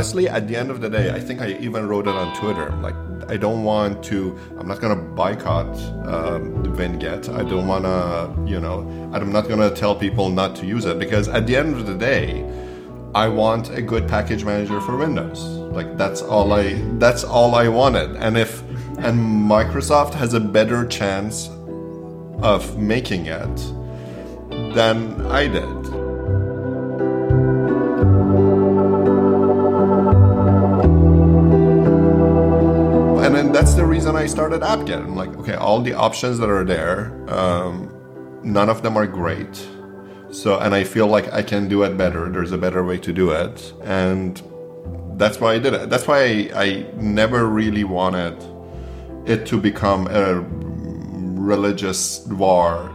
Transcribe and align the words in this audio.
honestly, 0.00 0.30
at 0.30 0.48
the 0.48 0.56
end 0.56 0.70
of 0.70 0.80
the 0.80 0.88
day, 0.88 1.10
I 1.10 1.20
think 1.20 1.42
I 1.42 1.48
even 1.60 1.86
wrote 1.86 2.08
it 2.08 2.14
on 2.14 2.34
Twitter. 2.34 2.70
Like, 2.80 2.94
I 3.28 3.36
don't 3.36 3.64
want 3.64 4.02
to. 4.04 4.34
I'm 4.58 4.66
not 4.66 4.80
gonna 4.80 4.96
boycott 4.96 5.76
um, 6.06 6.64
Winget. 6.78 7.28
I 7.28 7.42
don't 7.42 7.66
wanna, 7.66 8.34
you 8.46 8.60
know, 8.60 8.78
I'm 9.12 9.30
not 9.30 9.46
gonna 9.46 9.70
tell 9.70 9.94
people 9.94 10.30
not 10.30 10.56
to 10.56 10.64
use 10.66 10.86
it 10.86 10.98
because 10.98 11.28
at 11.28 11.46
the 11.46 11.54
end 11.54 11.74
of 11.74 11.86
the 11.86 11.94
day, 11.94 12.48
I 13.14 13.28
want 13.28 13.68
a 13.68 13.82
good 13.82 14.08
package 14.08 14.42
manager 14.42 14.80
for 14.80 14.96
Windows. 14.96 15.44
Like 15.78 15.98
that's 15.98 16.22
all 16.22 16.54
I. 16.54 16.80
That's 16.98 17.22
all 17.22 17.54
I 17.54 17.68
wanted. 17.68 18.16
And 18.16 18.38
if 18.38 18.62
and 19.06 19.18
Microsoft 19.54 20.14
has 20.14 20.32
a 20.32 20.40
better 20.40 20.86
chance 20.86 21.50
of 22.40 22.78
making 22.78 23.26
it 23.26 23.56
than 24.74 25.20
I 25.26 25.46
did. 25.46 25.79
AppGet. 34.70 35.02
I'm 35.02 35.16
like, 35.16 35.36
okay, 35.36 35.54
all 35.54 35.82
the 35.82 35.94
options 35.94 36.38
that 36.38 36.48
are 36.48 36.62
there, 36.62 37.12
um, 37.28 37.92
none 38.44 38.68
of 38.68 38.82
them 38.82 38.96
are 38.96 39.04
great. 39.04 39.66
So, 40.30 40.60
and 40.60 40.76
I 40.76 40.84
feel 40.84 41.08
like 41.08 41.32
I 41.32 41.42
can 41.42 41.66
do 41.66 41.82
it 41.82 41.96
better. 41.96 42.28
There's 42.28 42.52
a 42.52 42.58
better 42.58 42.84
way 42.84 42.96
to 42.98 43.12
do 43.12 43.32
it, 43.32 43.72
and 43.82 44.40
that's 45.18 45.40
why 45.40 45.54
I 45.54 45.58
did 45.58 45.74
it. 45.74 45.90
That's 45.90 46.06
why 46.06 46.18
I, 46.22 46.50
I 46.54 46.86
never 46.94 47.46
really 47.46 47.82
wanted 47.82 48.36
it 49.26 49.44
to 49.46 49.60
become 49.60 50.06
a 50.06 50.38
religious 50.38 52.24
war. 52.28 52.94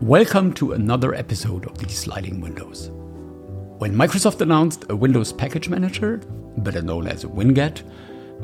Welcome 0.00 0.52
to 0.52 0.70
another 0.70 1.16
episode 1.16 1.66
of 1.66 1.78
these 1.78 1.98
sliding 1.98 2.40
windows. 2.40 2.92
When 3.78 3.94
Microsoft 3.94 4.40
announced 4.40 4.86
a 4.88 4.96
Windows 4.96 5.34
Package 5.34 5.68
Manager, 5.68 6.16
better 6.56 6.80
known 6.80 7.06
as 7.06 7.26
Winget, 7.26 7.82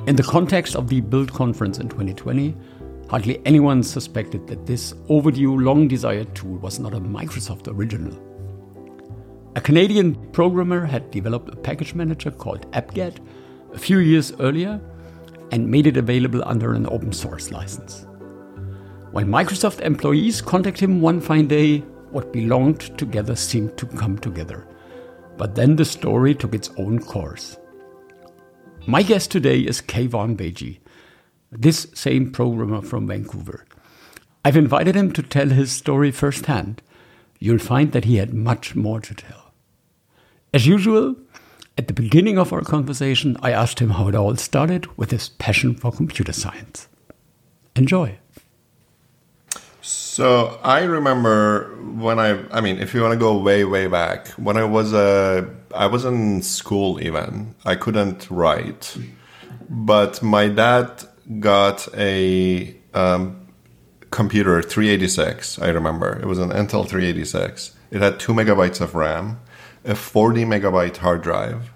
in 0.06 0.14
the 0.14 0.22
context 0.22 0.76
of 0.76 0.88
the 0.88 1.00
Build 1.00 1.32
conference 1.32 1.78
in 1.78 1.88
2020, 1.88 2.54
hardly 3.08 3.40
anyone 3.46 3.82
suspected 3.82 4.46
that 4.46 4.66
this 4.66 4.92
overdue, 5.08 5.58
long 5.58 5.88
desired 5.88 6.34
tool 6.34 6.58
was 6.58 6.78
not 6.78 6.92
a 6.92 7.00
Microsoft 7.00 7.66
original. 7.66 8.12
A 9.56 9.60
Canadian 9.62 10.16
programmer 10.32 10.84
had 10.84 11.10
developed 11.10 11.48
a 11.48 11.56
package 11.56 11.94
manager 11.94 12.30
called 12.30 12.70
AppGet 12.72 13.16
a 13.72 13.78
few 13.78 14.00
years 14.00 14.34
earlier 14.38 14.78
and 15.50 15.66
made 15.66 15.86
it 15.86 15.96
available 15.96 16.42
under 16.44 16.74
an 16.74 16.86
open 16.90 17.10
source 17.10 17.50
license. 17.50 18.04
When 19.12 19.28
Microsoft 19.28 19.80
employees 19.80 20.42
contacted 20.42 20.90
him 20.90 21.00
one 21.00 21.22
fine 21.22 21.48
day, 21.48 21.78
what 22.10 22.34
belonged 22.34 22.98
together 22.98 23.34
seemed 23.34 23.78
to 23.78 23.86
come 23.86 24.18
together. 24.18 24.66
But 25.42 25.56
then 25.56 25.74
the 25.74 25.84
story 25.84 26.36
took 26.36 26.54
its 26.54 26.70
own 26.76 27.00
course. 27.00 27.58
My 28.86 29.02
guest 29.02 29.32
today 29.32 29.58
is 29.58 29.82
Keivan 29.82 30.36
Beigi, 30.36 30.78
this 31.50 31.88
same 31.94 32.30
programmer 32.30 32.80
from 32.80 33.08
Vancouver. 33.08 33.66
I've 34.44 34.56
invited 34.56 34.94
him 34.94 35.10
to 35.14 35.22
tell 35.24 35.48
his 35.48 35.72
story 35.72 36.12
firsthand. 36.12 36.80
You'll 37.40 37.58
find 37.58 37.90
that 37.90 38.04
he 38.04 38.18
had 38.18 38.32
much 38.32 38.76
more 38.76 39.00
to 39.00 39.14
tell. 39.16 39.52
As 40.54 40.68
usual, 40.68 41.16
at 41.76 41.88
the 41.88 41.92
beginning 41.92 42.38
of 42.38 42.52
our 42.52 42.62
conversation, 42.62 43.36
I 43.42 43.50
asked 43.50 43.80
him 43.80 43.90
how 43.90 44.06
it 44.06 44.14
all 44.14 44.36
started 44.36 44.96
with 44.96 45.10
his 45.10 45.30
passion 45.30 45.74
for 45.74 45.90
computer 45.90 46.32
science. 46.32 46.86
Enjoy. 47.74 48.16
So 50.12 50.60
I 50.62 50.82
remember 50.82 51.74
when 51.94 52.18
I, 52.18 52.46
I 52.50 52.60
mean, 52.60 52.78
if 52.80 52.92
you 52.92 53.00
want 53.00 53.14
to 53.14 53.18
go 53.18 53.34
way, 53.38 53.64
way 53.64 53.86
back, 53.86 54.28
when 54.32 54.58
I 54.58 54.64
was 54.64 54.92
a, 54.92 55.48
I 55.74 55.86
was 55.86 56.04
in 56.04 56.42
school 56.42 57.02
even, 57.02 57.54
I 57.64 57.76
couldn't 57.76 58.30
write, 58.30 58.94
but 59.70 60.22
my 60.22 60.48
dad 60.48 61.04
got 61.40 61.88
a 61.96 62.76
um, 62.92 63.40
computer 64.10 64.60
386. 64.60 65.58
I 65.60 65.70
remember 65.70 66.20
it 66.20 66.26
was 66.26 66.38
an 66.38 66.50
Intel 66.50 66.86
386. 66.86 67.74
It 67.90 68.02
had 68.02 68.20
two 68.20 68.34
megabytes 68.34 68.82
of 68.82 68.94
RAM, 68.94 69.40
a 69.86 69.94
40 69.94 70.44
megabyte 70.44 70.98
hard 70.98 71.22
drive, 71.22 71.72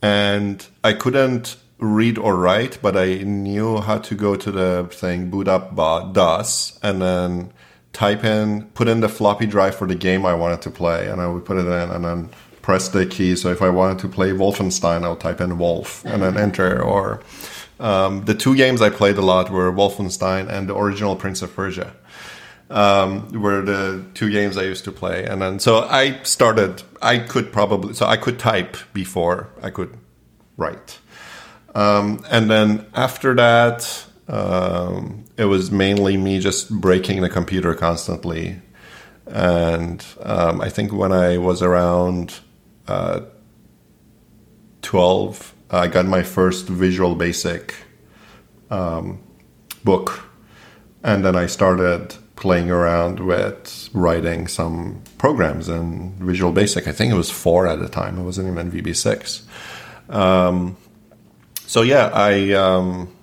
and 0.00 0.66
I 0.82 0.94
couldn't 0.94 1.56
read 1.78 2.18
or 2.18 2.36
write, 2.36 2.78
but 2.80 2.96
I 2.96 3.16
knew 3.18 3.78
how 3.78 3.98
to 3.98 4.14
go 4.14 4.36
to 4.36 4.50
the 4.50 4.88
thing, 4.90 5.30
boot 5.30 5.48
up 5.48 5.74
DOS, 5.76 6.78
and 6.82 7.02
then 7.02 7.52
type 7.92 8.24
in, 8.24 8.64
put 8.74 8.88
in 8.88 9.00
the 9.00 9.08
floppy 9.08 9.46
drive 9.46 9.74
for 9.74 9.86
the 9.86 9.94
game 9.94 10.24
I 10.26 10.34
wanted 10.34 10.62
to 10.62 10.70
play, 10.70 11.08
and 11.08 11.20
I 11.20 11.26
would 11.26 11.44
put 11.44 11.56
it 11.58 11.66
in, 11.66 11.90
and 11.90 12.04
then 12.04 12.30
press 12.66 12.88
the 12.88 13.06
key. 13.06 13.36
So 13.36 13.50
if 13.50 13.62
I 13.62 13.68
wanted 13.68 14.00
to 14.00 14.08
play 14.08 14.30
Wolfenstein, 14.30 15.04
I 15.04 15.08
would 15.08 15.20
type 15.20 15.40
in 15.40 15.56
Wolf 15.56 16.04
and 16.04 16.20
then 16.20 16.36
enter. 16.36 16.82
Or 16.82 17.22
um, 17.78 18.24
the 18.24 18.34
two 18.34 18.56
games 18.56 18.82
I 18.82 18.90
played 18.90 19.16
a 19.18 19.22
lot 19.22 19.50
were 19.50 19.70
Wolfenstein 19.70 20.48
and 20.48 20.68
the 20.68 20.76
original 20.76 21.14
Prince 21.14 21.42
of 21.42 21.54
Persia. 21.54 21.94
Um, 22.68 23.30
were 23.30 23.62
the 23.62 24.04
two 24.14 24.28
games 24.30 24.56
I 24.56 24.64
used 24.64 24.82
to 24.84 24.92
play, 24.92 25.24
and 25.24 25.40
then 25.40 25.60
so 25.60 25.84
I 25.84 26.20
started. 26.24 26.82
I 27.00 27.20
could 27.20 27.52
probably 27.52 27.94
so 27.94 28.06
I 28.06 28.16
could 28.16 28.40
type 28.40 28.76
before 28.92 29.50
I 29.62 29.70
could 29.70 29.96
write, 30.56 30.98
um, 31.76 32.24
and 32.30 32.50
then 32.50 32.86
after 32.94 33.34
that, 33.34 34.06
um, 34.28 35.26
it 35.36 35.44
was 35.44 35.70
mainly 35.70 36.16
me 36.16 36.40
just 36.40 36.70
breaking 36.70 37.20
the 37.20 37.28
computer 37.28 37.74
constantly. 37.74 38.62
And 39.26 40.02
um, 40.22 40.62
I 40.62 40.70
think 40.70 40.90
when 40.90 41.12
I 41.12 41.36
was 41.36 41.60
around 41.60 42.40
uh, 42.88 43.20
12, 44.80 45.54
I 45.70 45.88
got 45.88 46.06
my 46.06 46.22
first 46.22 46.66
Visual 46.66 47.14
Basic 47.14 47.74
um, 48.70 49.20
book. 49.84 50.26
And 51.04 51.26
then 51.26 51.36
I 51.36 51.44
started 51.44 52.14
playing 52.36 52.70
around 52.70 53.20
with 53.20 53.90
writing 53.92 54.48
some 54.48 55.02
programs 55.18 55.68
in 55.68 56.14
Visual 56.20 56.52
Basic. 56.52 56.88
I 56.88 56.92
think 56.92 57.12
it 57.12 57.16
was 57.16 57.30
four 57.30 57.66
at 57.66 57.80
the 57.80 57.88
time, 57.88 58.18
it 58.18 58.22
wasn't 58.22 58.48
even 58.48 58.72
VB6. 58.72 59.42
Um, 60.08 60.78
so, 61.66 61.82
yeah, 61.82 62.10
I 62.12 62.52
um, 62.52 63.14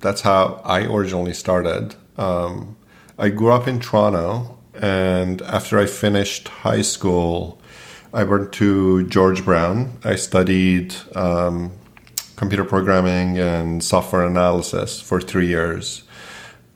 that's 0.00 0.20
how 0.20 0.60
I 0.64 0.84
originally 0.84 1.34
started. 1.34 1.94
Um, 2.16 2.76
I 3.18 3.30
grew 3.30 3.52
up 3.52 3.66
in 3.66 3.80
Toronto, 3.80 4.58
and 4.74 5.42
after 5.42 5.78
I 5.78 5.86
finished 5.86 6.48
high 6.48 6.82
school, 6.82 7.60
I 8.12 8.24
went 8.24 8.52
to 8.54 9.06
George 9.08 9.44
Brown. 9.44 9.98
I 10.04 10.16
studied 10.16 10.94
um, 11.14 11.72
computer 12.36 12.64
programming 12.64 13.38
and 13.38 13.82
software 13.82 14.24
analysis 14.24 15.00
for 15.00 15.20
three 15.20 15.48
years. 15.48 16.04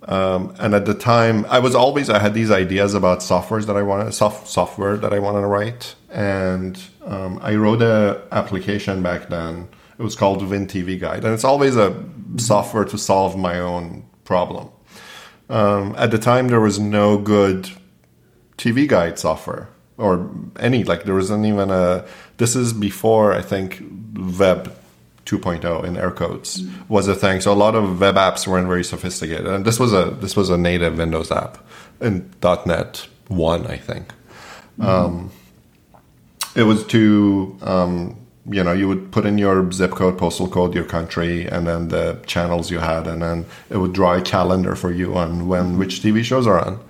Um, 0.05 0.55
and 0.59 0.75
at 0.75 0.85
the 0.85 0.95
time, 0.95 1.47
I 1.49 1.61
was 1.61 1.77
always 1.77 2.11
I 2.11 2.19
had 2.19 2.35
these 2.35 2.51
ideas 2.51 2.93
about 2.95 3.21
softwares 3.21 3.67
that 3.67 3.77
I 3.77 3.83
wanted 3.83 4.13
soft, 4.13 4.49
software 4.49 4.97
that 4.97 5.13
I 5.13 5.21
wanted 5.21 5.43
to 5.43 5.47
write, 5.47 5.95
and 6.11 6.79
um, 7.05 7.39
I 7.41 7.55
wrote 7.55 7.83
an 7.83 8.21
application 8.33 9.03
back 9.03 9.29
then. 9.29 9.69
It 10.03 10.05
was 10.05 10.17
called 10.17 10.43
WinTV 10.43 10.99
Guide, 10.99 11.25
and 11.25 11.33
it's 11.33 11.45
always 11.45 11.77
a 11.77 11.95
software 12.37 12.85
to 12.87 12.99
solve 12.99 13.39
my 13.39 13.61
own 13.61 14.05
problem. 14.25 14.69
Um, 15.49 15.95
at 15.97 16.11
the 16.11 16.19
time, 16.19 16.49
there 16.49 16.59
was 16.59 16.81
no 16.81 17.19
good 17.19 17.71
TV 18.59 18.89
guide 18.89 19.21
software 19.21 19.69
or 19.99 20.29
any 20.59 20.83
like 20.83 21.05
there 21.05 21.15
wasn't 21.15 21.47
even 21.47 21.71
a. 21.71 22.05
This 22.39 22.57
is 22.57 22.73
before 22.73 23.33
I 23.33 23.43
think 23.43 23.81
Web 24.41 24.75
2.0 25.25 25.85
in 25.85 25.97
air 25.97 26.11
quotes 26.11 26.65
was 26.89 27.07
a 27.07 27.15
thing. 27.15 27.41
So 27.41 27.53
a 27.53 27.55
lot 27.55 27.77
of 27.77 28.01
web 28.01 28.17
apps 28.17 28.45
weren't 28.45 28.67
very 28.67 28.83
sophisticated, 28.83 29.47
and 29.47 29.65
this 29.65 29.79
was 29.79 29.93
a 29.93 30.17
this 30.21 30.35
was 30.35 30.51
a 30.51 30.59
native 30.59 30.99
Windows 30.99 31.31
app 31.31 31.59
in 32.01 32.29
.NET 32.43 33.07
one, 33.29 33.69
I 33.69 33.77
think. 33.77 34.09
Mm-hmm. 34.81 34.83
Um, 34.83 35.31
it 36.57 36.65
was 36.65 36.85
to 36.89 37.57
um, 37.63 38.22
you 38.51 38.63
know 38.63 38.73
you 38.73 38.89
would 38.89 39.13
put 39.13 39.25
in 39.25 39.39
your 39.39 39.71
zip 39.71 39.93
code 39.93 40.19
postal 40.19 40.49
code 40.49 40.75
your 40.75 40.85
country 40.85 41.47
and 41.47 41.67
then 41.67 41.89
the 41.89 42.19
channels 42.27 42.71
you 42.71 42.79
had 42.81 43.07
and 43.07 43.23
then 43.23 43.47
it 43.71 43.77
would 43.77 43.93
draw 43.93 44.15
a 44.15 44.21
calendar 44.21 44.75
for 44.75 44.91
you 44.91 45.17
on 45.17 45.47
when 45.47 45.79
which 45.79 46.01
tv 46.01 46.25
shows 46.25 46.47
are 46.47 46.59
on. 46.59 46.81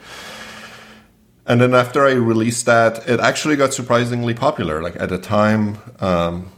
And 1.46 1.60
then 1.60 1.74
after 1.74 2.06
i 2.06 2.12
released 2.12 2.64
that 2.66 3.06
it 3.08 3.20
actually 3.20 3.56
got 3.56 3.74
surprisingly 3.74 4.34
popular. 4.34 4.82
Like 4.82 4.96
at 4.96 5.10
the 5.10 5.18
time 5.18 5.78
um, 6.00 6.50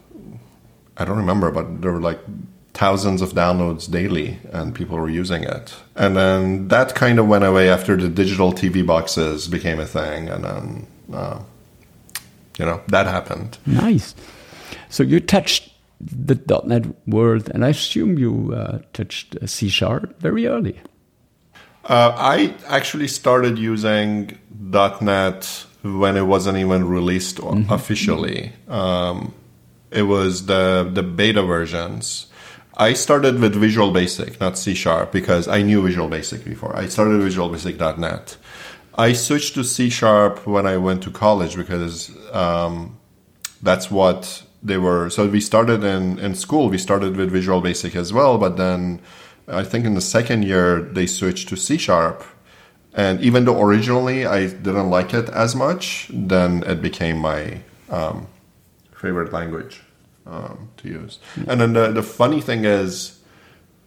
i 0.97 1.05
don't 1.05 1.19
remember 1.19 1.51
but 1.51 1.83
there 1.83 1.91
were 1.91 2.01
like 2.01 2.21
thousands 2.73 3.23
of 3.23 3.33
downloads 3.33 3.91
daily 3.91 4.39
and 4.53 4.75
people 4.75 4.97
were 4.97 5.09
using 5.09 5.43
it. 5.43 5.75
And 5.97 6.17
then 6.17 6.69
that 6.69 6.95
kind 6.95 7.19
of 7.19 7.27
went 7.27 7.45
away 7.45 7.69
after 7.69 7.97
the 7.97 8.09
digital 8.09 8.53
tv 8.53 8.87
boxes 8.87 9.49
became 9.49 9.81
a 9.81 9.87
thing 9.87 10.29
and 10.29 10.45
then 10.45 10.87
uh, 11.13 11.41
you 12.59 12.65
know 12.65 12.81
that 12.87 13.07
happened. 13.07 13.59
Nice 13.67 14.15
so 14.95 15.03
you 15.03 15.19
touched 15.19 15.73
the 16.01 16.37
.NET 16.65 16.85
world, 17.09 17.51
and 17.53 17.65
I 17.65 17.71
assume 17.71 18.17
you 18.17 18.55
uh, 18.55 18.79
touched 18.93 19.37
C 19.49 19.69
Sharp 19.69 20.21
very 20.21 20.47
early. 20.47 20.81
Uh, 21.85 22.15
I 22.17 22.55
actually 22.69 23.09
started 23.09 23.59
using 23.59 24.39
.NET 24.51 25.67
when 25.83 26.17
it 26.17 26.27
wasn't 26.27 26.59
even 26.59 26.87
released 26.89 27.39
mm-hmm. 27.39 27.73
officially. 27.73 28.53
Um, 28.69 29.35
it 29.91 30.03
was 30.03 30.47
the 30.47 30.89
the 30.93 31.03
beta 31.03 31.43
versions. 31.43 32.27
I 32.77 32.93
started 32.93 33.41
with 33.41 33.55
Visual 33.55 33.91
Basic, 33.91 34.41
not 34.41 34.57
C 34.57 34.75
Sharp, 34.75 35.11
because 35.11 35.49
I 35.49 35.63
knew 35.63 35.83
Visual 35.83 36.09
Basic 36.09 36.45
before. 36.45 36.77
I 36.77 36.87
started 36.87 37.21
Visual 37.21 37.49
Basic.net. 37.49 38.37
I 38.97 39.13
switched 39.13 39.55
to 39.55 39.65
C 39.65 39.91
Sharp 39.91 40.47
when 40.47 40.67
I 40.67 40.77
went 40.77 41.03
to 41.03 41.11
college 41.11 41.57
because 41.57 42.13
um, 42.33 42.97
that's 43.61 43.91
what 43.91 44.45
they 44.65 44.79
were. 44.79 45.11
So 45.11 45.29
we 45.29 45.41
started 45.41 45.85
in, 45.85 46.19
in 46.19 46.35
school, 46.35 46.71
we 46.71 46.79
started 46.79 47.17
with 47.17 47.31
Visual 47.31 47.61
Basic 47.61 47.95
as 47.95 48.13
well, 48.13 48.39
but 48.39 48.57
then 48.57 49.01
I 49.47 49.63
think 49.63 49.85
in 49.85 49.95
the 49.95 50.01
second 50.01 50.45
year 50.45 50.81
they 50.81 51.07
switched 51.07 51.49
to 51.51 51.57
C 51.57 51.77
Sharp. 51.77 52.25
And 52.95 53.21
even 53.21 53.45
though 53.45 53.61
originally 53.61 54.25
I 54.25 54.47
didn't 54.47 54.89
like 54.89 55.13
it 55.13 55.29
as 55.29 55.55
much, 55.55 56.09
then 56.13 56.63
it 56.63 56.81
became 56.81 57.19
my 57.19 57.61
um, 57.91 58.29
favorite 58.97 59.33
language 59.33 59.83
um, 60.27 60.71
to 60.79 60.89
use. 60.89 61.19
And 61.49 61.61
then 61.61 61.73
the, 61.73 61.93
the 61.93 62.03
funny 62.03 62.41
thing 62.41 62.65
is, 62.65 63.21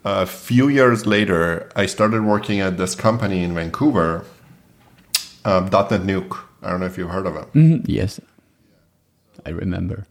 a 0.03 0.25
few 0.25 0.69
years 0.69 1.05
later, 1.05 1.69
I 1.75 1.85
started 1.85 2.23
working 2.23 2.61
at 2.61 2.77
this 2.77 2.95
company 2.95 3.43
in 3.43 3.53
Vancouver, 3.55 4.25
um, 5.43 5.69
DotNetNuke. 5.69 6.37
I 6.61 6.69
don't 6.69 6.79
know 6.79 6.85
if 6.85 6.97
you've 6.97 7.09
heard 7.09 7.25
of 7.25 7.35
it. 7.35 7.53
Mm-hmm. 7.53 7.89
Yes, 7.89 8.19
I 9.45 9.49
remember. 9.49 10.05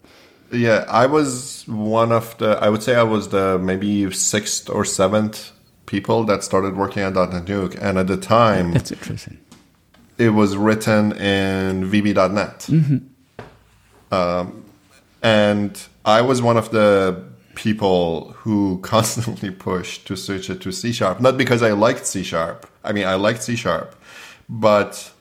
Yeah, 0.52 0.84
I 0.88 1.06
was 1.06 1.64
one 1.66 2.12
of 2.12 2.36
the. 2.38 2.58
I 2.60 2.68
would 2.68 2.82
say 2.82 2.94
I 2.94 3.02
was 3.02 3.28
the 3.28 3.58
maybe 3.58 4.10
sixth 4.12 4.70
or 4.70 4.84
seventh 4.84 5.52
people 5.86 6.24
that 6.24 6.44
started 6.44 6.76
working 6.76 7.02
at 7.02 7.14
DotNetNuke, 7.14 7.78
and 7.80 7.98
at 7.98 8.06
the 8.06 8.16
time, 8.16 8.72
that's 8.72 8.92
interesting. 8.92 9.38
It 10.18 10.30
was 10.30 10.56
written 10.56 11.12
in 11.12 11.90
VB.NET. 11.90 12.58
Mm-hmm. 12.60 14.14
Um, 14.14 14.64
and 15.22 15.82
I 16.04 16.22
was 16.22 16.40
one 16.40 16.56
of 16.56 16.70
the 16.70 17.24
people 17.54 18.32
who 18.38 18.78
constantly 18.82 19.50
pushed 19.50 20.06
to 20.06 20.16
switch 20.16 20.48
it 20.48 20.60
to 20.62 20.72
C 20.72 20.92
sharp. 20.92 21.20
Not 21.20 21.36
because 21.36 21.62
I 21.62 21.72
liked 21.72 22.06
C 22.06 22.22
sharp. 22.22 22.66
I 22.84 22.92
mean, 22.92 23.06
I 23.06 23.16
liked 23.16 23.42
C 23.42 23.56
sharp, 23.56 23.94
but 24.48 25.12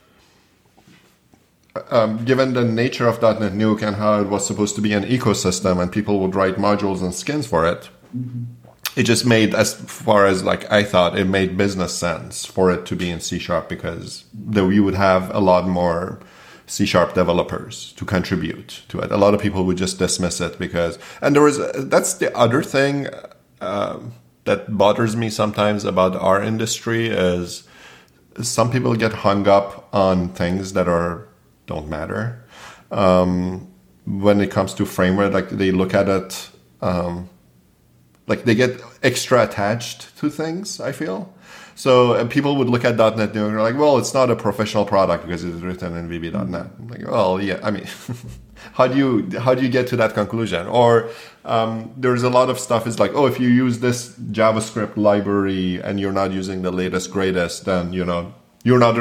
um, 1.89 2.24
given 2.25 2.54
the 2.54 2.63
nature 2.63 3.07
of 3.07 3.19
DotNetNuke 3.19 3.81
and 3.81 3.95
how 3.95 4.22
it 4.22 4.27
was 4.27 4.45
supposed 4.45 4.75
to 4.75 4.81
be 4.81 4.94
an 4.94 5.04
ecosystem 5.04 5.81
and 5.81 5.92
people 5.92 6.19
would 6.19 6.36
write 6.36 6.56
modules 6.56 7.01
and 7.01 7.13
skins 7.13 7.48
for 7.48 7.66
it, 7.66 7.89
mm-hmm. 8.16 8.44
it 8.95 9.04
just 9.04 9.25
made, 9.25 9.54
as 9.54 9.74
far 9.74 10.25
as 10.25 10.44
like 10.44 10.72
I 10.72 10.83
thought, 10.83 11.18
it 11.18 11.25
made 11.25 11.57
business 11.57 11.98
sense 11.98 12.45
for 12.45 12.72
it 12.72 12.86
to 12.88 12.95
be 12.95 13.10
in 13.10 13.19
C 13.19 13.39
sharp 13.39 13.69
because 13.69 14.25
though 14.33 14.69
you 14.69 14.83
would 14.83 14.95
have 14.95 15.33
a 15.33 15.39
lot 15.39 15.68
more 15.68 16.19
C 16.68 16.86
sharp 16.86 17.13
developers 17.13 17.94
to 17.94 18.06
contribute 18.06 18.83
to 18.89 19.00
it. 19.00 19.12
A 19.12 19.18
lot 19.18 19.33
of 19.33 19.42
people 19.42 19.66
would 19.66 19.78
just 19.78 20.00
dismiss 20.00 20.42
it 20.42 20.57
because, 20.57 20.98
and 21.21 21.36
there 21.36 21.44
was, 21.44 21.60
that's 21.89 22.16
the 22.16 22.36
other 22.36 22.63
thing 22.63 23.07
uh, 23.62 24.00
that 24.45 24.78
bothers 24.78 25.16
me 25.16 25.30
sometimes 25.30 25.86
about 25.86 26.16
our 26.16 26.42
industry 26.42 27.07
is 27.07 27.68
some 28.42 28.71
people 28.71 28.95
get 28.95 29.13
hung 29.13 29.48
up 29.48 29.88
on 29.94 30.30
things 30.30 30.74
that 30.74 30.88
are, 30.88 31.28
don't 31.65 31.89
matter. 31.89 32.44
Um, 32.91 33.71
when 34.06 34.39
it 34.41 34.51
comes 34.51 34.73
to 34.75 34.85
framework, 34.85 35.33
like 35.33 35.50
they 35.50 35.71
look 35.71 35.94
at 35.94 36.07
it, 36.07 36.50
um, 36.81 37.29
like 38.27 38.44
they 38.45 38.56
get 38.56 38.81
extra 39.03 39.44
attached 39.44 40.17
to 40.17 40.29
things, 40.29 40.79
I 40.79 40.91
feel. 40.91 41.33
So 41.75 42.25
people 42.27 42.56
would 42.56 42.69
look 42.69 42.85
at 42.85 42.95
.NET 42.95 43.19
and 43.19 43.33
they're 43.33 43.62
like, 43.62 43.77
well, 43.77 43.97
it's 43.97 44.13
not 44.13 44.29
a 44.29 44.35
professional 44.35 44.85
product 44.85 45.25
because 45.25 45.44
it's 45.44 45.62
written 45.62 45.95
in 45.97 46.09
VB.NET. 46.09 46.67
I'm 46.79 46.88
like, 46.88 47.06
well, 47.06 47.41
yeah, 47.41 47.59
I 47.62 47.71
mean, 47.71 47.85
how 48.73 48.88
do 48.88 48.97
you 48.97 49.39
how 49.39 49.53
do 49.53 49.61
you 49.61 49.69
get 49.69 49.88
to 49.88 49.97
that 49.97 50.13
conclusion? 50.13 50.68
Or 50.68 51.09
um, 51.44 51.94
there's 51.97 52.23
a 52.23 52.29
lot 52.29 52.50
of 52.50 52.59
stuff 52.59 52.88
is 52.88 52.97
like, 52.97 53.13
oh, 53.13 53.25
if 53.25 53.41
you 53.41 53.50
use 53.50 53.79
this 53.79 54.18
JavaScript 54.31 54.95
library 54.95 55.81
and 55.83 56.00
you're 56.00 56.13
not 56.13 56.31
using 56.31 56.61
the 56.61 56.71
latest 56.71 57.11
greatest, 57.11 57.65
then 57.65 57.91
you 57.91 58.06
know 58.06 58.33
you're 58.63 58.79
not 58.79 58.95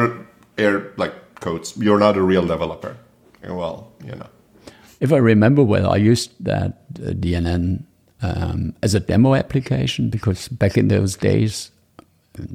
air 0.59 0.93
like 0.97 1.15
codes. 1.45 1.77
You're 1.77 2.01
not 2.01 2.17
a 2.17 2.23
real 2.23 2.47
developer. 2.47 2.97
Well, 3.47 3.93
you 4.03 4.17
know. 4.17 4.29
If 5.01 5.13
I 5.13 5.19
remember 5.19 5.63
well, 5.63 5.91
I 5.93 5.97
used 5.97 6.33
that 6.41 6.85
uh, 6.97 7.13
DNN 7.13 7.85
um, 8.23 8.75
as 8.83 8.95
a 8.95 9.01
demo 9.01 9.35
application 9.35 10.09
because 10.09 10.49
back 10.49 10.79
in 10.79 10.89
those 10.89 11.17
days 11.17 11.71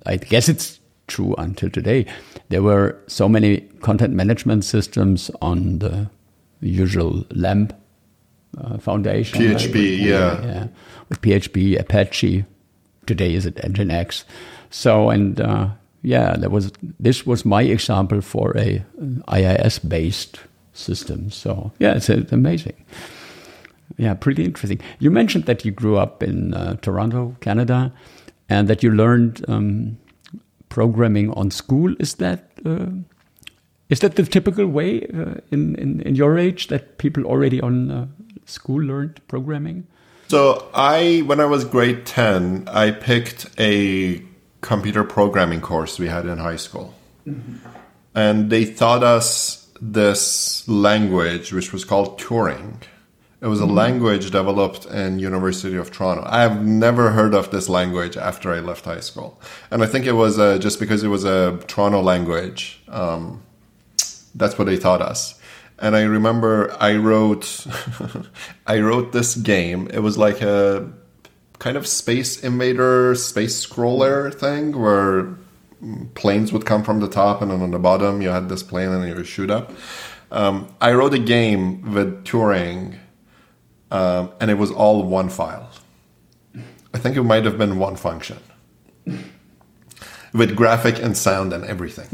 I 0.06 0.18
guess 0.18 0.50
it's 0.50 0.80
true 1.08 1.36
until 1.38 1.70
today. 1.70 2.06
There 2.50 2.62
were 2.62 2.98
so 3.08 3.30
many 3.30 3.62
content 3.82 4.14
management 4.14 4.66
systems 4.66 5.32
on 5.42 5.80
the 5.80 6.10
usual 6.62 7.26
LAMP 7.32 7.74
uh, 8.58 8.78
foundation. 8.78 9.40
PHP, 9.40 9.54
right? 9.54 9.74
with, 9.74 10.00
yeah. 10.00 10.46
yeah. 10.46 10.68
With 11.08 11.22
PHP, 11.22 11.80
Apache. 11.80 12.46
Today 13.06 13.34
is 13.34 13.46
it 13.46 13.56
Nginx. 13.56 14.24
So, 14.70 15.10
and 15.10 15.42
uh, 15.42 15.70
yeah, 16.02 16.36
there 16.38 16.50
was 16.50 16.72
this 17.00 17.26
was 17.26 17.46
my 17.46 17.64
example 17.64 18.22
for 18.22 18.58
a 18.58 18.84
IIS 19.32 19.80
based 19.80 20.40
system. 20.74 21.30
So, 21.30 21.72
yeah, 21.80 21.96
it's, 21.96 22.10
it's 22.10 22.32
amazing. 22.32 22.86
Yeah, 23.98 24.14
pretty 24.14 24.46
interesting. 24.46 24.80
You 25.00 25.12
mentioned 25.12 25.46
that 25.46 25.66
you 25.66 25.72
grew 25.72 25.98
up 25.98 26.24
in 26.24 26.54
uh, 26.54 26.76
Toronto, 26.76 27.36
Canada 27.42 27.92
and 28.48 28.68
that 28.68 28.82
you 28.82 28.92
learned 28.92 29.44
um, 29.48 29.98
programming 30.70 31.32
on 31.34 31.52
school. 31.52 31.96
Is 32.00 32.16
that 32.16 32.52
uh, 32.66 32.88
is 33.90 34.00
that 34.00 34.16
the 34.16 34.24
typical 34.24 34.68
way 34.68 35.08
uh, 35.08 35.42
in, 35.52 35.76
in, 35.76 36.02
in 36.02 36.16
your 36.16 36.38
age 36.38 36.68
that 36.68 36.98
people 36.98 37.26
already 37.26 37.60
on 37.60 37.92
uh, 37.92 38.08
school 38.46 38.82
learned 38.82 39.20
programming? 39.28 39.88
So 40.28 40.70
I, 40.76 41.24
when 41.26 41.40
I 41.40 41.46
was 41.46 41.66
grade 41.66 42.06
ten, 42.06 42.68
I 42.68 42.92
picked 42.92 43.50
a 43.60 44.24
computer 44.62 45.04
programming 45.04 45.62
course 45.62 46.00
we 46.00 46.08
had 46.08 46.26
in 46.26 46.38
high 46.38 46.58
school, 46.58 46.94
mm 47.26 47.34
-hmm. 47.34 47.70
and 48.14 48.50
they 48.50 48.66
taught 48.66 49.04
us 49.18 49.68
this 49.94 50.64
language 50.68 51.54
which 51.56 51.72
was 51.74 51.86
called 51.86 52.18
Turing 52.18 52.80
it 53.42 53.48
was 53.48 53.62
a 53.62 53.64
mm-hmm. 53.64 53.76
language 53.76 54.32
developed 54.32 54.86
in 54.88 55.20
University 55.20 55.78
of 55.78 55.92
Toronto. 55.92 56.24
I 56.26 56.42
have 56.42 56.66
never 56.66 57.12
heard 57.12 57.34
of 57.34 57.52
this 57.52 57.70
language 57.70 58.18
after 58.18 58.52
I 58.52 58.60
left 58.60 58.84
high 58.84 59.00
school, 59.00 59.40
and 59.72 59.82
I 59.82 59.86
think 59.86 60.06
it 60.06 60.12
was 60.12 60.38
uh, 60.38 60.58
just 60.58 60.80
because 60.80 61.04
it 61.04 61.08
was 61.08 61.24
a 61.24 61.58
Toronto 61.68 62.02
language. 62.02 62.82
Um, 62.90 63.42
that's 64.36 64.58
what 64.58 64.66
they 64.66 64.78
taught 64.78 65.02
us. 65.02 65.40
And 65.82 65.96
I 65.96 66.02
remember 66.02 66.76
I 66.82 66.98
wrote, 66.98 67.66
I 68.68 68.80
wrote 68.80 69.14
this 69.14 69.38
game. 69.38 69.88
It 69.94 70.00
was 70.00 70.18
like 70.18 70.42
a 70.42 70.92
kind 71.60 71.78
of 71.78 71.88
space 71.88 72.42
invader, 72.44 73.16
space 73.16 73.66
scroller 73.66 74.34
thing 74.34 74.78
where 74.80 75.38
planes 76.16 76.52
would 76.52 76.66
come 76.66 76.84
from 76.84 77.00
the 77.00 77.08
top, 77.08 77.42
and 77.42 77.52
then 77.52 77.62
on 77.62 77.72
the 77.72 77.80
bottom 77.80 78.22
you 78.22 78.30
had 78.30 78.50
this 78.50 78.64
plane, 78.64 78.90
and 78.90 79.08
you 79.08 79.16
would 79.16 79.28
shoot 79.28 79.52
up. 79.52 79.72
Um, 80.32 80.68
I 80.82 80.94
wrote 80.94 81.14
a 81.14 81.20
game 81.20 81.94
with 81.94 82.24
Turing 82.24 82.98
um, 83.92 84.32
and 84.40 84.52
it 84.52 84.56
was 84.56 84.72
all 84.72 85.04
one 85.04 85.30
file. 85.30 85.70
I 86.94 86.98
think 86.98 87.18
it 87.18 87.24
might 87.24 87.46
have 87.46 87.58
been 87.58 87.80
one 87.80 87.96
function 87.96 88.38
with 90.34 90.56
graphic 90.56 91.02
and 91.02 91.18
sound 91.18 91.54
and 91.54 91.64
everything. 91.66 92.08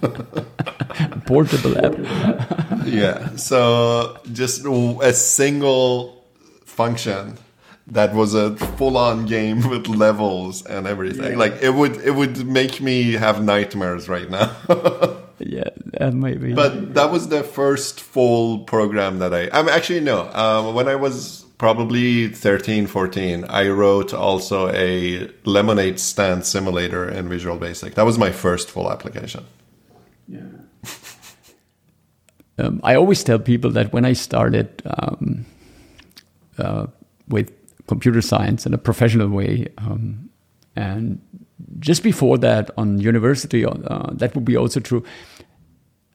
Portable 1.26 1.78
app. 1.78 1.94
yeah. 2.86 3.34
So 3.36 4.18
just 4.32 4.64
a 4.66 5.12
single 5.12 6.24
function 6.64 7.38
that 7.86 8.14
was 8.14 8.34
a 8.34 8.56
full-on 8.56 9.26
game 9.26 9.68
with 9.68 9.88
levels 9.88 10.64
and 10.64 10.86
everything. 10.86 11.32
Yeah. 11.32 11.38
Like 11.38 11.62
it 11.62 11.70
would 11.70 11.96
it 11.98 12.12
would 12.12 12.46
make 12.46 12.80
me 12.80 13.12
have 13.12 13.42
nightmares 13.42 14.08
right 14.08 14.30
now. 14.30 14.54
yeah, 15.38 15.68
that 15.98 16.14
might 16.14 16.40
be. 16.40 16.54
But 16.54 16.94
that 16.94 17.10
was 17.10 17.28
the 17.28 17.42
first 17.42 18.00
full 18.00 18.60
program 18.60 19.18
that 19.18 19.34
I. 19.34 19.48
I'm 19.52 19.68
actually 19.68 20.00
no. 20.00 20.30
Um, 20.32 20.74
when 20.74 20.88
I 20.88 20.94
was 20.94 21.44
probably 21.58 22.28
13, 22.28 22.86
14, 22.86 23.44
I 23.48 23.68
wrote 23.68 24.12
also 24.12 24.70
a 24.70 25.30
lemonade 25.44 26.00
stand 26.00 26.44
simulator 26.44 27.08
in 27.08 27.28
Visual 27.28 27.56
Basic. 27.56 27.94
That 27.94 28.04
was 28.04 28.18
my 28.18 28.32
first 28.32 28.70
full 28.70 28.90
application. 28.90 29.44
Yeah. 30.26 30.40
um, 32.58 32.80
I 32.82 32.96
always 32.96 33.22
tell 33.22 33.38
people 33.38 33.70
that 33.70 33.92
when 33.92 34.04
I 34.04 34.14
started 34.14 34.82
um, 34.84 35.46
uh, 36.58 36.86
with 37.28 37.52
computer 37.86 38.22
science 38.22 38.66
in 38.66 38.74
a 38.74 38.78
professional 38.78 39.28
way, 39.28 39.68
um, 39.78 40.30
and 40.76 41.20
just 41.78 42.02
before 42.02 42.38
that 42.38 42.70
on 42.76 42.98
university, 42.98 43.64
uh, 43.64 44.10
that 44.12 44.34
would 44.34 44.44
be 44.44 44.56
also 44.56 44.80
true. 44.80 45.04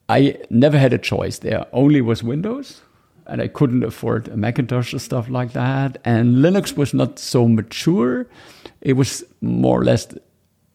I 0.08 0.36
never 0.50 0.78
had 0.78 0.92
a 0.92 0.98
choice. 0.98 1.38
There 1.38 1.64
only 1.72 2.00
was 2.00 2.22
Windows, 2.22 2.82
and 3.26 3.40
I 3.40 3.48
couldn't 3.48 3.84
afford 3.84 4.28
a 4.28 4.36
Macintosh 4.36 4.92
or 4.92 4.98
stuff 4.98 5.28
like 5.28 5.52
that. 5.52 5.98
And 6.04 6.36
Linux 6.36 6.76
was 6.76 6.92
not 6.92 7.18
so 7.18 7.46
mature. 7.48 8.26
It 8.80 8.94
was 8.94 9.24
more 9.40 9.80
or 9.80 9.84
less 9.84 10.06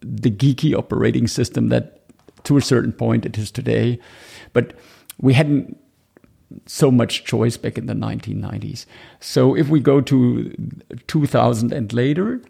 the 0.01 0.31
geeky 0.31 0.73
operating 0.73 1.27
system 1.27 1.69
that 1.69 2.01
to 2.45 2.57
a 2.57 2.61
certain 2.61 2.93
point 2.93 3.25
it 3.25 3.37
is 3.37 3.51
today. 3.51 3.99
But 4.53 4.73
we 5.19 5.33
hadn't 5.33 5.77
so 6.65 6.91
much 6.91 7.23
choice 7.23 7.57
back 7.57 7.77
in 7.77 7.85
the 7.85 7.93
1990s. 7.93 8.85
So 9.19 9.55
if 9.55 9.69
we 9.69 9.79
go 9.79 10.01
to 10.01 10.55
2000 11.07 11.73
and 11.73 11.93
later, 11.93 12.41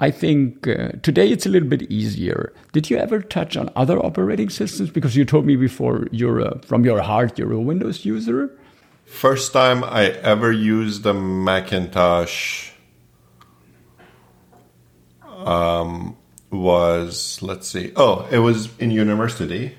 I 0.00 0.10
think 0.10 0.66
uh, 0.66 0.88
today 1.02 1.30
it's 1.30 1.46
a 1.46 1.48
little 1.48 1.68
bit 1.68 1.82
easier. 1.82 2.52
Did 2.72 2.90
you 2.90 2.96
ever 2.96 3.20
touch 3.20 3.56
on 3.56 3.70
other 3.76 3.98
operating 4.04 4.50
systems? 4.50 4.90
Because 4.90 5.14
you 5.14 5.24
told 5.24 5.46
me 5.46 5.56
before 5.56 6.08
you're 6.10 6.40
a, 6.40 6.58
from 6.62 6.84
your 6.84 7.00
heart 7.00 7.38
you're 7.38 7.52
a 7.52 7.60
Windows 7.60 8.04
user. 8.04 8.56
First 9.04 9.52
time 9.52 9.84
I 9.84 10.06
ever 10.06 10.50
used 10.50 11.06
a 11.06 11.14
Macintosh 11.14 12.70
um, 15.22 16.16
was 16.50 17.40
let's 17.42 17.68
see. 17.68 17.92
Oh, 17.94 18.26
it 18.30 18.38
was 18.38 18.76
in 18.78 18.90
university. 18.90 19.76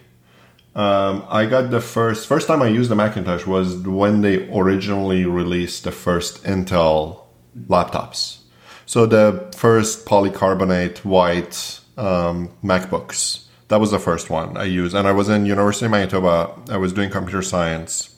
Um, 0.76 1.26
I 1.30 1.46
got 1.46 1.72
the 1.72 1.80
first 1.80 2.28
first 2.28 2.48
time 2.48 2.62
I 2.62 2.68
used 2.68 2.92
the 2.92 2.96
Macintosh 2.96 3.46
was 3.46 3.78
when 3.78 4.22
they 4.22 4.50
originally 4.52 5.24
released 5.26 5.86
the 5.86 5.92
first 5.92 6.44
Intel 6.44 7.22
laptops. 7.68 8.40
So 8.86 9.06
the 9.06 9.52
first 9.56 10.06
polycarbonate 10.06 11.00
white 11.00 11.80
um, 11.98 12.50
MacBooks. 12.64 13.46
That 13.70 13.80
was 13.80 13.90
the 13.90 14.00
first 14.00 14.30
one 14.30 14.58
I 14.58 14.66
used, 14.66 14.94
and 14.94 15.08
I 15.08 15.12
was 15.12 15.28
in 15.30 15.46
University 15.46 15.86
of 15.86 15.92
Manitoba. 15.92 16.54
I 16.70 16.78
was 16.78 16.94
doing 16.94 17.10
computer 17.10 17.42
science, 17.42 18.16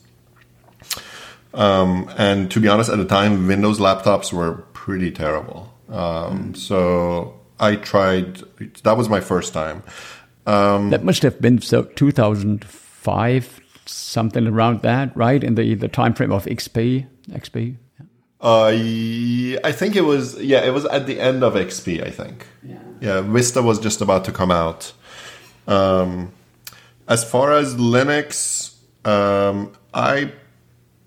um, 1.54 2.10
and 2.18 2.50
to 2.50 2.60
be 2.60 2.68
honest, 2.68 2.90
at 2.90 2.98
the 2.98 3.06
time, 3.06 3.46
Windows 3.46 3.78
laptops 3.78 4.30
were 4.30 4.66
pretty 4.74 5.10
terrible. 5.10 5.72
Um, 5.88 6.54
so 6.54 7.40
I 7.58 7.76
tried. 7.76 8.42
That 8.82 8.98
was 8.98 9.08
my 9.08 9.20
first 9.20 9.54
time. 9.54 9.84
Um, 10.48 10.88
that 10.90 11.04
must 11.04 11.22
have 11.22 11.40
been 11.42 11.60
so 11.60 11.82
2005, 11.82 13.60
something 13.84 14.46
around 14.46 14.80
that, 14.82 15.14
right? 15.14 15.44
In 15.44 15.56
the 15.56 15.74
the 15.74 15.88
time 15.88 16.14
frame 16.14 16.32
of 16.32 16.46
XP, 16.46 17.06
XP. 17.30 17.76
Uh, 18.40 18.70
I 19.62 19.72
think 19.72 19.94
it 19.94 20.02
was 20.02 20.40
yeah, 20.42 20.64
it 20.64 20.70
was 20.70 20.86
at 20.86 21.06
the 21.06 21.20
end 21.20 21.44
of 21.44 21.52
XP. 21.54 22.02
I 22.02 22.10
think. 22.10 22.46
Yeah. 22.62 22.78
Yeah, 23.00 23.20
Vista 23.20 23.60
was 23.60 23.78
just 23.78 24.00
about 24.00 24.24
to 24.24 24.32
come 24.32 24.50
out. 24.50 24.92
Um, 25.66 26.32
as 27.06 27.28
far 27.28 27.52
as 27.52 27.74
Linux, 27.74 28.74
um, 29.04 29.72
I 29.92 30.32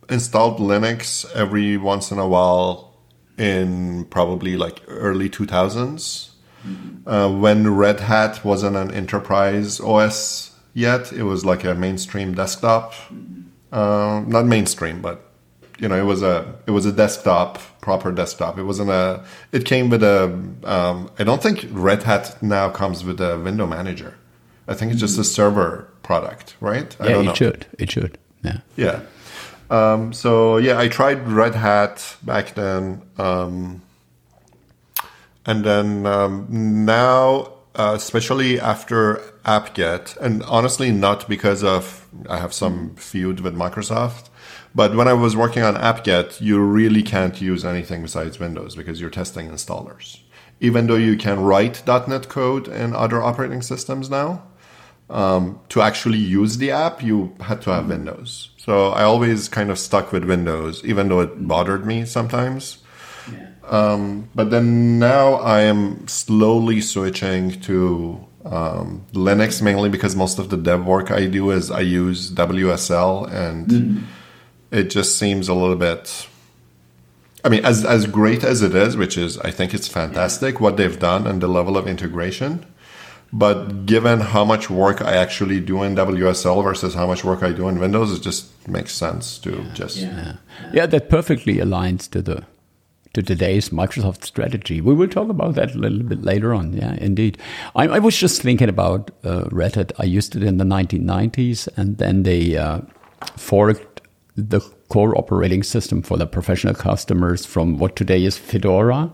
installed 0.07 0.59
Linux 0.59 1.25
every 1.33 1.77
once 1.77 2.11
in 2.11 2.19
a 2.19 2.27
while 2.27 2.93
in 3.37 4.05
probably 4.05 4.55
like 4.55 4.81
early 4.87 5.29
2000s 5.29 5.47
mm-hmm. 5.47 6.30
Uh, 7.05 7.29
when 7.29 7.75
Red 7.75 7.99
Hat 7.99 8.43
wasn't 8.43 8.75
an 8.75 8.91
enterprise 8.91 9.79
OS 9.79 10.55
yet. 10.73 11.11
It 11.11 11.23
was 11.23 11.45
like 11.45 11.63
a 11.63 11.75
mainstream 11.75 12.33
desktop. 12.33 12.93
Uh, 13.71 14.23
not 14.27 14.45
mainstream, 14.45 15.01
but 15.01 15.31
you 15.79 15.87
know, 15.87 15.95
it 15.95 16.05
was 16.05 16.21
a 16.21 16.53
it 16.67 16.71
was 16.71 16.85
a 16.85 16.91
desktop, 16.91 17.59
proper 17.81 18.11
desktop. 18.11 18.57
It 18.57 18.63
wasn't 18.63 18.91
a. 18.91 19.23
It 19.51 19.65
came 19.65 19.89
with 19.89 20.03
a. 20.03 20.25
Um, 20.63 21.09
I 21.17 21.23
don't 21.23 21.41
think 21.41 21.65
Red 21.71 22.03
Hat 22.03 22.41
now 22.41 22.69
comes 22.69 23.03
with 23.03 23.19
a 23.19 23.39
window 23.39 23.65
manager. 23.65 24.15
I 24.67 24.75
think 24.75 24.91
it's 24.91 25.01
just 25.01 25.17
a 25.17 25.23
server 25.23 25.89
product, 26.03 26.55
right? 26.59 26.95
Yeah, 26.99 27.19
it 27.19 27.23
know. 27.23 27.33
should. 27.33 27.65
It 27.79 27.91
should. 27.91 28.17
Yeah. 28.43 28.59
Yeah. 28.75 29.01
Um, 29.71 30.13
so 30.13 30.57
yeah, 30.57 30.77
I 30.77 30.87
tried 30.87 31.27
Red 31.27 31.55
Hat 31.55 32.17
back 32.21 32.53
then, 32.53 33.01
um, 33.17 33.81
and 35.45 35.63
then 35.63 36.05
um, 36.05 36.47
now, 36.49 37.53
uh, 37.75 37.93
especially 37.95 38.59
after 38.59 39.15
AppGet, 39.45 40.17
and 40.17 40.43
honestly, 40.43 40.91
not 40.91 41.27
because 41.27 41.63
of 41.63 42.07
I 42.29 42.37
have 42.37 42.53
some 42.53 42.95
feud 42.95 43.39
with 43.39 43.55
Microsoft 43.55 44.29
but 44.73 44.95
when 44.95 45.07
I 45.07 45.13
was 45.13 45.35
working 45.35 45.63
on 45.63 45.75
AppGet, 45.75 46.39
you 46.39 46.59
really 46.59 47.03
can't 47.03 47.41
use 47.41 47.65
anything 47.65 48.01
besides 48.03 48.39
Windows 48.39 48.75
because 48.75 49.01
you're 49.01 49.09
testing 49.09 49.49
installers. 49.49 50.19
Even 50.61 50.87
though 50.87 50.95
you 50.95 51.17
can 51.17 51.41
write 51.41 51.85
.NET 51.85 52.29
code 52.29 52.67
in 52.67 52.95
other 52.95 53.21
operating 53.21 53.61
systems 53.61 54.09
now, 54.09 54.43
um, 55.09 55.59
to 55.69 55.81
actually 55.81 56.19
use 56.19 56.57
the 56.57 56.71
app, 56.71 57.03
you 57.03 57.35
had 57.41 57.61
to 57.63 57.71
have 57.71 57.89
Windows. 57.89 58.51
So 58.55 58.91
I 58.91 59.03
always 59.03 59.49
kind 59.49 59.69
of 59.69 59.77
stuck 59.77 60.13
with 60.13 60.23
Windows, 60.23 60.85
even 60.85 61.09
though 61.09 61.19
it 61.19 61.47
bothered 61.47 61.85
me 61.85 62.05
sometimes. 62.05 62.77
Yeah. 63.71 63.77
Um, 63.77 64.29
but 64.35 64.51
then 64.51 64.99
now 64.99 65.35
I 65.35 65.61
am 65.61 66.07
slowly 66.07 66.81
switching 66.81 67.59
to 67.61 68.25
um, 68.43 69.05
Linux 69.13 69.61
mainly 69.61 69.89
because 69.89 70.15
most 70.15 70.39
of 70.39 70.49
the 70.49 70.57
dev 70.57 70.85
work 70.85 71.11
I 71.11 71.27
do 71.27 71.51
is 71.51 71.71
I 71.71 71.81
use 71.81 72.31
WSL 72.31 73.31
and. 73.31 73.67
Mm-hmm 73.67 74.05
it 74.71 74.89
just 74.89 75.19
seems 75.19 75.47
a 75.49 75.53
little 75.53 75.75
bit 75.75 76.27
I 77.43 77.49
mean, 77.49 77.65
as 77.65 77.83
as 77.83 78.05
great 78.05 78.43
as 78.43 78.61
it 78.61 78.75
is, 78.75 78.95
which 78.95 79.17
is 79.17 79.39
I 79.39 79.49
think 79.49 79.73
it's 79.73 79.87
fantastic 79.87 80.59
what 80.59 80.77
they've 80.77 80.99
done 80.99 81.25
and 81.25 81.41
the 81.41 81.47
level 81.47 81.75
of 81.75 81.87
integration. 81.87 82.65
But 83.33 83.87
given 83.87 84.19
how 84.19 84.45
much 84.45 84.69
work 84.69 85.01
I 85.01 85.13
actually 85.15 85.59
do 85.59 85.81
in 85.81 85.95
WSL 85.95 86.63
versus 86.63 86.93
how 86.93 87.07
much 87.07 87.23
work 87.23 87.41
I 87.41 87.51
do 87.51 87.67
in 87.67 87.79
Windows, 87.79 88.15
it 88.15 88.21
just 88.21 88.67
makes 88.67 88.93
sense 88.93 89.39
to 89.39 89.51
yeah, 89.51 89.73
just 89.73 89.97
yeah. 89.97 90.35
yeah, 90.71 90.85
that 90.85 91.09
perfectly 91.09 91.55
aligns 91.55 92.07
to 92.11 92.21
the 92.21 92.45
to 93.13 93.21
today's 93.21 93.69
Microsoft 93.69 94.23
strategy. 94.23 94.79
We 94.79 94.93
will 94.93 95.07
talk 95.07 95.29
about 95.29 95.55
that 95.55 95.75
a 95.75 95.77
little 95.77 96.03
bit 96.03 96.23
later 96.23 96.53
on. 96.53 96.73
Yeah, 96.73 96.93
indeed. 96.95 97.37
I, 97.75 97.87
I 97.87 97.99
was 97.99 98.17
just 98.17 98.41
thinking 98.41 98.69
about 98.69 99.11
uh, 99.23 99.45
Red 99.51 99.75
Hat. 99.75 99.91
I 99.99 100.05
used 100.05 100.35
it 100.35 100.43
in 100.43 100.57
the 100.57 100.63
1990s, 100.63 101.67
and 101.75 101.97
then 101.97 102.23
they 102.23 102.55
uh, 102.55 102.81
forked 103.35 104.01
the 104.35 104.61
core 104.89 105.17
operating 105.17 105.63
system 105.63 106.01
for 106.01 106.17
the 106.17 106.25
professional 106.25 106.73
customers 106.73 107.45
from 107.45 107.77
what 107.77 107.95
today 107.95 108.23
is 108.23 108.37
Fedora. 108.37 109.11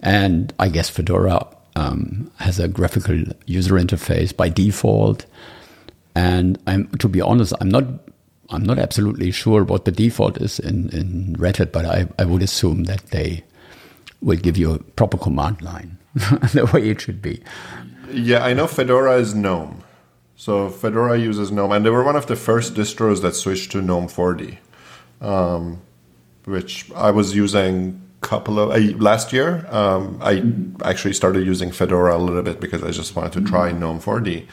And 0.00 0.52
I 0.58 0.68
guess 0.68 0.90
Fedora 0.90 1.46
um, 1.74 2.30
has 2.36 2.58
a 2.58 2.68
graphical 2.68 3.22
user 3.46 3.74
interface 3.74 4.36
by 4.36 4.48
default. 4.48 5.26
And 6.14 6.58
I'm, 6.66 6.88
to 6.98 7.08
be 7.08 7.20
honest, 7.20 7.52
I'm 7.60 7.68
not, 7.68 7.84
I'm 8.50 8.62
not 8.62 8.78
absolutely 8.78 9.30
sure 9.30 9.64
what 9.64 9.84
the 9.84 9.92
default 9.92 10.38
is 10.38 10.58
in, 10.58 10.88
in 10.90 11.34
Red 11.38 11.56
Hat, 11.56 11.72
but 11.72 11.84
I, 11.84 12.06
I 12.18 12.24
would 12.24 12.42
assume 12.42 12.84
that 12.84 13.06
they 13.08 13.44
will 14.20 14.38
give 14.38 14.56
you 14.56 14.72
a 14.72 14.78
proper 14.78 15.18
command 15.18 15.62
line 15.62 15.98
the 16.14 16.68
way 16.72 16.88
it 16.88 17.00
should 17.00 17.20
be. 17.20 17.42
Yeah, 18.12 18.44
I 18.44 18.54
know 18.54 18.66
Fedora 18.66 19.16
is 19.16 19.34
GNOME. 19.34 19.82
So 20.36 20.68
Fedora 20.68 21.18
uses 21.18 21.50
GNOME, 21.50 21.72
and 21.72 21.84
they 21.84 21.90
were 21.90 22.04
one 22.04 22.16
of 22.16 22.26
the 22.26 22.36
first 22.36 22.74
distros 22.74 23.22
that 23.22 23.34
switched 23.34 23.72
to 23.72 23.82
GNOME 23.82 24.08
40, 24.08 24.58
um, 25.20 25.80
which 26.44 26.90
I 26.92 27.10
was 27.10 27.34
using 27.34 28.00
couple 28.20 28.58
of 28.58 28.70
uh, 28.70 28.96
last 28.98 29.32
year. 29.32 29.66
Um, 29.70 30.18
I 30.22 30.42
actually 30.88 31.14
started 31.14 31.46
using 31.46 31.70
Fedora 31.70 32.16
a 32.16 32.18
little 32.18 32.42
bit 32.42 32.60
because 32.60 32.82
I 32.82 32.90
just 32.90 33.14
wanted 33.14 33.32
to 33.32 33.40
try 33.42 33.72
GNOME 33.72 34.00
40, 34.00 34.46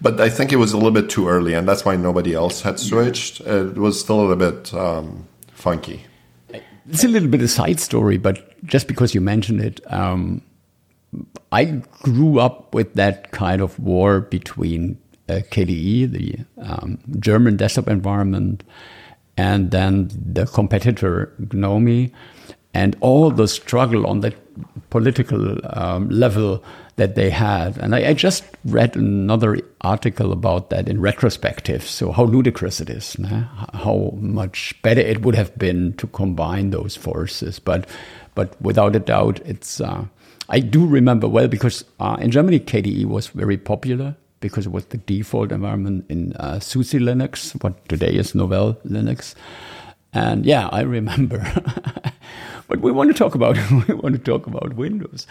but 0.00 0.20
I 0.20 0.28
think 0.28 0.52
it 0.52 0.56
was 0.56 0.72
a 0.72 0.76
little 0.76 0.90
bit 0.90 1.08
too 1.08 1.28
early, 1.28 1.54
and 1.54 1.68
that's 1.68 1.84
why 1.84 1.96
nobody 1.96 2.34
else 2.34 2.62
had 2.62 2.78
switched. 2.78 3.40
It 3.40 3.76
was 3.76 4.00
still 4.00 4.20
a 4.20 4.22
little 4.26 4.50
bit 4.50 4.74
um, 4.74 5.26
funky. 5.52 6.04
It's 6.88 7.04
a 7.04 7.08
little 7.08 7.28
bit 7.28 7.40
a 7.40 7.48
side 7.48 7.80
story, 7.80 8.18
but 8.18 8.62
just 8.66 8.88
because 8.88 9.14
you 9.14 9.20
mentioned 9.20 9.60
it. 9.60 9.80
Um, 9.92 10.42
I 11.52 11.64
grew 12.02 12.40
up 12.40 12.74
with 12.74 12.94
that 12.94 13.30
kind 13.30 13.60
of 13.60 13.78
war 13.78 14.20
between 14.20 14.98
uh, 15.28 15.40
KDE, 15.50 16.10
the 16.10 16.38
um, 16.60 16.98
German 17.20 17.56
desktop 17.56 17.88
environment, 17.88 18.64
and 19.36 19.70
then 19.70 20.10
the 20.14 20.46
competitor 20.46 21.32
GNOME, 21.52 22.12
and 22.74 22.96
all 23.00 23.30
the 23.30 23.48
struggle 23.48 24.06
on 24.06 24.20
that 24.20 24.34
political 24.90 25.58
um, 25.76 26.08
level 26.10 26.62
that 26.96 27.14
they 27.14 27.30
had. 27.30 27.76
And 27.78 27.94
I, 27.94 28.10
I, 28.10 28.14
just 28.14 28.44
read 28.64 28.94
another 28.94 29.58
article 29.80 30.30
about 30.32 30.70
that 30.70 30.88
in 30.88 31.00
retrospective. 31.00 31.82
So 31.84 32.12
how 32.12 32.24
ludicrous 32.24 32.80
it 32.80 32.88
is, 32.88 33.18
nah? 33.18 33.44
how 33.72 34.12
much 34.20 34.80
better 34.82 35.00
it 35.00 35.22
would 35.22 35.34
have 35.34 35.56
been 35.58 35.94
to 35.94 36.06
combine 36.08 36.70
those 36.70 36.94
forces. 36.94 37.58
But 37.58 37.88
but 38.34 38.60
without 38.60 38.96
a 38.96 39.00
doubt, 39.00 39.40
it's. 39.44 39.80
Uh, 39.80 40.06
I 40.48 40.60
do 40.60 40.86
remember 40.86 41.26
well 41.26 41.48
because 41.48 41.84
uh, 42.00 42.16
in 42.20 42.30
Germany 42.30 42.60
KDE 42.60 43.06
was 43.06 43.28
very 43.28 43.56
popular 43.56 44.14
because 44.40 44.66
it 44.66 44.72
was 44.72 44.84
the 44.86 44.98
default 44.98 45.52
environment 45.52 46.04
in 46.10 46.34
uh, 46.34 46.58
SUSE 46.60 46.94
Linux, 46.94 47.52
what 47.62 47.88
today 47.88 48.12
is 48.12 48.32
Novell 48.32 48.76
Linux. 48.86 49.34
And 50.12 50.44
yeah, 50.44 50.68
I 50.70 50.82
remember. 50.82 51.40
but 52.68 52.80
we 52.80 52.92
want 52.92 53.10
to 53.10 53.18
talk 53.18 53.34
about 53.34 53.56
we 53.88 53.94
want 53.94 54.14
to 54.14 54.20
talk 54.20 54.46
about 54.46 54.74
Windows. 54.74 55.26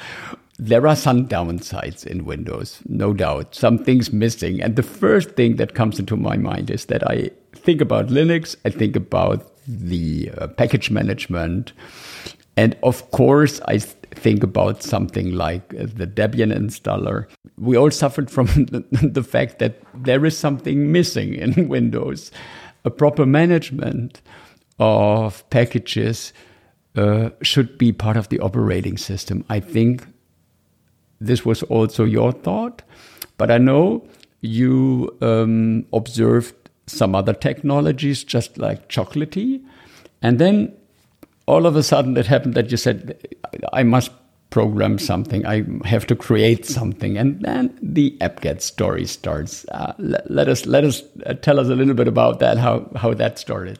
There 0.59 0.87
are 0.87 0.95
some 0.95 1.27
downsides 1.27 2.05
in 2.05 2.25
Windows, 2.25 2.79
no 2.87 3.13
doubt. 3.13 3.55
Some 3.55 3.77
things 3.79 4.13
missing. 4.13 4.61
And 4.61 4.75
the 4.75 4.83
first 4.83 5.31
thing 5.31 5.55
that 5.55 5.73
comes 5.73 5.99
into 5.99 6.15
my 6.15 6.37
mind 6.37 6.69
is 6.69 6.85
that 6.85 7.09
I 7.09 7.31
think 7.53 7.81
about 7.81 8.07
Linux, 8.07 8.55
I 8.63 8.69
think 8.69 8.95
about 8.95 9.51
the 9.67 10.29
uh, 10.37 10.47
package 10.47 10.91
management, 10.91 11.73
and 12.55 12.77
of 12.83 13.09
course, 13.11 13.59
I 13.67 13.79
think 13.79 14.43
about 14.43 14.83
something 14.83 15.33
like 15.33 15.69
the 15.69 16.05
Debian 16.05 16.53
installer. 16.55 17.27
We 17.57 17.77
all 17.77 17.91
suffered 17.91 18.29
from 18.29 18.45
the, 18.71 18.83
the 18.91 19.23
fact 19.23 19.59
that 19.59 19.81
there 19.95 20.25
is 20.25 20.37
something 20.37 20.91
missing 20.91 21.33
in 21.33 21.67
Windows. 21.67 22.31
A 22.85 22.91
proper 22.91 23.25
management 23.25 24.21
of 24.77 25.49
packages 25.49 26.33
uh, 26.95 27.29
should 27.41 27.77
be 27.77 27.91
part 27.91 28.17
of 28.17 28.29
the 28.29 28.39
operating 28.39 28.97
system. 28.97 29.43
I 29.49 29.59
think 29.59 30.05
this 31.19 31.45
was 31.45 31.63
also 31.63 32.03
your 32.03 32.31
thought, 32.31 32.81
but 33.37 33.49
I 33.49 33.57
know 33.57 34.07
you 34.41 35.15
um, 35.21 35.85
observed 35.93 36.53
some 36.85 37.15
other 37.15 37.33
technologies, 37.33 38.23
just 38.23 38.57
like 38.57 38.89
chocolatey, 38.89 39.63
and 40.21 40.37
then 40.37 40.73
all 41.45 41.65
of 41.65 41.75
a 41.75 41.83
sudden 41.83 42.17
it 42.17 42.25
happened 42.25 42.53
that 42.55 42.71
you 42.71 42.77
said, 42.77 43.17
"I 43.71 43.83
must 43.83 44.11
program 44.49 44.99
something. 44.99 45.45
I 45.45 45.63
have 45.85 46.05
to 46.07 46.15
create 46.15 46.65
something," 46.65 47.17
and 47.17 47.41
then 47.41 47.77
the 47.81 48.17
AppGet 48.19 48.61
story 48.61 49.05
starts. 49.05 49.65
Uh, 49.69 49.93
let, 49.97 50.29
let, 50.29 50.47
us 50.47 50.65
let 50.65 50.83
us 50.83 51.01
uh, 51.25 51.33
tell 51.33 51.59
us 51.59 51.69
a 51.69 51.75
little 51.75 51.95
bit 51.95 52.07
about 52.07 52.39
that. 52.39 52.57
How 52.57 52.89
how 52.95 53.13
that 53.13 53.39
started. 53.39 53.79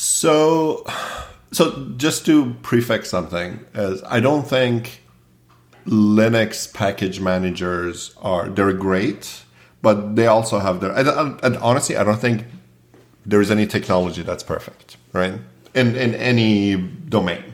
So, 0.00 0.86
so 1.52 1.92
just 1.98 2.24
to 2.24 2.54
prefix 2.62 3.10
something, 3.10 3.60
as 3.74 4.02
I 4.04 4.18
don't 4.20 4.48
think 4.48 5.02
Linux 5.84 6.72
package 6.72 7.20
managers 7.20 8.14
are 8.22 8.48
they're 8.48 8.72
great, 8.72 9.42
but 9.82 10.16
they 10.16 10.26
also 10.26 10.58
have 10.58 10.80
their. 10.80 10.92
And, 10.92 11.38
and 11.42 11.56
honestly, 11.58 11.98
I 11.98 12.04
don't 12.04 12.18
think 12.18 12.46
there 13.26 13.42
is 13.42 13.50
any 13.50 13.66
technology 13.66 14.22
that's 14.22 14.42
perfect, 14.42 14.96
right? 15.12 15.34
In 15.74 15.96
in 15.96 16.14
any 16.14 16.76
domain. 16.76 17.44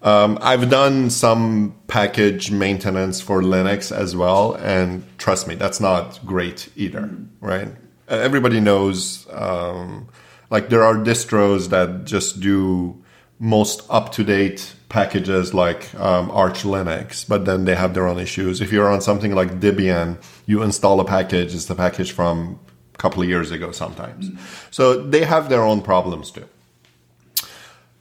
Um, 0.00 0.38
I've 0.40 0.70
done 0.70 1.10
some 1.10 1.74
package 1.86 2.50
maintenance 2.50 3.20
for 3.20 3.42
Linux 3.42 3.94
as 3.94 4.16
well, 4.16 4.54
and 4.54 5.04
trust 5.18 5.46
me, 5.46 5.54
that's 5.54 5.80
not 5.80 6.18
great 6.24 6.70
either, 6.76 7.10
right? 7.42 7.68
Everybody 8.08 8.58
knows. 8.58 9.26
Um, 9.30 10.08
like 10.50 10.68
there 10.68 10.82
are 10.82 10.94
distros 10.94 11.68
that 11.70 12.04
just 12.04 12.40
do 12.40 13.02
most 13.38 13.82
up 13.88 14.12
to 14.12 14.24
date 14.24 14.74
packages 14.88 15.54
like 15.54 15.94
um, 15.94 16.30
Arch 16.30 16.62
Linux, 16.62 17.26
but 17.28 17.44
then 17.44 17.64
they 17.64 17.74
have 17.74 17.94
their 17.94 18.06
own 18.06 18.18
issues. 18.18 18.60
If 18.60 18.72
you're 18.72 18.90
on 18.90 19.00
something 19.00 19.34
like 19.34 19.60
Debian, 19.60 20.16
you 20.46 20.62
install 20.62 20.98
a 21.00 21.04
package, 21.04 21.54
it's 21.54 21.66
the 21.66 21.74
package 21.74 22.12
from 22.12 22.58
a 22.94 22.98
couple 22.98 23.22
of 23.22 23.28
years 23.28 23.50
ago 23.50 23.70
sometimes. 23.70 24.30
Mm-hmm. 24.30 24.44
So 24.70 25.02
they 25.02 25.24
have 25.24 25.48
their 25.48 25.62
own 25.62 25.82
problems 25.82 26.30
too. 26.30 26.48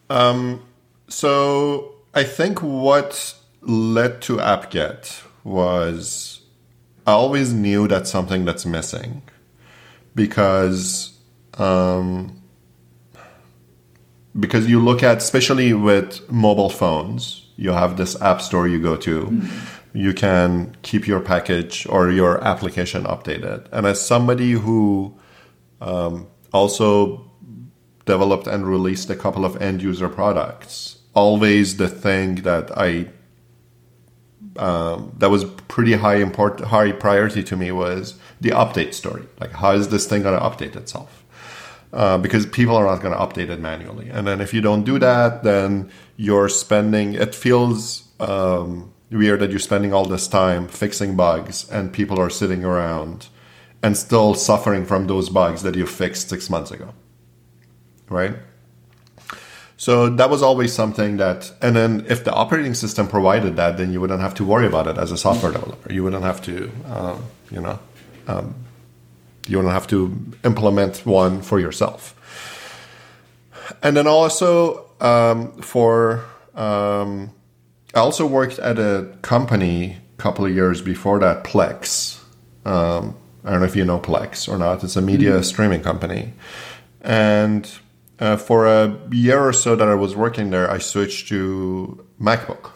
Um, 0.10 0.64
so 1.08 1.96
I 2.14 2.24
think 2.24 2.64
what 2.64 3.36
led 3.62 4.22
to 4.24 4.38
AppGet 4.38 5.24
was 5.44 6.42
I 7.06 7.12
always 7.12 7.54
knew 7.54 7.88
that 7.88 8.08
something 8.08 8.46
that's 8.46 8.66
missing 8.66 9.22
because 10.16 11.17
um, 11.60 12.42
because 14.40 14.68
you 14.68 14.80
look 14.80 15.04
at 15.04 15.18
especially 15.18 15.74
with 15.74 16.30
mobile 16.32 16.70
phones 16.70 17.48
you 17.58 17.72
have 17.72 17.98
this 17.98 18.20
app 18.22 18.42
store 18.42 18.68
you 18.68 18.80
go 18.82 18.96
to. 18.96 19.24
Mm-hmm. 19.26 19.98
you 19.98 20.14
can 20.14 20.78
keep 20.84 21.08
your 21.08 21.20
package 21.20 21.88
or 21.88 22.12
your 22.12 22.44
application 22.44 23.04
updated. 23.04 23.68
And 23.72 23.88
as 23.88 24.00
somebody 24.00 24.52
who 24.52 25.18
um, 25.82 26.28
also 26.54 27.30
developed 28.06 28.48
and 28.48 28.68
released 28.68 29.10
a 29.10 29.16
couple 29.16 29.44
of 29.44 29.60
end 29.62 29.82
user 29.82 30.08
products 30.08 31.00
always 31.14 31.78
the 31.78 31.90
thing 31.90 32.36
that 32.44 32.66
i 32.78 33.08
um, 34.58 35.14
that 35.18 35.30
was 35.30 35.46
pretty 35.68 35.94
high 35.94 36.16
important 36.16 36.70
high 36.70 36.92
priority 36.92 37.44
to 37.44 37.56
me 37.56 37.72
was 37.72 38.16
the 38.42 38.50
update 38.50 38.94
story. 38.94 39.24
Like 39.40 39.52
how 39.52 39.72
is 39.72 39.90
this 39.90 40.08
thing 40.08 40.24
going 40.24 40.40
to 40.40 40.44
update 40.44 40.76
itself 40.76 41.26
uh, 41.94 42.18
because 42.18 42.46
people 42.46 42.76
are 42.76 42.86
not 42.86 43.02
going 43.02 43.14
to 43.14 43.20
update 43.20 43.50
it 43.50 43.60
manually. 43.60 44.10
And 44.10 44.28
then 44.28 44.42
if 44.42 44.54
you 44.54 44.62
don't 44.62 44.84
do 44.84 45.00
that, 45.00 45.44
then 45.44 45.90
you're 46.16 46.50
spending. 46.50 47.14
It 47.14 47.34
feels 47.34 48.08
um, 48.20 48.92
weird 49.10 49.40
that 49.40 49.50
you're 49.50 49.60
spending 49.60 49.94
all 49.94 50.06
this 50.06 50.28
time 50.28 50.68
fixing 50.68 51.16
bugs, 51.16 51.70
and 51.70 51.94
people 51.94 52.20
are 52.20 52.30
sitting 52.30 52.64
around 52.66 53.28
and 53.84 53.96
still 53.96 54.34
suffering 54.34 54.86
from 54.86 55.08
those 55.08 55.30
bugs 55.30 55.62
that 55.64 55.76
you 55.76 55.86
fixed 55.86 56.30
six 56.30 56.50
months 56.50 56.72
ago, 56.72 56.94
right? 58.10 58.36
So 59.78 60.10
that 60.10 60.32
was 60.32 60.42
always 60.42 60.74
something 60.74 61.18
that, 61.18 61.54
and 61.62 61.76
then 61.76 62.06
if 62.10 62.24
the 62.24 62.34
operating 62.34 62.74
system 62.74 63.08
provided 63.08 63.56
that, 63.58 63.78
then 63.78 63.94
you 63.94 64.02
wouldn't 64.02 64.22
have 64.22 64.34
to 64.36 64.44
worry 64.44 64.66
about 64.66 64.88
it 64.88 64.98
as 64.98 65.12
a 65.12 65.18
software 65.18 65.52
developer. 65.52 65.94
You 65.94 66.04
wouldn't 66.04 66.24
have 66.24 66.42
to, 66.44 66.72
um, 66.88 67.24
you 67.52 67.62
know, 67.62 67.80
um, 68.28 68.56
you 69.50 69.62
don't 69.62 69.72
have 69.72 69.88
to 69.88 70.16
implement 70.44 71.06
one 71.06 71.42
for 71.42 71.60
yourself. 71.60 72.14
And 73.84 73.96
then 73.98 74.08
also 74.08 74.90
um, 75.00 75.52
for 75.62 76.26
um, 76.56 77.32
I 77.94 78.00
also 78.00 78.26
worked 78.26 78.60
at 78.60 78.80
a 78.80 79.16
company 79.22 79.98
a 80.18 80.22
couple 80.22 80.46
of 80.46 80.54
years 80.54 80.82
before 80.82 81.20
that, 81.20 81.44
Plex. 81.44 82.20
Um, 82.66 83.16
I 83.44 83.52
don't 83.52 83.60
know 83.60 83.66
if 83.66 83.76
you 83.76 83.86
know 83.86 84.00
Plex 84.00 84.48
or 84.52 84.58
not. 84.58 84.84
It's 84.84 84.96
a 84.96 85.02
media 85.02 85.32
mm-hmm. 85.32 85.44
streaming 85.44 85.82
company, 85.82 86.34
and 87.02 87.70
uh, 88.20 88.38
for 88.38 88.66
a 88.66 89.00
year 89.12 89.40
or 89.40 89.54
so 89.54 89.76
that 89.76 89.88
I 89.88 89.96
was 89.96 90.16
working 90.16 90.50
there, 90.50 90.70
I 90.70 90.80
switched 90.80 91.30
to 91.30 92.06
MacBook, 92.20 92.72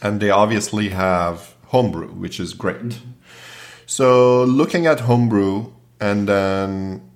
and 0.00 0.20
they 0.20 0.30
obviously 0.30 0.90
have 0.90 1.54
Homebrew, 1.66 2.08
which 2.08 2.38
is 2.38 2.54
great. 2.54 2.76
Mm-hmm. 2.80 3.10
So 3.90 4.44
looking 4.44 4.86
at 4.86 5.00
Homebrew 5.00 5.72
and 5.98 6.28
then 6.28 7.10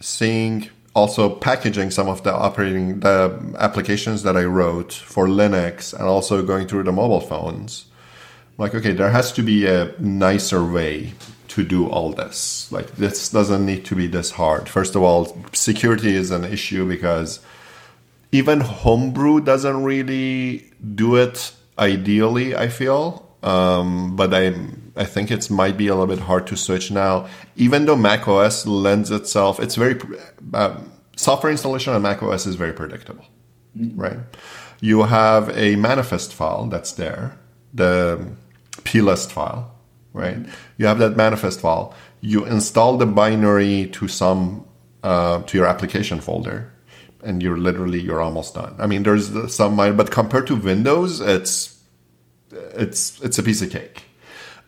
seeing 0.00 0.70
also 0.94 1.28
packaging 1.28 1.90
some 1.90 2.08
of 2.08 2.22
the 2.22 2.32
operating 2.32 3.00
the 3.00 3.38
applications 3.58 4.22
that 4.22 4.34
I 4.34 4.44
wrote 4.44 4.94
for 4.94 5.26
Linux 5.26 5.92
and 5.92 6.04
also 6.04 6.42
going 6.42 6.66
through 6.68 6.84
the 6.84 6.92
mobile 6.92 7.20
phones. 7.20 7.84
Like, 8.56 8.74
okay, 8.74 8.92
there 8.92 9.10
has 9.10 9.30
to 9.32 9.42
be 9.42 9.66
a 9.66 9.94
nicer 10.00 10.64
way 10.64 11.12
to 11.48 11.64
do 11.64 11.86
all 11.86 12.12
this. 12.12 12.72
Like, 12.72 12.92
this 12.92 13.28
doesn't 13.28 13.66
need 13.66 13.84
to 13.84 13.94
be 13.94 14.06
this 14.06 14.30
hard. 14.30 14.70
First 14.70 14.96
of 14.96 15.02
all, 15.02 15.36
security 15.52 16.16
is 16.16 16.30
an 16.30 16.46
issue 16.46 16.88
because 16.88 17.40
even 18.32 18.60
Homebrew 18.60 19.42
doesn't 19.42 19.84
really 19.84 20.72
do 20.94 21.16
it 21.16 21.52
ideally, 21.78 22.56
I 22.56 22.68
feel. 22.68 23.26
Um, 23.42 24.16
but 24.16 24.32
I 24.34 24.54
I 25.00 25.04
think 25.04 25.30
it 25.30 25.50
might 25.50 25.78
be 25.78 25.88
a 25.88 25.94
little 25.94 26.14
bit 26.14 26.24
hard 26.26 26.46
to 26.48 26.56
switch 26.56 26.90
now. 26.90 27.26
Even 27.56 27.86
though 27.86 27.96
Mac 27.96 28.28
OS 28.28 28.66
lends 28.66 29.10
itself, 29.10 29.58
it's 29.58 29.74
very 29.74 29.98
uh, 30.52 30.76
software 31.16 31.50
installation 31.50 31.94
on 31.94 32.02
Mac 32.02 32.22
OS 32.22 32.44
is 32.44 32.54
very 32.54 32.74
predictable, 32.74 33.24
mm-hmm. 33.74 33.98
right? 33.98 34.18
You 34.80 35.04
have 35.04 35.56
a 35.56 35.76
manifest 35.76 36.34
file 36.34 36.66
that's 36.66 36.92
there, 36.92 37.38
the 37.72 38.30
plist 38.84 39.32
file, 39.32 39.74
right? 40.12 40.36
Mm-hmm. 40.36 40.50
You 40.76 40.86
have 40.86 40.98
that 40.98 41.16
manifest 41.16 41.60
file. 41.60 41.94
You 42.20 42.44
install 42.44 42.98
the 42.98 43.06
binary 43.06 43.88
to 43.92 44.06
some 44.06 44.66
uh, 45.02 45.40
to 45.44 45.56
your 45.56 45.66
application 45.66 46.20
folder, 46.20 46.74
and 47.24 47.42
you're 47.42 47.56
literally 47.56 48.02
you're 48.02 48.20
almost 48.20 48.54
done. 48.54 48.74
I 48.78 48.86
mean, 48.86 49.04
there's 49.04 49.54
some, 49.54 49.76
minor 49.76 49.94
but 49.94 50.10
compared 50.10 50.46
to 50.48 50.56
Windows, 50.56 51.20
it's 51.22 51.82
it's 52.52 53.18
it's 53.22 53.38
a 53.38 53.42
piece 53.42 53.62
of 53.62 53.70
cake. 53.70 54.09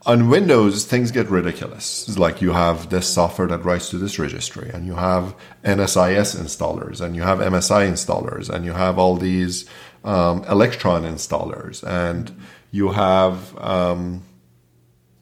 On 0.04 0.28
Windows, 0.28 0.84
things 0.84 1.12
get 1.12 1.30
ridiculous. 1.30 2.08
It's 2.08 2.18
like 2.18 2.42
you 2.42 2.52
have 2.52 2.90
this 2.90 3.06
software 3.06 3.46
that 3.46 3.64
writes 3.64 3.90
to 3.90 3.98
this 3.98 4.18
registry, 4.18 4.68
and 4.68 4.84
you 4.84 4.94
have 4.94 5.36
NSIS 5.64 6.34
installers, 6.36 7.00
and 7.00 7.14
you 7.14 7.22
have 7.22 7.38
MSI 7.38 7.88
installers, 7.88 8.50
and 8.50 8.64
you 8.64 8.72
have 8.72 8.98
all 8.98 9.16
these 9.16 9.64
um, 10.02 10.42
Electron 10.44 11.04
installers, 11.04 11.84
and 11.86 12.34
you 12.72 12.90
have 12.90 13.56
um, 13.58 14.24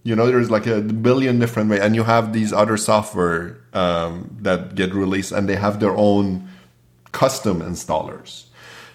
you 0.03 0.17
know 0.17 0.27
there's 0.27 0.51
like 0.51 0.67
a 0.67 0.81
billion 0.81 1.39
different 1.39 1.69
ways, 1.69 1.81
and 1.81 1.95
you 1.95 2.05
have 2.05 2.33
these 2.33 2.51
other 2.51 2.79
software 2.79 3.59
um, 3.75 4.35
that 4.41 4.77
get 4.77 4.95
released, 4.95 5.31
and 5.31 5.47
they 5.47 5.57
have 5.57 5.81
their 5.81 5.95
own 5.95 6.49
custom 7.13 7.61
installers. 7.61 8.45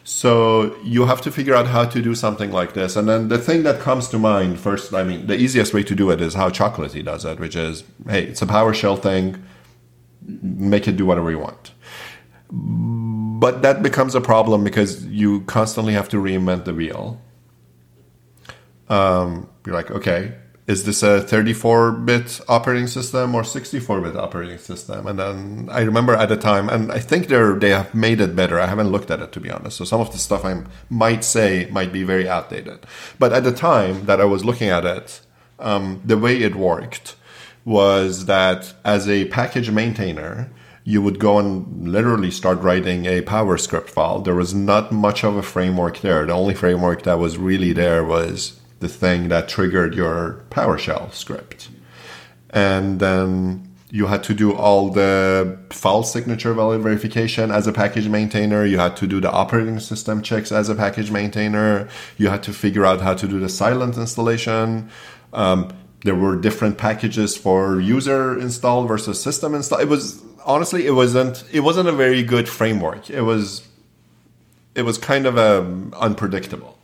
So 0.08 0.78
you 0.84 1.08
have 1.08 1.20
to 1.22 1.32
figure 1.32 1.56
out 1.56 1.66
how 1.66 1.86
to 1.86 2.00
do 2.00 2.14
something 2.14 2.52
like 2.52 2.76
this. 2.76 2.96
And 2.96 3.10
then 3.10 3.30
the 3.30 3.40
thing 3.40 3.64
that 3.64 3.80
comes 3.80 4.08
to 4.10 4.20
mind 4.20 4.60
first, 4.60 4.94
I 4.94 5.04
mean, 5.04 5.26
the 5.26 5.36
easiest 5.36 5.74
way 5.74 5.82
to 5.82 5.96
do 5.96 6.12
it 6.12 6.22
is 6.22 6.36
how 6.36 6.52
Chocolatey 6.52 7.04
does 7.04 7.26
it, 7.26 7.40
which 7.40 7.56
is, 7.56 7.84
hey, 8.08 8.26
it's 8.26 8.44
a 8.44 8.46
PowerShell 8.46 9.02
thing, 9.02 9.44
make 10.22 10.88
it 10.88 10.96
do 10.96 11.08
whatever 11.08 11.32
you 11.32 11.40
want. 11.40 11.72
But 12.52 13.64
that 13.64 13.82
becomes 13.82 14.14
a 14.14 14.22
problem 14.22 14.64
because 14.64 15.04
you 15.08 15.42
constantly 15.42 15.94
have 15.94 16.08
to 16.10 16.18
reinvent 16.18 16.66
the 16.66 16.76
wheel. 16.76 17.20
Um, 18.90 19.50
you're 19.66 19.74
like, 19.74 19.90
okay, 19.90 20.36
is 20.68 20.84
this 20.84 21.04
a 21.04 21.22
34 21.22 21.92
bit 21.92 22.42
operating 22.48 22.88
system 22.88 23.36
or 23.36 23.44
64 23.44 24.02
bit 24.02 24.16
operating 24.16 24.58
system? 24.58 25.06
And 25.06 25.20
then 25.20 25.70
I 25.72 25.82
remember 25.82 26.16
at 26.16 26.30
the 26.30 26.38
time, 26.38 26.70
and 26.70 26.92
I 26.92 27.00
think 27.00 27.28
they're, 27.28 27.54
they 27.54 27.70
have 27.70 27.94
made 27.94 28.20
it 28.20 28.36
better. 28.36 28.60
I 28.60 28.66
haven't 28.66 28.90
looked 28.90 29.12
at 29.12 29.20
it 29.20 29.32
to 29.34 29.40
be 29.40 29.52
honest. 29.52 29.78
So 29.78 29.86
some 29.86 30.02
of 30.02 30.12
the 30.12 30.18
stuff 30.18 30.44
I 30.44 30.64
might 30.90 31.24
say 31.24 31.68
might 31.72 31.94
be 31.94 32.04
very 32.04 32.28
outdated. 32.28 32.86
But 33.20 33.32
at 33.32 33.44
the 33.44 33.52
time 33.52 34.06
that 34.06 34.20
I 34.20 34.26
was 34.26 34.44
looking 34.44 34.70
at 34.70 34.86
it, 34.86 35.22
um, 35.60 36.02
the 36.04 36.18
way 36.18 36.42
it 36.42 36.56
worked 36.56 37.16
was 37.64 38.26
that 38.26 38.74
as 38.84 39.08
a 39.08 39.26
package 39.26 39.70
maintainer, 39.70 40.52
you 40.84 41.02
would 41.02 41.20
go 41.20 41.40
and 41.40 41.88
literally 41.88 42.30
start 42.30 42.60
writing 42.60 43.06
a 43.06 43.22
PowerScript 43.22 43.90
file. 43.90 44.20
There 44.20 44.36
was 44.36 44.54
not 44.54 44.92
much 44.92 45.24
of 45.24 45.36
a 45.36 45.42
framework 45.42 46.02
there. 46.02 46.26
The 46.26 46.34
only 46.34 46.54
framework 46.54 47.04
that 47.04 47.18
was 47.18 47.38
really 47.38 47.74
there 47.74 48.04
was 48.04 48.60
the 48.80 48.90
thing 48.90 49.30
that 49.30 49.48
triggered 49.48 49.96
your 49.96 50.44
PowerShell 50.50 51.14
script. 51.14 51.70
And 52.50 53.00
then 53.00 53.76
you 53.90 54.08
had 54.08 54.24
to 54.26 54.34
do 54.34 54.54
all 54.54 54.90
the 54.90 55.58
file 55.70 56.04
signature 56.04 56.54
valid 56.54 56.82
verification 56.82 57.52
as 57.52 57.68
a 57.68 57.72
package 57.72 58.10
maintainer. 58.10 58.66
You 58.66 58.78
had 58.78 58.98
to 58.98 59.08
do 59.08 59.22
the 59.22 59.32
operating 59.32 59.80
system 59.80 60.22
checks 60.22 60.52
as 60.52 60.70
a 60.70 60.76
package 60.76 61.12
maintainer. 61.12 61.88
You 62.18 62.30
had 62.30 62.44
to 62.44 62.54
figure 62.54 62.86
out 62.86 63.02
how 63.02 63.14
to 63.14 63.28
do 63.28 63.40
the 63.40 63.50
silent 63.50 63.96
installation. 63.96 64.90
Um, 65.34 65.70
there 66.04 66.16
were 66.16 66.36
different 66.36 66.78
packages 66.78 67.38
for 67.38 67.80
user 67.80 68.38
install 68.38 68.86
versus 68.86 69.22
system 69.22 69.56
install. 69.56 69.80
It 69.80 69.88
was 69.88 70.22
honestly, 70.46 70.86
it 70.86 70.92
wasn't 70.92 71.44
it 71.52 71.62
wasn't 71.62 71.88
a 71.88 71.92
very 71.92 72.22
good 72.22 72.50
framework. 72.50 73.10
It 73.10 73.22
was 73.22 73.68
it 74.76 74.84
was 74.84 74.98
kind 74.98 75.26
of 75.26 75.38
um, 75.38 75.94
unpredictable. 75.98 76.75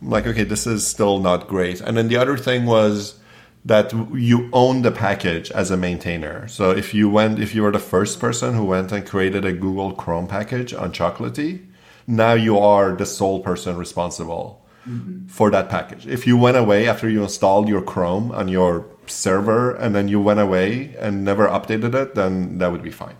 I'm 0.00 0.10
like, 0.10 0.26
okay, 0.26 0.44
this 0.44 0.66
is 0.66 0.86
still 0.86 1.18
not 1.18 1.48
great. 1.48 1.80
And 1.80 1.96
then 1.96 2.08
the 2.08 2.16
other 2.16 2.36
thing 2.36 2.66
was 2.66 3.18
that 3.64 3.92
you 4.14 4.48
own 4.52 4.82
the 4.82 4.92
package 4.92 5.50
as 5.50 5.70
a 5.70 5.76
maintainer. 5.76 6.46
So 6.48 6.70
if 6.70 6.94
you 6.94 7.10
went, 7.10 7.38
if 7.38 7.54
you 7.54 7.62
were 7.62 7.72
the 7.72 7.78
first 7.78 8.20
person 8.20 8.54
who 8.54 8.64
went 8.64 8.92
and 8.92 9.06
created 9.06 9.44
a 9.44 9.52
Google 9.52 9.92
Chrome 9.92 10.26
package 10.26 10.72
on 10.72 10.92
Chocolatey, 10.92 11.66
now 12.06 12.32
you 12.32 12.58
are 12.58 12.92
the 12.92 13.04
sole 13.04 13.40
person 13.40 13.76
responsible 13.76 14.64
mm-hmm. 14.88 15.26
for 15.26 15.50
that 15.50 15.68
package. 15.68 16.06
If 16.06 16.26
you 16.26 16.36
went 16.36 16.56
away 16.56 16.88
after 16.88 17.08
you 17.08 17.22
installed 17.22 17.68
your 17.68 17.82
Chrome 17.82 18.30
on 18.32 18.48
your 18.48 18.86
server 19.06 19.74
and 19.74 19.94
then 19.94 20.08
you 20.08 20.20
went 20.20 20.40
away 20.40 20.94
and 20.98 21.24
never 21.24 21.48
updated 21.48 21.94
it, 21.94 22.14
then 22.14 22.58
that 22.58 22.72
would 22.72 22.82
be 22.82 22.90
fine. 22.90 23.16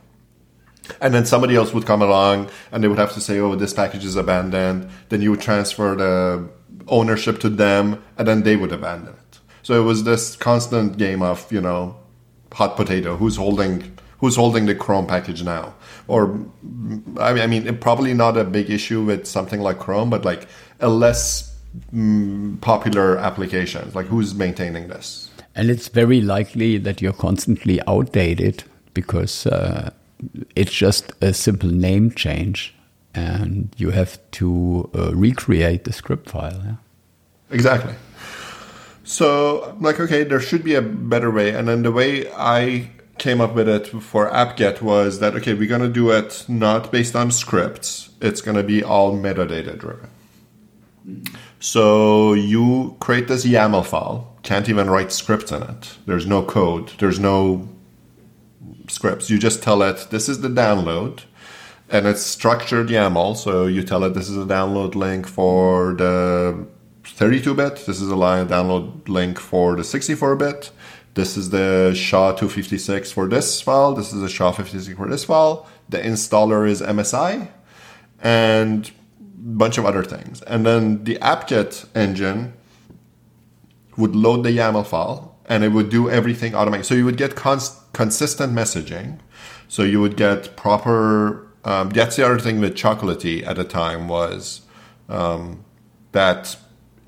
And 1.02 1.12
then 1.12 1.26
somebody 1.26 1.54
else 1.54 1.74
would 1.74 1.84
come 1.84 2.00
along 2.00 2.48
and 2.72 2.82
they 2.82 2.88
would 2.88 2.98
have 2.98 3.12
to 3.12 3.20
say, 3.20 3.38
oh, 3.38 3.54
this 3.54 3.74
package 3.74 4.04
is 4.04 4.16
abandoned. 4.16 4.88
Then 5.10 5.20
you 5.20 5.30
would 5.30 5.42
transfer 5.42 5.94
the 5.94 6.48
ownership 6.88 7.40
to 7.40 7.48
them 7.48 8.02
and 8.16 8.26
then 8.26 8.42
they 8.42 8.56
would 8.56 8.72
abandon 8.72 9.14
it. 9.14 9.38
So 9.62 9.80
it 9.80 9.84
was 9.84 10.04
this 10.04 10.36
constant 10.36 10.96
game 10.98 11.22
of, 11.22 11.50
you 11.52 11.60
know, 11.60 11.96
hot 12.52 12.76
potato. 12.76 13.16
Who's 13.16 13.36
holding 13.36 13.98
who's 14.18 14.36
holding 14.36 14.66
the 14.66 14.74
Chrome 14.74 15.06
package 15.06 15.42
now? 15.42 15.74
Or 16.06 16.40
I 17.20 17.46
mean, 17.46 17.76
probably 17.78 18.14
not 18.14 18.36
a 18.36 18.44
big 18.44 18.70
issue 18.70 19.02
with 19.04 19.26
something 19.26 19.60
like 19.60 19.78
Chrome, 19.78 20.10
but 20.10 20.24
like 20.24 20.48
a 20.80 20.88
less 20.88 21.54
mm, 21.94 22.60
popular 22.60 23.18
application. 23.18 23.90
Like 23.94 24.06
who's 24.06 24.34
maintaining 24.34 24.88
this? 24.88 25.30
And 25.54 25.70
it's 25.70 25.88
very 25.88 26.20
likely 26.20 26.78
that 26.78 27.02
you're 27.02 27.12
constantly 27.12 27.80
outdated 27.86 28.64
because 28.94 29.46
uh, 29.46 29.90
it's 30.54 30.72
just 30.72 31.12
a 31.20 31.34
simple 31.34 31.70
name 31.70 32.10
change 32.12 32.74
and 33.14 33.74
you 33.76 33.90
have 33.90 34.18
to 34.32 34.90
uh, 34.94 35.14
recreate 35.14 35.84
the 35.84 35.92
script 35.92 36.30
file. 36.30 36.62
Yeah? 36.64 36.76
Exactly. 37.50 37.94
So, 39.04 39.64
I'm 39.64 39.80
like, 39.80 39.98
okay, 39.98 40.22
there 40.24 40.40
should 40.40 40.62
be 40.62 40.74
a 40.74 40.82
better 40.82 41.30
way. 41.30 41.50
And 41.50 41.66
then 41.66 41.82
the 41.82 41.92
way 41.92 42.30
I 42.32 42.90
came 43.16 43.40
up 43.40 43.54
with 43.54 43.68
it 43.68 43.86
for 43.86 44.30
AppGet 44.30 44.82
was 44.82 45.18
that, 45.20 45.34
okay, 45.34 45.54
we're 45.54 45.68
going 45.68 45.80
to 45.80 45.88
do 45.88 46.10
it 46.10 46.44
not 46.46 46.92
based 46.92 47.16
on 47.16 47.30
scripts, 47.30 48.10
it's 48.20 48.40
going 48.40 48.56
to 48.56 48.62
be 48.62 48.84
all 48.84 49.16
metadata 49.16 49.78
driven. 49.78 50.10
So, 51.58 52.34
you 52.34 52.96
create 53.00 53.28
this 53.28 53.46
YAML 53.46 53.86
file 53.86 54.38
can't 54.48 54.70
even 54.70 54.88
write 54.88 55.12
scripts 55.12 55.52
in 55.52 55.62
it. 55.62 55.98
There's 56.06 56.26
no 56.26 56.42
code. 56.42 56.92
There's 56.98 57.20
no 57.20 57.68
scripts. 58.88 59.28
You 59.28 59.38
just 59.38 59.62
tell 59.62 59.82
it 59.82 60.06
this 60.10 60.26
is 60.26 60.40
the 60.40 60.48
download, 60.48 61.24
and 61.90 62.06
it's 62.06 62.22
structured 62.22 62.88
YAML. 62.88 63.36
So 63.36 63.66
you 63.66 63.82
tell 63.82 64.04
it 64.04 64.14
this 64.14 64.28
is 64.28 64.36
a 64.36 64.46
download 64.46 64.94
link 64.94 65.26
for 65.26 65.94
the 65.94 66.66
32-bit. 67.04 67.86
This 67.86 68.00
is 68.00 68.08
a 68.08 68.16
line 68.16 68.48
download 68.48 69.08
link 69.08 69.38
for 69.38 69.76
the 69.76 69.82
64-bit. 69.82 70.70
This 71.14 71.36
is 71.36 71.50
the 71.50 71.92
SHA-256 71.96 73.12
for 73.12 73.26
this 73.26 73.60
file. 73.60 73.94
This 73.94 74.12
is 74.12 74.20
the 74.20 74.28
SHA-56 74.28 74.96
for 74.96 75.08
this 75.08 75.24
file. 75.24 75.66
The 75.88 75.98
installer 75.98 76.68
is 76.68 76.80
MSI, 76.80 77.48
and 78.22 78.86
a 78.86 78.92
bunch 79.40 79.78
of 79.78 79.86
other 79.86 80.04
things. 80.04 80.42
And 80.42 80.64
then 80.64 81.04
the 81.04 81.16
AppGet 81.16 81.86
engine 81.96 82.52
would 83.96 84.14
load 84.14 84.44
the 84.44 84.50
YAML 84.50 84.86
file 84.86 85.36
and 85.46 85.64
it 85.64 85.70
would 85.70 85.88
do 85.88 86.08
everything 86.08 86.54
automatically. 86.54 86.86
So 86.86 86.94
you 86.94 87.04
would 87.04 87.16
get 87.16 87.34
cons- 87.34 87.80
consistent 87.92 88.52
messaging. 88.52 89.18
So 89.66 89.82
you 89.82 90.00
would 90.00 90.16
get 90.16 90.56
proper. 90.56 91.47
Um, 91.64 91.90
that's 91.90 92.16
the 92.16 92.24
other 92.24 92.38
thing 92.38 92.60
with 92.60 92.74
Chocolatey 92.74 93.46
at 93.46 93.56
the 93.56 93.64
time 93.64 94.08
was 94.08 94.62
um, 95.08 95.64
that 96.12 96.56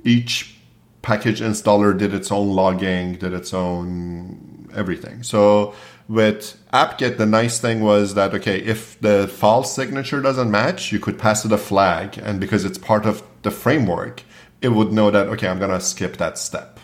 each 0.05 0.57
package 1.03 1.41
installer 1.41 1.97
did 1.97 2.13
its 2.13 2.31
own 2.31 2.51
logging, 2.51 3.15
did 3.15 3.33
its 3.33 3.55
own 3.55 4.69
everything. 4.75 5.23
So 5.23 5.75
with 6.09 6.61
AppGet, 6.73 7.17
the 7.17 7.27
nice 7.27 7.59
thing 7.61 7.81
was 7.81 8.15
that 8.15 8.35
okay, 8.35 8.59
if 8.59 9.01
the 9.01 9.29
file 9.29 9.63
signature 9.63 10.21
doesn't 10.21 10.51
match, 10.51 10.93
you 10.93 10.99
could 10.99 11.19
pass 11.19 11.45
it 11.45 11.53
a 11.53 11.59
flag, 11.59 12.19
and 12.19 12.41
because 12.41 12.65
it's 12.65 12.79
part 12.79 13.07
of 13.07 13.23
the 13.43 13.51
framework, 13.51 14.23
it 14.61 14.71
would 14.71 14.93
know 14.93 15.11
that 15.11 15.29
okay, 15.29 15.49
I'm 15.49 15.59
gonna 15.59 15.81
skip 15.81 16.17
that 16.19 16.39
step. 16.39 16.81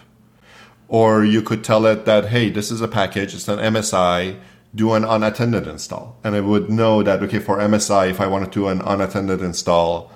Or 0.88 1.24
you 1.24 1.42
could 1.42 1.64
tell 1.64 1.84
it 1.86 2.04
that, 2.04 2.26
hey, 2.26 2.48
this 2.48 2.70
is 2.70 2.80
a 2.80 2.86
package, 2.86 3.34
it's 3.34 3.48
an 3.48 3.58
MSI, 3.58 4.38
do 4.74 4.92
an 4.92 5.04
unattended 5.04 5.66
install. 5.66 6.18
And 6.22 6.34
it 6.34 6.42
would 6.42 6.68
know 6.70 7.02
that, 7.02 7.22
okay, 7.22 7.38
for 7.38 7.58
MSI, 7.58 8.10
if 8.10 8.20
I 8.20 8.26
want 8.26 8.44
to 8.44 8.50
do 8.50 8.68
an 8.68 8.80
unattended 8.82 9.40
install, 9.40 10.12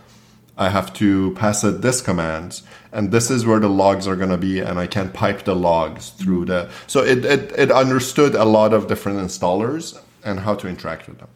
I 0.61 0.69
have 0.69 0.93
to 0.95 1.33
pass 1.37 1.65
it 1.65 1.81
this 1.81 2.03
command, 2.03 2.61
and 2.93 3.11
this 3.13 3.31
is 3.31 3.47
where 3.47 3.61
the 3.61 3.69
logs 3.69 4.07
are 4.07 4.15
going 4.15 4.31
to 4.31 4.37
be, 4.37 4.61
and 4.61 4.79
I 4.79 4.87
can 4.87 5.11
pipe 5.11 5.45
the 5.45 5.57
logs 5.57 6.11
through 6.11 6.45
the. 6.45 6.71
So 6.87 7.03
it, 7.03 7.25
it, 7.25 7.53
it 7.57 7.71
understood 7.71 8.35
a 8.35 8.45
lot 8.45 8.75
of 8.75 8.87
different 8.87 9.21
installers 9.21 9.99
and 10.23 10.41
how 10.41 10.55
to 10.57 10.69
interact 10.69 11.09
with 11.09 11.19
them. 11.19 11.29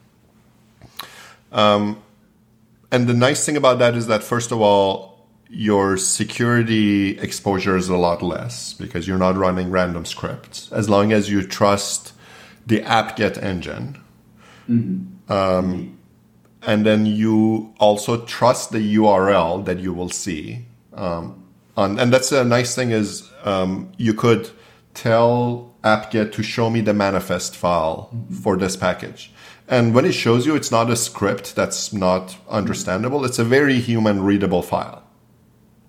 Um, 1.53 2.03
and 2.93 3.07
the 3.07 3.15
nice 3.15 3.47
thing 3.47 3.57
about 3.57 3.79
that 3.79 3.95
is 3.95 4.09
that, 4.09 4.23
first 4.23 4.53
of 4.53 4.61
all, 4.61 5.27
your 5.49 5.97
security 5.97 7.19
exposure 7.19 7.77
is 7.77 7.89
a 7.89 7.97
lot 7.97 8.23
less 8.23 8.75
because 8.75 9.07
you're 9.07 9.19
not 9.19 9.37
running 9.37 9.71
random 9.71 10.05
scripts. 10.05 10.71
As 10.73 10.89
long 10.89 11.13
as 11.13 11.31
you 11.31 11.47
trust 11.47 12.13
the 12.67 12.81
AppGet 12.81 13.43
engine. 13.43 14.01
Mm-hmm. 14.69 15.33
Um, 15.33 15.99
and 16.63 16.87
then 16.87 17.07
you 17.07 17.75
also 17.79 18.25
trust 18.25 18.73
the 18.73 18.97
URL 18.97 19.65
that 19.67 19.81
you 19.81 19.93
will 19.93 20.09
see. 20.09 20.67
Um, 20.95 21.45
on, 21.77 21.99
and 21.99 22.13
that's 22.13 22.33
a 22.33 22.45
nice 22.45 22.75
thing 22.75 22.91
is 22.91 23.31
um, 23.45 23.93
you 23.99 24.15
could 24.15 24.51
tell 24.95 25.75
AppGet 25.83 26.33
to 26.33 26.43
show 26.43 26.71
me 26.71 26.81
the 26.81 26.95
manifest 26.95 27.57
file 27.57 28.11
mm-hmm. 28.15 28.35
for 28.35 28.57
this 28.57 28.77
package. 28.77 29.33
And 29.69 29.95
when 29.95 30.05
it 30.05 30.13
shows 30.13 30.47
you, 30.47 30.55
it's 30.55 30.71
not 30.71 30.91
a 30.91 30.97
script 30.97 31.57
that's 31.57 31.93
not 31.93 32.37
understandable. 32.49 33.25
It's 33.25 33.39
a 33.39 33.45
very 33.45 33.81
human 33.81 34.23
readable 34.23 34.63
file 34.63 35.04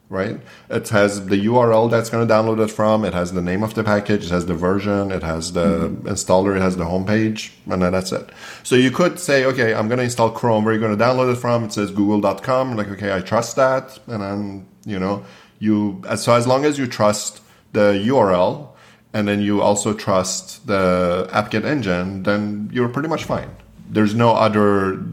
right? 0.09 0.39
It 0.69 0.89
has 0.89 1.25
the 1.25 1.45
URL 1.45 1.89
that's 1.89 2.09
going 2.09 2.27
to 2.27 2.33
download 2.33 2.63
it 2.63 2.71
from. 2.71 3.03
It 3.03 3.13
has 3.13 3.33
the 3.33 3.41
name 3.41 3.63
of 3.63 3.73
the 3.73 3.83
package. 3.83 4.25
It 4.25 4.31
has 4.31 4.45
the 4.45 4.53
version. 4.53 5.11
It 5.11 5.23
has 5.23 5.53
the 5.53 5.89
mm-hmm. 5.89 6.07
installer. 6.07 6.55
It 6.55 6.61
has 6.61 6.77
the 6.77 6.85
homepage, 6.85 7.51
and 7.69 7.81
then 7.81 7.91
that's 7.91 8.11
it. 8.11 8.29
So 8.63 8.75
you 8.75 8.91
could 8.91 9.19
say, 9.19 9.45
okay, 9.45 9.73
I'm 9.73 9.87
going 9.87 9.97
to 9.97 10.03
install 10.03 10.29
Chrome. 10.29 10.63
Where 10.63 10.73
are 10.73 10.75
you 10.75 10.81
going 10.81 10.97
to 10.97 11.03
download 11.03 11.31
it 11.33 11.37
from? 11.37 11.65
It 11.65 11.73
says 11.73 11.91
Google.com. 11.91 12.75
Like, 12.75 12.89
okay, 12.89 13.13
I 13.13 13.21
trust 13.21 13.55
that, 13.55 13.99
and 14.07 14.21
then 14.21 14.67
you 14.85 14.99
know, 14.99 15.25
you. 15.59 16.03
So 16.17 16.33
as 16.33 16.45
long 16.45 16.65
as 16.65 16.77
you 16.77 16.87
trust 16.87 17.41
the 17.73 17.93
URL, 17.93 18.69
and 19.13 19.27
then 19.27 19.41
you 19.41 19.61
also 19.61 19.93
trust 19.93 20.67
the 20.67 21.27
AppGet 21.31 21.65
engine, 21.65 22.23
then 22.23 22.69
you're 22.71 22.89
pretty 22.89 23.09
much 23.09 23.23
fine. 23.23 23.49
There's 23.89 24.13
no 24.13 24.31
other. 24.31 25.03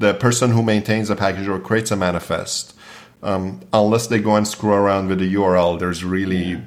The 0.00 0.14
person 0.14 0.52
who 0.52 0.62
maintains 0.62 1.10
a 1.10 1.16
package 1.16 1.46
or 1.46 1.60
creates 1.60 1.90
a 1.90 1.96
manifest 1.96 2.74
um, 3.22 3.60
unless 3.72 4.06
they 4.06 4.18
go 4.18 4.36
and 4.36 4.46
screw 4.46 4.72
around 4.72 5.08
with 5.08 5.18
the 5.18 5.34
URL, 5.34 5.78
there's 5.78 6.04
really 6.04 6.52
yeah. 6.52 6.60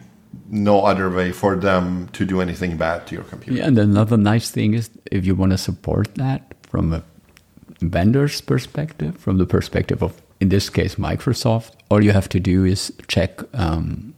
no 0.50 0.86
other 0.86 1.10
way 1.10 1.32
for 1.32 1.56
them 1.56 2.10
to 2.14 2.26
do 2.26 2.42
anything 2.42 2.78
bad 2.78 3.08
to 3.08 3.16
your 3.16 3.24
computer. 3.24 3.60
Yeah, 3.60 3.68
and 3.68 3.78
another 3.80 4.18
nice 4.18 4.52
thing 4.52 4.74
is 4.74 4.90
if 5.12 5.26
you 5.26 5.36
want 5.36 5.52
to 5.52 5.58
support 5.58 6.16
that 6.16 6.54
from 6.64 6.94
a 6.94 7.04
vendor's 7.82 8.42
perspective, 8.42 9.18
from 9.18 9.38
the 9.38 9.46
perspective 9.46 10.04
of, 10.04 10.22
in 10.40 10.50
this 10.50 10.70
case, 10.70 10.96
Microsoft, 10.96 11.72
all 11.90 12.04
you 12.04 12.12
have 12.12 12.30
to 12.30 12.40
do 12.40 12.66
is 12.66 12.94
check 13.08 13.42
um, 13.54 14.14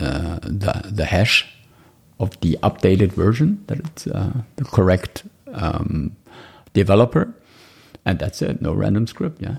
uh, 0.00 0.38
the, 0.42 0.82
the 0.84 1.04
hash 1.04 1.48
of 2.20 2.38
the 2.40 2.56
updated 2.62 3.12
version, 3.12 3.64
that 3.66 3.80
it's 3.80 4.06
uh, 4.06 4.32
the 4.56 4.64
correct 4.64 5.24
um, 5.52 6.16
developer, 6.72 7.34
and 8.04 8.18
that's 8.18 8.40
it. 8.42 8.62
No 8.62 8.72
random 8.72 9.06
script, 9.06 9.42
yeah. 9.42 9.56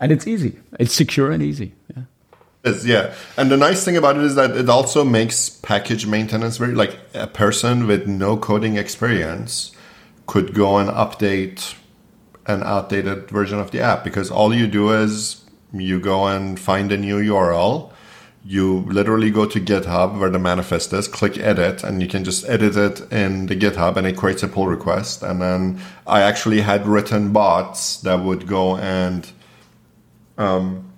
And 0.00 0.10
it's 0.10 0.26
easy. 0.26 0.58
It's 0.78 0.94
secure 0.94 1.30
and 1.30 1.42
easy. 1.42 1.74
Yeah. 1.94 2.02
Yeah. 2.82 3.14
And 3.36 3.50
the 3.50 3.56
nice 3.56 3.84
thing 3.84 3.96
about 3.96 4.16
it 4.16 4.22
is 4.22 4.34
that 4.34 4.56
it 4.56 4.68
also 4.68 5.04
makes 5.04 5.48
package 5.48 6.06
maintenance 6.06 6.56
very 6.56 6.74
like 6.74 6.98
a 7.14 7.26
person 7.26 7.86
with 7.86 8.06
no 8.06 8.36
coding 8.36 8.76
experience 8.76 9.72
could 10.26 10.54
go 10.54 10.78
and 10.78 10.88
update 10.90 11.74
an 12.46 12.62
outdated 12.62 13.30
version 13.30 13.58
of 13.58 13.70
the 13.70 13.80
app 13.80 14.04
because 14.04 14.30
all 14.30 14.54
you 14.54 14.66
do 14.66 14.92
is 14.92 15.44
you 15.72 16.00
go 16.00 16.26
and 16.26 16.58
find 16.58 16.92
a 16.92 16.96
new 16.96 17.18
URL. 17.18 17.92
You 18.44 18.80
literally 18.88 19.30
go 19.30 19.44
to 19.46 19.60
GitHub 19.60 20.18
where 20.18 20.30
the 20.30 20.38
manifest 20.38 20.92
is, 20.92 21.08
click 21.08 21.38
edit, 21.38 21.84
and 21.84 22.00
you 22.00 22.08
can 22.08 22.24
just 22.24 22.48
edit 22.48 22.76
it 22.76 23.12
in 23.12 23.46
the 23.46 23.56
GitHub 23.56 23.96
and 23.96 24.06
it 24.06 24.16
creates 24.16 24.42
a 24.42 24.48
pull 24.48 24.66
request. 24.66 25.22
And 25.22 25.42
then 25.42 25.80
I 26.06 26.22
actually 26.22 26.62
had 26.62 26.86
written 26.86 27.32
bots 27.32 27.98
that 27.98 28.20
would 28.20 28.46
go 28.46 28.76
and 28.76 29.30
um, 30.40 30.92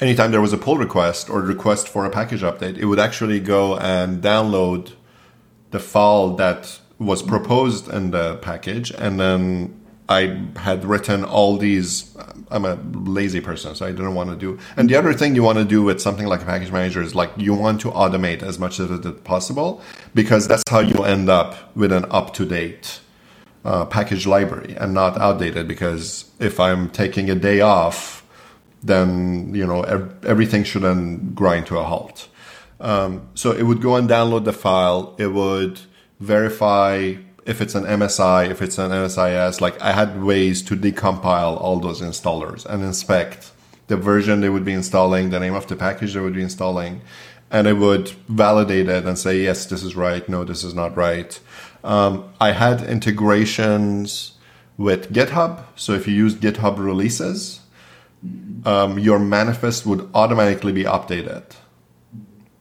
anytime 0.00 0.30
there 0.30 0.40
was 0.40 0.52
a 0.52 0.58
pull 0.58 0.76
request 0.76 1.30
or 1.30 1.40
request 1.40 1.88
for 1.88 2.04
a 2.04 2.10
package 2.10 2.42
update, 2.42 2.76
it 2.76 2.86
would 2.86 2.98
actually 2.98 3.40
go 3.40 3.76
and 3.78 4.22
download 4.22 4.92
the 5.70 5.80
file 5.80 6.36
that 6.36 6.80
was 6.98 7.22
proposed 7.22 7.88
in 7.88 8.10
the 8.10 8.36
package 8.36 8.90
and 8.90 9.18
then 9.18 9.80
I 10.10 10.44
had 10.56 10.84
written 10.84 11.24
all 11.24 11.56
these. 11.56 12.16
I'm 12.50 12.64
a 12.64 12.74
lazy 12.92 13.40
person, 13.40 13.76
so 13.76 13.86
I 13.86 13.92
didn't 13.92 14.16
want 14.16 14.28
to 14.30 14.36
do. 14.36 14.58
And 14.76 14.90
the 14.90 14.96
other 14.96 15.14
thing 15.14 15.36
you 15.36 15.44
want 15.44 15.58
to 15.58 15.64
do 15.64 15.84
with 15.84 16.00
something 16.00 16.26
like 16.26 16.42
a 16.42 16.44
package 16.44 16.72
manager 16.72 17.00
is 17.00 17.14
like 17.14 17.30
you 17.36 17.54
want 17.54 17.80
to 17.82 17.92
automate 17.92 18.42
as 18.42 18.58
much 18.58 18.80
as 18.80 18.90
it 18.90 19.22
possible 19.22 19.80
because 20.12 20.48
that's 20.48 20.64
how 20.68 20.80
you 20.80 21.04
end 21.04 21.30
up 21.30 21.76
with 21.76 21.92
an 21.92 22.06
up 22.10 22.34
to 22.34 22.44
date 22.44 22.98
uh, 23.64 23.84
package 23.84 24.26
library 24.26 24.74
and 24.80 24.92
not 24.92 25.16
outdated. 25.16 25.68
Because 25.68 26.28
if 26.40 26.58
I'm 26.58 26.90
taking 26.90 27.30
a 27.30 27.36
day 27.36 27.60
off, 27.60 28.19
then 28.82 29.54
you 29.54 29.66
know 29.66 29.82
ev- 29.82 30.24
everything 30.24 30.64
should 30.64 30.82
then 30.82 31.34
grind 31.34 31.66
to 31.66 31.78
a 31.78 31.84
halt. 31.84 32.28
Um, 32.80 33.28
so 33.34 33.52
it 33.52 33.64
would 33.64 33.82
go 33.82 33.96
and 33.96 34.08
download 34.08 34.44
the 34.44 34.52
file. 34.52 35.14
It 35.18 35.28
would 35.28 35.80
verify 36.18 37.14
if 37.46 37.60
it's 37.60 37.74
an 37.74 37.84
MSI, 37.84 38.50
if 38.50 38.62
it's 38.62 38.78
an 38.78 38.90
NSIS, 38.90 39.60
like 39.60 39.80
I 39.80 39.92
had 39.92 40.22
ways 40.22 40.62
to 40.62 40.76
decompile 40.76 41.60
all 41.60 41.80
those 41.80 42.00
installers 42.00 42.64
and 42.66 42.82
inspect 42.84 43.52
the 43.88 43.96
version 43.96 44.40
they 44.40 44.48
would 44.48 44.64
be 44.64 44.72
installing, 44.72 45.30
the 45.30 45.40
name 45.40 45.54
of 45.54 45.66
the 45.66 45.76
package 45.76 46.14
they 46.14 46.20
would 46.20 46.34
be 46.34 46.42
installing, 46.42 47.00
and 47.50 47.66
it 47.66 47.74
would 47.74 48.10
validate 48.28 48.88
it 48.88 49.04
and 49.04 49.18
say, 49.18 49.40
yes, 49.40 49.66
this 49.66 49.82
is 49.82 49.96
right, 49.96 50.28
no, 50.28 50.44
this 50.44 50.62
is 50.62 50.74
not 50.74 50.96
right. 50.96 51.40
Um, 51.82 52.32
I 52.40 52.52
had 52.52 52.82
integrations 52.82 54.32
with 54.76 55.12
GitHub. 55.12 55.64
So 55.76 55.92
if 55.92 56.06
you 56.06 56.14
use 56.14 56.34
GitHub 56.34 56.78
releases, 56.78 57.59
um, 58.64 58.98
your 58.98 59.18
manifest 59.18 59.86
would 59.86 60.08
automatically 60.14 60.72
be 60.72 60.84
updated. 60.84 61.44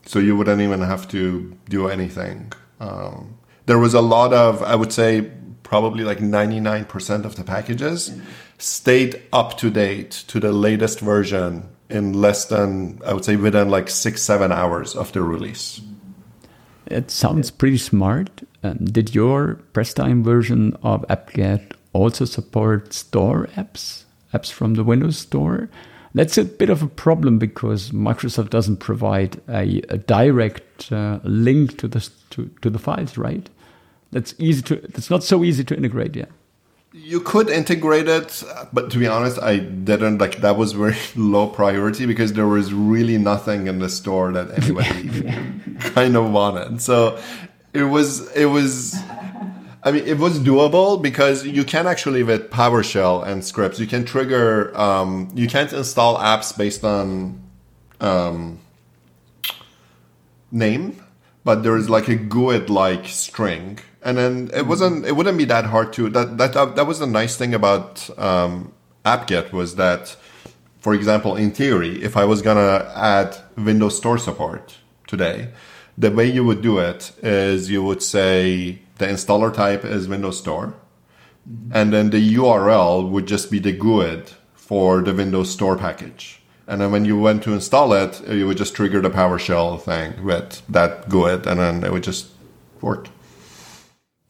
So 0.06 0.20
you 0.20 0.36
wouldn't 0.36 0.62
even 0.62 0.82
have 0.82 1.08
to 1.10 1.56
do 1.68 1.88
anything. 1.88 2.52
Um, 2.80 3.38
there 3.66 3.78
was 3.78 3.94
a 3.94 4.02
lot 4.02 4.34
of, 4.34 4.64
I 4.64 4.76
would 4.76 4.92
say, 4.92 5.30
probably 5.64 6.04
like 6.04 6.20
99% 6.20 7.26
of 7.26 7.36
the 7.36 7.44
packages 7.44 8.12
stayed 8.58 9.22
up 9.32 9.58
to 9.58 9.70
date 9.70 10.12
to 10.28 10.40
the 10.40 10.52
latest 10.52 11.00
version 11.00 11.70
in 11.90 12.14
less 12.14 12.46
than, 12.46 13.00
I 13.06 13.14
would 13.14 13.26
say, 13.26 13.36
within 13.36 13.70
like 13.70 13.90
six, 13.90 14.22
seven 14.22 14.52
hours 14.52 14.96
of 14.96 15.12
the 15.12 15.22
release. 15.22 15.82
It 16.88 17.12
sounds 17.12 17.52
pretty 17.52 17.78
smart. 17.78 18.30
Um, 18.64 18.78
did 18.86 19.14
your 19.14 19.60
Presstime 19.74 20.24
version 20.24 20.76
of 20.82 21.06
AppGet 21.08 21.74
also 21.94 22.26
support 22.26 22.94
store 22.94 23.48
apps, 23.56 24.06
apps 24.34 24.52
from 24.52 24.76
the 24.76 24.84
Windows 24.84 25.18
Store? 25.18 25.70
That's 26.14 26.38
a 26.38 26.44
bit 26.44 26.70
of 26.70 26.82
a 26.82 26.88
problem 26.88 27.38
because 27.38 27.92
Microsoft 27.92 28.50
doesn't 28.50 28.78
provide 28.78 29.40
a, 29.48 29.82
a 29.90 29.98
direct 29.98 30.92
uh, 30.92 31.20
link 31.24 31.78
to 31.78 31.88
the 31.88 32.10
to, 32.32 32.50
to 32.62 32.70
the 32.70 32.80
files, 32.80 33.18
right? 33.18 33.48
that's 34.12 34.34
easy 34.38 34.62
to 34.62 34.76
that's 34.76 35.10
not 35.10 35.24
so 35.24 35.44
easy 35.44 35.64
to 35.64 35.76
integrate 35.76 36.16
Yeah 36.16 36.26
you 36.92 37.22
could 37.22 37.52
integrate 37.52 38.08
it 38.08 38.44
but 38.74 38.90
to 38.90 38.98
be 38.98 39.06
honest 39.06 39.40
i 39.44 39.58
didn't 39.58 40.18
like 40.18 40.38
that 40.38 40.58
was 40.58 40.72
very 40.72 40.98
low 41.16 41.48
priority 41.48 42.08
because 42.08 42.34
there 42.34 42.48
was 42.48 42.74
really 42.74 43.20
nothing 43.20 43.68
in 43.68 43.78
the 43.78 43.90
store 43.90 44.32
that 44.32 44.50
anybody 44.58 45.32
kind 45.94 46.16
of 46.18 46.32
wanted 46.32 46.82
so 46.82 47.20
it 47.74 47.84
was 47.84 48.32
it 48.32 48.46
was 48.46 49.00
i 49.84 49.92
mean 49.92 50.06
it 50.06 50.18
was 50.18 50.40
doable 50.40 51.02
because 51.02 51.46
you 51.46 51.64
can 51.64 51.88
actually 51.88 52.24
with 52.24 52.50
powershell 52.50 53.26
and 53.26 53.44
scripts 53.44 53.80
you 53.80 53.88
can 53.88 54.06
trigger 54.06 54.78
um, 54.78 55.30
you 55.34 55.48
can't 55.48 55.74
install 55.74 56.18
apps 56.18 56.56
based 56.58 56.84
on 56.84 57.42
um, 58.02 58.60
name 60.52 61.02
but 61.44 61.64
there 61.64 61.78
is 61.78 61.90
like 61.90 62.08
a 62.08 62.16
GUID 62.16 62.70
like 62.70 63.08
string. 63.08 63.80
And 64.04 64.18
then 64.18 64.52
it 64.54 64.68
wasn't 64.68 65.06
it 65.06 65.16
wouldn't 65.16 65.38
be 65.38 65.46
that 65.46 65.66
hard 65.66 65.92
to 65.94 66.10
that 66.10 66.38
that 66.38 66.54
that 66.76 66.86
was 66.88 67.00
the 67.00 67.08
nice 67.08 67.36
thing 67.38 67.54
about 67.54 68.10
um, 68.18 68.72
AppGet 69.06 69.52
was 69.52 69.76
that 69.76 70.16
for 70.80 70.94
example 70.94 71.36
in 71.36 71.52
theory 71.52 72.02
if 72.02 72.16
i 72.16 72.24
was 72.24 72.42
gonna 72.42 72.90
add 72.96 73.36
windows 73.58 73.98
store 73.98 74.18
support 74.18 74.78
today 75.08 75.50
the 75.98 76.10
way 76.10 76.26
you 76.26 76.46
would 76.46 76.62
do 76.62 76.78
it 76.80 77.12
is 77.22 77.70
you 77.70 77.84
would 77.84 78.02
say 78.02 78.80
the 79.00 79.08
installer 79.08 79.54
type 79.54 79.84
is 79.84 80.08
windows 80.08 80.38
store 80.38 80.74
and 81.72 81.92
then 81.92 82.10
the 82.12 82.36
url 82.36 83.10
would 83.10 83.26
just 83.26 83.50
be 83.50 83.60
the 83.60 83.72
guid 83.72 84.32
for 84.54 85.02
the 85.02 85.14
windows 85.14 85.52
store 85.52 85.76
package 85.76 86.42
and 86.68 86.80
then 86.82 86.92
when 86.92 87.06
you 87.06 87.20
went 87.20 87.42
to 87.44 87.54
install 87.54 87.92
it 87.94 88.22
you 88.30 88.46
would 88.46 88.58
just 88.58 88.76
trigger 88.76 89.02
the 89.02 89.10
powershell 89.10 89.82
thing 89.82 90.24
with 90.24 90.62
that 90.70 91.10
guid 91.10 91.48
and 91.48 91.60
then 91.60 91.84
it 91.84 91.92
would 91.92 92.04
just 92.04 92.28
work 92.82 93.08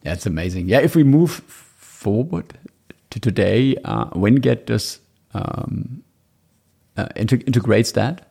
that's 0.01 0.25
amazing. 0.25 0.69
Yeah, 0.69 0.79
if 0.79 0.95
we 0.95 1.03
move 1.03 1.31
forward 1.31 2.57
to 3.09 3.19
today, 3.19 3.75
uh, 3.83 4.05
WinGet 4.11 4.65
does 4.65 4.99
um, 5.33 6.03
uh, 6.95 7.07
integrates 7.15 7.91
that. 7.93 8.28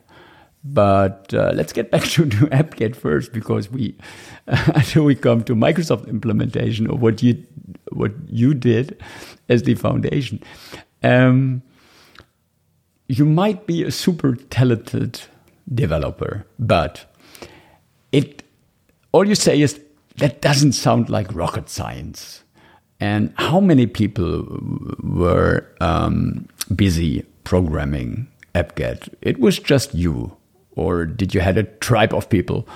But 0.64 1.32
uh, 1.32 1.52
let's 1.54 1.72
get 1.72 1.90
back 1.90 2.02
to, 2.14 2.28
to 2.28 2.46
AppGet 2.46 2.96
first 2.96 3.32
because 3.32 3.70
we 3.70 3.96
until 4.46 5.04
we 5.04 5.14
come 5.14 5.44
to 5.44 5.54
Microsoft 5.54 6.08
implementation 6.08 6.90
of 6.90 7.00
what 7.00 7.22
you 7.22 7.44
what 7.92 8.12
you 8.28 8.54
did 8.54 9.00
as 9.48 9.62
the 9.62 9.74
foundation. 9.74 10.42
Um, 11.02 11.62
you 13.08 13.24
might 13.24 13.66
be 13.66 13.82
a 13.84 13.90
super 13.90 14.36
talented 14.36 15.20
developer, 15.72 16.46
but 16.58 17.06
it 18.12 18.42
all 19.12 19.26
you 19.26 19.34
say 19.34 19.60
is 19.60 19.80
that 20.16 20.42
doesn't 20.42 20.72
sound 20.72 21.08
like 21.08 21.32
rocket 21.34 21.68
science. 21.68 22.42
And 23.00 23.32
how 23.36 23.60
many 23.60 23.86
people 23.86 24.44
were 25.02 25.64
um, 25.80 26.48
busy 26.74 27.24
programming 27.44 28.26
AppGet? 28.54 29.14
It 29.22 29.38
was 29.38 29.58
just 29.60 29.94
you, 29.94 30.36
or 30.78 31.04
did 31.04 31.34
you 31.34 31.40
had 31.40 31.58
a 31.58 31.64
tribe 31.64 32.14
of 32.14 32.28
people? 32.28 32.66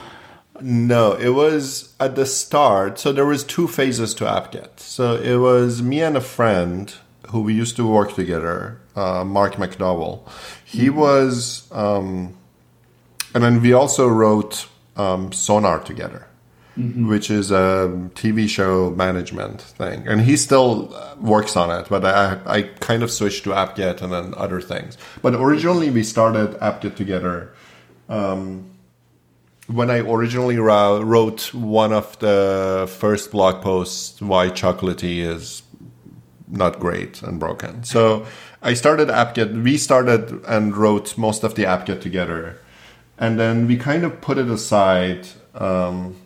No, 0.61 1.12
it 1.12 1.31
was 1.31 1.95
at 1.99 2.15
the 2.15 2.27
start. 2.27 2.99
So 2.99 3.12
there 3.12 3.27
was 3.27 3.45
two 3.45 3.67
phases 3.69 4.15
to 4.15 4.25
AppGet. 4.25 4.79
So 4.79 5.17
it 5.17 5.37
was 5.37 5.83
me 5.83 6.03
and 6.03 6.17
a 6.17 6.21
friend 6.21 6.95
who 7.29 7.41
we 7.41 7.55
used 7.55 7.77
to 7.77 7.87
work 7.87 8.15
together, 8.15 8.81
uh, 8.95 9.25
Mark 9.25 9.55
McDowall. 9.55 10.29
He 10.65 10.87
mm-hmm. 10.87 10.99
was, 10.99 11.69
um, 11.73 12.37
and 13.35 13.43
then 13.43 13.62
we 13.62 13.73
also 13.73 14.07
wrote 14.09 14.67
um, 14.97 15.31
Sonarr 15.31 15.85
together 15.85 16.27
mm-hmm. 16.79 17.09
which 17.09 17.31
is 17.31 17.51
a 17.51 17.91
TV 18.15 18.49
show 18.49 18.91
management 18.91 19.61
thing. 19.61 20.07
And 20.07 20.23
he 20.23 20.37
still 20.37 20.95
uh, 20.95 21.15
works 21.21 21.57
on 21.57 21.71
it, 21.71 21.88
but 21.88 22.05
I, 22.05 22.38
I 22.47 22.62
kind 22.62 23.03
of 23.03 23.11
switched 23.11 23.45
to 23.45 23.51
AppGet 23.51 24.03
and 24.03 24.12
then 24.12 24.35
other 24.37 24.61
things. 24.61 24.97
But 25.21 25.35
originally 25.35 25.91
we 25.91 26.03
started 26.03 26.53
AppGet 26.61 26.97
together. 26.97 27.53
Um, 28.12 28.66
when 29.68 29.90
I 29.90 30.01
originally 30.01 30.59
wrote 30.59 31.55
one 31.55 31.92
of 31.92 32.18
the 32.18 32.92
first 32.98 33.31
blog 33.31 33.62
posts, 33.62 34.20
why 34.20 34.48
chocolatey 34.48 35.18
is 35.20 35.62
not 36.46 36.79
great 36.79 37.22
and 37.22 37.40
broken. 37.40 37.83
So 37.85 38.27
I 38.61 38.75
started 38.75 39.09
AppGet. 39.09 39.62
We 39.62 39.79
started 39.79 40.44
and 40.46 40.77
wrote 40.77 41.16
most 41.16 41.42
of 41.42 41.55
the 41.55 41.64
AppGet 41.64 42.03
together, 42.03 42.61
and 43.16 43.38
then 43.38 43.66
we 43.66 43.77
kind 43.77 44.05
of 44.05 44.20
put 44.20 44.37
it 44.37 44.48
aside. 44.48 45.29
Um, 45.55 46.16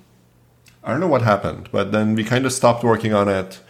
I 0.83 0.91
don't 0.91 1.01
know 1.01 1.07
what 1.07 1.23
happened, 1.23 1.69
but 1.71 1.93
then 1.93 2.15
we 2.17 2.25
kind 2.25 2.47
of 2.47 2.53
stopped 2.53 2.83
working 2.83 3.13
on 3.15 3.29
it. 3.29 3.61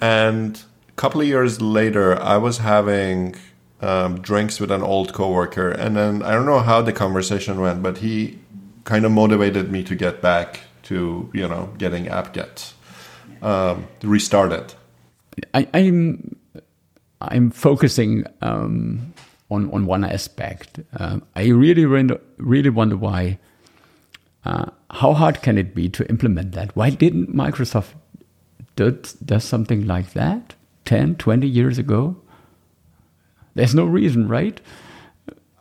And 0.00 0.62
a 0.88 0.92
couple 0.92 1.20
of 1.20 1.26
years 1.26 1.60
later, 1.60 2.20
I 2.20 2.36
was 2.36 2.58
having 2.58 3.34
um, 3.80 4.20
drinks 4.20 4.60
with 4.60 4.70
an 4.70 4.82
old 4.82 5.12
coworker, 5.12 5.70
and 5.70 5.96
then 5.96 6.22
I 6.22 6.32
don't 6.32 6.46
know 6.46 6.60
how 6.60 6.82
the 6.82 6.92
conversation 6.92 7.60
went, 7.60 7.82
but 7.82 7.98
he 7.98 8.38
kind 8.84 9.04
of 9.04 9.12
motivated 9.12 9.70
me 9.70 9.84
to 9.84 9.94
get 9.94 10.20
back 10.20 10.60
to 10.84 11.30
you 11.34 11.46
know 11.46 11.70
getting 11.78 12.06
AppGet 12.06 12.72
um, 13.42 13.86
restarted. 14.02 14.74
I, 15.54 15.68
I'm 15.74 16.36
I'm 17.20 17.50
focusing 17.50 18.24
um, 18.42 19.12
on 19.50 19.70
on 19.70 19.86
one 19.86 20.04
aspect. 20.04 20.80
Uh, 20.96 21.20
I 21.36 21.48
really 21.48 21.84
really 21.84 22.70
wonder 22.70 22.96
why. 22.96 23.38
Uh, 24.44 24.70
how 24.90 25.12
hard 25.12 25.42
can 25.42 25.58
it 25.58 25.74
be 25.74 25.88
to 25.90 26.08
implement 26.08 26.52
that? 26.52 26.74
Why 26.74 26.88
didn't 26.88 27.34
Microsoft 27.34 27.92
do, 28.76 28.92
do 29.22 29.40
something 29.40 29.86
like 29.86 30.12
that 30.12 30.54
10, 30.86 31.16
20 31.16 31.46
years 31.46 31.76
ago? 31.76 32.16
There's 33.58 33.74
no 33.74 33.86
reason, 33.86 34.28
right? 34.28 34.60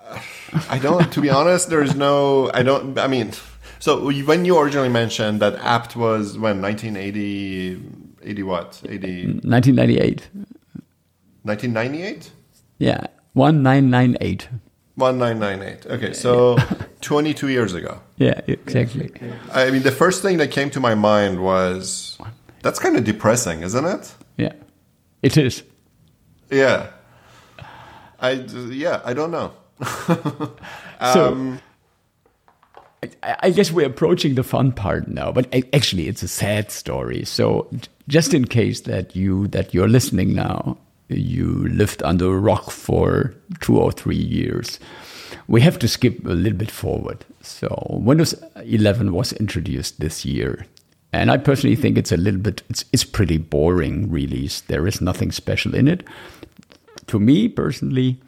I 0.70 0.78
don't. 0.78 1.12
To 1.14 1.20
be 1.20 1.32
honest, 1.32 1.72
there's 1.72 1.96
no. 1.96 2.52
I 2.54 2.62
don't. 2.62 2.96
I 3.00 3.08
mean, 3.08 3.32
so 3.80 4.12
when 4.24 4.46
you 4.46 4.60
originally 4.60 4.90
mentioned 4.90 5.40
that 5.40 5.56
apt 5.56 5.96
was 5.96 6.38
when 6.38 6.62
1980, 6.62 7.82
80 8.22 8.44
what? 8.44 8.82
80. 8.88 9.26
1998. 9.42 10.30
1998. 11.42 12.32
Yeah, 12.78 13.08
one 13.34 13.64
nine 13.64 13.90
nine 13.90 14.16
eight. 14.22 14.48
1998. 14.94 15.88
Okay, 15.88 16.14
so 16.14 16.56
22 17.02 17.48
years 17.48 17.74
ago. 17.74 18.00
Yeah, 18.18 18.40
exactly. 18.46 19.12
I 19.52 19.72
mean, 19.72 19.82
the 19.82 19.92
first 19.92 20.22
thing 20.22 20.38
that 20.38 20.52
came 20.52 20.70
to 20.70 20.80
my 20.80 20.94
mind 20.94 21.42
was 21.42 22.20
that's 22.62 22.78
kind 22.78 22.96
of 22.96 23.04
depressing, 23.04 23.64
isn't 23.64 23.86
it? 23.86 24.14
Yeah, 24.38 24.54
it 25.24 25.36
is. 25.36 25.64
Yeah. 26.52 26.92
I 28.20 28.32
yeah, 28.32 29.02
I 29.04 29.14
don't 29.14 29.32
know. 29.32 29.54
um, 31.00 31.14
so 31.14 31.60
I 33.22 33.52
guess 33.52 33.72
we're 33.72 33.86
approaching 33.86 34.36
the 34.36 34.44
fun 34.44 34.72
part 34.72 35.08
now, 35.08 35.32
but 35.32 35.54
actually 35.74 36.08
it's 36.08 36.24
a 36.24 36.28
sad 36.28 36.72
story. 36.72 37.24
So 37.26 37.70
just 38.08 38.34
in 38.34 38.46
case 38.46 38.82
that 38.82 39.16
you 39.16 39.48
that 39.50 39.74
you're 39.74 39.88
listening 39.88 40.34
now, 40.34 40.78
you 41.08 41.68
lived 41.70 42.02
under 42.04 42.36
a 42.36 42.40
rock 42.40 42.72
for 42.72 43.36
two 43.60 43.78
or 43.78 43.92
three 43.92 44.16
years, 44.16 44.80
we 45.48 45.62
have 45.62 45.78
to 45.80 45.88
skip 45.88 46.26
a 46.26 46.30
little 46.30 46.58
bit 46.58 46.72
forward. 46.72 47.24
So 47.42 47.86
Windows 47.90 48.34
11 48.56 49.14
was 49.14 49.32
introduced 49.34 50.00
this 50.00 50.26
year, 50.26 50.66
and 51.14 51.30
I 51.30 51.38
personally 51.38 51.76
think 51.76 51.98
it's 51.98 52.12
a 52.12 52.18
little 52.18 52.42
bit 52.42 52.64
it's 52.68 52.84
it's 52.92 53.04
pretty 53.04 53.38
boring 53.38 54.10
release. 54.10 54.62
There 54.62 54.88
is 54.88 55.02
nothing 55.02 55.32
special 55.32 55.76
in 55.76 55.88
it. 55.88 56.04
To 57.08 57.20
me 57.20 57.48
personally, 57.48 58.22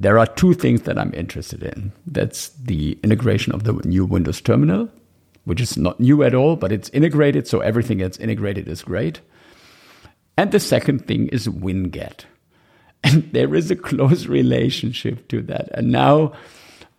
there 0.00 0.18
are 0.18 0.26
two 0.26 0.54
things 0.54 0.82
that 0.82 0.98
I'm 0.98 1.14
interested 1.14 1.62
in. 1.62 1.92
That's 2.06 2.48
the 2.50 2.98
integration 3.02 3.54
of 3.54 3.64
the 3.64 3.72
new 3.84 4.04
Windows 4.04 4.40
terminal, 4.40 4.88
which 5.44 5.60
is 5.60 5.76
not 5.76 6.00
new 6.00 6.22
at 6.22 6.34
all, 6.34 6.56
but 6.56 6.72
it's 6.72 6.88
integrated, 6.90 7.46
so 7.46 7.60
everything 7.60 7.98
that's 7.98 8.18
integrated 8.18 8.68
is 8.68 8.82
great. 8.82 9.20
And 10.36 10.50
the 10.50 10.60
second 10.60 11.06
thing 11.06 11.28
is 11.28 11.48
WinGet. 11.48 12.24
And 13.04 13.30
there 13.34 13.54
is 13.54 13.70
a 13.70 13.76
close 13.76 14.24
relationship 14.40 15.28
to 15.28 15.42
that. 15.42 15.68
And 15.72 15.92
now 15.92 16.32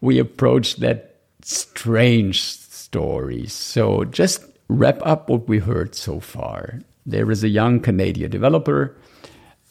we 0.01 0.19
approach 0.19 0.75
that 0.75 1.15
strange 1.41 2.43
story. 2.43 3.47
So 3.47 4.03
just 4.03 4.45
wrap 4.67 4.99
up 5.01 5.29
what 5.29 5.47
we 5.47 5.57
heard 5.57 5.95
so 5.95 6.19
far. 6.19 6.81
There 7.07 7.31
is 7.31 7.43
a 7.43 7.49
young 7.49 7.79
Canadian 7.79 8.29
developer, 8.29 8.95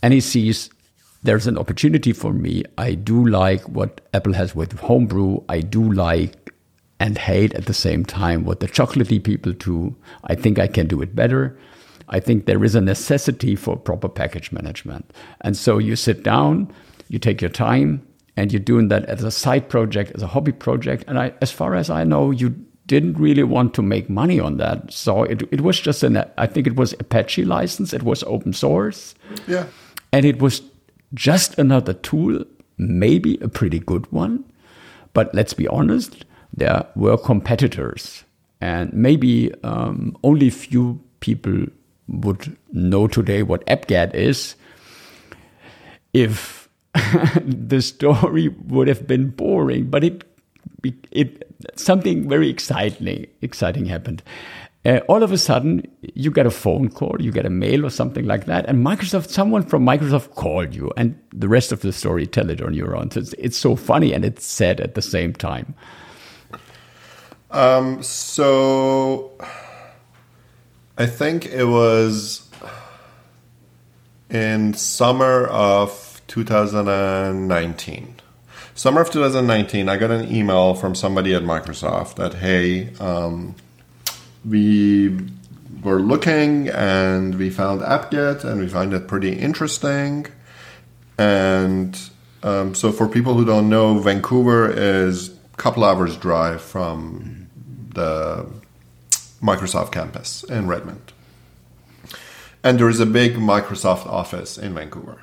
and 0.02 0.12
he 0.12 0.20
sees 0.20 0.70
there's 1.24 1.46
an 1.46 1.58
opportunity 1.58 2.12
for 2.12 2.32
me. 2.32 2.64
I 2.78 2.94
do 2.94 3.26
like 3.26 3.62
what 3.68 4.02
Apple 4.12 4.34
has 4.34 4.54
with 4.54 4.78
Homebrew. 4.78 5.40
I 5.48 5.60
do 5.60 5.92
like 5.92 6.52
and 7.00 7.18
hate 7.18 7.54
at 7.54 7.66
the 7.66 7.74
same 7.74 8.04
time 8.04 8.44
what 8.44 8.60
the 8.60 8.68
chocolatey 8.68 9.22
people 9.22 9.52
do. 9.52 9.96
I 10.24 10.34
think 10.34 10.58
I 10.58 10.68
can 10.68 10.86
do 10.86 11.02
it 11.02 11.16
better. 11.16 11.58
I 12.10 12.20
think 12.20 12.44
there 12.44 12.62
is 12.62 12.74
a 12.74 12.80
necessity 12.80 13.56
for 13.56 13.76
proper 13.76 14.08
package 14.08 14.52
management. 14.52 15.10
And 15.40 15.56
so 15.56 15.78
you 15.78 15.96
sit 15.96 16.22
down, 16.22 16.72
you 17.08 17.18
take 17.18 17.40
your 17.40 17.50
time, 17.50 18.06
and 18.36 18.52
you're 18.52 18.60
doing 18.60 18.88
that 18.88 19.06
as 19.06 19.24
a 19.24 19.30
side 19.30 19.68
project, 19.68 20.12
as 20.14 20.22
a 20.22 20.26
hobby 20.26 20.52
project. 20.52 21.04
And 21.08 21.18
I, 21.18 21.32
as 21.40 21.50
far 21.50 21.74
as 21.74 21.88
I 21.88 22.04
know, 22.04 22.30
you 22.30 22.54
didn't 22.86 23.14
really 23.14 23.44
want 23.44 23.72
to 23.74 23.82
make 23.82 24.10
money 24.10 24.38
on 24.38 24.58
that. 24.58 24.92
So 24.92 25.24
it, 25.24 25.42
it 25.50 25.62
was 25.62 25.80
just 25.80 26.02
an, 26.02 26.22
I 26.36 26.46
think 26.46 26.66
it 26.66 26.76
was 26.76 26.92
Apache 26.94 27.46
license, 27.46 27.94
it 27.94 28.02
was 28.02 28.22
open 28.24 28.52
source. 28.52 29.14
Yeah. 29.48 29.66
And 30.12 30.26
it 30.26 30.40
was 30.40 30.60
just 31.14 31.58
another 31.58 31.94
tool, 31.94 32.44
maybe 32.76 33.38
a 33.40 33.48
pretty 33.48 33.78
good 33.78 34.10
one. 34.12 34.44
But 35.12 35.34
let's 35.34 35.54
be 35.54 35.68
honest, 35.68 36.24
there 36.52 36.86
were 36.96 37.16
competitors, 37.16 38.24
and 38.60 38.92
maybe 38.92 39.52
um, 39.62 40.16
only 40.24 40.50
few 40.50 41.00
people 41.20 41.66
would 42.08 42.56
know 42.72 43.06
today 43.06 43.42
what 43.42 43.64
AppGet 43.66 44.14
is 44.14 44.56
if 46.12 46.68
the 47.44 47.80
story 47.80 48.48
would 48.48 48.88
have 48.88 49.06
been 49.06 49.30
boring. 49.30 49.86
But 49.86 50.04
it, 50.04 50.24
it 51.10 51.46
something 51.76 52.28
very 52.28 52.50
exciting 52.50 53.26
exciting 53.40 53.86
happened 53.86 54.22
uh, 54.84 55.00
all 55.08 55.22
of 55.22 55.32
a 55.32 55.38
sudden 55.38 55.82
you 56.14 56.30
get 56.30 56.46
a 56.46 56.50
phone 56.50 56.88
call, 56.88 57.16
you 57.20 57.32
get 57.32 57.46
a 57.46 57.50
mail 57.50 57.86
or 57.86 57.90
something 57.90 58.26
like 58.26 58.46
that, 58.46 58.66
and 58.66 58.84
Microsoft, 58.84 59.28
someone 59.28 59.62
from 59.62 59.84
Microsoft 59.84 60.34
called 60.34 60.74
you, 60.74 60.92
and 60.96 61.18
the 61.32 61.48
rest 61.48 61.72
of 61.72 61.80
the 61.80 61.92
story 61.92 62.26
tell 62.26 62.50
it 62.50 62.60
on 62.60 62.74
your 62.74 62.96
own. 62.96 63.10
So 63.10 63.20
it's, 63.20 63.32
it's 63.34 63.56
so 63.56 63.76
funny 63.76 64.12
and 64.12 64.24
it's 64.24 64.44
sad 64.44 64.80
at 64.80 64.94
the 64.94 65.02
same 65.02 65.32
time. 65.32 65.74
Um, 67.50 68.02
so 68.02 69.30
I 70.98 71.06
think 71.06 71.46
it 71.46 71.64
was 71.64 72.48
in 74.28 74.74
summer 74.74 75.46
of 75.46 76.20
2019. 76.26 78.16
Summer 78.74 79.00
of 79.00 79.10
2019, 79.10 79.88
I 79.88 79.96
got 79.96 80.10
an 80.10 80.34
email 80.34 80.74
from 80.74 80.96
somebody 80.96 81.32
at 81.32 81.42
Microsoft 81.42 82.16
that, 82.16 82.34
hey, 82.34 82.92
um, 82.98 83.54
we 84.44 85.18
were 85.82 86.00
looking 86.00 86.68
and 86.68 87.34
we 87.36 87.50
found 87.50 87.80
AppGet 87.80 88.44
and 88.44 88.60
we 88.60 88.68
find 88.68 88.92
it 88.92 89.06
pretty 89.06 89.32
interesting. 89.32 90.26
And 91.18 91.98
um, 92.42 92.74
so, 92.74 92.92
for 92.92 93.08
people 93.08 93.34
who 93.34 93.44
don't 93.44 93.68
know, 93.68 93.98
Vancouver 93.98 94.70
is 94.70 95.30
a 95.30 95.56
couple 95.56 95.84
hours 95.84 96.16
drive 96.16 96.60
from 96.60 97.48
the 97.94 98.46
Microsoft 99.40 99.92
campus 99.92 100.42
in 100.44 100.66
Redmond. 100.66 101.12
And 102.62 102.78
there 102.78 102.88
is 102.88 103.00
a 103.00 103.06
big 103.06 103.34
Microsoft 103.34 104.06
office 104.06 104.58
in 104.58 104.74
Vancouver. 104.74 105.20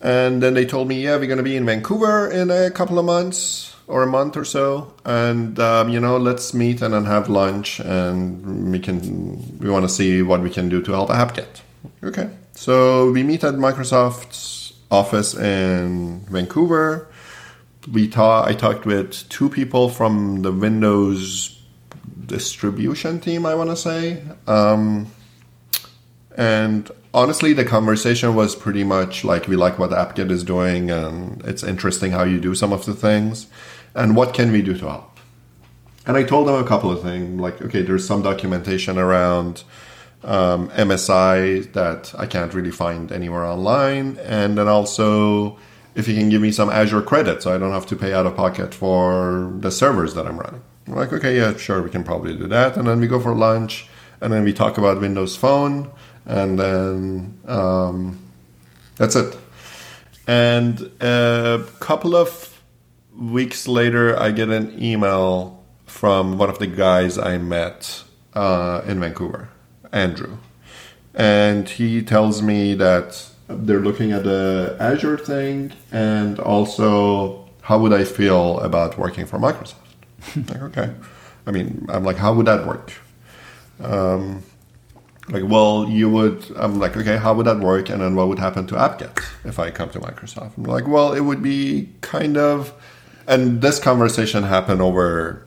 And 0.00 0.42
then 0.42 0.54
they 0.54 0.66
told 0.66 0.88
me, 0.88 1.02
yeah, 1.02 1.16
we're 1.16 1.26
going 1.26 1.38
to 1.38 1.44
be 1.44 1.56
in 1.56 1.64
Vancouver 1.64 2.30
in 2.30 2.50
a 2.50 2.70
couple 2.70 2.98
of 2.98 3.04
months 3.04 3.73
or 3.86 4.02
a 4.02 4.06
month 4.06 4.36
or 4.36 4.44
so, 4.44 4.94
and 5.04 5.58
um, 5.58 5.88
you 5.88 6.00
know, 6.00 6.16
let's 6.16 6.54
meet 6.54 6.80
and 6.80 6.94
then 6.94 7.04
have 7.04 7.28
lunch, 7.28 7.80
and 7.80 8.72
we 8.72 8.78
can 8.78 9.58
we 9.58 9.68
want 9.68 9.84
to 9.84 9.88
see 9.88 10.22
what 10.22 10.40
we 10.40 10.50
can 10.50 10.68
do 10.68 10.80
to 10.82 10.92
help 10.92 11.10
AppGet. 11.10 11.60
Okay, 12.02 12.30
so 12.52 13.10
we 13.10 13.22
meet 13.22 13.44
at 13.44 13.54
Microsoft's 13.54 14.72
office 14.90 15.34
in 15.34 16.20
Vancouver. 16.30 17.08
We 17.92 18.08
talk. 18.08 18.48
I 18.48 18.54
talked 18.54 18.86
with 18.86 19.28
two 19.28 19.50
people 19.50 19.90
from 19.90 20.42
the 20.42 20.52
Windows 20.52 21.60
distribution 22.24 23.20
team. 23.20 23.44
I 23.44 23.54
want 23.54 23.68
to 23.68 23.76
say, 23.76 24.22
um, 24.46 25.08
and 26.38 26.90
honestly, 27.12 27.52
the 27.52 27.66
conversation 27.66 28.34
was 28.34 28.56
pretty 28.56 28.82
much 28.82 29.24
like 29.24 29.46
we 29.46 29.56
like 29.56 29.78
what 29.78 29.90
AppGet 29.90 30.30
is 30.30 30.42
doing, 30.42 30.90
and 30.90 31.44
it's 31.44 31.62
interesting 31.62 32.12
how 32.12 32.24
you 32.24 32.40
do 32.40 32.54
some 32.54 32.72
of 32.72 32.86
the 32.86 32.94
things 32.94 33.46
and 33.94 34.16
what 34.16 34.34
can 34.34 34.52
we 34.52 34.62
do 34.62 34.76
to 34.76 34.88
help? 34.88 35.18
And 36.06 36.16
I 36.16 36.22
told 36.22 36.48
them 36.48 36.56
a 36.56 36.66
couple 36.66 36.90
of 36.90 37.02
things, 37.02 37.40
like, 37.40 37.62
okay, 37.62 37.82
there's 37.82 38.06
some 38.06 38.22
documentation 38.22 38.98
around 38.98 39.64
um, 40.22 40.68
MSI 40.70 41.72
that 41.72 42.14
I 42.18 42.26
can't 42.26 42.52
really 42.52 42.70
find 42.70 43.10
anywhere 43.10 43.44
online, 43.44 44.18
and 44.18 44.58
then 44.58 44.68
also 44.68 45.58
if 45.94 46.08
you 46.08 46.14
can 46.14 46.28
give 46.28 46.42
me 46.42 46.50
some 46.50 46.70
Azure 46.70 47.02
credit, 47.02 47.42
so 47.42 47.54
I 47.54 47.58
don't 47.58 47.70
have 47.70 47.86
to 47.86 47.96
pay 47.96 48.12
out 48.12 48.26
of 48.26 48.34
pocket 48.34 48.74
for 48.74 49.52
the 49.60 49.70
servers 49.70 50.14
that 50.14 50.26
I'm 50.26 50.38
running. 50.38 50.62
I'm 50.86 50.94
like, 50.94 51.12
okay, 51.12 51.36
yeah, 51.36 51.56
sure, 51.56 51.82
we 51.82 51.90
can 51.90 52.04
probably 52.04 52.36
do 52.36 52.48
that, 52.48 52.76
and 52.76 52.86
then 52.86 53.00
we 53.00 53.06
go 53.06 53.20
for 53.20 53.34
lunch, 53.34 53.86
and 54.20 54.32
then 54.32 54.44
we 54.44 54.52
talk 54.52 54.76
about 54.76 55.00
Windows 55.00 55.36
Phone, 55.36 55.90
and 56.26 56.58
then 56.58 57.38
um, 57.46 58.18
that's 58.96 59.14
it. 59.14 59.36
And 60.26 60.90
a 61.00 61.64
couple 61.80 62.16
of 62.16 62.53
weeks 63.18 63.68
later, 63.68 64.18
I 64.18 64.30
get 64.30 64.48
an 64.48 64.82
email 64.82 65.62
from 65.86 66.38
one 66.38 66.50
of 66.50 66.58
the 66.58 66.66
guys 66.66 67.18
I 67.18 67.38
met 67.38 68.04
uh, 68.34 68.82
in 68.86 69.00
Vancouver, 69.00 69.48
Andrew. 69.92 70.38
And 71.14 71.68
he 71.68 72.02
tells 72.02 72.42
me 72.42 72.74
that 72.74 73.30
they're 73.46 73.80
looking 73.80 74.12
at 74.12 74.24
the 74.24 74.76
Azure 74.80 75.18
thing 75.18 75.72
and 75.92 76.40
also 76.40 77.48
how 77.62 77.78
would 77.78 77.92
I 77.92 78.04
feel 78.04 78.58
about 78.60 78.98
working 78.98 79.26
for 79.26 79.38
Microsoft. 79.38 79.74
like, 80.48 80.62
okay. 80.62 80.92
I 81.46 81.50
mean, 81.50 81.86
I'm 81.88 82.04
like, 82.04 82.16
how 82.16 82.34
would 82.34 82.46
that 82.46 82.66
work? 82.66 82.92
Um, 83.80 84.42
like, 85.28 85.44
well, 85.46 85.88
you 85.88 86.10
would. 86.10 86.44
I'm 86.56 86.78
like, 86.78 86.96
okay, 86.96 87.16
how 87.16 87.32
would 87.34 87.46
that 87.46 87.60
work? 87.60 87.88
And 87.88 88.00
then 88.02 88.14
what 88.14 88.28
would 88.28 88.38
happen 88.38 88.66
to 88.66 88.74
AppGet 88.74 89.24
if 89.44 89.58
I 89.58 89.70
come 89.70 89.90
to 89.90 90.00
Microsoft? 90.00 90.56
I'm 90.58 90.64
like, 90.64 90.86
well, 90.86 91.12
it 91.12 91.20
would 91.20 91.42
be 91.42 91.90
kind 92.00 92.36
of. 92.36 92.72
And 93.26 93.62
this 93.62 93.78
conversation 93.78 94.44
happened 94.44 94.82
over 94.82 95.46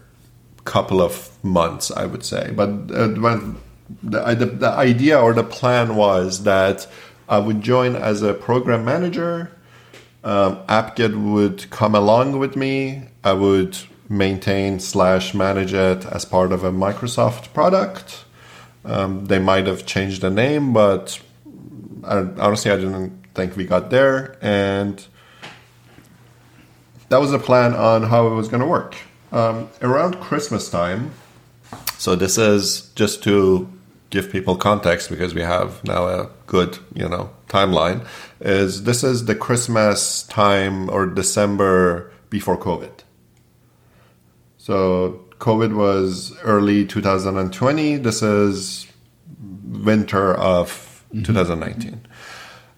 a 0.59 0.61
couple 0.63 1.01
of 1.01 1.31
months, 1.43 1.91
I 1.91 2.05
would 2.05 2.23
say. 2.25 2.51
But 2.55 2.69
uh, 2.91 3.09
when 3.09 3.57
the, 4.03 4.35
the, 4.35 4.45
the 4.45 4.69
idea 4.69 5.19
or 5.19 5.33
the 5.33 5.43
plan 5.43 5.95
was 5.95 6.43
that 6.43 6.87
I 7.29 7.39
would 7.39 7.61
join 7.61 7.95
as 7.95 8.21
a 8.21 8.33
program 8.33 8.85
manager. 8.85 9.51
Um, 10.23 10.59
would 11.31 11.69
come 11.69 11.95
along 11.95 12.39
with 12.39 12.55
me. 12.55 13.03
I 13.23 13.33
would 13.33 13.77
maintain 14.09 14.79
slash 14.79 15.33
manage 15.33 15.73
it 15.73 16.05
as 16.05 16.25
part 16.25 16.51
of 16.51 16.63
a 16.63 16.71
Microsoft 16.71 17.53
product. 17.53 18.25
Um, 18.83 19.25
they 19.25 19.39
might 19.39 19.67
have 19.67 19.85
changed 19.85 20.21
the 20.21 20.29
name, 20.29 20.73
but 20.73 21.21
I, 22.03 22.17
honestly, 22.39 22.71
I 22.71 22.77
didn't 22.77 23.25
think 23.35 23.55
we 23.55 23.65
got 23.65 23.89
there. 23.89 24.37
And 24.41 25.05
that 27.09 27.19
was 27.19 27.31
the 27.31 27.39
plan 27.39 27.73
on 27.73 28.03
how 28.03 28.27
it 28.27 28.35
was 28.35 28.47
going 28.47 28.61
to 28.61 28.67
work. 28.67 28.95
Um, 29.31 29.69
around 29.81 30.19
Christmas 30.19 30.69
time, 30.69 31.11
so 31.97 32.15
this 32.15 32.37
is 32.37 32.89
just 32.95 33.23
to 33.23 33.67
give 34.09 34.31
people 34.31 34.55
context 34.55 35.09
because 35.09 35.33
we 35.33 35.41
have 35.41 35.83
now 35.83 36.07
a 36.07 36.29
good, 36.45 36.77
you 36.93 37.07
know, 37.09 37.29
timeline. 37.49 38.05
Is 38.39 38.83
this 38.83 39.03
is 39.03 39.25
the 39.25 39.35
Christmas 39.35 40.23
time 40.23 40.89
or 40.89 41.05
December 41.05 42.11
before 42.29 42.57
COVID? 42.57 42.91
So 44.57 45.25
COVID 45.39 45.75
was 45.75 46.37
early 46.43 46.85
2020. 46.85 47.97
This 47.97 48.21
is 48.21 48.87
winter 49.65 50.33
of 50.33 51.03
mm-hmm. 51.13 51.23
2019. 51.23 52.01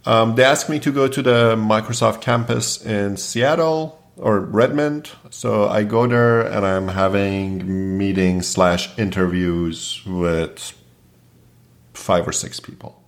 Um, 0.05 0.35
they 0.35 0.43
asked 0.43 0.69
me 0.69 0.79
to 0.79 0.91
go 0.91 1.07
to 1.07 1.21
the 1.21 1.55
Microsoft 1.55 2.21
campus 2.21 2.83
in 2.83 3.17
Seattle 3.17 3.98
or 4.19 4.39
Redmond. 4.41 5.11
So 5.29 5.67
I 5.67 5.83
go 5.83 6.07
there 6.07 6.41
and 6.41 6.65
I'm 6.65 6.89
having 6.89 7.97
meetings 7.97 8.47
slash 8.47 8.97
interviews 8.97 10.01
with 10.05 10.73
five 11.93 12.27
or 12.27 12.31
six 12.31 12.59
people. 12.59 13.01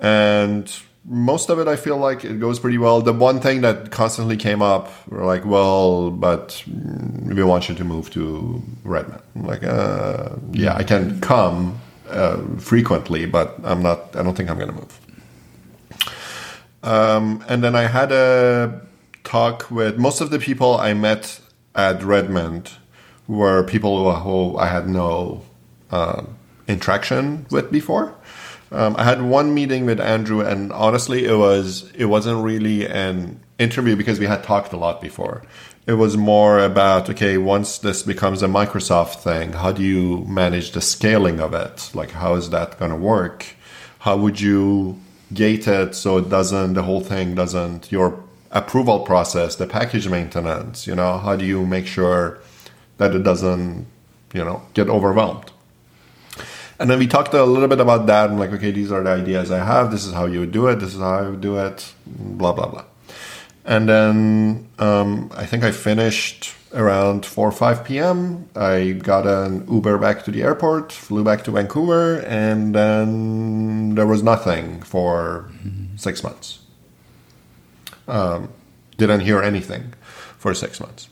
And 0.00 0.70
most 1.04 1.48
of 1.48 1.58
it, 1.58 1.68
I 1.68 1.76
feel 1.76 1.96
like 1.96 2.24
it 2.24 2.38
goes 2.38 2.58
pretty 2.58 2.78
well. 2.78 3.00
The 3.00 3.12
one 3.12 3.40
thing 3.40 3.62
that 3.62 3.90
constantly 3.90 4.36
came 4.36 4.60
up, 4.60 4.90
were 5.08 5.24
like, 5.24 5.44
well, 5.44 6.10
but 6.10 6.62
we 6.66 7.42
want 7.42 7.68
you 7.68 7.74
to 7.74 7.84
move 7.84 8.10
to 8.10 8.62
Redmond. 8.84 9.22
I'm 9.34 9.44
like, 9.44 9.64
uh, 9.64 10.36
yeah, 10.52 10.74
I 10.74 10.82
can 10.82 11.20
come 11.20 11.80
uh, 12.08 12.38
frequently, 12.58 13.26
but 13.26 13.58
I'm 13.64 13.82
not. 13.82 14.14
I 14.16 14.22
don't 14.22 14.36
think 14.36 14.50
I'm 14.50 14.58
going 14.58 14.70
to 14.70 14.76
move. 14.76 15.00
Um, 16.82 17.44
and 17.48 17.62
then 17.64 17.74
I 17.74 17.82
had 17.82 18.12
a 18.12 18.87
talk 19.28 19.70
with 19.70 19.98
most 19.98 20.20
of 20.22 20.30
the 20.30 20.38
people 20.38 20.78
I 20.78 20.94
met 20.94 21.40
at 21.74 22.02
Redmond 22.02 22.72
were 23.26 23.62
people 23.62 24.14
who 24.20 24.56
I 24.56 24.66
had 24.66 24.88
no 24.88 25.42
uh, 25.90 26.22
interaction 26.66 27.46
with 27.50 27.70
before. 27.70 28.14
Um, 28.72 28.96
I 28.98 29.04
had 29.04 29.20
one 29.22 29.52
meeting 29.54 29.84
with 29.86 30.00
Andrew, 30.00 30.40
and 30.40 30.72
honestly, 30.72 31.24
it 31.24 31.36
was 31.36 31.90
it 31.94 32.06
wasn't 32.06 32.42
really 32.42 32.86
an 32.86 33.40
interview 33.58 33.96
because 33.96 34.18
we 34.18 34.26
had 34.26 34.42
talked 34.42 34.72
a 34.72 34.76
lot 34.76 35.00
before. 35.00 35.42
It 35.86 35.94
was 35.94 36.16
more 36.16 36.58
about 36.58 37.08
okay, 37.10 37.36
once 37.38 37.78
this 37.78 38.02
becomes 38.02 38.42
a 38.42 38.48
Microsoft 38.48 39.16
thing, 39.22 39.52
how 39.52 39.72
do 39.72 39.82
you 39.82 40.24
manage 40.24 40.72
the 40.72 40.80
scaling 40.80 41.40
of 41.40 41.52
it? 41.54 41.90
Like, 41.94 42.12
how 42.12 42.34
is 42.34 42.50
that 42.50 42.78
going 42.78 42.90
to 42.90 42.96
work? 42.96 43.46
How 44.00 44.16
would 44.16 44.40
you 44.40 45.00
gate 45.32 45.68
it 45.68 45.94
so 45.94 46.18
it 46.18 46.28
doesn't 46.30 46.72
the 46.72 46.82
whole 46.82 47.02
thing 47.02 47.34
doesn't 47.34 47.92
your 47.92 48.24
approval 48.50 49.00
process, 49.00 49.56
the 49.56 49.66
package 49.66 50.08
maintenance? 50.08 50.86
You 50.86 50.94
know, 50.94 51.18
how 51.18 51.36
do 51.36 51.44
you 51.44 51.66
make 51.66 51.86
sure 51.86 52.38
that 52.98 53.14
it 53.14 53.22
doesn't 53.22 53.86
you 54.32 54.44
know 54.44 54.62
get 54.74 54.88
overwhelmed? 54.88 55.52
And 56.80 56.88
then 56.88 56.98
we 57.00 57.08
talked 57.08 57.34
a 57.34 57.44
little 57.44 57.68
bit 57.68 57.80
about 57.80 58.06
that. 58.06 58.30
I'm 58.30 58.38
like, 58.38 58.52
okay, 58.52 58.70
these 58.70 58.92
are 58.92 59.02
the 59.02 59.10
ideas 59.10 59.50
I 59.50 59.64
have. 59.64 59.90
This 59.90 60.06
is 60.06 60.12
how 60.12 60.26
you 60.26 60.40
would 60.40 60.52
do 60.52 60.68
it. 60.68 60.76
This 60.76 60.94
is 60.94 61.00
how 61.00 61.18
I 61.18 61.28
would 61.28 61.40
do 61.40 61.58
it. 61.58 61.92
Blah 62.06 62.52
blah 62.52 62.68
blah. 62.68 62.84
And 63.64 63.88
then 63.88 64.68
um, 64.78 65.30
I 65.36 65.44
think 65.44 65.62
I 65.62 65.72
finished 65.72 66.54
around 66.72 67.26
4 67.26 67.48
or 67.48 67.52
5 67.52 67.84
p.m. 67.84 68.48
I 68.56 68.92
got 68.92 69.26
an 69.26 69.66
Uber 69.70 69.98
back 69.98 70.24
to 70.24 70.30
the 70.30 70.42
airport, 70.42 70.92
flew 70.92 71.24
back 71.24 71.44
to 71.44 71.50
Vancouver, 71.50 72.20
and 72.20 72.74
then 72.74 73.94
there 73.94 74.06
was 74.06 74.22
nothing 74.22 74.82
for 74.82 75.50
mm-hmm. 75.52 75.96
six 75.96 76.22
months. 76.22 76.60
Um, 78.08 78.52
didn't 78.96 79.20
hear 79.20 79.40
anything 79.40 79.94
for 80.38 80.54
six 80.54 80.80
months. 80.80 81.08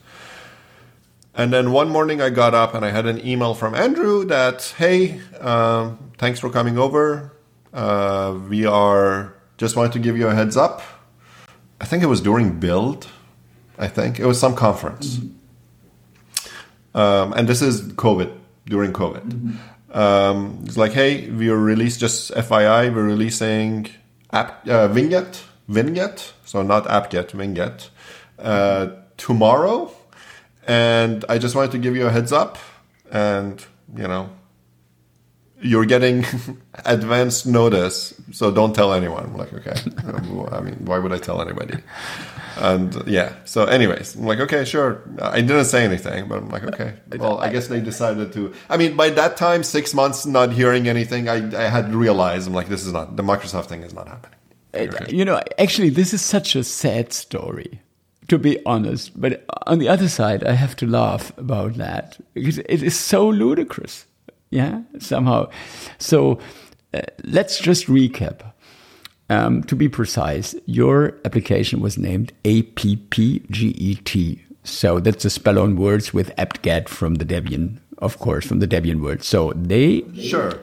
And 1.33 1.53
then 1.53 1.71
one 1.71 1.89
morning 1.89 2.19
I 2.19 2.31
got 2.31 2.55
up 2.55 2.73
and 2.73 2.83
I 2.83 2.89
had 2.89 3.05
an 3.05 3.25
email 3.25 3.53
from 3.53 3.75
Andrew 3.75 4.25
that, 4.25 4.73
hey, 4.77 5.21
uh, 5.39 5.91
thanks 6.17 6.39
for 6.39 6.49
coming 6.49 6.77
over. 6.77 7.31
Uh, 7.71 8.39
we 8.49 8.65
are 8.65 9.35
just 9.57 9.75
wanted 9.75 9.93
to 9.93 9.99
give 9.99 10.17
you 10.17 10.27
a 10.27 10.33
heads 10.33 10.57
up. 10.57 10.81
I 11.79 11.85
think 11.85 12.01
it 12.01 12.07
was 12.07 12.21
during 12.21 12.59
Build. 12.59 13.07
I 13.77 13.87
think 13.87 14.19
it 14.19 14.25
was 14.25 14.39
some 14.39 14.55
conference. 14.55 15.17
Mm-hmm. 15.17 16.97
Um, 16.97 17.33
and 17.33 17.47
this 17.47 17.61
is 17.61 17.83
COVID, 17.93 18.35
during 18.65 18.91
COVID. 18.91 19.21
Mm-hmm. 19.21 19.97
Um, 19.97 20.63
it's 20.65 20.77
like, 20.77 20.93
hey, 20.93 21.29
we 21.29 21.49
are 21.49 21.57
released, 21.57 21.99
just 21.99 22.31
FYI, 22.31 22.93
we're 22.93 23.03
releasing 23.03 23.87
app, 24.33 24.67
uh, 24.67 24.87
Winget, 24.89 25.43
Winget, 25.69 26.31
so 26.47 26.63
not 26.63 26.85
AppGet, 26.85 27.29
Winget, 27.31 27.89
uh, 28.39 28.87
tomorrow 29.17 29.91
and 30.67 31.23
I 31.29 31.37
just 31.37 31.55
wanted 31.55 31.71
to 31.71 31.77
give 31.79 31.95
you 31.95 32.05
a 32.07 32.11
heads 32.11 32.33
up, 32.33 32.57
and 33.09 33.65
you 33.95 34.07
know, 34.07 34.29
you're 35.61 35.85
getting 35.85 36.25
advanced 36.85 37.47
notice, 37.47 38.13
so 38.31 38.51
don't 38.51 38.75
tell 38.75 38.93
anyone. 38.93 39.23
I'm 39.23 39.37
like, 39.37 39.53
okay, 39.53 39.75
I 40.51 40.59
mean, 40.59 40.85
why 40.85 40.99
would 40.99 41.13
I 41.13 41.17
tell 41.17 41.41
anybody? 41.41 41.77
And 42.57 43.07
yeah, 43.07 43.33
so 43.45 43.65
anyways, 43.65 44.15
I'm 44.15 44.25
like, 44.25 44.39
okay, 44.39 44.65
sure. 44.65 45.03
I 45.21 45.41
didn't 45.41 45.65
say 45.65 45.85
anything, 45.85 46.27
but 46.27 46.39
I'm 46.39 46.49
like, 46.49 46.63
okay. 46.63 46.95
Well, 47.17 47.37
I 47.37 47.49
guess 47.49 47.67
they 47.67 47.79
decided 47.79 48.33
to. 48.33 48.53
I 48.67 48.77
mean, 48.77 48.97
by 48.97 49.11
that 49.11 49.37
time, 49.37 49.63
six 49.63 49.93
months 49.93 50.25
not 50.25 50.51
hearing 50.51 50.87
anything, 50.87 51.29
I, 51.29 51.35
I 51.55 51.69
had 51.69 51.93
realized, 51.93 52.47
I'm 52.47 52.53
like, 52.53 52.67
this 52.67 52.85
is 52.85 52.91
not 52.91 53.15
the 53.15 53.23
Microsoft 53.23 53.67
thing 53.67 53.83
is 53.83 53.93
not 53.93 54.07
happening. 54.07 54.36
Okay. 54.77 55.15
You 55.15 55.25
know, 55.25 55.41
actually, 55.57 55.89
this 55.89 56.13
is 56.13 56.21
such 56.21 56.55
a 56.55 56.63
sad 56.63 57.13
story 57.13 57.81
to 58.27 58.37
be 58.37 58.63
honest. 58.65 59.19
But 59.19 59.45
on 59.65 59.79
the 59.79 59.87
other 59.87 60.07
side, 60.09 60.43
I 60.43 60.53
have 60.53 60.75
to 60.77 60.87
laugh 60.87 61.35
about 61.37 61.75
that 61.75 62.17
because 62.33 62.59
it 62.59 62.83
is 62.83 62.97
so 62.97 63.27
ludicrous. 63.27 64.05
Yeah, 64.49 64.81
somehow. 64.99 65.49
So 65.97 66.39
uh, 66.93 67.01
let's 67.23 67.59
just 67.59 67.87
recap. 67.87 68.53
Um, 69.29 69.63
to 69.63 69.75
be 69.75 69.89
precise, 69.89 70.55
your 70.65 71.17
application 71.25 71.81
was 71.81 71.97
named 71.97 72.31
APPGET. 72.45 74.39
So 74.63 75.01
that's 75.01 75.25
a 75.25 75.29
spell 75.29 75.59
on 75.59 75.75
words 75.75 76.13
with 76.13 76.31
apt-get 76.37 76.87
from 76.87 77.15
the 77.15 77.25
Debian, 77.25 77.79
of 77.97 78.19
course, 78.19 78.45
from 78.45 78.59
the 78.59 78.67
Debian 78.67 79.01
word. 79.01 79.23
So 79.23 79.51
they 79.53 80.03
sure. 80.15 80.59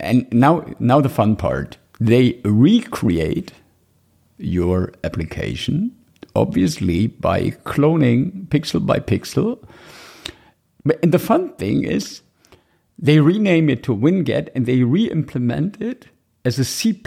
And 0.00 0.26
now, 0.32 0.64
now 0.78 1.02
the 1.02 1.10
fun 1.10 1.36
part. 1.36 1.76
They 2.00 2.40
recreate 2.44 3.52
your 4.38 4.92
application 5.04 5.94
obviously 6.34 7.06
by 7.06 7.50
cloning 7.64 8.46
pixel 8.48 8.84
by 8.84 8.98
pixel. 8.98 9.62
And 11.02 11.12
the 11.12 11.18
fun 11.18 11.54
thing 11.54 11.84
is 11.84 12.22
they 12.98 13.20
rename 13.20 13.70
it 13.70 13.82
to 13.84 13.96
Winget 13.96 14.48
and 14.54 14.66
they 14.66 14.82
re-implement 14.82 15.80
it 15.80 16.06
as 16.44 16.58
a 16.58 16.64
C++ 16.64 17.00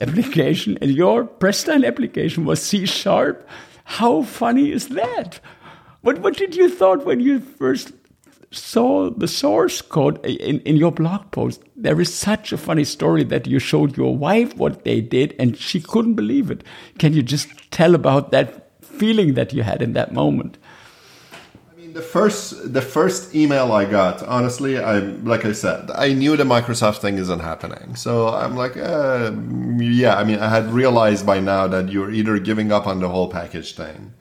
application 0.00 0.78
and 0.80 0.90
your 0.90 1.24
Pressline 1.24 1.86
application 1.86 2.44
was 2.44 2.62
C 2.62 2.84
sharp. 2.86 3.48
How 3.84 4.22
funny 4.22 4.70
is 4.70 4.88
that? 4.88 5.40
What, 6.02 6.18
what 6.18 6.36
did 6.36 6.54
you 6.54 6.68
thought 6.68 7.06
when 7.06 7.20
you 7.20 7.40
first 7.40 7.92
saw 8.50 9.10
the 9.10 9.28
source 9.28 9.82
code 9.82 10.24
in, 10.24 10.60
in 10.60 10.76
your 10.76 10.92
blog 10.92 11.30
post. 11.30 11.62
There 11.76 12.00
is 12.00 12.14
such 12.14 12.52
a 12.52 12.58
funny 12.58 12.84
story 12.84 13.24
that 13.24 13.46
you 13.46 13.58
showed 13.58 13.96
your 13.96 14.16
wife 14.16 14.56
what 14.56 14.84
they 14.84 15.00
did 15.00 15.34
and 15.38 15.56
she 15.56 15.80
couldn't 15.80 16.14
believe 16.14 16.50
it. 16.50 16.64
Can 16.98 17.12
you 17.12 17.22
just 17.22 17.48
tell 17.70 17.94
about 17.94 18.30
that 18.30 18.82
feeling 18.82 19.34
that 19.34 19.52
you 19.52 19.62
had 19.62 19.82
in 19.82 19.92
that 19.92 20.12
moment? 20.12 20.56
I 21.70 21.80
mean, 21.80 21.92
the 21.92 22.02
first 22.02 22.72
the 22.72 22.80
first 22.80 23.34
email 23.34 23.72
I 23.72 23.84
got, 23.84 24.22
honestly, 24.22 24.78
I 24.78 24.98
like 24.98 25.44
I 25.44 25.52
said, 25.52 25.90
I 25.90 26.14
knew 26.14 26.36
the 26.36 26.44
Microsoft 26.44 26.98
thing 26.98 27.18
isn't 27.18 27.40
happening. 27.40 27.96
So 27.96 28.28
I'm 28.28 28.56
like, 28.56 28.76
uh, 28.76 29.32
yeah. 29.76 30.16
I 30.16 30.24
mean, 30.24 30.38
I 30.38 30.48
had 30.48 30.70
realized 30.72 31.26
by 31.26 31.38
now 31.40 31.66
that 31.68 31.90
you're 31.90 32.10
either 32.10 32.38
giving 32.38 32.72
up 32.72 32.86
on 32.86 33.00
the 33.00 33.08
whole 33.08 33.28
package 33.28 33.76
thing, 33.76 34.14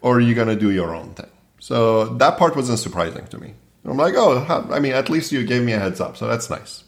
or 0.00 0.20
you're 0.20 0.34
gonna 0.34 0.56
do 0.56 0.70
your 0.70 0.94
own 0.94 1.10
thing. 1.14 1.30
So 1.60 2.06
that 2.16 2.38
part 2.38 2.56
wasn't 2.56 2.78
surprising 2.78 3.26
to 3.28 3.38
me. 3.38 3.54
I'm 3.84 3.96
like, 3.96 4.14
oh, 4.16 4.66
I 4.70 4.80
mean, 4.80 4.92
at 4.92 5.08
least 5.08 5.30
you 5.30 5.44
gave 5.44 5.62
me 5.62 5.72
a 5.72 5.78
heads 5.78 6.00
up, 6.00 6.16
so 6.16 6.26
that's 6.26 6.50
nice. 6.50 6.84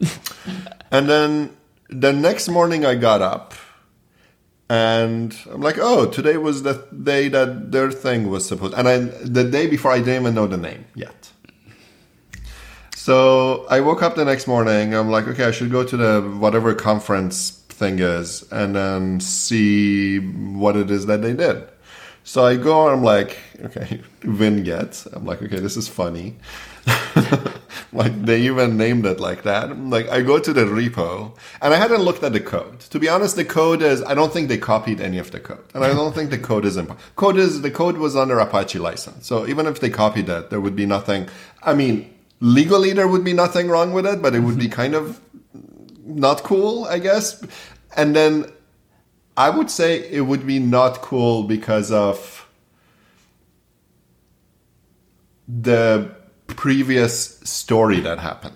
and 0.90 1.08
then 1.08 1.56
the 1.88 2.12
next 2.12 2.48
morning 2.48 2.84
I 2.84 2.94
got 2.94 3.22
up 3.22 3.54
and 4.68 5.36
I'm 5.50 5.60
like, 5.60 5.78
oh, 5.78 6.06
today 6.06 6.36
was 6.36 6.62
the 6.62 6.84
day 7.02 7.28
that 7.28 7.70
their 7.70 7.90
thing 7.90 8.30
was 8.30 8.46
supposed, 8.46 8.74
and 8.74 8.88
I 8.88 8.98
the 8.98 9.44
day 9.44 9.68
before 9.68 9.92
I 9.92 9.98
didn't 9.98 10.22
even 10.22 10.34
know 10.34 10.46
the 10.46 10.56
name 10.56 10.86
yet. 10.94 11.30
So 12.94 13.66
I 13.70 13.80
woke 13.80 14.02
up 14.02 14.16
the 14.16 14.24
next 14.24 14.48
morning. 14.48 14.92
I'm 14.94 15.10
like, 15.10 15.28
okay, 15.28 15.44
I 15.44 15.52
should 15.52 15.70
go 15.70 15.84
to 15.84 15.96
the 15.96 16.20
whatever 16.40 16.74
conference 16.74 17.50
thing 17.68 18.00
is, 18.00 18.42
and 18.50 18.74
then 18.74 19.20
see 19.20 20.18
what 20.18 20.76
it 20.76 20.90
is 20.90 21.06
that 21.06 21.22
they 21.22 21.34
did. 21.34 21.68
So 22.26 22.44
I 22.44 22.56
go 22.56 22.88
and 22.88 22.96
I'm 22.96 23.04
like, 23.04 23.38
okay, 23.66 24.00
Winget. 24.22 25.06
I'm 25.14 25.24
like, 25.24 25.40
okay, 25.42 25.60
this 25.60 25.76
is 25.76 25.86
funny. 25.86 26.34
like 27.92 28.20
they 28.20 28.42
even 28.42 28.76
named 28.76 29.06
it 29.06 29.20
like 29.20 29.44
that. 29.44 29.78
Like 29.78 30.08
I 30.08 30.22
go 30.22 30.40
to 30.40 30.52
the 30.52 30.64
repo 30.64 31.36
and 31.62 31.72
I 31.72 31.76
hadn't 31.76 32.02
looked 32.02 32.24
at 32.24 32.32
the 32.32 32.40
code. 32.40 32.80
To 32.80 32.98
be 32.98 33.08
honest, 33.08 33.36
the 33.36 33.44
code 33.44 33.80
is 33.80 34.02
I 34.02 34.14
don't 34.14 34.32
think 34.32 34.48
they 34.48 34.58
copied 34.58 35.00
any 35.00 35.18
of 35.18 35.30
the 35.30 35.38
code, 35.38 35.64
and 35.72 35.84
I 35.84 35.94
don't 35.94 36.16
think 36.16 36.30
the 36.30 36.38
code 36.38 36.64
is 36.64 36.76
imp- 36.76 36.98
code 37.14 37.36
is 37.36 37.62
the 37.62 37.70
code 37.70 37.96
was 37.96 38.16
under 38.16 38.40
Apache 38.40 38.80
license. 38.80 39.24
So 39.24 39.46
even 39.46 39.66
if 39.66 39.78
they 39.78 39.88
copied 39.88 40.26
that, 40.26 40.50
there 40.50 40.60
would 40.60 40.74
be 40.74 40.84
nothing. 40.84 41.28
I 41.62 41.74
mean, 41.74 42.12
legally 42.40 42.92
there 42.92 43.06
would 43.06 43.22
be 43.22 43.34
nothing 43.34 43.68
wrong 43.68 43.92
with 43.92 44.04
it, 44.04 44.20
but 44.20 44.34
it 44.34 44.40
would 44.40 44.58
be 44.58 44.68
kind 44.68 44.94
of 44.96 45.20
not 46.04 46.42
cool, 46.42 46.86
I 46.86 46.98
guess. 46.98 47.40
And 47.96 48.16
then 48.16 48.50
I 49.36 49.50
would 49.50 49.70
say 49.70 50.08
it 50.10 50.22
would 50.22 50.46
be 50.46 50.58
not 50.58 51.02
cool 51.02 51.42
because 51.44 51.92
of 51.92 52.48
the 55.48 56.10
previous 56.48 57.38
story 57.40 58.00
that 58.00 58.18
happened. 58.18 58.54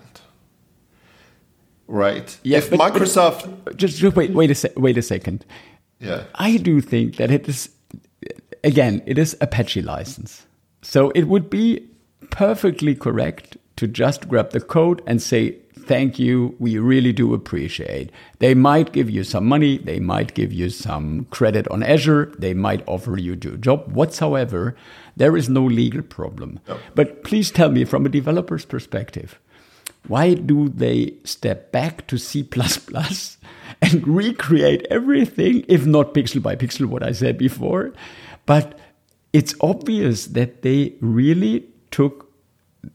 Right? 1.87 2.37
Yeah, 2.43 2.59
if 2.59 2.69
but- 2.69 2.79
but- 2.79 2.93
Microsoft 2.93 3.75
Just, 3.75 3.97
just 3.97 4.15
wait, 4.15 4.31
wait 4.31 4.51
a 4.51 4.55
se- 4.55 4.73
wait 4.77 4.97
a 4.97 5.01
second. 5.01 5.45
Yeah. 5.99 6.23
I 6.35 6.57
do 6.57 6.81
think 6.81 7.17
that 7.17 7.29
it 7.31 7.47
is, 7.47 7.69
again, 8.63 9.03
it 9.05 9.17
is 9.17 9.37
Apache 9.41 9.81
license. 9.83 10.45
So 10.81 11.11
it 11.11 11.27
would 11.27 11.49
be 11.49 11.87
perfectly 12.31 12.95
correct 12.95 13.57
to 13.75 13.87
just 13.87 14.27
grab 14.27 14.51
the 14.51 14.61
code 14.61 15.01
and 15.05 15.21
say, 15.21 15.57
thank 15.85 16.19
you, 16.19 16.55
we 16.59 16.77
really 16.77 17.11
do 17.11 17.33
appreciate. 17.33 18.11
They 18.39 18.53
might 18.53 18.91
give 18.91 19.09
you 19.09 19.23
some 19.23 19.45
money, 19.45 19.77
they 19.77 19.99
might 19.99 20.33
give 20.33 20.53
you 20.53 20.69
some 20.69 21.25
credit 21.31 21.67
on 21.69 21.83
Azure, 21.83 22.33
they 22.37 22.53
might 22.53 22.83
offer 22.87 23.17
you 23.17 23.33
a 23.33 23.35
job 23.35 23.91
whatsoever. 23.91 24.75
There 25.15 25.35
is 25.35 25.49
no 25.49 25.65
legal 25.65 26.01
problem. 26.01 26.59
But 26.95 27.23
please 27.23 27.51
tell 27.51 27.69
me 27.69 27.85
from 27.85 28.05
a 28.05 28.09
developer's 28.09 28.65
perspective, 28.65 29.39
why 30.07 30.33
do 30.33 30.69
they 30.69 31.13
step 31.23 31.71
back 31.71 32.07
to 32.07 32.17
C 32.17 32.47
and 33.81 34.07
recreate 34.07 34.87
everything, 34.89 35.63
if 35.67 35.85
not 35.85 36.13
pixel 36.13 36.41
by 36.41 36.55
pixel, 36.55 36.85
what 36.85 37.03
I 37.03 37.11
said 37.11 37.37
before? 37.37 37.93
But 38.45 38.79
it's 39.33 39.55
obvious 39.61 40.27
that 40.27 40.61
they 40.61 40.93
really 40.99 41.65
took 41.91 42.31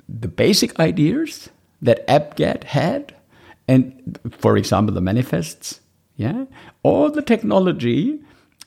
the 0.08 0.28
basic 0.28 0.78
ideas 0.80 1.50
that 1.82 2.06
AppGet 2.08 2.64
had, 2.64 3.14
and 3.68 4.18
for 4.38 4.56
example, 4.56 4.94
the 4.94 5.00
manifests, 5.00 5.80
yeah, 6.16 6.44
all 6.82 7.10
the 7.10 7.22
technology 7.22 8.20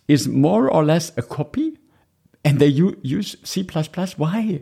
is 0.08 0.28
more 0.28 0.70
or 0.70 0.84
less 0.84 1.12
a 1.18 1.22
copy, 1.22 1.78
and 2.44 2.60
they 2.60 2.68
use 2.68 3.36
C++. 3.44 3.64
Why? 4.18 4.62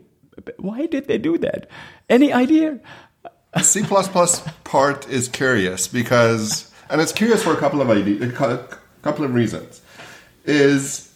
Why 0.57 0.85
did 0.85 1.07
they 1.07 1.17
do 1.17 1.37
that? 1.39 1.69
Any 2.09 2.31
idea? 2.31 2.79
C++ 3.61 3.83
part 4.63 5.09
is 5.09 5.27
curious 5.27 5.87
because, 5.87 6.71
and 6.89 7.01
it's 7.01 7.11
curious 7.11 7.43
for 7.43 7.53
a 7.53 7.57
couple 7.57 7.81
of 7.81 7.89
ideas, 7.89 8.21
a 8.21 8.67
couple 9.01 9.25
of 9.25 9.33
reasons. 9.33 9.81
Is 10.45 11.13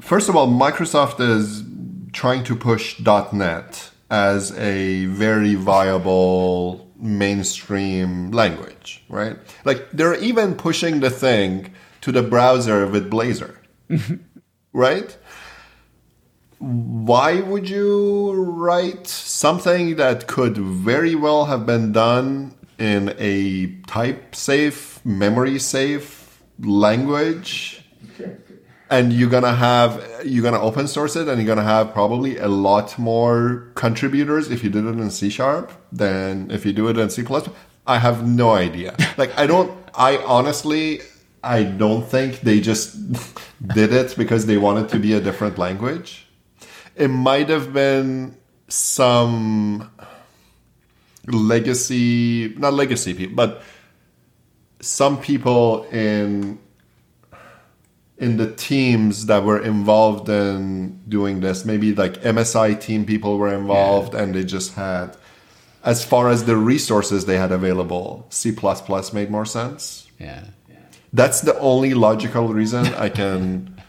first 0.00 0.28
of 0.28 0.36
all, 0.36 0.48
Microsoft 0.48 1.20
is 1.20 1.64
trying 2.12 2.44
to 2.44 2.56
push 2.56 3.00
.NET 3.00 3.90
as 4.10 4.56
a 4.58 5.06
very 5.06 5.54
viable 5.54 6.90
mainstream 6.98 8.30
language, 8.30 9.04
right? 9.08 9.36
Like 9.64 9.90
they're 9.92 10.14
even 10.14 10.54
pushing 10.54 11.00
the 11.00 11.10
thing 11.10 11.74
to 12.02 12.12
the 12.12 12.22
browser 12.22 12.86
with 12.86 13.10
Blazor, 13.10 13.56
right? 14.72 15.16
why 16.58 17.40
would 17.40 17.68
you 17.68 18.32
write 18.32 19.06
something 19.06 19.96
that 19.96 20.26
could 20.26 20.56
very 20.56 21.14
well 21.14 21.46
have 21.46 21.66
been 21.66 21.92
done 21.92 22.54
in 22.78 23.14
a 23.18 23.66
type 23.86 24.34
safe, 24.34 25.04
memory 25.04 25.58
safe 25.58 26.42
language? 26.58 27.85
And 28.88 29.12
you're 29.12 29.30
gonna 29.30 29.54
have 29.54 30.02
you're 30.24 30.44
gonna 30.44 30.60
open 30.60 30.86
source 30.86 31.16
it, 31.16 31.28
and 31.28 31.40
you're 31.40 31.46
gonna 31.46 31.66
have 31.66 31.92
probably 31.92 32.38
a 32.38 32.48
lot 32.48 32.98
more 32.98 33.66
contributors 33.74 34.50
if 34.50 34.62
you 34.62 34.70
did 34.70 34.84
it 34.84 34.96
in 34.98 35.10
C 35.10 35.28
sharp 35.28 35.72
than 35.90 36.50
if 36.50 36.64
you 36.64 36.72
do 36.72 36.88
it 36.88 36.96
in 36.98 37.10
c 37.10 37.22
plus 37.22 37.48
i 37.86 37.98
have 37.98 38.26
no 38.26 38.50
idea. 38.50 38.94
Like 39.16 39.36
I 39.38 39.46
don't. 39.46 39.72
I 39.94 40.18
honestly, 40.18 41.00
I 41.42 41.62
don't 41.62 42.06
think 42.06 42.40
they 42.40 42.60
just 42.60 42.96
did 43.74 43.92
it 43.92 44.14
because 44.16 44.46
they 44.46 44.58
wanted 44.58 44.88
to 44.90 44.98
be 44.98 45.14
a 45.14 45.20
different 45.20 45.58
language 45.58 46.26
it 46.96 47.08
might 47.08 47.48
have 47.50 47.72
been 47.72 48.36
some 48.68 49.90
legacy, 51.26 52.54
not 52.56 52.72
legacy 52.72 53.14
people, 53.14 53.36
but 53.36 53.62
some 54.80 55.20
people 55.20 55.84
in 55.92 56.58
in 58.18 58.38
the 58.38 58.50
teams 58.52 59.26
that 59.26 59.44
were 59.44 59.60
involved 59.60 60.28
in 60.28 61.00
doing 61.08 61.40
this. 61.40 61.64
Maybe 61.64 61.94
like 61.94 62.22
MSI 62.22 62.80
team 62.80 63.04
people 63.04 63.38
were 63.38 63.52
involved, 63.52 64.14
and 64.14 64.34
they 64.34 64.44
just 64.44 64.74
had, 64.74 65.16
as 65.84 66.04
far 66.04 66.30
as 66.30 66.44
the 66.44 66.56
resources 66.56 67.26
they 67.26 67.36
had 67.36 67.52
available, 67.52 68.26
C 68.30 68.56
made 69.12 69.30
more 69.30 69.44
sense. 69.44 70.08
Yeah. 70.18 70.44
That's 71.12 71.40
the 71.40 71.58
only 71.60 71.94
logical 71.94 72.48
reason 72.48 72.86
I 72.94 73.08
can. 73.08 73.80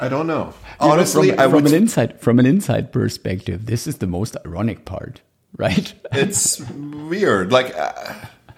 I 0.00 0.08
don't 0.08 0.26
know. 0.26 0.52
Honestly, 0.80 1.30
from, 1.30 1.38
I 1.38 1.42
from 1.44 1.52
would. 1.52 1.66
an 1.66 1.74
inside 1.74 2.20
from 2.20 2.38
an 2.38 2.46
inside 2.46 2.92
perspective, 2.92 3.66
this 3.66 3.86
is 3.86 3.98
the 3.98 4.06
most 4.06 4.36
ironic 4.44 4.84
part, 4.84 5.20
right? 5.56 5.94
it's 6.12 6.60
weird. 6.70 7.52
Like 7.52 7.74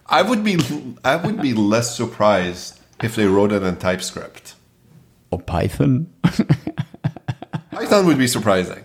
I 0.06 0.22
would 0.22 0.42
be, 0.42 0.58
I 1.04 1.16
would 1.16 1.40
be 1.40 1.52
less 1.54 1.94
surprised 1.94 2.80
if 3.04 3.14
they 3.16 3.26
wrote 3.26 3.52
it 3.52 3.62
in 3.62 3.76
TypeScript. 3.76 4.54
or 5.30 5.40
Python. 5.40 6.10
Python 7.70 8.06
would 8.06 8.18
be 8.18 8.26
surprising. 8.26 8.82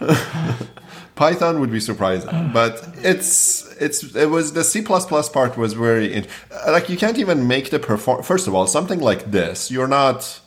Python 1.14 1.60
would 1.60 1.70
be 1.70 1.78
surprising, 1.78 2.50
but 2.52 2.88
it's 2.96 3.72
it's 3.80 4.16
it 4.16 4.26
was 4.26 4.54
the 4.54 4.64
C 4.64 4.82
part 4.82 5.56
was 5.56 5.72
very 5.74 6.12
in, 6.12 6.26
like 6.66 6.88
you 6.88 6.96
can't 6.96 7.18
even 7.18 7.46
make 7.46 7.70
the 7.70 7.78
perform. 7.78 8.24
First 8.24 8.48
of 8.48 8.54
all, 8.54 8.66
something 8.66 8.98
like 8.98 9.30
this, 9.30 9.70
you're 9.70 9.86
not 9.86 10.40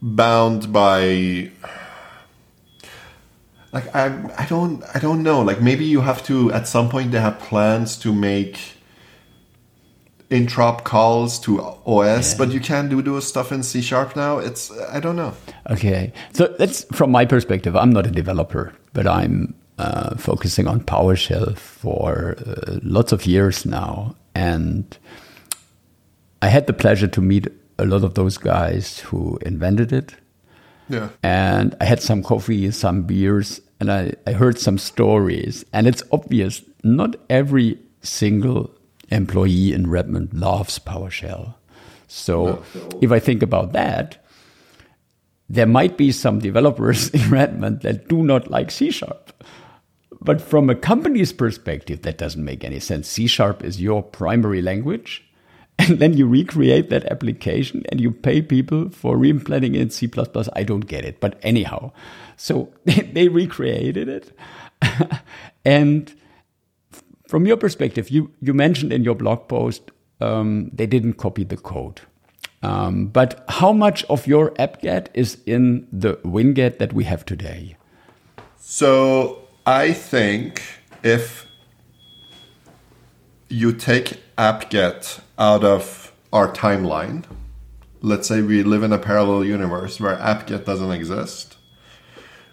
bound 0.00 0.72
by 0.72 1.50
like 3.72 3.92
I 3.92 4.04
I 4.38 4.46
don't 4.46 4.84
I 4.94 5.00
don't 5.00 5.24
know. 5.24 5.40
Like 5.42 5.60
maybe 5.60 5.84
you 5.84 6.02
have 6.02 6.22
to 6.26 6.52
at 6.52 6.68
some 6.68 6.88
point 6.88 7.10
they 7.10 7.20
have 7.20 7.40
plans 7.40 7.96
to 7.98 8.12
make 8.12 8.75
interop 10.30 10.84
calls 10.84 11.38
to 11.40 11.60
OS, 11.60 12.34
but 12.34 12.50
you 12.52 12.60
can't 12.60 12.90
do 12.90 13.00
those 13.02 13.26
stuff 13.26 13.52
in 13.52 13.62
C 13.62 13.80
sharp 13.80 14.16
now. 14.16 14.38
It's 14.38 14.70
I 14.90 15.00
don't 15.00 15.16
know. 15.16 15.34
Okay, 15.70 16.12
so 16.32 16.54
that's 16.58 16.84
from 16.92 17.10
my 17.10 17.24
perspective. 17.24 17.76
I'm 17.76 17.90
not 17.90 18.06
a 18.06 18.10
developer, 18.10 18.72
but 18.92 19.06
I'm 19.06 19.54
uh, 19.78 20.16
focusing 20.16 20.66
on 20.66 20.80
PowerShell 20.80 21.56
for 21.56 22.36
uh, 22.46 22.78
lots 22.82 23.12
of 23.12 23.26
years 23.26 23.64
now, 23.66 24.16
and 24.34 24.98
I 26.42 26.48
had 26.48 26.66
the 26.66 26.72
pleasure 26.72 27.08
to 27.08 27.20
meet 27.20 27.48
a 27.78 27.84
lot 27.84 28.04
of 28.04 28.14
those 28.14 28.38
guys 28.38 29.00
who 29.00 29.38
invented 29.42 29.92
it. 29.92 30.14
Yeah. 30.88 31.08
and 31.24 31.74
I 31.80 31.84
had 31.84 32.00
some 32.00 32.22
coffee, 32.22 32.70
some 32.70 33.02
beers, 33.02 33.60
and 33.80 33.90
I, 33.90 34.12
I 34.24 34.32
heard 34.32 34.58
some 34.58 34.78
stories. 34.78 35.64
And 35.72 35.88
it's 35.88 36.02
obvious 36.12 36.62
not 36.84 37.16
every 37.28 37.78
single 38.02 38.70
employee 39.10 39.72
in 39.72 39.88
Redmond 39.88 40.34
loves 40.34 40.78
PowerShell. 40.78 41.54
So 42.08 42.62
if 43.00 43.10
I 43.12 43.18
think 43.18 43.42
about 43.42 43.72
that, 43.72 44.24
there 45.48 45.66
might 45.66 45.96
be 45.96 46.12
some 46.12 46.38
developers 46.38 47.08
in 47.14 47.30
Redmond 47.30 47.82
that 47.82 48.08
do 48.08 48.22
not 48.22 48.50
like 48.50 48.70
C 48.70 48.90
sharp. 48.90 49.32
But 50.20 50.40
from 50.40 50.70
a 50.70 50.74
company's 50.74 51.32
perspective, 51.32 52.02
that 52.02 52.18
doesn't 52.18 52.44
make 52.44 52.64
any 52.64 52.80
sense. 52.80 53.08
C 53.08 53.26
sharp 53.26 53.62
is 53.62 53.80
your 53.80 54.02
primary 54.02 54.62
language. 54.62 55.26
and 55.78 55.98
then 55.98 56.16
you 56.16 56.26
recreate 56.26 56.90
that 56.90 57.04
application 57.06 57.84
and 57.90 58.00
you 58.00 58.10
pay 58.10 58.40
people 58.40 58.88
for 58.90 59.16
re-implementing 59.16 59.74
it 59.74 59.80
in 59.82 59.90
C++. 59.90 60.10
I 60.54 60.62
don't 60.62 60.86
get 60.86 61.04
it, 61.04 61.20
but 61.20 61.38
anyhow, 61.42 61.92
so 62.36 62.72
they, 62.84 63.00
they 63.02 63.28
recreated 63.28 64.08
it, 64.08 64.32
and 65.64 66.12
from 67.28 67.46
your 67.46 67.56
perspective, 67.56 68.10
you 68.10 68.30
you 68.40 68.54
mentioned 68.54 68.92
in 68.92 69.04
your 69.04 69.14
blog 69.14 69.48
post 69.48 69.90
um, 70.20 70.70
they 70.72 70.86
didn't 70.86 71.14
copy 71.14 71.44
the 71.44 71.56
code. 71.56 72.00
Um, 72.62 73.06
but 73.06 73.44
how 73.48 73.72
much 73.72 74.04
of 74.04 74.26
your 74.26 74.50
AppGet 74.52 75.08
is 75.14 75.38
in 75.46 75.86
the 75.92 76.14
winget 76.24 76.78
that 76.78 76.92
we 76.92 77.04
have 77.04 77.24
today? 77.24 77.76
So 78.58 79.42
I 79.66 79.92
think 79.92 80.62
if 81.02 81.46
you 83.48 83.72
take 83.72 84.20
AppGet 84.36 85.20
out 85.38 85.64
of 85.64 86.12
our 86.32 86.52
timeline, 86.52 87.24
let's 88.00 88.26
say 88.26 88.42
we 88.42 88.62
live 88.62 88.82
in 88.82 88.92
a 88.92 88.98
parallel 88.98 89.44
universe 89.44 90.00
where 90.00 90.16
AppGet 90.16 90.64
doesn't 90.64 90.90
exist, 90.90 91.56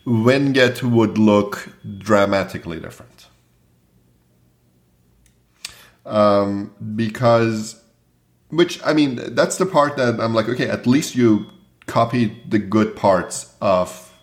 winget 0.06 0.84
would 0.84 1.18
look 1.18 1.70
dramatically 1.98 2.80
different. 2.80 3.13
Um, 6.06 6.74
because 6.96 7.82
which 8.50 8.80
I 8.86 8.94
mean, 8.94 9.20
that's 9.36 9.58
the 9.58 9.66
part 9.66 9.98
that 9.98 10.20
I'm 10.20 10.34
like, 10.34 10.48
okay, 10.48 10.70
at 10.70 10.86
least 10.86 11.16
you 11.16 11.48
copied 11.86 12.52
the 12.52 12.60
good 12.60 12.96
parts 12.96 13.56
of 13.62 14.14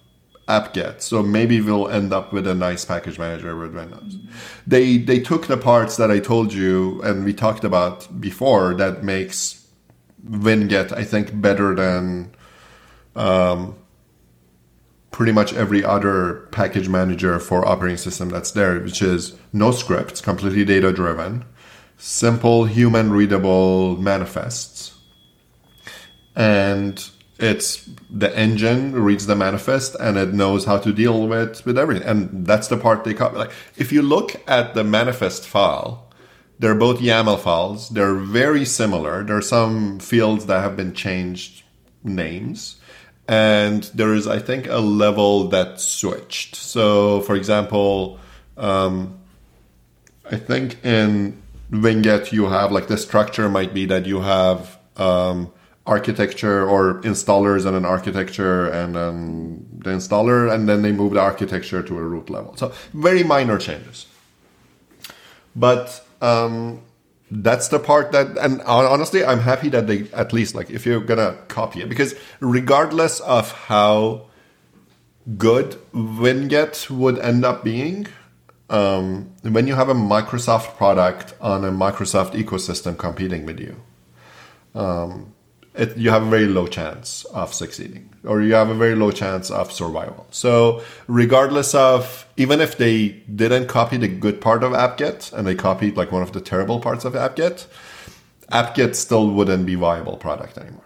AppGet. 0.49 1.01
So 1.01 1.23
maybe 1.23 1.61
we'll 1.61 1.89
end 1.89 2.13
up 2.13 2.33
with 2.33 2.47
a 2.47 2.55
nice 2.55 2.85
package 2.85 3.19
manager 3.19 3.57
with 3.57 3.75
Windows. 3.75 4.19
They 4.67 4.99
they 4.99 5.21
took 5.21 5.47
the 5.47 5.57
parts 5.57 5.97
that 5.97 6.11
I 6.11 6.21
told 6.21 6.53
you 6.53 7.01
and 7.03 7.25
we 7.25 7.33
talked 7.33 7.65
about 7.65 8.21
before 8.21 8.75
that 8.75 9.03
makes 9.05 9.67
winget, 10.29 10.93
I 10.93 11.05
think, 11.05 11.41
better 11.41 11.75
than 11.75 12.35
um, 13.17 13.77
pretty 15.11 15.33
much 15.33 15.53
every 15.55 15.85
other 15.85 16.49
package 16.53 16.89
manager 16.89 17.39
for 17.39 17.67
operating 17.67 17.97
system 17.97 18.29
that's 18.29 18.53
there, 18.53 18.81
which 18.81 19.03
is 19.03 19.37
no 19.53 19.71
scripts, 19.71 20.21
completely 20.21 20.65
data 20.65 20.93
driven 20.93 21.45
simple 22.01 22.65
human 22.65 23.13
readable 23.13 23.97
manifests. 23.99 24.95
And 26.35 27.07
it's 27.39 27.89
the 28.11 28.35
engine 28.37 28.93
reads 28.93 29.27
the 29.27 29.37
manifest 29.37 29.97
and 30.01 30.17
it 30.17 30.33
knows 30.33 30.65
how 30.65 30.79
to 30.79 30.93
deal 30.93 31.29
with 31.29 31.65
with 31.67 31.79
everything. 31.79 32.09
And 32.09 32.47
that's 32.47 32.69
the 32.69 32.79
part 32.79 33.05
they 33.05 33.15
copy. 33.15 33.37
Like 33.37 33.53
if 33.77 33.93
you 33.93 34.03
look 34.03 34.37
at 34.49 34.75
the 34.75 34.83
manifest 34.83 35.47
file, 35.47 36.11
they're 36.59 36.75
both 36.75 37.01
YAML 37.01 37.41
files. 37.41 37.91
They're 37.91 38.15
very 38.15 38.65
similar. 38.65 39.23
There 39.23 39.37
are 39.37 39.43
some 39.43 39.99
fields 39.99 40.47
that 40.47 40.61
have 40.61 40.77
been 40.77 40.95
changed 40.95 41.65
names. 42.03 42.77
And 43.29 43.85
there 43.95 44.13
is, 44.13 44.27
I 44.27 44.41
think, 44.41 44.67
a 44.67 44.79
level 44.79 45.49
that 45.49 45.81
switched. 45.81 46.57
So, 46.57 47.21
for 47.21 47.37
example, 47.37 48.19
um, 48.57 49.21
I 50.29 50.37
think 50.37 50.85
in 50.85 51.41
winget 51.71 52.33
you 52.33 52.47
have 52.47 52.73
like 52.73 52.89
the 52.89 52.97
structure 52.97 53.49
might 53.49 53.73
be 53.73 53.87
that 53.87 54.07
you 54.07 54.21
have 54.21 54.79
um, 54.97 55.53
architecture 55.87 56.69
or 56.69 57.01
installers 57.03 57.65
and 57.65 57.77
an 57.77 57.85
architecture 57.85 58.69
and 58.69 58.95
then 58.95 59.67
the 59.79 59.91
installer 59.91 60.53
and 60.53 60.69
then 60.69 60.83
they 60.83 60.93
move 60.93 61.15
the 61.15 61.21
architecture 61.21 61.83
to 61.83 61.99
a 61.99 62.03
root 62.03 62.29
level. 62.29 62.57
So 62.57 62.73
very 62.93 63.23
minor 63.23 63.59
changes. 63.59 64.07
But 65.57 66.05
um, 66.21 66.83
that's 67.31 67.69
the 67.69 67.79
part 67.79 68.11
that 68.11 68.37
and 68.39 68.61
honestly 68.63 69.25
i'm 69.25 69.39
happy 69.39 69.69
that 69.69 69.87
they 69.87 70.09
at 70.13 70.33
least 70.33 70.55
like 70.57 70.69
if 70.69 70.85
you're 70.85 71.01
gonna 71.01 71.37
copy 71.47 71.81
it 71.81 71.89
because 71.89 72.15
regardless 72.41 73.21
of 73.21 73.53
how 73.53 74.27
good 75.39 75.79
winget 75.95 76.91
would 76.91 77.19
end 77.21 77.45
up 77.45 77.63
being 77.63 78.07
um, 78.71 79.33
when 79.43 79.67
you 79.67 79.75
have 79.75 79.89
a 79.89 79.95
Microsoft 79.95 80.77
product 80.77 81.35
on 81.41 81.65
a 81.65 81.73
Microsoft 81.73 82.33
ecosystem 82.33 82.97
competing 82.97 83.45
with 83.45 83.59
you, 83.59 83.77
um, 84.75 85.35
it, 85.75 85.97
you 85.97 86.11
have 86.11 86.23
a 86.23 86.31
very 86.31 86.47
low 86.47 86.67
chance 86.67 87.25
of 87.27 87.53
succeeding, 87.53 88.11
or 88.25 88.43
you 88.43 88.55
have 88.55 88.71
a 88.71 88.75
very 88.75 88.95
low 88.95 89.11
chance 89.11 89.51
of 89.51 89.73
survival. 89.73 90.27
So, 90.31 90.83
regardless 91.09 91.75
of 91.75 92.27
even 92.37 92.61
if 92.61 92.79
they 92.79 93.09
didn't 93.35 93.67
copy 93.67 93.97
the 93.97 94.09
good 94.09 94.41
part 94.41 94.63
of 94.63 94.73
AppGet 94.73 95.33
and 95.33 95.47
they 95.47 95.55
copied 95.55 95.97
like 95.97 96.13
one 96.13 96.23
of 96.23 96.33
the 96.33 96.41
terrible 96.41 96.81
parts 96.81 97.05
of 97.05 97.15
AppGet, 97.15 97.67
AppGet 98.53 98.95
still 98.95 99.31
wouldn't 99.31 99.67
be 99.67 99.75
viable 99.75 100.17
product 100.17 100.59
anymore. 100.59 100.85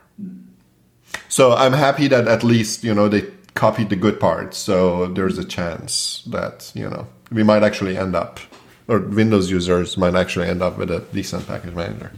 So 1.29 1.53
I'm 1.53 1.73
happy 1.73 2.09
that 2.09 2.29
at 2.29 2.43
least 2.45 2.83
you 2.83 2.95
know 2.95 3.09
they 3.09 3.25
copied 3.55 3.89
the 3.89 3.97
good 3.97 4.21
parts, 4.21 4.59
so 4.59 5.07
there's 5.07 5.39
a 5.39 5.45
chance 5.45 6.23
that 6.27 6.73
you 6.75 6.89
know 6.89 7.07
we 7.31 7.43
might 7.43 7.63
actually 7.63 7.97
end 7.97 8.15
up, 8.15 8.41
or 8.89 9.01
Windows 9.01 9.51
users 9.51 9.97
might 9.97 10.15
actually 10.15 10.49
end 10.49 10.63
up 10.63 10.79
with 10.79 10.91
a 10.91 11.01
decent 11.13 11.47
package 11.47 11.75
manager. 11.75 12.13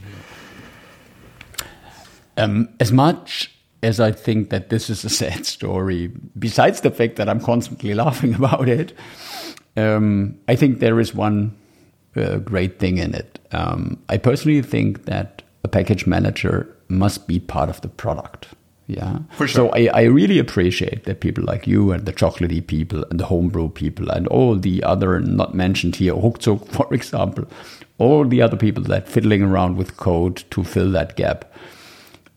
Um, 2.37 2.69
as 2.81 2.93
much 2.93 3.51
as 3.83 4.01
I 4.01 4.13
think 4.13 4.51
that 4.51 4.69
this 4.69 4.91
is 4.91 5.05
a 5.05 5.09
sad 5.23 5.47
story, 5.47 6.11
besides 6.39 6.81
the 6.81 6.91
fact 6.91 7.17
that 7.17 7.29
I'm 7.29 7.41
constantly 7.41 7.95
laughing 8.05 8.35
about 8.35 8.69
it, 8.69 8.93
um, 9.77 10.39
I 10.49 10.57
think 10.57 10.81
there 10.81 11.01
is 11.01 11.15
one 11.15 11.57
uh, 12.17 12.39
great 12.39 12.79
thing 12.79 12.99
in 12.99 13.15
it. 13.15 13.39
Um, 13.53 14.03
I 14.09 14.17
personally 14.17 14.63
think 14.63 15.05
that 15.05 15.43
a 15.65 15.69
package 15.69 16.07
manager 16.07 16.75
must 16.89 17.27
be 17.27 17.39
part 17.39 17.69
of 17.69 17.81
the 17.83 17.89
product. 17.89 18.49
Yeah. 18.87 19.19
For 19.33 19.49
sure. 19.49 19.69
So 19.69 19.71
I, 19.71 19.91
I 19.93 20.03
really 20.03 20.39
appreciate 20.39 21.05
that 21.05 21.21
people 21.21 21.45
like 21.45 21.67
you 21.67 21.91
and 21.91 22.07
the 22.07 22.13
chocolatey 22.13 22.65
people 22.65 23.05
and 23.11 23.19
the 23.19 23.27
homebrew 23.27 23.71
people 23.71 24.11
and 24.11 24.29
all 24.29 24.55
the 24.57 24.83
other 24.85 25.21
not 25.21 25.55
mentioned 25.55 25.97
here, 25.97 26.15
Ruckzuck, 26.15 26.69
for 26.73 26.93
example, 26.95 27.47
all 27.99 28.25
the 28.25 28.43
other 28.43 28.57
people 28.57 28.85
that 28.85 29.09
fiddling 29.09 29.43
around 29.43 29.77
with 29.77 29.97
code 29.97 30.45
to 30.51 30.63
fill 30.63 30.91
that 30.93 31.17
gap. 31.17 31.53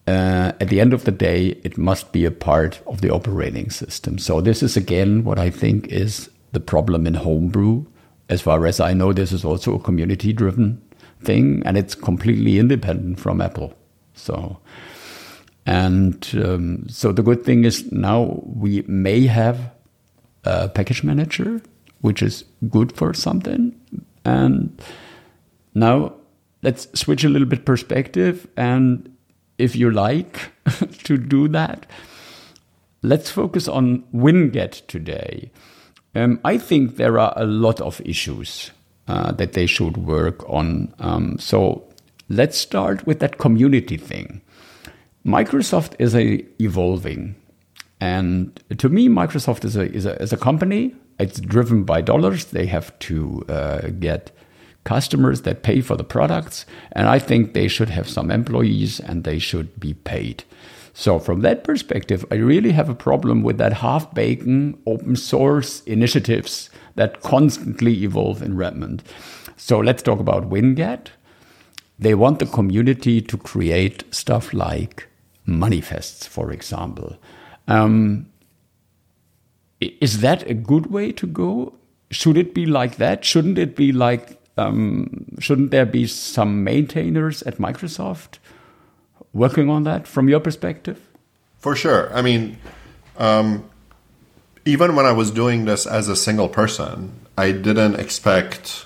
Uh, 0.07 0.53
at 0.59 0.69
the 0.69 0.79
end 0.81 0.91
of 0.91 1.03
the 1.03 1.11
day, 1.11 1.59
it 1.63 1.77
must 1.77 2.11
be 2.11 2.25
a 2.25 2.31
part 2.31 2.81
of 2.87 3.01
the 3.01 3.11
operating 3.11 3.69
system. 3.69 4.17
So 4.17 4.41
this 4.41 4.63
is 4.63 4.75
again 4.75 5.23
what 5.23 5.37
I 5.37 5.51
think 5.51 5.87
is 5.89 6.31
the 6.51 6.59
problem 6.59 7.05
in 7.05 7.13
homebrew. 7.13 7.85
As 8.27 8.41
far 8.41 8.65
as 8.65 8.79
I 8.79 8.93
know, 8.93 9.13
this 9.13 9.31
is 9.31 9.45
also 9.45 9.75
a 9.75 9.79
community 9.79 10.33
driven 10.33 10.81
thing 11.21 11.61
and 11.65 11.77
it's 11.77 11.93
completely 11.93 12.57
independent 12.57 13.19
from 13.19 13.39
Apple. 13.39 13.75
So 14.15 14.59
and 15.69 16.27
um, 16.33 16.89
so 16.89 17.11
the 17.11 17.21
good 17.21 17.45
thing 17.45 17.63
is 17.63 17.91
now 17.91 18.41
we 18.43 18.81
may 18.87 19.27
have 19.27 19.71
a 20.43 20.67
package 20.67 21.03
manager, 21.03 21.61
which 22.01 22.23
is 22.23 22.43
good 22.69 22.91
for 22.97 23.13
something. 23.13 23.79
And 24.25 24.81
now 25.75 26.13
let's 26.63 26.87
switch 26.99 27.23
a 27.23 27.29
little 27.29 27.47
bit 27.47 27.65
perspective. 27.65 28.47
And 28.57 29.15
if 29.59 29.75
you 29.75 29.91
like 29.91 30.51
to 31.03 31.17
do 31.17 31.47
that, 31.49 31.85
let's 33.03 33.29
focus 33.29 33.67
on 33.67 34.05
winget 34.11 34.87
today. 34.87 35.51
Um, 36.15 36.39
I 36.43 36.57
think 36.57 36.95
there 36.95 37.19
are 37.19 37.33
a 37.35 37.45
lot 37.45 37.79
of 37.79 38.01
issues 38.03 38.71
uh, 39.07 39.33
that 39.33 39.53
they 39.53 39.67
should 39.67 39.97
work 39.97 40.49
on. 40.49 40.95
Um, 40.97 41.37
so 41.37 41.87
let's 42.27 42.57
start 42.57 43.05
with 43.05 43.19
that 43.19 43.37
community 43.37 43.97
thing. 43.97 44.41
Microsoft 45.25 45.93
is 45.99 46.15
a 46.15 46.45
evolving, 46.61 47.35
and 47.99 48.61
to 48.77 48.87
me, 48.87 49.09
Microsoft 49.09 49.65
is 49.65 49.75
a 49.75 49.91
is 49.91 50.05
a, 50.05 50.21
is 50.21 50.31
a 50.31 50.37
company. 50.37 50.95
It's 51.19 51.39
driven 51.41 51.83
by 51.83 52.01
dollars. 52.01 52.45
They 52.45 52.65
have 52.67 52.97
to 52.99 53.43
uh, 53.49 53.87
get 53.99 54.31
customers 54.85 55.41
that 55.41 55.61
pay 55.61 55.81
for 55.81 55.97
the 55.97 56.05
products, 56.05 56.65
and 56.93 57.09
I 57.09 57.19
think 57.19 57.53
they 57.53 57.67
should 57.67 57.89
have 57.89 58.07
some 58.07 58.31
employees 58.31 59.01
and 59.01 59.23
they 59.23 59.39
should 59.39 59.77
be 59.79 59.93
paid. 59.93 60.45
So, 60.93 61.19
from 61.19 61.41
that 61.41 61.63
perspective, 61.63 62.25
I 62.31 62.35
really 62.35 62.71
have 62.71 62.89
a 62.89 62.95
problem 62.95 63.43
with 63.43 63.57
that 63.57 63.73
half 63.73 64.13
baked 64.13 64.47
open 64.85 65.15
source 65.15 65.81
initiatives 65.81 66.69
that 66.95 67.21
constantly 67.21 68.03
evolve 68.03 68.41
in 68.41 68.55
Redmond. 68.55 69.03
So, 69.57 69.79
let's 69.79 70.01
talk 70.01 70.19
about 70.19 70.49
Winget. 70.49 71.07
They 71.99 72.15
want 72.15 72.39
the 72.39 72.45
community 72.45 73.21
to 73.21 73.37
create 73.37 74.03
stuff 74.13 74.53
like 74.53 75.08
manifests, 75.49 76.25
for 76.25 76.51
example. 76.51 77.17
Um, 77.67 78.27
is 79.79 80.21
that 80.21 80.49
a 80.49 80.53
good 80.53 80.87
way 80.87 81.11
to 81.13 81.27
go? 81.27 81.73
Should 82.11 82.37
it 82.37 82.53
be 82.53 82.65
like 82.65 82.97
that? 82.97 83.23
Shouldn't 83.23 83.57
it 83.57 83.75
be 83.75 83.91
like, 83.91 84.39
um, 84.57 85.25
shouldn't 85.39 85.71
there 85.71 85.85
be 85.85 86.07
some 86.07 86.63
maintainers 86.63 87.43
at 87.43 87.57
Microsoft 87.57 88.39
working 89.33 89.69
on 89.69 89.83
that 89.83 90.07
from 90.07 90.27
your 90.27 90.39
perspective? 90.39 90.99
For 91.57 91.75
sure. 91.75 92.13
I 92.13 92.21
mean, 92.21 92.57
um, 93.17 93.69
even 94.65 94.95
when 94.95 95.05
I 95.05 95.11
was 95.11 95.31
doing 95.31 95.65
this 95.65 95.85
as 95.85 96.07
a 96.07 96.15
single 96.15 96.49
person, 96.49 97.13
I 97.37 97.51
didn't 97.51 97.95
expect 97.95 98.85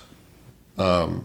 um, 0.76 1.24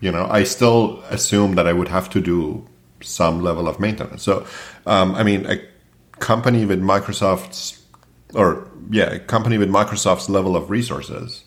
you 0.00 0.10
know, 0.10 0.26
I 0.28 0.42
still 0.42 1.00
assumed 1.10 1.56
that 1.56 1.66
I 1.66 1.72
would 1.72 1.88
have 1.88 2.10
to 2.10 2.20
do 2.20 2.66
some 3.02 3.40
level 3.42 3.68
of 3.68 3.78
maintenance. 3.80 4.22
So, 4.22 4.46
um, 4.86 5.14
I 5.14 5.22
mean, 5.22 5.46
a 5.46 5.60
company 6.18 6.64
with 6.64 6.80
Microsoft's, 6.80 7.82
or 8.34 8.68
yeah, 8.90 9.14
a 9.14 9.18
company 9.18 9.58
with 9.58 9.68
Microsoft's 9.68 10.28
level 10.28 10.56
of 10.56 10.70
resources, 10.70 11.44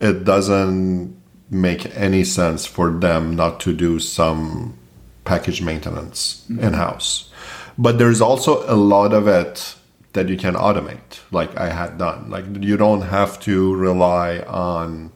it 0.00 0.24
doesn't 0.24 1.16
make 1.50 1.96
any 1.96 2.24
sense 2.24 2.66
for 2.66 2.90
them 2.90 3.34
not 3.34 3.60
to 3.60 3.72
do 3.72 3.98
some 3.98 4.76
package 5.24 5.62
maintenance 5.62 6.44
mm-hmm. 6.48 6.64
in 6.64 6.72
house. 6.74 7.30
But 7.76 7.98
there's 7.98 8.20
also 8.20 8.64
a 8.70 8.74
lot 8.74 9.12
of 9.12 9.28
it 9.28 9.76
that 10.14 10.28
you 10.28 10.36
can 10.36 10.54
automate, 10.54 11.20
like 11.30 11.56
I 11.56 11.70
had 11.70 11.98
done. 11.98 12.30
Like 12.30 12.44
you 12.60 12.76
don't 12.76 13.02
have 13.02 13.38
to 13.40 13.74
rely 13.74 14.40
on, 14.40 15.12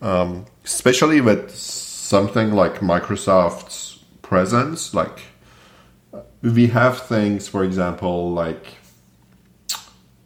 um, 0.00 0.44
especially 0.64 1.20
with 1.20 1.50
something 1.50 2.52
like 2.52 2.76
Microsoft's 2.76 3.87
presence. 4.28 4.94
Like 4.94 5.22
we 6.42 6.68
have 6.68 7.00
things, 7.00 7.48
for 7.48 7.64
example, 7.64 8.30
like 8.30 8.76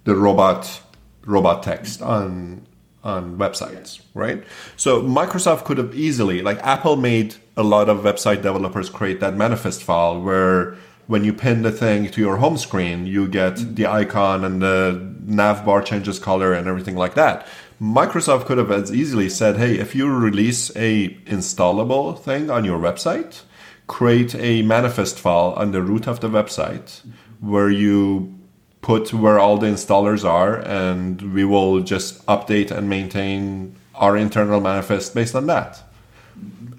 the 0.04 0.14
robot 0.14 0.82
robot 1.24 1.62
text 1.62 2.02
on 2.02 2.66
on 3.04 3.36
websites, 3.36 4.00
right? 4.14 4.44
So 4.76 5.02
Microsoft 5.02 5.64
could 5.64 5.78
have 5.78 5.94
easily, 5.94 6.40
like 6.40 6.58
Apple 6.62 6.96
made 6.96 7.34
a 7.56 7.62
lot 7.62 7.88
of 7.88 7.98
website 7.98 8.42
developers 8.42 8.88
create 8.88 9.18
that 9.20 9.34
manifest 9.34 9.82
file 9.82 10.20
where 10.20 10.76
when 11.08 11.24
you 11.24 11.32
pin 11.32 11.62
the 11.62 11.72
thing 11.72 12.08
to 12.10 12.20
your 12.20 12.36
home 12.36 12.56
screen, 12.56 13.06
you 13.06 13.26
get 13.26 13.54
mm-hmm. 13.54 13.74
the 13.74 13.86
icon 13.86 14.44
and 14.44 14.62
the 14.62 15.14
nav 15.26 15.64
bar 15.64 15.82
changes 15.82 16.18
color 16.18 16.52
and 16.52 16.68
everything 16.68 16.96
like 16.96 17.14
that. 17.14 17.46
Microsoft 17.80 18.46
could 18.46 18.58
have 18.58 18.70
as 18.70 18.92
easily 18.92 19.28
said, 19.28 19.56
hey, 19.56 19.78
if 19.78 19.94
you 19.96 20.08
release 20.08 20.70
a 20.76 21.08
installable 21.26 22.16
thing 22.16 22.48
on 22.48 22.64
your 22.64 22.78
website, 22.78 23.42
create 23.86 24.34
a 24.34 24.62
manifest 24.62 25.18
file 25.18 25.54
on 25.56 25.72
the 25.72 25.82
root 25.82 26.06
of 26.06 26.20
the 26.20 26.28
website 26.28 27.00
where 27.40 27.70
you 27.70 28.34
put 28.80 29.12
where 29.12 29.38
all 29.38 29.58
the 29.58 29.66
installers 29.66 30.24
are 30.28 30.60
and 30.60 31.34
we 31.34 31.44
will 31.44 31.80
just 31.80 32.24
update 32.26 32.70
and 32.70 32.88
maintain 32.88 33.74
our 33.94 34.16
internal 34.16 34.60
manifest 34.60 35.14
based 35.14 35.34
on 35.34 35.46
that. 35.46 35.82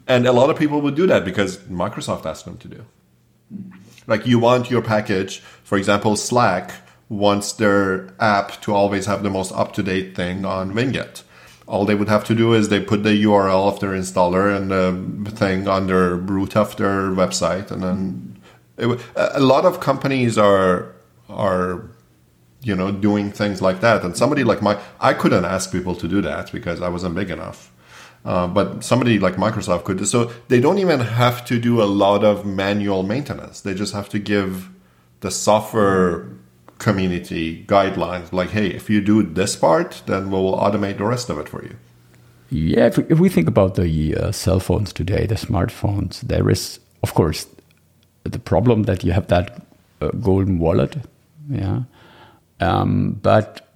And 0.08 0.28
a 0.28 0.34
lot 0.34 0.50
of 0.50 0.58
people 0.58 0.82
would 0.82 0.96
do 0.96 1.08
that 1.08 1.24
because 1.24 1.58
Microsoft 1.58 2.26
asked 2.26 2.46
them 2.46 2.58
to 2.58 2.68
do. 2.68 2.86
Like 4.06 4.28
you 4.28 4.38
want 4.40 4.70
your 4.70 4.82
package, 4.82 5.40
for 5.64 5.78
example, 5.78 6.18
Slack 6.18 6.72
wants 7.08 7.54
their 7.54 8.14
app 8.20 8.62
to 8.62 8.74
always 8.74 9.06
have 9.06 9.24
the 9.24 9.30
most 9.30 9.52
up 9.54 9.74
to 9.74 9.84
date 9.84 10.16
thing 10.16 10.44
on 10.46 10.74
Winget. 10.74 11.24
All 11.74 11.86
they 11.86 11.96
would 11.96 12.10
have 12.16 12.24
to 12.26 12.36
do 12.36 12.54
is 12.54 12.70
they 12.70 12.80
put 12.80 13.02
the 13.02 13.16
URL 13.24 13.64
of 13.72 13.80
their 13.80 13.94
installer 14.02 14.46
and 14.56 14.66
the 15.26 15.32
thing 15.32 15.68
on 15.68 15.88
their 15.88 16.16
root 16.16 16.56
of 16.56 16.78
their 16.78 17.00
website, 17.22 17.72
and 17.72 17.82
then 17.82 17.98
it, 18.78 19.02
a 19.16 19.40
lot 19.40 19.66
of 19.66 19.80
companies 19.80 20.38
are 20.38 20.94
are 21.30 21.90
you 22.62 22.76
know 22.76 22.92
doing 22.92 23.32
things 23.32 23.60
like 23.68 23.80
that. 23.82 24.04
And 24.04 24.16
somebody 24.16 24.44
like 24.44 24.62
my 24.62 24.80
I 25.00 25.14
couldn't 25.14 25.46
ask 25.46 25.72
people 25.72 25.96
to 25.96 26.08
do 26.08 26.22
that 26.22 26.52
because 26.52 26.80
I 26.80 26.90
wasn't 26.90 27.16
big 27.16 27.32
enough. 27.32 27.72
Uh, 28.26 28.48
but 28.48 28.84
somebody 28.84 29.20
like 29.20 29.36
Microsoft 29.36 29.84
could. 29.84 30.08
So 30.08 30.32
they 30.48 30.62
don't 30.62 30.80
even 30.80 31.02
have 31.02 31.44
to 31.46 31.60
do 31.60 31.82
a 31.82 31.90
lot 32.04 32.24
of 32.24 32.46
manual 32.46 33.04
maintenance. 33.04 33.62
They 33.62 33.74
just 33.74 33.94
have 33.94 34.10
to 34.10 34.20
give 34.20 34.70
the 35.20 35.32
software 35.32 36.30
community 36.78 37.64
guidelines 37.66 38.34
like, 38.34 38.50
hey, 38.50 38.68
if 38.68 38.90
you 38.90 39.02
do 39.02 39.24
this 39.24 39.56
part, 39.56 40.02
then 40.06 40.30
we'll 40.32 40.58
automate 40.58 40.98
the 40.98 41.06
rest 41.06 41.30
of 41.30 41.38
it 41.38 41.50
for 41.50 41.64
you. 41.64 41.76
Yeah, 42.50 42.86
if, 42.88 43.00
if 43.10 43.20
we 43.20 43.30
think 43.30 43.48
about 43.48 43.76
the 43.76 44.16
uh, 44.16 44.32
cell 44.32 44.60
phones 44.60 44.94
today, 44.94 45.26
the 45.26 45.36
smartphones, 45.36 46.22
there 46.22 46.50
is, 46.50 46.80
of 47.02 47.14
course, 47.14 47.48
the 48.24 48.40
problem 48.40 48.84
that 48.84 49.04
you 49.04 49.12
have 49.12 49.28
that 49.28 49.66
uh, 50.02 50.10
golden 50.10 50.60
wallet. 50.60 50.98
Yeah. 51.50 51.84
Um, 52.60 53.20
but 53.22 53.74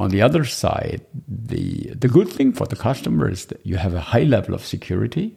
on 0.00 0.10
the 0.10 0.22
other 0.22 0.44
side, 0.44 1.02
the, 1.28 1.92
the 1.94 2.08
good 2.08 2.28
thing 2.28 2.52
for 2.52 2.66
the 2.66 2.76
customer 2.76 3.30
is 3.30 3.46
that 3.46 3.64
you 3.64 3.76
have 3.76 3.94
a 3.94 4.00
high 4.00 4.24
level 4.24 4.54
of 4.54 4.64
security 4.64 5.36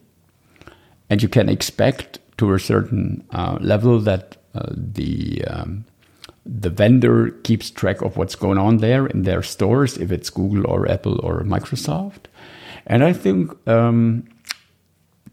and 1.10 1.22
you 1.22 1.30
can 1.30 1.50
expect 1.50 2.20
to 2.38 2.54
a 2.54 2.60
certain 2.60 3.24
uh, 3.32 3.58
level 3.62 4.00
that 4.00 4.38
uh, 4.56 4.70
the, 4.72 5.44
um, 5.46 5.86
the 6.60 6.70
vendor 6.70 7.32
keeps 7.44 7.70
track 7.70 8.02
of 8.02 8.18
what's 8.18 8.36
going 8.36 8.58
on 8.58 8.78
there 8.78 9.06
in 9.06 9.24
their 9.24 9.44
stores, 9.44 9.98
if 9.98 10.12
it's 10.12 10.30
Google 10.30 10.66
or 10.68 10.90
Apple 10.90 11.20
or 11.24 11.42
Microsoft. 11.42 12.26
And 12.88 13.04
I 13.04 13.14
think 13.14 13.52
um, 13.68 14.28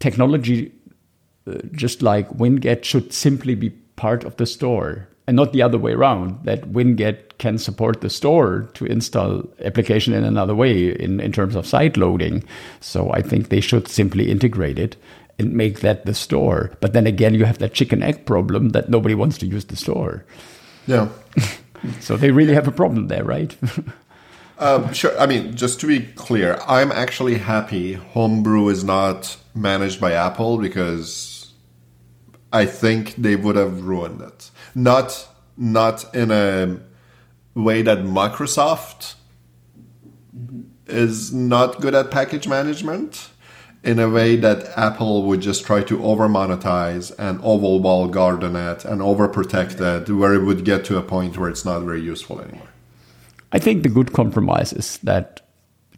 technology, 0.01 0.73
uh, 1.47 1.59
just 1.73 2.03
like 2.03 2.29
Winget, 2.31 2.85
should 2.85 3.13
simply 3.13 3.55
be 3.55 3.71
part 3.97 4.25
of 4.25 4.37
the 4.37 4.47
store 4.47 5.09
and 5.27 5.37
not 5.37 5.55
the 5.55 5.63
other 5.63 5.79
way 5.79 5.93
around 5.93 6.45
that 6.45 6.73
winget 6.73 7.39
can 7.39 7.57
support 7.57 8.03
the 8.03 8.11
store 8.11 8.69
to 8.75 8.85
install 8.85 9.43
application 9.65 10.13
in 10.13 10.25
another 10.25 10.55
way 10.55 10.91
in, 10.91 11.21
in 11.21 11.33
terms 11.33 11.55
of 11.55 11.67
side 11.67 11.97
loading. 11.97 12.45
So 12.81 13.11
i 13.13 13.23
think 13.23 13.49
they 13.49 13.61
should 13.61 13.89
simply 13.89 14.31
integrate 14.31 14.79
it 14.79 14.97
and 15.39 15.53
make 15.53 15.81
that 15.81 16.05
the 16.05 16.15
store. 16.15 16.73
But 16.81 16.93
then 16.93 17.07
again 17.07 17.35
you 17.35 17.47
have 17.47 17.59
that 17.59 17.73
chicken 17.73 18.03
egg 18.03 18.27
problem 18.27 18.71
that 18.71 18.91
nobody 18.91 19.15
wants 19.15 19.39
to 19.39 19.47
use 19.47 19.65
the 19.65 19.77
store 19.77 20.27
yeah. 20.87 21.09
So 22.01 22.17
they 22.17 22.31
really 22.31 22.55
have 22.55 22.67
a 22.67 22.73
problem 22.73 23.09
there 23.09 23.25
right? 23.25 23.57
Um, 24.57 24.93
sure 24.93 25.19
i 25.19 25.27
mean 25.27 25.57
just 25.57 25.81
to 25.81 25.87
be 25.89 25.99
clear 26.15 26.61
i'm 26.69 26.93
actually 26.93 27.39
happy 27.39 27.95
homebrew 27.95 28.69
is 28.69 28.85
not 28.85 29.37
managed 29.53 30.01
by 30.01 30.13
apple 30.13 30.59
because 30.59 31.53
i 32.53 32.65
think 32.65 33.17
they 33.17 33.35
would 33.35 33.57
have 33.57 33.83
ruined 33.83 34.21
it. 34.23 34.53
Not 34.77 35.29
not 35.57 36.15
in 36.15 36.31
a 36.31 36.79
way 37.55 37.83
that 37.83 37.99
Microsoft 37.99 39.15
is 40.87 41.33
not 41.33 41.81
good 41.81 41.95
at 41.95 42.11
package 42.11 42.47
management 42.49 43.31
in 43.85 43.99
a 43.99 44.09
way 44.09 44.37
that 44.37 44.77
Apple 44.77 45.25
would 45.25 45.41
just 45.41 45.65
try 45.65 45.83
to 45.83 46.03
over 46.05 46.29
monetize 46.29 47.13
and 47.19 47.39
oval 47.43 47.81
wall 47.81 48.09
garden 48.09 48.57
it 48.57 48.85
and 48.85 49.01
overprotect 49.01 49.81
it 49.81 50.11
where 50.11 50.35
it 50.35 50.45
would 50.45 50.65
get 50.65 50.85
to 50.87 50.97
a 50.97 51.03
point 51.03 51.37
where 51.37 51.51
it's 51.51 51.65
not 51.65 51.81
very 51.83 52.01
useful 52.01 52.41
anymore. 52.41 52.69
I 53.53 53.59
think 53.59 53.83
the 53.83 53.89
good 53.89 54.13
compromise 54.13 54.73
is 54.73 54.99
that 54.99 55.43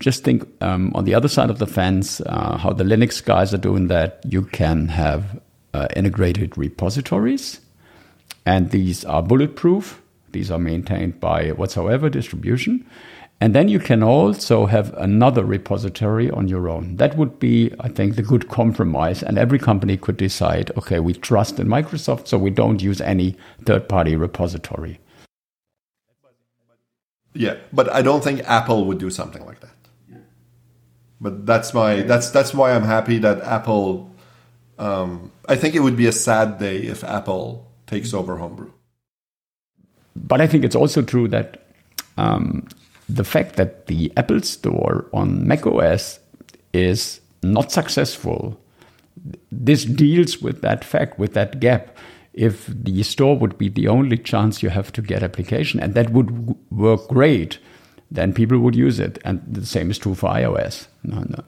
just 0.01 0.25
think 0.25 0.47
um, 0.61 0.93
on 0.95 1.05
the 1.05 1.15
other 1.15 1.29
side 1.29 1.49
of 1.49 1.59
the 1.59 1.67
fence 1.67 2.21
uh, 2.21 2.59
how 2.59 2.73
the 2.73 2.85
Linux 2.85 3.25
guys 3.25 3.55
are 3.55 3.59
doing 3.59 3.89
that. 3.89 4.21
You 4.25 4.43
can 4.43 4.89
have 4.89 5.41
uh, 5.73 5.89
integrated 5.97 6.59
repositories 6.59 7.61
and 8.45 8.71
these 8.71 9.05
are 9.05 9.23
bulletproof. 9.23 10.03
These 10.33 10.51
are 10.51 10.59
maintained 10.59 11.21
by 11.21 11.51
whatsoever 11.51 12.11
distribution. 12.11 12.85
And 13.41 13.55
then 13.55 13.69
you 13.69 13.79
can 13.79 14.03
also 14.03 14.65
have 14.65 14.95
another 14.95 15.45
repository 15.45 16.31
on 16.31 16.49
your 16.49 16.71
own. 16.71 16.97
That 16.97 17.19
would 17.19 17.39
be, 17.39 17.71
I 17.81 17.89
think, 17.89 18.17
the 18.17 18.23
good 18.23 18.49
compromise. 18.49 19.23
And 19.23 19.37
every 19.37 19.59
company 19.59 19.99
could 19.99 20.17
decide 20.17 20.71
okay, 20.79 21.01
we 21.01 21.13
trust 21.13 21.61
in 21.61 21.69
Microsoft, 21.69 22.29
so 22.29 22.39
we 22.39 22.51
don't 22.51 22.83
use 22.83 23.01
any 23.01 23.37
third 23.65 23.89
party 23.89 24.17
repository. 24.17 25.01
Yeah, 27.35 27.57
but 27.73 27.93
I 27.93 28.01
don't 28.01 28.25
think 28.25 28.41
Apple 28.49 28.87
would 28.87 28.99
do 28.99 29.11
something 29.11 29.45
like 29.45 29.61
that. 29.61 29.77
But 31.21 31.45
that's 31.45 31.75
my 31.75 32.03
that's 32.03 32.31
that's 32.31 32.55
why 32.55 32.73
I'm 32.73 32.85
happy 32.85 33.19
that 33.19 33.43
Apple. 33.43 34.11
Um, 34.79 35.33
I 35.49 35.57
think 35.57 35.75
it 35.75 35.81
would 35.81 35.97
be 35.97 36.07
a 36.07 36.13
sad 36.13 36.59
day 36.59 36.79
if 36.79 37.05
Apple 37.05 37.67
takes 37.87 38.13
over 38.13 38.37
homebrew. 38.37 38.73
But 40.15 40.41
I 40.41 40.47
think 40.47 40.65
it's 40.65 40.77
also 40.77 41.03
true 41.03 41.29
that 41.29 41.67
um, 42.17 42.67
the 43.09 43.25
fact 43.25 43.57
that 43.57 43.87
the 43.87 44.13
Apple 44.17 44.43
Store 44.43 45.07
on 45.13 45.47
macOS 45.47 46.19
is 46.73 47.21
not 47.43 47.71
successful, 47.73 48.61
this 49.51 49.85
deals 49.85 50.43
with 50.43 50.63
that 50.63 50.85
fact, 50.85 51.19
with 51.19 51.35
that 51.35 51.61
gap. 51.61 51.97
If 52.35 52.67
the 52.67 53.03
store 53.03 53.39
would 53.39 53.57
be 53.57 53.69
the 53.69 53.89
only 53.89 54.19
chance 54.19 54.63
you 54.63 54.69
have 54.69 54.93
to 54.93 55.03
get 55.03 55.23
application, 55.23 55.81
and 55.81 55.95
that 55.95 56.11
would 56.11 56.55
work 56.71 57.09
great, 57.09 57.59
then 58.11 58.35
people 58.35 58.59
would 58.59 58.77
use 58.77 59.01
it. 59.01 59.19
And 59.25 59.43
the 59.47 59.65
same 59.65 59.91
is 59.91 59.99
true 59.99 60.15
for 60.15 60.31
iOS. 60.31 60.87
No, 61.03 61.21
no. 61.21 61.45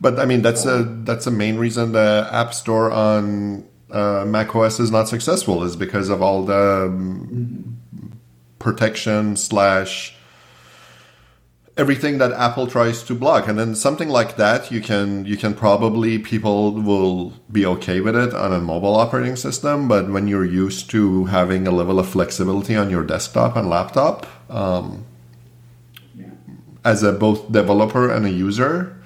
But 0.00 0.18
I 0.18 0.24
mean, 0.24 0.42
that's 0.42 0.64
a 0.64 0.84
that's 1.04 1.26
a 1.26 1.30
main 1.30 1.58
reason 1.58 1.92
the 1.92 2.28
App 2.32 2.54
Store 2.54 2.90
on 2.90 3.66
uh, 3.90 4.24
macOS 4.26 4.80
is 4.80 4.90
not 4.90 5.08
successful 5.08 5.62
is 5.64 5.76
because 5.76 6.08
of 6.08 6.22
all 6.22 6.44
the 6.44 6.86
um, 6.86 7.78
protection 8.58 9.36
slash 9.36 10.17
everything 11.78 12.18
that 12.18 12.32
Apple 12.32 12.66
tries 12.66 13.04
to 13.04 13.14
block. 13.14 13.46
And 13.46 13.56
then 13.56 13.74
something 13.76 14.08
like 14.08 14.36
that, 14.36 14.70
you 14.70 14.80
can 14.80 15.24
you 15.24 15.36
can 15.36 15.54
probably 15.54 16.18
people 16.18 16.72
will 16.72 17.32
be 17.50 17.64
okay 17.64 18.00
with 18.00 18.16
it 18.16 18.34
on 18.34 18.52
a 18.52 18.60
mobile 18.60 18.96
operating 18.96 19.36
system. 19.36 19.86
But 19.86 20.10
when 20.10 20.26
you're 20.26 20.44
used 20.44 20.90
to 20.90 21.26
having 21.26 21.66
a 21.66 21.70
level 21.70 21.98
of 21.98 22.08
flexibility 22.08 22.74
on 22.74 22.90
your 22.90 23.04
desktop 23.04 23.56
and 23.56 23.70
laptop, 23.70 24.26
um, 24.50 25.06
yeah. 26.16 26.26
as 26.84 27.02
a 27.04 27.12
both 27.12 27.50
developer 27.52 28.10
and 28.10 28.26
a 28.26 28.30
user, 28.30 29.00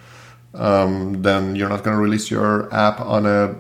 um, 0.55 1.23
then 1.23 1.55
you're 1.55 1.69
not 1.69 1.85
going 1.85 1.97
to 1.97 2.03
release 2.03 2.31
your 2.31 2.73
app 2.75 3.01
on 3.01 3.27
a. 3.27 3.55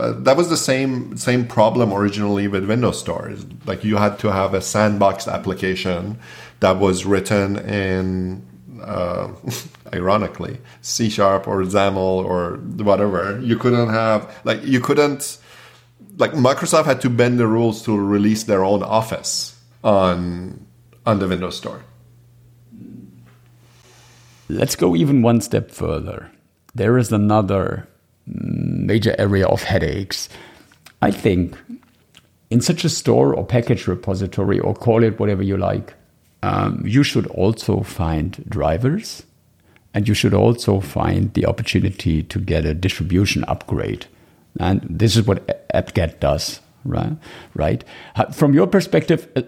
But 0.00 0.24
that 0.24 0.34
was 0.34 0.48
the 0.48 0.56
same 0.56 1.14
same 1.18 1.46
problem 1.46 1.92
originally 1.92 2.48
with 2.48 2.66
Windows 2.66 2.98
Store. 2.98 3.34
Like 3.66 3.84
you 3.84 3.98
had 3.98 4.18
to 4.20 4.32
have 4.32 4.54
a 4.54 4.62
sandbox 4.62 5.28
application 5.28 6.18
that 6.60 6.78
was 6.78 7.04
written 7.04 7.58
in, 7.58 8.42
uh, 8.80 9.28
ironically, 9.92 10.56
C 10.80 11.10
sharp 11.10 11.46
or 11.46 11.62
XAML 11.64 12.24
or 12.24 12.56
whatever. 12.82 13.38
You 13.42 13.58
couldn't 13.58 13.90
have 13.90 14.34
like 14.44 14.64
you 14.64 14.80
couldn't 14.80 15.36
like 16.16 16.32
Microsoft 16.32 16.86
had 16.86 17.02
to 17.02 17.10
bend 17.10 17.38
the 17.38 17.46
rules 17.46 17.82
to 17.82 17.94
release 17.94 18.44
their 18.44 18.64
own 18.64 18.82
Office 18.82 19.60
on 19.84 20.64
on 21.04 21.18
the 21.18 21.28
Windows 21.28 21.58
Store. 21.58 21.84
Let's 24.48 24.76
go 24.76 24.96
even 24.96 25.20
one 25.20 25.42
step 25.42 25.70
further. 25.70 26.32
There 26.74 26.96
is 26.96 27.12
another 27.12 27.86
major 28.90 29.14
area 29.18 29.46
of 29.46 29.62
headaches. 29.62 30.28
I 31.00 31.10
think 31.12 31.56
in 32.50 32.60
such 32.60 32.84
a 32.84 32.88
store 32.88 33.34
or 33.34 33.46
package 33.46 33.86
repository, 33.86 34.58
or 34.58 34.74
call 34.74 35.04
it 35.04 35.20
whatever 35.20 35.42
you 35.42 35.56
like, 35.56 35.94
um, 36.42 36.82
you 36.84 37.02
should 37.04 37.26
also 37.28 37.82
find 37.82 38.44
drivers 38.48 39.22
and 39.94 40.08
you 40.08 40.14
should 40.14 40.34
also 40.34 40.80
find 40.80 41.32
the 41.34 41.46
opportunity 41.46 42.22
to 42.22 42.38
get 42.38 42.64
a 42.64 42.74
distribution 42.74 43.44
upgrade. 43.44 44.06
And 44.58 44.80
this 44.88 45.16
is 45.16 45.26
what 45.26 45.66
apt-get 45.74 46.20
does, 46.20 46.60
right? 46.84 47.16
Right. 47.54 47.84
From 48.32 48.54
your 48.54 48.66
perspective, 48.66 49.28
uh, 49.36 49.42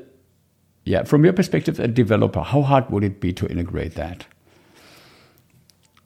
yeah, 0.85 1.05
from 1.05 1.25
your 1.25 1.33
perspective, 1.33 1.81
a 1.81 1.89
developer, 1.89 2.43
how 2.43 2.63
hard 2.63 2.91
would 2.91 3.05
it 3.05 3.21
be 3.21 3.33
to 3.33 3.47
integrate 3.47 3.95
that? 3.95 4.27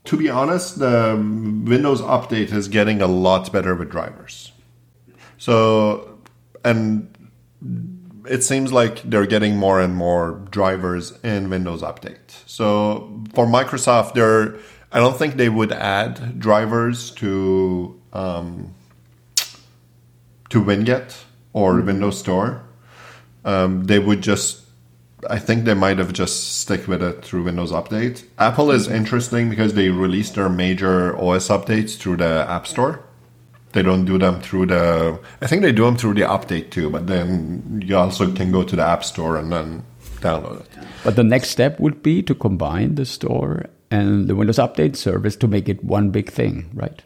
To 0.06 0.16
be 0.16 0.28
honest, 0.28 0.78
the 0.78 1.14
Windows 1.16 2.00
update 2.00 2.52
is 2.52 2.68
getting 2.68 3.02
a 3.02 3.06
lot 3.06 3.52
better 3.52 3.74
with 3.74 3.90
drivers. 3.90 4.52
So, 5.38 6.18
and 6.64 7.12
it 8.28 8.42
seems 8.42 8.72
like 8.72 9.02
they're 9.02 9.26
getting 9.26 9.56
more 9.56 9.80
and 9.80 9.94
more 9.94 10.42
drivers 10.50 11.12
in 11.22 11.50
Windows 11.50 11.82
Update. 11.82 12.42
So 12.46 13.22
for 13.34 13.46
Microsoft, 13.46 14.14
they're 14.14 14.58
I 14.92 14.98
don't 14.98 15.18
think 15.18 15.34
they 15.36 15.48
would 15.48 15.72
add 15.72 16.38
drivers 16.38 17.10
to 17.12 18.00
um, 18.12 18.74
to 20.48 20.62
Winget 20.62 21.24
or 21.52 21.80
Windows 21.80 22.18
Store. 22.18 22.62
Um, 23.44 23.84
they 23.84 23.98
would 23.98 24.22
just 24.22 24.65
I 25.30 25.38
think 25.38 25.64
they 25.64 25.74
might 25.74 25.98
have 25.98 26.12
just 26.12 26.58
stick 26.60 26.86
with 26.86 27.02
it 27.02 27.24
through 27.24 27.44
Windows 27.44 27.72
Update. 27.72 28.24
Apple 28.38 28.70
is 28.70 28.88
interesting 28.88 29.50
because 29.50 29.74
they 29.74 29.90
release 29.90 30.30
their 30.30 30.48
major 30.48 31.16
OS 31.16 31.48
updates 31.48 31.96
through 31.96 32.18
the 32.18 32.46
App 32.48 32.66
Store. 32.66 33.02
They 33.72 33.82
don't 33.82 34.04
do 34.04 34.18
them 34.18 34.40
through 34.40 34.66
the. 34.66 35.20
I 35.42 35.46
think 35.46 35.62
they 35.62 35.72
do 35.72 35.84
them 35.84 35.96
through 35.96 36.14
the 36.14 36.22
update 36.22 36.70
too, 36.70 36.88
but 36.88 37.06
then 37.06 37.82
you 37.84 37.96
also 37.96 38.32
can 38.32 38.50
go 38.50 38.62
to 38.62 38.76
the 38.76 38.82
App 38.82 39.04
Store 39.04 39.36
and 39.36 39.52
then 39.52 39.84
download 40.20 40.60
it. 40.60 40.68
But 41.04 41.16
the 41.16 41.24
next 41.24 41.50
step 41.50 41.78
would 41.78 42.02
be 42.02 42.22
to 42.22 42.34
combine 42.34 42.94
the 42.94 43.04
store 43.04 43.66
and 43.90 44.28
the 44.28 44.34
Windows 44.34 44.58
Update 44.58 44.96
service 44.96 45.36
to 45.36 45.48
make 45.48 45.68
it 45.68 45.84
one 45.84 46.10
big 46.10 46.30
thing, 46.30 46.70
right? 46.74 47.02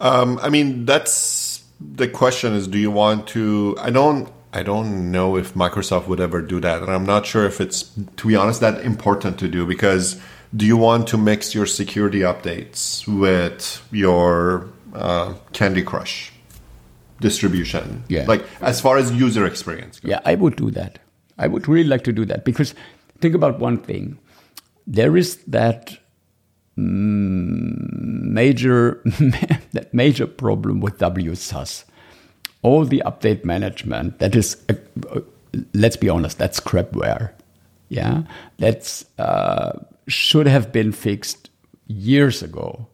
Um, 0.00 0.38
I 0.42 0.48
mean, 0.48 0.84
that's 0.84 1.64
the 1.80 2.08
question: 2.08 2.54
is 2.54 2.68
do 2.68 2.78
you 2.78 2.90
want 2.90 3.26
to? 3.28 3.76
I 3.80 3.90
don't. 3.90 4.28
I 4.56 4.62
don't 4.62 5.12
know 5.12 5.36
if 5.36 5.52
Microsoft 5.52 6.06
would 6.06 6.18
ever 6.18 6.40
do 6.40 6.60
that. 6.60 6.80
And 6.80 6.90
I'm 6.90 7.04
not 7.04 7.26
sure 7.26 7.44
if 7.44 7.60
it's, 7.60 7.90
to 8.16 8.26
be 8.26 8.34
honest, 8.34 8.62
that 8.62 8.80
important 8.80 9.38
to 9.40 9.48
do 9.48 9.66
because 9.66 10.18
do 10.56 10.64
you 10.64 10.78
want 10.78 11.08
to 11.08 11.18
mix 11.18 11.54
your 11.54 11.66
security 11.66 12.20
updates 12.20 13.06
with 13.06 13.86
your 13.92 14.70
uh, 14.94 15.34
Candy 15.52 15.82
Crush 15.82 16.32
distribution? 17.20 18.02
Yeah. 18.08 18.24
Like 18.26 18.46
as 18.62 18.80
far 18.80 18.96
as 18.96 19.12
user 19.12 19.44
experience 19.44 20.00
goes. 20.00 20.12
Yeah, 20.12 20.20
I 20.24 20.36
would 20.36 20.56
do 20.56 20.70
that. 20.70 21.00
I 21.36 21.48
would 21.48 21.68
really 21.68 21.86
like 21.86 22.04
to 22.04 22.12
do 22.12 22.24
that 22.24 22.46
because 22.46 22.74
think 23.20 23.34
about 23.34 23.58
one 23.58 23.76
thing. 23.76 24.18
There 24.86 25.18
is 25.18 25.36
that 25.48 25.98
major 26.78 29.02
that 29.72 29.88
major 29.92 30.26
problem 30.26 30.80
with 30.80 30.96
WSUS 30.96 31.84
all 32.66 32.84
the 32.84 33.02
update 33.10 33.44
management 33.44 34.18
that 34.18 34.34
is 34.34 34.56
uh, 34.68 34.74
uh, 35.14 35.20
let's 35.84 35.98
be 36.04 36.08
honest 36.08 36.38
that's 36.38 36.60
crapware 36.68 37.26
yeah? 37.88 38.22
That's 38.58 39.04
uh, 39.18 39.78
should 40.08 40.46
have 40.46 40.72
been 40.72 40.92
fixed 40.92 41.50
years 41.86 42.42
ago. 42.42 42.86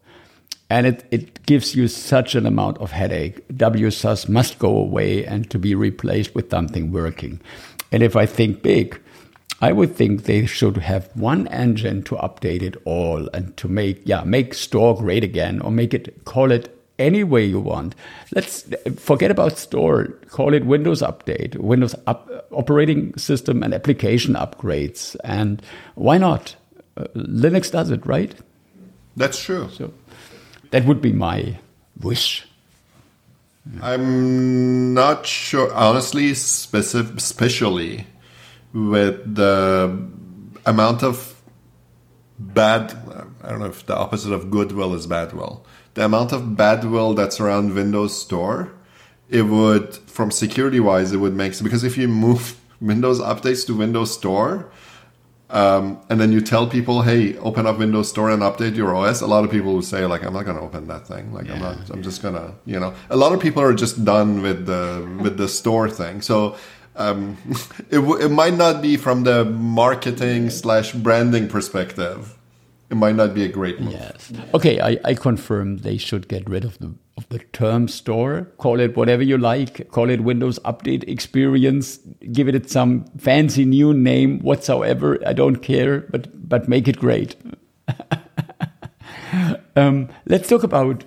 And 0.68 0.86
it, 0.86 1.04
it 1.10 1.44
gives 1.44 1.74
you 1.74 1.86
such 1.86 2.34
an 2.34 2.46
amount 2.46 2.78
of 2.78 2.92
headache. 2.92 3.46
Wsus 3.48 4.28
must 4.28 4.58
go 4.58 4.74
away 4.74 5.24
and 5.24 5.50
to 5.50 5.58
be 5.58 5.74
replaced 5.74 6.34
with 6.34 6.50
something 6.50 6.92
working. 6.92 7.40
And 7.90 8.02
if 8.02 8.16
i 8.16 8.24
think 8.24 8.62
big 8.62 8.98
i 9.60 9.70
would 9.70 9.94
think 9.94 10.22
they 10.22 10.46
should 10.46 10.78
have 10.78 11.10
one 11.14 11.46
engine 11.48 12.02
to 12.04 12.14
update 12.14 12.62
it 12.62 12.74
all 12.86 13.28
and 13.34 13.54
to 13.58 13.68
make 13.68 14.00
yeah 14.06 14.24
make 14.24 14.54
store 14.54 14.96
great 14.96 15.22
again 15.22 15.60
or 15.60 15.70
make 15.70 15.92
it 15.92 16.24
call 16.24 16.50
it 16.50 16.74
any 16.98 17.24
way 17.24 17.44
you 17.44 17.60
want. 17.60 17.94
Let's 18.34 18.68
forget 18.96 19.30
about 19.30 19.58
store. 19.58 20.08
Call 20.28 20.54
it 20.54 20.64
Windows 20.64 21.02
Update, 21.02 21.56
Windows 21.56 21.94
up, 22.06 22.46
operating 22.50 23.16
system 23.16 23.62
and 23.62 23.74
application 23.74 24.34
upgrades. 24.34 25.16
And 25.24 25.62
why 25.94 26.18
not? 26.18 26.56
Uh, 26.96 27.04
Linux 27.14 27.70
does 27.70 27.90
it, 27.90 28.04
right? 28.06 28.34
That's 29.16 29.42
true. 29.42 29.68
So 29.72 29.92
that 30.70 30.84
would 30.84 31.00
be 31.00 31.12
my 31.12 31.58
wish. 32.00 32.46
I'm 33.80 34.92
not 34.92 35.24
sure, 35.24 35.72
honestly, 35.72 36.34
specific, 36.34 37.16
especially 37.16 38.06
with 38.72 39.36
the 39.36 40.08
amount 40.66 41.04
of 41.04 41.40
bad. 42.38 42.92
I 43.42 43.50
don't 43.50 43.60
know 43.60 43.66
if 43.66 43.86
the 43.86 43.96
opposite 43.96 44.32
of 44.32 44.50
goodwill 44.50 44.94
is 44.94 45.06
badwill 45.06 45.64
the 45.94 46.04
amount 46.04 46.32
of 46.32 46.56
bad 46.56 46.84
will 46.84 47.14
that's 47.14 47.40
around 47.40 47.74
Windows 47.74 48.18
Store, 48.20 48.72
it 49.28 49.42
would, 49.42 49.94
from 49.94 50.30
security 50.30 50.80
wise, 50.80 51.12
it 51.12 51.18
would 51.18 51.34
make 51.34 51.54
sense. 51.54 51.62
because 51.62 51.84
if 51.84 51.96
you 51.96 52.08
move 52.08 52.58
Windows 52.80 53.20
updates 53.20 53.66
to 53.66 53.76
Windows 53.76 54.12
Store, 54.12 54.70
um, 55.50 56.00
and 56.08 56.18
then 56.18 56.32
you 56.32 56.40
tell 56.40 56.66
people, 56.66 57.02
"Hey, 57.02 57.36
open 57.38 57.66
up 57.66 57.78
Windows 57.78 58.08
Store 58.08 58.30
and 58.30 58.42
update 58.42 58.74
your 58.74 58.96
OS." 58.96 59.20
A 59.20 59.26
lot 59.26 59.44
of 59.44 59.50
people 59.50 59.74
will 59.74 59.82
say, 59.82 60.06
"Like, 60.06 60.24
I'm 60.24 60.32
not 60.32 60.46
going 60.46 60.56
to 60.56 60.62
open 60.62 60.88
that 60.88 61.06
thing. 61.06 61.32
Like, 61.32 61.46
yeah. 61.46 61.54
I'm 61.54 61.60
not. 61.60 61.90
I'm 61.90 62.02
just 62.02 62.22
gonna, 62.22 62.54
you 62.64 62.80
know." 62.80 62.94
A 63.10 63.16
lot 63.16 63.32
of 63.32 63.40
people 63.40 63.62
are 63.62 63.74
just 63.74 64.02
done 64.02 64.40
with 64.40 64.64
the 64.64 65.06
with 65.20 65.36
the 65.36 65.48
store 65.48 65.90
thing. 65.90 66.22
So 66.22 66.56
um, 66.96 67.36
it 67.90 67.98
it 67.98 68.30
might 68.30 68.54
not 68.54 68.80
be 68.80 68.96
from 68.96 69.24
the 69.24 69.44
marketing 69.44 70.48
slash 70.48 70.92
branding 70.92 71.48
perspective 71.48 72.38
it 72.92 72.96
might 72.96 73.16
not 73.16 73.32
be 73.32 73.42
a 73.42 73.48
great 73.48 73.80
move. 73.80 73.94
Yes. 73.94 74.30
Okay, 74.52 74.78
I, 74.78 74.98
I 75.02 75.14
confirm 75.14 75.78
they 75.78 75.96
should 75.96 76.28
get 76.28 76.48
rid 76.48 76.62
of 76.62 76.78
the 76.78 76.94
of 77.16 77.26
the 77.30 77.38
term 77.38 77.88
store. 77.88 78.48
Call 78.58 78.80
it 78.80 78.96
whatever 78.96 79.22
you 79.22 79.38
like. 79.38 79.90
Call 79.90 80.10
it 80.10 80.20
Windows 80.20 80.58
Update 80.60 81.08
Experience. 81.08 81.96
Give 82.32 82.48
it 82.48 82.70
some 82.70 83.06
fancy 83.16 83.64
new 83.64 83.94
name 83.94 84.40
whatsoever. 84.40 85.18
I 85.26 85.32
don't 85.32 85.56
care, 85.56 86.00
but 86.10 86.48
but 86.48 86.68
make 86.68 86.86
it 86.86 86.98
great. 86.98 87.34
um, 89.76 90.10
let's 90.26 90.48
talk 90.48 90.62
about 90.62 91.04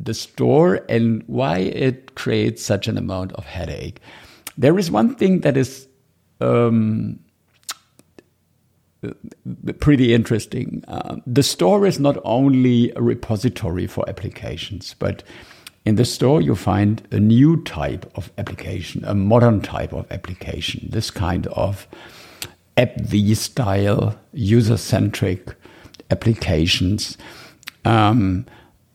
the 0.00 0.14
store 0.14 0.80
and 0.88 1.22
why 1.28 1.58
it 1.58 2.16
creates 2.16 2.64
such 2.64 2.88
an 2.88 2.98
amount 2.98 3.32
of 3.34 3.44
headache. 3.44 4.00
There 4.56 4.78
is 4.80 4.90
one 4.90 5.14
thing 5.14 5.40
that 5.40 5.56
is. 5.56 5.86
Um, 6.40 7.20
pretty 9.80 10.14
interesting. 10.14 10.84
Uh, 10.88 11.16
the 11.26 11.42
store 11.42 11.86
is 11.86 11.98
not 11.98 12.18
only 12.24 12.92
a 12.96 13.02
repository 13.02 13.86
for 13.86 14.08
applications, 14.08 14.94
but 14.98 15.22
in 15.84 15.96
the 15.96 16.04
store 16.04 16.42
you 16.42 16.54
find 16.54 17.06
a 17.10 17.20
new 17.20 17.62
type 17.62 18.10
of 18.14 18.30
application, 18.38 19.04
a 19.04 19.14
modern 19.14 19.60
type 19.60 19.92
of 19.92 20.10
application, 20.10 20.88
this 20.90 21.10
kind 21.10 21.46
of 21.48 21.86
app 22.76 22.96
AppV 22.96 23.36
style, 23.36 24.18
user 24.32 24.76
centric 24.76 25.54
applications. 26.10 27.16
Um, 27.84 28.46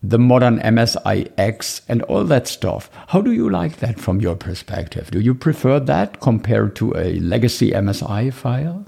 the 0.04 0.20
modern 0.20 0.60
MSIX 0.60 1.82
and 1.88 2.02
all 2.04 2.26
that 2.26 2.48
stuff. 2.48 2.90
How 3.08 3.22
do 3.22 3.32
you 3.32 3.50
like 3.50 3.78
that 3.78 4.00
from 4.00 4.20
your 4.20 4.36
perspective? 4.36 5.10
Do 5.12 5.22
you 5.22 5.34
prefer 5.34 5.80
that 5.80 6.20
compared 6.20 6.76
to 6.76 6.94
a 6.98 7.20
legacy 7.20 7.72
MSI 7.72 8.34
file? 8.34 8.86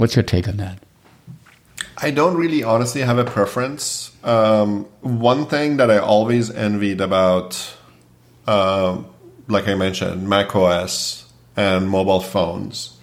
What's 0.00 0.16
your 0.16 0.22
take 0.22 0.48
on 0.48 0.56
that? 0.56 0.78
I 1.98 2.10
don't 2.10 2.38
really 2.38 2.62
honestly 2.64 3.02
have 3.02 3.18
a 3.18 3.24
preference. 3.24 4.12
Um, 4.24 4.86
one 5.02 5.44
thing 5.44 5.76
that 5.76 5.90
I 5.90 5.98
always 5.98 6.50
envied 6.50 7.02
about, 7.02 7.76
uh, 8.46 9.02
like 9.46 9.68
I 9.68 9.74
mentioned, 9.74 10.26
Mac 10.26 10.56
OS 10.56 11.30
and 11.54 11.90
mobile 11.90 12.20
phones 12.20 12.96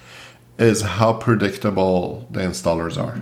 is 0.57 0.81
how 0.81 1.13
predictable 1.13 2.27
the 2.31 2.39
installers 2.39 2.97
are. 2.97 3.21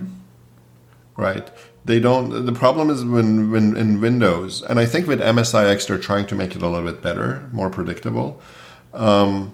right? 1.18 1.50
They 1.84 2.00
don't. 2.00 2.46
The 2.46 2.52
problem 2.52 2.88
is 2.88 3.04
when 3.04 3.50
when 3.50 3.76
in 3.76 4.00
Windows, 4.00 4.62
and 4.62 4.80
I 4.80 4.86
think 4.86 5.06
with 5.06 5.20
MSIX 5.20 5.86
they're 5.86 5.98
trying 5.98 6.26
to 6.28 6.34
make 6.34 6.56
it 6.56 6.62
a 6.62 6.68
little 6.68 6.90
bit 6.90 7.02
better, 7.02 7.46
more 7.52 7.68
predictable. 7.68 8.40
Um, 8.94 9.52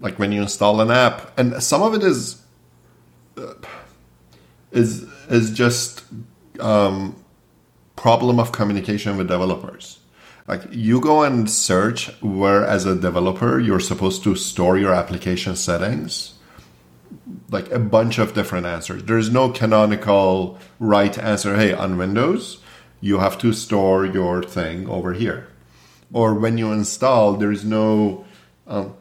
like 0.00 0.18
when 0.18 0.32
you 0.32 0.40
install 0.40 0.80
an 0.80 0.90
app, 0.90 1.38
and 1.38 1.62
some 1.62 1.82
of 1.82 1.94
it 1.94 2.02
is 2.02 2.40
is 4.72 5.04
is 5.28 5.50
just 5.50 6.04
um, 6.60 7.16
problem 7.96 8.38
of 8.38 8.52
communication 8.52 9.16
with 9.16 9.28
developers. 9.28 9.98
Like 10.48 10.62
you 10.70 11.00
go 11.00 11.22
and 11.22 11.48
search 11.48 12.10
where, 12.20 12.64
as 12.64 12.84
a 12.84 12.96
developer, 12.96 13.60
you're 13.60 13.80
supposed 13.80 14.24
to 14.24 14.34
store 14.34 14.76
your 14.78 14.92
application 14.92 15.54
settings 15.54 16.34
like 17.50 17.70
a 17.70 17.78
bunch 17.78 18.18
of 18.18 18.34
different 18.34 18.66
answers. 18.66 19.04
There's 19.04 19.30
no 19.30 19.50
canonical 19.50 20.58
right 20.78 21.16
answer. 21.18 21.56
Hey, 21.56 21.72
on 21.72 21.96
Windows, 21.96 22.58
you 23.00 23.18
have 23.18 23.38
to 23.38 23.52
store 23.52 24.04
your 24.04 24.42
thing 24.42 24.88
over 24.88 25.12
here. 25.12 25.48
Or 26.12 26.34
when 26.34 26.58
you 26.58 26.72
install, 26.72 27.34
there's 27.34 27.64
no. 27.64 28.24
Um, 28.66 28.94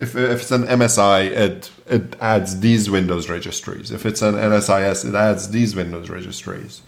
if, 0.00 0.16
if 0.16 0.40
it's 0.40 0.50
an 0.50 0.64
MSI, 0.64 1.30
it 1.30 1.70
it 1.86 2.16
adds 2.20 2.60
these 2.60 2.88
Windows 2.88 3.28
registries. 3.28 3.90
If 3.90 4.06
it's 4.06 4.22
an 4.22 4.34
NSIS, 4.34 5.08
it 5.08 5.14
adds 5.14 5.50
these 5.50 5.76
Windows 5.76 6.08
registries. 6.08 6.82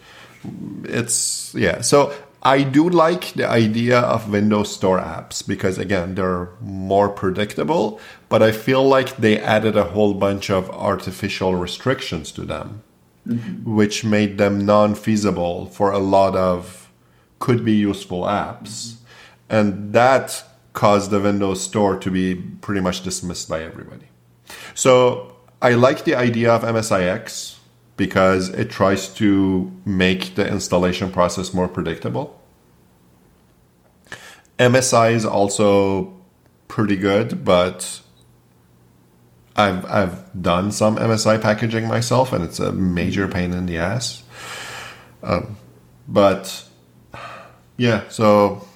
It's 0.85 1.55
yeah. 1.55 1.83
So 1.83 2.15
I 2.43 2.63
do 2.63 2.89
like 2.89 3.35
the 3.35 3.47
idea 3.47 4.01
of 4.01 4.31
Windows 4.31 4.75
Store 4.75 4.99
apps 4.99 5.47
because 5.47 5.79
again, 5.79 6.15
they're 6.15 6.49
more 6.61 7.09
predictable, 7.11 8.01
but 8.29 8.43
I 8.43 8.51
feel 8.51 8.83
like 8.83 9.17
they 9.19 9.39
added 9.39 9.77
a 9.77 9.85
whole 9.85 10.15
bunch 10.15 10.51
of 10.51 10.71
artificial 10.71 11.55
restrictions 11.55 12.33
to 12.33 12.43
them, 12.43 12.83
mm-hmm. 13.29 13.75
which 13.77 14.05
made 14.05 14.39
them 14.39 14.65
non-feasible 14.65 15.67
for 15.67 15.93
a 15.93 15.99
lot 15.99 16.35
of 16.35 16.91
could 17.39 17.65
be 17.65 17.75
useful 17.75 18.23
apps. 18.23 18.71
Mm-hmm. 18.71 18.99
And 19.51 19.93
that 19.93 20.45
caused 20.73 21.11
the 21.11 21.21
Windows 21.21 21.63
Store 21.63 21.97
to 21.99 22.11
be 22.11 22.35
pretty 22.35 22.81
much 22.81 23.03
dismissed 23.03 23.49
by 23.49 23.63
everybody. 23.63 24.07
So 24.75 25.37
I 25.61 25.75
like 25.75 26.05
the 26.05 26.15
idea 26.15 26.53
of 26.53 26.63
MSIX 26.63 27.59
because 27.97 28.49
it 28.49 28.71
tries 28.71 29.09
to 29.15 29.71
make 29.85 30.35
the 30.35 30.47
installation 30.47 31.13
process 31.13 31.53
more 31.53 31.69
predictable. 31.69 32.41
MSI 34.59 35.13
is 35.13 35.25
also 35.25 36.15
pretty 36.69 36.97
good, 36.97 37.45
but 37.45 38.01
I've 39.57 39.85
I've 39.87 40.43
done 40.43 40.73
some 40.73 40.97
MSI 40.97 41.41
packaging 41.41 41.87
myself, 41.87 42.33
and 42.33 42.43
it's 42.43 42.59
a 42.59 42.73
major 42.73 43.29
pain 43.29 43.53
in 43.53 43.67
the 43.67 43.79
ass. 43.79 44.23
Um, 45.23 45.57
but 46.09 46.65
yeah, 47.77 48.09
so 48.09 48.67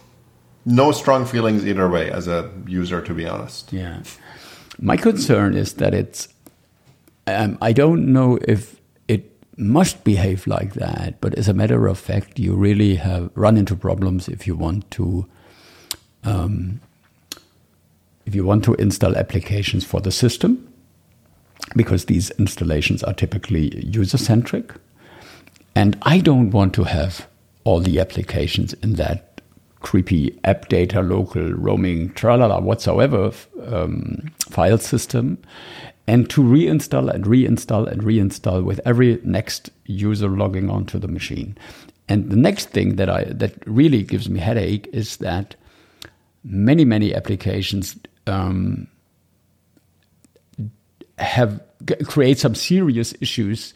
no 0.67 0.93
strong 0.93 1.25
feelings 1.25 1.65
either 1.65 1.89
way 1.89 2.11
as 2.11 2.29
a 2.29 2.51
user, 2.67 3.01
to 3.01 3.15
be 3.15 3.27
honest. 3.27 3.73
Yeah, 3.73 4.03
my 4.79 4.97
concern 4.97 5.55
is 5.55 5.75
that 5.75 5.95
it's. 5.95 6.29
Um, 7.29 7.59
I 7.61 7.73
don't 7.73 8.13
know 8.13 8.39
if 8.47 8.79
it 9.09 9.33
must 9.57 10.05
behave 10.05 10.47
like 10.47 10.75
that. 10.75 11.21
But 11.21 11.35
as 11.35 11.49
a 11.49 11.55
matter 11.55 11.87
of 11.87 11.99
fact, 11.99 12.39
you 12.39 12.55
really 12.55 12.97
have 12.97 13.31
run 13.35 13.57
into 13.57 13.75
problems 13.75 14.29
if 14.29 14.47
you 14.47 14.55
want 14.55 14.91
to 14.93 15.27
um, 16.25 16.81
if 18.27 18.35
you 18.35 18.45
want 18.45 18.65
to 18.65 18.75
install 18.75 19.17
applications 19.17 19.85
for 19.85 20.01
the 20.01 20.11
system, 20.11 20.67
because 21.77 22.07
these 22.07 22.31
installations 22.33 23.03
are 23.05 23.15
typically 23.15 23.87
user 23.87 24.19
centric. 24.19 24.75
And 25.75 25.97
I 26.03 26.19
don't 26.19 26.51
want 26.51 26.75
to 26.75 26.85
have 26.85 27.29
all 27.65 27.81
the 27.81 28.01
applications 28.01 28.73
in 28.75 28.95
that 28.95 29.26
creepy 29.87 30.37
app 30.43 30.67
data 30.67 31.01
local 31.01 31.53
roaming 31.53 32.11
tralala 32.15 32.61
whatsoever 32.61 33.31
um, 33.69 34.33
file 34.51 34.79
system 34.79 35.39
and 36.09 36.29
to 36.29 36.43
reinstall 36.43 37.09
and 37.09 37.25
reinstall 37.25 37.87
and 37.87 38.03
reinstall 38.03 38.65
with 38.65 38.81
every 38.85 39.21
next 39.23 39.71
user 39.85 40.29
logging 40.29 40.69
onto 40.69 40.99
the 40.99 41.07
machine. 41.07 41.57
And 42.09 42.31
the 42.31 42.37
next 42.37 42.71
thing 42.71 42.97
that 42.97 43.09
I 43.09 43.27
that 43.27 43.55
really 43.65 44.03
gives 44.03 44.29
me 44.29 44.41
headache 44.41 44.89
is 44.93 45.19
that 45.19 45.55
many 46.43 46.85
many 46.85 47.15
applications 47.15 47.97
um, 48.27 48.89
have 51.19 51.63
create 52.07 52.41
some 52.41 52.57
serious 52.57 53.15
issues 53.21 53.73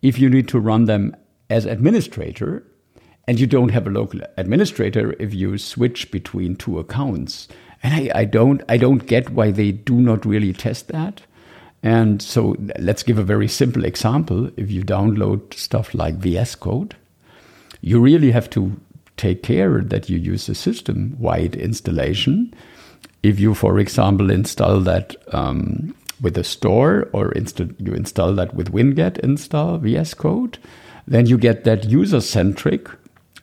if 0.00 0.18
you 0.18 0.30
need 0.30 0.48
to 0.48 0.58
run 0.58 0.86
them 0.86 1.14
as 1.50 1.66
administrator 1.66 2.64
and 3.26 3.40
you 3.40 3.46
don't 3.46 3.70
have 3.70 3.86
a 3.86 3.90
local 3.90 4.20
administrator 4.36 5.14
if 5.18 5.34
you 5.34 5.56
switch 5.58 6.10
between 6.10 6.56
two 6.56 6.78
accounts 6.78 7.48
and 7.82 7.94
I, 7.94 8.20
I 8.20 8.24
don't 8.24 8.62
i 8.68 8.76
don't 8.76 9.06
get 9.06 9.30
why 9.30 9.50
they 9.50 9.72
do 9.72 9.94
not 9.94 10.24
really 10.24 10.52
test 10.52 10.88
that 10.88 11.22
and 11.84 12.22
so 12.22 12.56
let's 12.78 13.02
give 13.02 13.18
a 13.18 13.22
very 13.22 13.46
simple 13.46 13.84
example. 13.84 14.50
If 14.56 14.70
you 14.70 14.82
download 14.82 15.52
stuff 15.52 15.92
like 15.92 16.14
VS 16.14 16.54
Code, 16.54 16.96
you 17.82 18.00
really 18.00 18.30
have 18.30 18.48
to 18.50 18.80
take 19.18 19.42
care 19.42 19.82
that 19.82 20.08
you 20.08 20.16
use 20.16 20.48
a 20.48 20.54
system 20.54 21.14
wide 21.18 21.54
installation. 21.54 22.54
If 23.22 23.38
you, 23.38 23.52
for 23.52 23.78
example, 23.78 24.30
install 24.30 24.80
that 24.80 25.14
um, 25.34 25.94
with 26.22 26.38
a 26.38 26.44
store 26.44 27.10
or 27.12 27.34
you 27.36 27.92
install 27.92 28.32
that 28.32 28.54
with 28.54 28.72
winget 28.72 29.18
install 29.18 29.76
VS 29.76 30.14
Code, 30.14 30.56
then 31.06 31.26
you 31.26 31.36
get 31.36 31.64
that 31.64 31.84
user 31.84 32.22
centric 32.22 32.88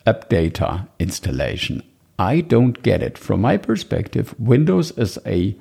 app 0.06 0.30
data 0.30 0.88
installation. 0.99 1.84
I 2.18 2.41
don't 2.41 2.82
get 2.84 3.02
it. 3.02 3.18
From 3.18 3.41
my 3.41 3.58
perspective, 3.58 4.36
Windows 4.39 4.91
is 4.91 5.18
a 5.26 5.56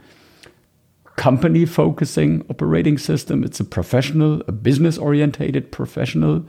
company 1.16 1.66
focusing 1.66 2.44
operating 2.48 2.98
system. 2.98 3.44
It's 3.44 3.60
a 3.60 3.64
professional, 3.64 4.42
a 4.48 4.52
business 4.52 4.98
orientated 4.98 5.70
professional 5.70 6.44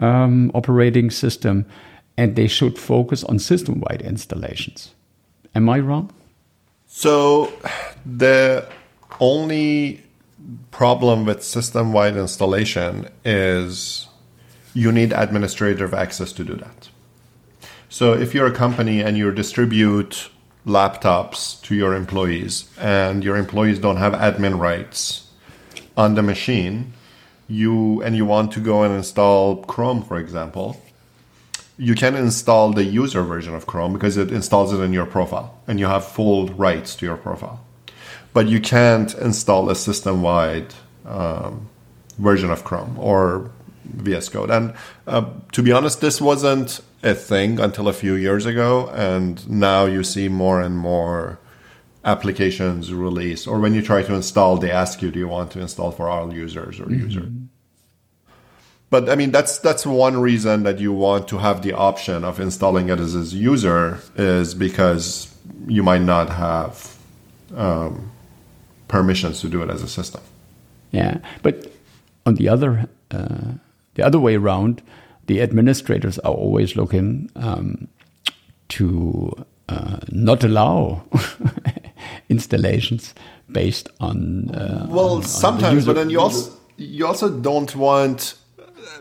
um, 0.00 0.50
operating 0.54 1.10
system, 1.10 1.66
and 2.16 2.36
they 2.36 2.48
should 2.48 2.78
focus 2.78 3.24
on 3.24 3.38
system 3.38 3.80
wide 3.80 4.02
installations. 4.02 4.94
Am 5.54 5.68
I 5.68 5.78
wrong? 5.78 6.10
So, 6.86 7.52
the 8.04 8.68
only 9.20 10.02
problem 10.70 11.24
with 11.24 11.42
system 11.42 11.92
wide 11.92 12.16
installation 12.16 13.08
is 13.24 14.06
you 14.74 14.92
need 14.92 15.12
administrative 15.12 15.94
access 15.94 16.32
to 16.32 16.44
do 16.44 16.54
that. 16.54 16.88
So, 17.90 18.12
if 18.12 18.34
you're 18.34 18.46
a 18.46 18.52
company 18.52 19.00
and 19.00 19.16
you 19.16 19.32
distribute 19.32 20.28
laptops 20.66 21.60
to 21.62 21.74
your 21.74 21.94
employees 21.94 22.68
and 22.78 23.24
your 23.24 23.36
employees 23.36 23.78
don't 23.78 23.96
have 23.96 24.12
admin 24.12 24.58
rights 24.58 25.26
on 25.96 26.14
the 26.14 26.22
machine 26.22 26.92
you 27.48 28.02
and 28.02 28.14
you 28.14 28.26
want 28.26 28.52
to 28.52 28.60
go 28.60 28.82
and 28.82 28.94
install 28.94 29.56
chrome 29.64 30.02
for 30.02 30.18
example 30.18 30.78
you 31.78 31.94
can 31.94 32.16
install 32.16 32.72
the 32.72 32.84
user 32.84 33.22
version 33.22 33.54
of 33.54 33.66
chrome 33.66 33.92
because 33.92 34.16
it 34.16 34.32
installs 34.32 34.72
it 34.72 34.80
in 34.80 34.92
your 34.92 35.06
profile 35.06 35.56
and 35.68 35.78
you 35.78 35.86
have 35.86 36.04
full 36.04 36.48
rights 36.48 36.96
to 36.96 37.06
your 37.06 37.16
profile. 37.16 37.64
But 38.32 38.48
you 38.48 38.60
can't 38.60 39.14
install 39.14 39.70
a 39.70 39.76
system-wide 39.76 40.74
um, 41.06 41.68
version 42.18 42.50
of 42.50 42.64
chrome 42.64 42.98
or 42.98 43.52
vs 43.88 44.28
code 44.28 44.50
and 44.50 44.74
uh, 45.06 45.24
to 45.52 45.62
be 45.62 45.72
honest 45.72 46.00
this 46.00 46.20
wasn't 46.20 46.80
a 47.02 47.14
thing 47.14 47.60
until 47.60 47.88
a 47.88 47.92
few 47.92 48.14
years 48.14 48.46
ago, 48.46 48.88
and 48.88 49.48
now 49.48 49.84
you 49.86 50.02
see 50.02 50.28
more 50.28 50.60
and 50.60 50.76
more 50.76 51.38
applications 52.04 52.92
release. 52.92 53.46
Or 53.46 53.58
when 53.58 53.74
you 53.74 53.82
try 53.82 54.02
to 54.02 54.14
install, 54.14 54.56
they 54.56 54.70
ask 54.70 55.02
you, 55.02 55.10
"Do 55.10 55.18
you 55.18 55.28
want 55.28 55.52
to 55.52 55.60
install 55.60 55.92
for 55.92 56.08
all 56.08 56.32
users 56.32 56.80
or 56.80 56.84
mm-hmm. 56.84 57.06
user?" 57.06 57.30
But 58.90 59.08
I 59.08 59.14
mean, 59.14 59.30
that's 59.30 59.58
that's 59.58 59.86
one 59.86 60.18
reason 60.18 60.62
that 60.64 60.78
you 60.78 60.92
want 60.92 61.28
to 61.28 61.38
have 61.38 61.62
the 61.62 61.72
option 61.72 62.24
of 62.24 62.40
installing 62.40 62.88
it 62.88 62.98
as 62.98 63.14
a 63.14 63.36
user 63.36 64.00
is 64.16 64.54
because 64.54 65.34
you 65.66 65.82
might 65.82 66.02
not 66.02 66.30
have 66.30 66.96
um, 67.54 68.10
permissions 68.88 69.40
to 69.42 69.48
do 69.48 69.62
it 69.62 69.70
as 69.70 69.82
a 69.82 69.88
system. 69.88 70.22
Yeah, 70.90 71.18
but 71.42 71.70
on 72.24 72.36
the 72.36 72.48
other 72.48 72.88
uh, 73.10 73.52
the 73.98 74.06
other 74.06 74.20
way 74.20 74.36
around 74.36 74.80
the 75.26 75.42
administrators 75.42 76.20
are 76.20 76.32
always 76.32 76.76
looking 76.76 77.28
um, 77.34 77.88
to 78.68 79.44
uh, 79.68 79.98
not 80.10 80.44
allow 80.44 81.02
installations 82.28 83.12
based 83.50 83.88
on. 83.98 84.50
Uh, 84.50 84.86
well, 84.88 85.16
on, 85.16 85.22
sometimes, 85.24 85.64
on 85.64 85.78
the 85.78 85.86
but 85.86 86.00
then 86.00 86.10
you 86.10 86.20
also 86.20 86.52
you 86.76 87.06
also 87.06 87.28
don't 87.28 87.74
want 87.74 88.36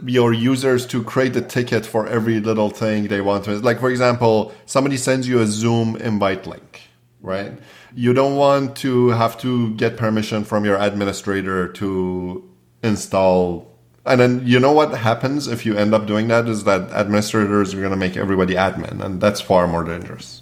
your 0.04 0.34
users 0.34 0.88
to 0.88 1.04
create 1.04 1.36
a 1.36 1.41
ticket 1.41 1.86
for 1.86 2.08
every 2.08 2.39
little 2.39 2.72
thing 2.72 3.08
they 3.08 3.22
want 3.22 3.45
to. 3.45 3.52
Like 3.60 3.80
for 3.80 3.91
example, 3.91 4.52
somebody 4.66 4.98
sends 4.98 5.28
you 5.28 5.39
a 5.41 5.45
Zoom 5.45 5.95
invite 5.98 6.48
link, 6.48 6.82
right? 7.22 7.54
You 7.93 8.14
don't 8.14 8.36
want 8.36 8.76
to 8.78 9.10
have 9.10 9.38
to 9.41 9.76
get 9.76 9.95
permission 9.95 10.43
from 10.43 10.66
your 10.66 10.78
administrator 10.78 11.68
to 11.74 12.50
install 12.82 13.77
And 14.08 14.20
then 14.20 14.41
you 14.45 14.60
know 14.60 14.72
what 14.72 14.93
happens 14.93 15.47
if 15.47 15.66
you 15.66 15.76
end 15.76 15.93
up 15.93 16.05
doing 16.05 16.28
that 16.30 16.47
is 16.47 16.64
that 16.64 16.89
administrators 16.91 17.74
are 17.74 17.80
going 17.80 17.91
to 17.91 17.97
make 17.97 18.18
everybody 18.18 18.55
admin, 18.55 19.03
and 19.03 19.22
that's 19.22 19.41
far 19.41 19.68
more 19.68 19.84
dangerous. 19.84 20.41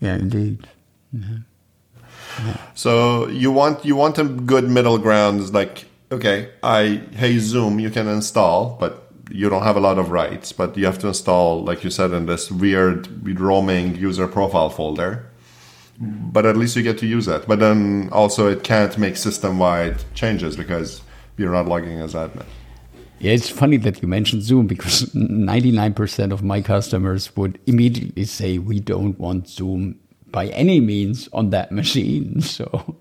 Yeah, 0.00 0.16
indeed. 0.16 0.66
Mm-hmm. 1.14 2.50
So 2.74 3.28
you 3.28 3.50
want 3.50 3.84
you 3.84 3.96
want 3.96 4.18
a 4.18 4.24
good 4.24 4.68
middle 4.68 4.98
ground. 4.98 5.40
Is 5.40 5.52
like 5.52 5.86
okay, 6.12 6.50
I 6.62 7.02
hey 7.12 7.38
Zoom, 7.38 7.80
you 7.80 7.90
can 7.90 8.08
install, 8.08 8.76
but 8.80 9.10
you 9.30 9.48
don't 9.48 9.62
have 9.62 9.76
a 9.76 9.80
lot 9.80 9.98
of 9.98 10.10
rights. 10.10 10.52
But 10.52 10.76
you 10.76 10.86
have 10.86 10.98
to 11.00 11.08
install, 11.08 11.62
like 11.62 11.84
you 11.84 11.90
said, 11.90 12.12
in 12.12 12.26
this 12.26 12.50
weird 12.50 13.08
roaming 13.38 13.96
user 13.96 14.26
profile 14.26 14.70
folder. 14.70 15.26
But 16.00 16.46
at 16.46 16.56
least 16.56 16.76
you 16.76 16.82
get 16.82 16.98
to 16.98 17.06
use 17.06 17.28
it. 17.28 17.46
But 17.46 17.58
then 17.58 18.08
also 18.10 18.48
it 18.48 18.64
can't 18.64 18.96
make 18.96 19.16
system 19.16 19.58
wide 19.58 20.02
changes 20.14 20.56
because 20.56 21.02
you're 21.36 21.52
not 21.52 21.66
logging 21.68 22.00
as 22.00 22.14
admin. 22.14 22.46
Yeah, 23.20 23.32
it's 23.32 23.50
funny 23.50 23.76
that 23.78 24.00
you 24.00 24.08
mentioned 24.08 24.42
Zoom 24.42 24.66
because 24.66 25.04
99% 25.14 26.32
of 26.32 26.42
my 26.42 26.62
customers 26.62 27.36
would 27.36 27.58
immediately 27.66 28.24
say 28.24 28.56
we 28.56 28.80
don't 28.80 29.18
want 29.18 29.46
Zoom 29.46 30.00
by 30.32 30.46
any 30.48 30.80
means 30.80 31.28
on 31.32 31.50
that 31.50 31.70
machine. 31.70 32.40
So, 32.50 32.96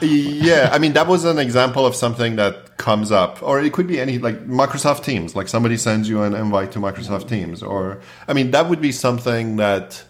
yeah, 0.00 0.70
I 0.72 0.78
mean, 0.78 0.92
that 0.94 1.06
was 1.06 1.24
an 1.24 1.38
example 1.38 1.86
of 1.86 1.94
something 1.94 2.36
that 2.36 2.76
comes 2.78 3.10
up, 3.10 3.42
or 3.42 3.60
it 3.60 3.72
could 3.72 3.86
be 3.86 4.00
any 4.00 4.18
like 4.18 4.46
Microsoft 4.46 5.04
Teams, 5.04 5.34
like 5.34 5.48
somebody 5.48 5.76
sends 5.76 6.08
you 6.08 6.22
an 6.22 6.34
invite 6.34 6.72
to 6.72 6.78
Microsoft 6.78 7.28
Teams, 7.28 7.62
or 7.62 8.00
I 8.28 8.32
mean, 8.32 8.50
that 8.52 8.68
would 8.68 8.80
be 8.80 8.92
something 8.92 9.56
that 9.56 10.04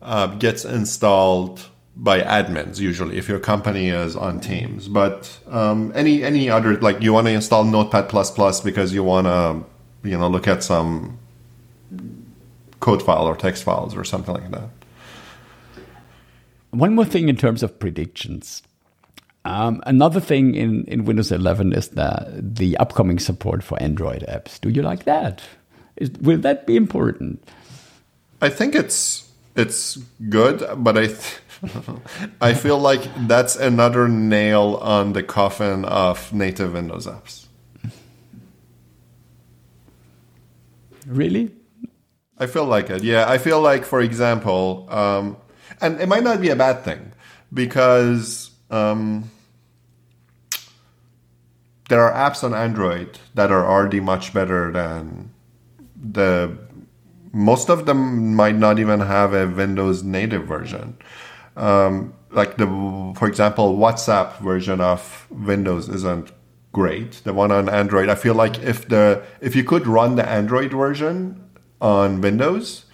uh, 0.00 0.28
gets 0.28 0.64
installed 0.64 1.68
by 1.96 2.20
admins 2.20 2.80
usually 2.80 3.16
if 3.16 3.28
your 3.28 3.38
company 3.38 3.88
is 3.88 4.16
on 4.16 4.40
Teams. 4.40 4.88
But 4.88 5.38
um, 5.48 5.92
any 5.94 6.22
any 6.24 6.50
other 6.50 6.76
like 6.80 7.00
you 7.02 7.12
want 7.12 7.26
to 7.26 7.32
install 7.32 7.64
Notepad 7.64 8.08
plus 8.08 8.30
plus 8.30 8.60
because 8.60 8.92
you 8.92 9.04
want 9.04 9.26
to 9.26 10.08
you 10.08 10.18
know 10.18 10.28
look 10.28 10.48
at 10.48 10.62
some 10.62 11.18
code 12.80 13.02
file 13.02 13.26
or 13.26 13.36
text 13.36 13.64
files 13.64 13.96
or 13.96 14.04
something 14.04 14.34
like 14.34 14.50
that. 14.50 14.68
One 16.70 16.94
more 16.94 17.04
thing 17.04 17.28
in 17.28 17.36
terms 17.36 17.62
of 17.62 17.78
predictions. 17.78 18.62
Um, 19.44 19.82
another 19.86 20.20
thing 20.20 20.54
in, 20.54 20.84
in 20.84 21.04
Windows 21.04 21.30
11 21.30 21.72
is 21.74 21.88
the, 21.88 22.34
the 22.36 22.76
upcoming 22.78 23.18
support 23.18 23.62
for 23.62 23.80
Android 23.80 24.24
apps. 24.26 24.60
Do 24.60 24.70
you 24.70 24.82
like 24.82 25.04
that? 25.04 25.42
Is, 25.96 26.10
will 26.12 26.38
that 26.38 26.66
be 26.66 26.76
important? 26.76 27.46
I 28.40 28.48
think 28.48 28.74
it's 28.74 29.30
it's 29.56 29.96
good, 30.28 30.66
but 30.78 30.98
I 30.98 31.06
th- 31.06 31.38
I 32.40 32.54
feel 32.54 32.78
like 32.78 33.02
that's 33.26 33.56
another 33.56 34.08
nail 34.08 34.78
on 34.82 35.12
the 35.12 35.22
coffin 35.22 35.84
of 35.84 36.32
native 36.32 36.72
Windows 36.74 37.06
apps. 37.06 37.46
Really? 41.06 41.50
I 42.38 42.46
feel 42.46 42.64
like 42.64 42.90
it. 42.90 43.02
Yeah, 43.02 43.28
I 43.28 43.38
feel 43.38 43.60
like, 43.60 43.84
for 43.84 44.00
example, 44.00 44.86
um, 44.90 45.36
and 45.80 46.00
it 46.00 46.08
might 46.08 46.24
not 46.24 46.40
be 46.40 46.50
a 46.50 46.56
bad 46.56 46.82
thing 46.82 47.12
because 47.52 48.50
um, 48.70 49.30
there 51.88 52.00
are 52.00 52.12
apps 52.12 52.42
on 52.42 52.54
Android 52.54 53.18
that 53.34 53.50
are 53.50 53.66
already 53.66 54.00
much 54.00 54.32
better 54.32 54.72
than 54.72 55.30
the. 55.96 56.58
Most 57.32 57.68
of 57.68 57.86
them 57.86 58.36
might 58.36 58.54
not 58.54 58.78
even 58.78 59.00
have 59.00 59.34
a 59.34 59.48
Windows 59.48 60.04
native 60.04 60.46
version. 60.46 60.96
Um, 61.56 62.14
like 62.30 62.56
the, 62.56 62.66
for 63.16 63.28
example, 63.28 63.76
WhatsApp 63.76 64.38
version 64.38 64.80
of 64.80 65.26
Windows 65.30 65.88
isn't 65.88 66.32
great. 66.72 67.12
The 67.24 67.32
one 67.32 67.52
on 67.52 67.68
Android, 67.68 68.08
I 68.08 68.16
feel 68.16 68.34
like 68.34 68.58
if 68.58 68.88
the 68.88 69.24
if 69.40 69.54
you 69.56 69.64
could 69.64 69.86
run 69.86 70.16
the 70.16 70.28
Android 70.28 70.72
version 70.72 71.42
on 71.80 72.20
Windows, 72.20 72.84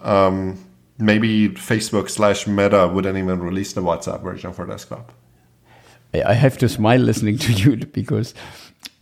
um, 0.00 0.64
maybe 0.98 1.50
Facebook 1.50 2.10
slash 2.10 2.46
Meta 2.46 2.88
wouldn't 2.88 3.18
even 3.18 3.40
release 3.40 3.72
the 3.74 3.82
WhatsApp 3.82 4.22
version 4.22 4.52
for 4.52 4.66
desktop. 4.66 5.12
I 6.12 6.34
have 6.34 6.58
to 6.58 6.68
smile 6.68 7.00
listening 7.00 7.38
to 7.38 7.52
you 7.52 7.76
because 7.92 8.34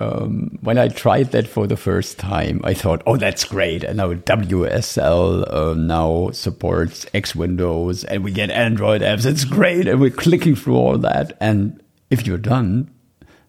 um, 0.00 0.58
when 0.60 0.78
I 0.78 0.88
tried 0.88 1.32
that 1.32 1.48
for 1.48 1.66
the 1.66 1.76
first 1.76 2.18
time, 2.18 2.60
I 2.62 2.74
thought, 2.74 3.02
"Oh, 3.06 3.16
that's 3.16 3.44
great!" 3.44 3.82
And 3.82 3.96
now 3.96 4.14
WSL 4.14 5.52
uh, 5.52 5.74
now 5.74 6.30
supports 6.32 7.06
X 7.12 7.34
Windows, 7.34 8.04
and 8.04 8.22
we 8.22 8.30
get 8.30 8.50
Android 8.50 9.02
apps. 9.02 9.26
It's 9.26 9.44
great, 9.44 9.88
and 9.88 10.00
we're 10.00 10.10
clicking 10.10 10.54
through 10.54 10.76
all 10.76 10.98
that. 10.98 11.36
And 11.40 11.82
if 12.10 12.26
you're 12.26 12.38
done, 12.38 12.90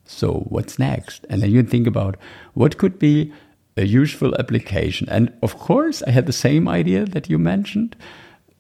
so 0.06 0.46
what's 0.50 0.80
next? 0.80 1.26
And 1.30 1.42
then 1.42 1.52
you 1.52 1.62
think 1.64 1.86
about 1.86 2.18
what 2.54 2.78
could 2.78 2.98
be 2.98 3.32
a 3.78 3.86
useful 3.86 4.36
application. 4.40 5.08
And 5.10 5.32
of 5.44 5.58
course, 5.58 6.02
I 6.04 6.12
had 6.12 6.26
the 6.26 6.34
same 6.34 6.68
idea 6.68 7.06
that 7.06 7.30
you 7.30 7.38
mentioned 7.38 7.96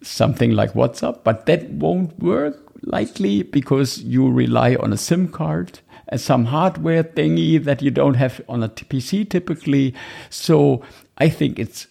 something 0.01 0.51
like 0.51 0.73
WhatsApp, 0.73 1.23
but 1.23 1.45
that 1.47 1.69
won't 1.71 2.17
work 2.19 2.57
likely 2.83 3.43
because 3.43 3.97
you 3.99 4.31
rely 4.31 4.75
on 4.75 4.93
a 4.93 4.97
SIM 4.97 5.27
card 5.27 5.79
some 6.17 6.45
hardware 6.45 7.03
thingy 7.03 7.63
that 7.63 7.81
you 7.81 7.91
don't 7.91 8.15
have 8.15 8.41
on 8.49 8.63
a 8.63 8.69
PC 8.69 9.29
typically. 9.29 9.93
So 10.29 10.81
I 11.17 11.29
think 11.29 11.59
it's 11.59 11.87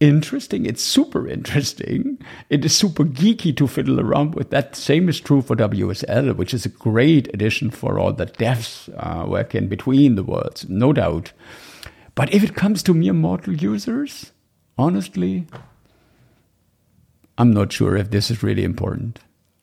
interesting. 0.00 0.66
It's 0.66 0.82
super 0.82 1.26
interesting. 1.28 2.18
It 2.50 2.64
is 2.64 2.76
super 2.76 3.04
geeky 3.04 3.56
to 3.56 3.66
fiddle 3.66 4.00
around 4.00 4.34
with 4.34 4.50
that. 4.50 4.76
Same 4.76 5.08
is 5.08 5.20
true 5.20 5.42
for 5.42 5.56
WSL, 5.56 6.36
which 6.36 6.52
is 6.52 6.66
a 6.66 6.70
great 6.70 7.32
addition 7.32 7.70
for 7.70 7.98
all 7.98 8.12
the 8.12 8.26
devs 8.26 8.90
uh, 8.98 9.26
working 9.26 9.68
between 9.68 10.16
the 10.16 10.22
worlds, 10.22 10.68
no 10.68 10.92
doubt. 10.92 11.32
But 12.14 12.32
if 12.32 12.42
it 12.42 12.54
comes 12.54 12.82
to 12.84 12.94
mere 12.94 13.12
mortal 13.12 13.54
users, 13.54 14.32
honestly, 14.78 15.46
I'm 17.38 17.52
not 17.52 17.72
sure 17.72 17.96
if 17.96 18.10
this 18.10 18.30
is 18.30 18.42
really 18.42 18.64
important. 18.64 19.20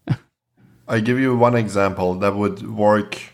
I 0.87 0.99
give 0.99 1.19
you 1.19 1.35
one 1.35 1.55
example 1.55 2.13
that 2.15 2.35
would 2.35 2.75
work 2.75 3.32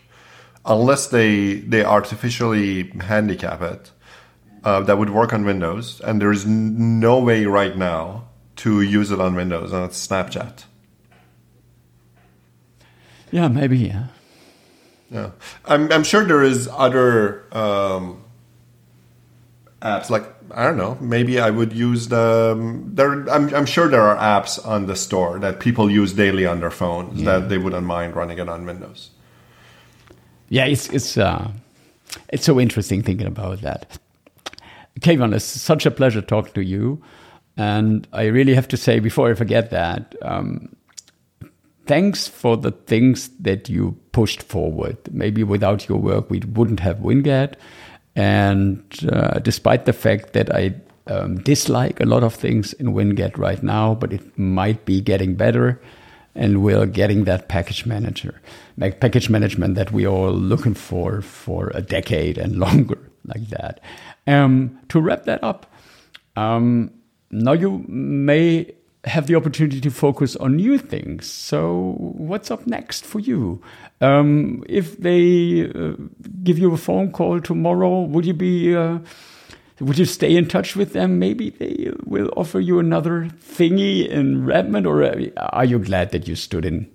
unless 0.64 1.06
they 1.08 1.54
they 1.54 1.84
artificially 1.84 2.90
handicap 3.00 3.62
it. 3.62 3.90
Uh, 4.62 4.82
that 4.82 4.98
would 4.98 5.08
work 5.08 5.32
on 5.32 5.42
Windows, 5.42 6.02
and 6.02 6.20
there's 6.20 6.44
no 6.44 7.18
way 7.18 7.46
right 7.46 7.78
now 7.78 8.28
to 8.56 8.82
use 8.82 9.10
it 9.10 9.18
on 9.18 9.34
Windows, 9.34 9.72
and 9.72 9.86
it's 9.86 10.06
Snapchat. 10.06 10.64
Yeah, 13.30 13.48
maybe. 13.48 13.78
Yeah. 13.78 14.08
Yeah, 15.10 15.30
I'm 15.64 15.90
I'm 15.92 16.04
sure 16.04 16.24
there 16.24 16.42
is 16.42 16.68
other 16.72 17.44
um, 17.52 18.22
apps 19.82 20.08
like 20.08 20.24
I 20.52 20.64
don't 20.64 20.76
know. 20.76 20.98
Maybe 21.00 21.40
I 21.40 21.50
would 21.50 21.72
use 21.72 22.08
the 22.08 22.52
um, 22.56 22.92
there. 22.94 23.28
I'm, 23.28 23.52
I'm 23.54 23.66
sure 23.66 23.88
there 23.88 24.02
are 24.02 24.16
apps 24.16 24.64
on 24.64 24.86
the 24.86 24.94
store 24.94 25.40
that 25.40 25.58
people 25.58 25.90
use 25.90 26.12
daily 26.12 26.46
on 26.46 26.60
their 26.60 26.70
phones 26.70 27.20
yeah. 27.20 27.38
that 27.38 27.48
they 27.48 27.58
wouldn't 27.58 27.86
mind 27.86 28.14
running 28.14 28.38
it 28.38 28.48
on 28.48 28.64
Windows. 28.64 29.10
Yeah, 30.50 30.66
it's 30.66 30.88
it's 30.88 31.16
uh, 31.16 31.50
it's 32.28 32.44
so 32.44 32.60
interesting 32.60 33.02
thinking 33.02 33.26
about 33.26 33.62
that. 33.62 33.98
Keivan, 35.00 35.34
it's 35.34 35.44
such 35.44 35.86
a 35.86 35.90
pleasure 35.90 36.20
talking 36.20 36.52
to 36.54 36.62
you, 36.62 37.00
and 37.56 38.06
I 38.12 38.24
really 38.26 38.54
have 38.54 38.68
to 38.68 38.76
say 38.76 38.98
before 38.98 39.30
I 39.30 39.34
forget 39.34 39.70
that. 39.70 40.14
Um, 40.22 40.74
thanks 41.86 42.26
for 42.28 42.56
the 42.56 42.72
things 42.72 43.30
that 43.40 43.68
you 43.68 43.96
pushed 44.12 44.42
forward. 44.42 44.96
Maybe 45.12 45.44
without 45.44 45.88
your 45.88 45.98
work, 45.98 46.30
we 46.30 46.40
wouldn't 46.40 46.80
have 46.80 46.98
Winget. 46.98 47.54
And 48.16 48.82
uh, 49.10 49.38
despite 49.38 49.86
the 49.86 49.92
fact 49.92 50.32
that 50.32 50.54
I 50.54 50.74
um, 51.06 51.38
dislike 51.38 52.00
a 52.00 52.06
lot 52.06 52.24
of 52.24 52.34
things 52.34 52.72
in 52.74 52.88
Winget 52.88 53.38
right 53.38 53.62
now, 53.62 53.94
but 53.94 54.12
it 54.12 54.38
might 54.38 54.84
be 54.84 55.00
getting 55.00 55.36
better, 55.36 55.80
and 56.34 56.62
we're 56.62 56.86
getting 56.86 57.24
that 57.24 57.48
package 57.48 57.86
manager, 57.86 58.40
like 58.76 59.00
package 59.00 59.28
management 59.28 59.74
that 59.74 59.92
we 59.92 60.06
are 60.06 60.30
looking 60.30 60.74
for 60.74 61.22
for 61.22 61.70
a 61.74 61.82
decade 61.82 62.38
and 62.38 62.56
longer, 62.64 62.98
like 63.26 63.48
that. 63.48 63.80
Um, 64.26 64.78
to 64.88 65.00
wrap 65.00 65.24
that 65.24 65.42
up, 65.42 65.66
um, 66.36 66.92
now 67.30 67.52
you 67.52 67.84
may 67.88 68.72
have 69.04 69.26
the 69.26 69.34
opportunity 69.34 69.80
to 69.80 69.90
focus 69.90 70.36
on 70.36 70.56
new 70.56 70.76
things. 70.76 71.30
So, 71.30 71.94
what's 71.98 72.50
up 72.50 72.66
next 72.66 73.04
for 73.04 73.18
you? 73.18 73.62
Um, 74.00 74.62
if 74.68 74.98
they 74.98 75.70
uh, 75.74 75.94
give 76.42 76.58
you 76.58 76.72
a 76.72 76.76
phone 76.76 77.10
call 77.10 77.40
tomorrow, 77.40 78.02
would 78.02 78.26
you 78.26 78.34
be 78.34 78.76
uh, 78.76 78.98
would 79.80 79.98
you 79.98 80.04
stay 80.04 80.36
in 80.36 80.46
touch 80.46 80.76
with 80.76 80.92
them? 80.92 81.18
Maybe 81.18 81.50
they 81.50 81.90
will 82.04 82.30
offer 82.36 82.60
you 82.60 82.78
another 82.78 83.28
thingy 83.42 84.06
in 84.06 84.44
Redmond, 84.44 84.86
or 84.86 85.02
uh, 85.02 85.30
are 85.36 85.64
you 85.64 85.78
glad 85.78 86.10
that 86.12 86.28
you 86.28 86.36
stood 86.36 86.64
in 86.64 86.90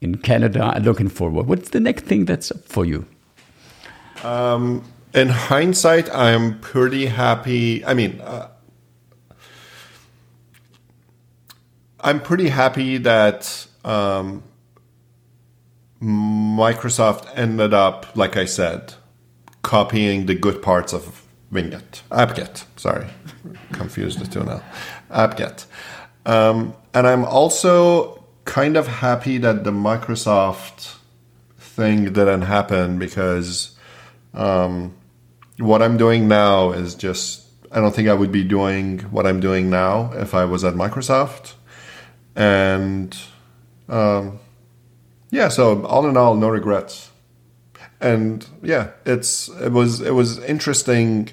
in 0.00 0.16
Canada 0.16 0.80
looking 0.82 1.08
forward? 1.08 1.46
What's 1.46 1.70
the 1.70 1.80
next 1.80 2.04
thing 2.04 2.24
that's 2.24 2.50
up 2.50 2.64
for 2.64 2.84
you? 2.84 3.06
Um, 4.24 4.82
in 5.14 5.28
hindsight, 5.28 6.12
I'm 6.14 6.58
pretty 6.60 7.06
happy. 7.06 7.84
I 7.84 7.94
mean. 7.94 8.20
Uh, 8.20 8.48
I'm 12.04 12.20
pretty 12.20 12.48
happy 12.48 12.98
that 12.98 13.68
um, 13.84 14.42
Microsoft 16.02 17.28
ended 17.36 17.72
up, 17.72 18.16
like 18.16 18.36
I 18.36 18.44
said, 18.44 18.94
copying 19.62 20.26
the 20.26 20.34
good 20.34 20.62
parts 20.62 20.92
of 20.92 21.21
Winget, 21.52 22.02
AppGet. 22.10 22.64
Sorry, 22.76 23.06
confused 23.72 24.18
the 24.18 24.26
two 24.26 24.44
now. 24.44 24.62
AppGet, 25.10 25.66
um, 26.24 26.74
and 26.94 27.06
I'm 27.06 27.24
also 27.24 28.24
kind 28.44 28.76
of 28.76 28.86
happy 28.86 29.38
that 29.38 29.64
the 29.64 29.70
Microsoft 29.70 30.96
thing 31.58 32.04
didn't 32.04 32.42
happen 32.42 32.98
because 32.98 33.76
um, 34.34 34.94
what 35.58 35.82
I'm 35.82 35.96
doing 35.96 36.28
now 36.28 36.72
is 36.72 36.94
just 36.94 37.46
I 37.70 37.80
don't 37.80 37.94
think 37.94 38.08
I 38.08 38.14
would 38.14 38.32
be 38.32 38.44
doing 38.44 39.00
what 39.10 39.26
I'm 39.26 39.40
doing 39.40 39.70
now 39.70 40.12
if 40.14 40.34
I 40.34 40.44
was 40.44 40.64
at 40.64 40.74
Microsoft, 40.74 41.54
and 42.36 43.16
um, 43.88 44.38
yeah. 45.30 45.48
So 45.48 45.84
all 45.84 46.08
in 46.08 46.16
all, 46.16 46.34
no 46.36 46.48
regrets. 46.48 47.10
And 48.00 48.46
yeah, 48.62 48.90
it's 49.06 49.48
it 49.48 49.72
was 49.72 50.00
it 50.00 50.12
was 50.14 50.38
interesting. 50.44 51.30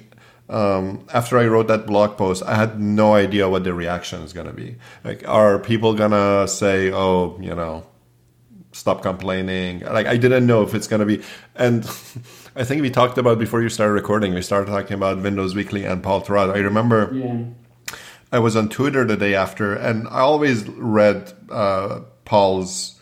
Um, 0.50 1.06
after 1.14 1.38
I 1.38 1.46
wrote 1.46 1.68
that 1.68 1.86
blog 1.86 2.16
post, 2.16 2.42
I 2.44 2.56
had 2.56 2.80
no 2.80 3.14
idea 3.14 3.48
what 3.48 3.62
the 3.62 3.72
reaction 3.72 4.22
is 4.22 4.32
going 4.32 4.48
to 4.48 4.52
be. 4.52 4.76
Like, 5.04 5.26
are 5.28 5.60
people 5.60 5.94
gonna 5.94 6.48
say, 6.48 6.90
"Oh, 6.92 7.38
you 7.40 7.54
know, 7.54 7.86
stop 8.72 9.02
complaining"? 9.02 9.80
Like, 9.80 10.06
I 10.06 10.16
didn't 10.16 10.46
know 10.46 10.62
if 10.62 10.74
it's 10.74 10.88
going 10.88 11.00
to 11.00 11.06
be. 11.06 11.22
And 11.54 11.84
I 12.56 12.64
think 12.64 12.82
we 12.82 12.90
talked 12.90 13.16
about 13.16 13.38
before 13.38 13.62
you 13.62 13.68
started 13.68 13.92
recording. 13.92 14.34
We 14.34 14.42
started 14.42 14.70
talking 14.70 14.94
about 14.94 15.22
Windows 15.22 15.54
Weekly 15.54 15.84
and 15.84 16.02
Paul 16.02 16.20
Thurrott. 16.22 16.52
I 16.52 16.58
remember. 16.58 17.10
Yeah. 17.14 17.44
I 18.32 18.38
was 18.38 18.54
on 18.54 18.68
Twitter 18.68 19.04
the 19.04 19.16
day 19.16 19.34
after, 19.34 19.74
and 19.74 20.06
I 20.08 20.20
always 20.20 20.68
read 20.68 21.32
uh, 21.50 22.00
Paul's 22.24 23.00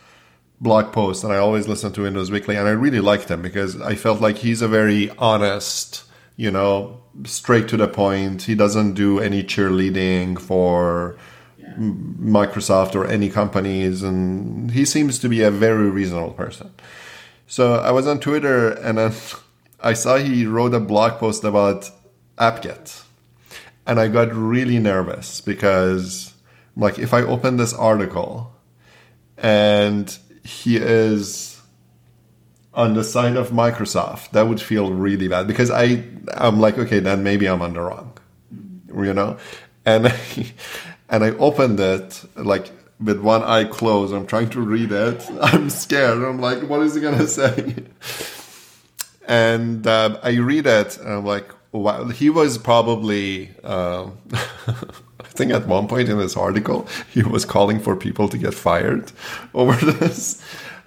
blog 0.61 0.93
post 0.93 1.25
and 1.25 1.33
I 1.33 1.37
always 1.37 1.69
listen 1.69 1.93
to 1.93 2.03
Windows 2.03 2.31
Weekly 2.31 2.57
and 2.57 2.67
I 2.67 2.73
really 2.73 3.01
liked 3.01 3.31
him 3.31 3.43
because 3.43 3.81
I 3.81 3.95
felt 3.95 4.21
like 4.21 4.39
he's 4.39 4.61
a 4.61 4.69
very 4.69 5.11
honest, 5.19 6.03
you 6.37 6.51
know, 6.51 7.03
straight 7.25 7.69
to 7.69 7.77
the 7.77 7.89
point. 7.89 8.43
He 8.43 8.55
doesn't 8.55 8.95
do 8.95 9.19
any 9.19 9.43
cheerleading 9.43 10.39
for 10.39 11.17
yeah. 11.59 11.75
Microsoft 11.77 12.95
or 12.95 13.07
any 13.07 13.31
companies 13.31 14.03
and 14.03 14.71
he 14.71 14.85
seems 14.85 15.19
to 15.21 15.29
be 15.29 15.43
a 15.43 15.51
very 15.51 15.91
reasonable 15.91 16.33
person. 16.33 16.73
So 17.47 17.75
I 17.77 17.91
was 17.91 18.07
on 18.07 18.21
Twitter 18.21 18.71
and 18.71 18.99
then 18.99 19.13
I 19.81 19.93
saw 19.93 20.17
he 20.17 20.45
wrote 20.47 20.75
a 20.75 20.81
blog 20.81 21.19
post 21.19 21.45
about 21.45 21.91
AppGet 22.37 23.05
and 23.87 23.99
I 23.99 24.09
got 24.09 24.35
really 24.35 24.79
nervous 24.79 25.41
because 25.41 26.35
like 26.77 26.99
if 26.99 27.15
I 27.15 27.23
open 27.23 27.57
this 27.57 27.73
article 27.73 28.53
and 29.37 30.17
he 30.45 30.77
is 30.77 31.48
on 32.79 32.95
the 32.95 33.03
side 33.03 33.37
of 33.37 33.51
Microsoft, 33.51 34.31
that 34.31 34.47
would 34.47 34.63
feel 34.63 34.93
really 34.93 35.27
bad 35.27 35.49
because 35.49 35.69
I 35.71 36.05
I'm 36.35 36.61
like, 36.61 36.79
okay, 36.79 37.01
then 37.01 37.25
maybe 37.25 37.47
I'm 37.47 37.61
on 37.61 37.75
the 37.75 37.81
wrong, 37.81 38.17
you 38.95 39.13
know, 39.13 39.37
and 39.85 40.07
I, 40.07 40.17
and 41.11 41.25
I 41.25 41.31
opened 41.33 41.81
it 41.81 42.25
like 42.37 42.71
with 43.01 43.21
one 43.21 43.43
eye 43.43 43.65
closed. 43.65 44.15
I'm 44.15 44.27
trying 44.27 44.51
to 44.51 44.61
read 44.61 44.93
it. 44.93 45.29
I'm 45.43 45.69
scared. 45.71 46.23
I'm 46.23 46.41
like, 46.41 46.63
what 46.63 46.81
is 46.83 46.95
he 46.95 47.01
gonna 47.01 47.27
say? 47.41 47.75
And 49.27 49.87
uh, 49.87 50.21
I 50.23 50.37
read 50.37 50.67
it, 50.67 50.99
and 50.99 51.13
I'm 51.13 51.27
like, 51.27 51.51
wow. 51.73 52.05
He 52.07 52.31
was 52.31 52.59
probably. 52.59 53.51
Uh, 53.65 54.11
I 55.21 55.31
think 55.39 55.53
at 55.53 55.67
one 55.67 55.89
point 55.89 56.09
in 56.09 56.19
this 56.19 56.37
article, 56.37 56.89
he 57.13 57.23
was 57.23 57.45
calling 57.45 57.81
for 57.81 57.95
people 57.97 58.29
to 58.29 58.39
get 58.39 58.55
fired 58.55 59.13
over 59.53 59.75
this. 59.93 60.43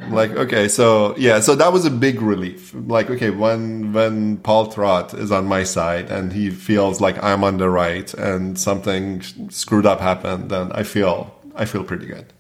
Like, 0.10 0.32
okay, 0.32 0.68
so 0.68 1.16
yeah, 1.18 1.40
so 1.40 1.56
that 1.56 1.72
was 1.72 1.86
a 1.86 1.92
big 1.92 2.22
relief. 2.22 2.74
Like, 2.74 3.10
okay, 3.10 3.30
when 3.30 3.94
when 3.94 4.38
Paul 4.38 4.72
Thurrott 4.72 5.14
is 5.18 5.32
on 5.32 5.46
my 5.46 5.64
side 5.64 6.10
and 6.10 6.34
he 6.34 6.50
feels 6.50 7.00
like 7.00 7.22
I'm 7.24 7.44
on 7.44 7.58
the 7.58 7.70
right 7.70 8.12
and 8.16 8.58
something 8.58 9.22
screwed 9.50 9.86
up 9.86 10.00
happened, 10.00 10.50
then 10.50 10.72
I 10.72 10.84
feel 10.84 11.34
I 11.56 11.66
feel 11.66 11.84
pretty 11.84 12.08
good. 12.08 12.34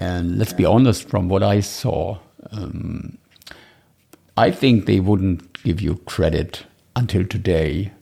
And 0.00 0.38
let's 0.38 0.52
be 0.52 0.64
honest, 0.64 1.08
from 1.08 1.28
what 1.28 1.42
I 1.42 1.60
saw, 1.60 2.18
um, 2.52 3.18
I 4.36 4.50
think 4.50 4.86
they 4.86 5.00
wouldn't 5.00 5.62
give 5.62 5.80
you 5.80 5.96
credit 6.06 6.64
until 6.94 7.24
today 7.24 7.92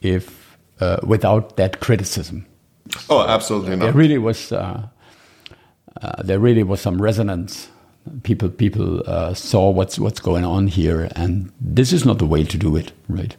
if 0.00 0.56
uh, 0.80 0.98
without 1.02 1.56
that 1.56 1.80
criticism. 1.80 2.46
Oh, 3.08 3.22
absolutely 3.26 3.76
not. 3.76 3.84
There 3.84 3.92
really 3.92 4.18
was 4.18 4.52
uh, 4.52 4.88
uh, 6.00 6.22
there 6.22 6.38
really 6.38 6.62
was 6.62 6.80
some 6.80 7.00
resonance. 7.00 7.68
People 8.22 8.48
people 8.48 9.02
uh, 9.06 9.32
saw 9.34 9.70
what's 9.70 9.98
what's 9.98 10.20
going 10.20 10.44
on 10.44 10.66
here, 10.66 11.08
and 11.14 11.52
this 11.60 11.92
is 11.92 12.04
not 12.04 12.18
the 12.18 12.26
way 12.26 12.42
to 12.44 12.58
do 12.58 12.76
it, 12.76 12.92
right? 13.08 13.36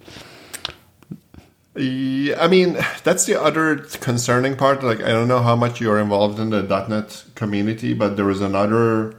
Yeah, 1.76 2.40
I 2.40 2.48
mean, 2.48 2.78
that's 3.04 3.26
the 3.26 3.42
other 3.42 3.78
concerning 4.00 4.56
part. 4.56 4.84
Like, 4.84 5.02
I 5.02 5.10
don't 5.10 5.28
know 5.28 5.42
how 5.42 5.56
much 5.56 5.82
you're 5.82 6.00
involved 6.00 6.40
in 6.40 6.52
the 6.52 6.62
.NET 6.62 7.26
community, 7.34 7.94
but 7.94 8.16
there 8.16 8.26
was 8.26 8.42
another 8.42 9.16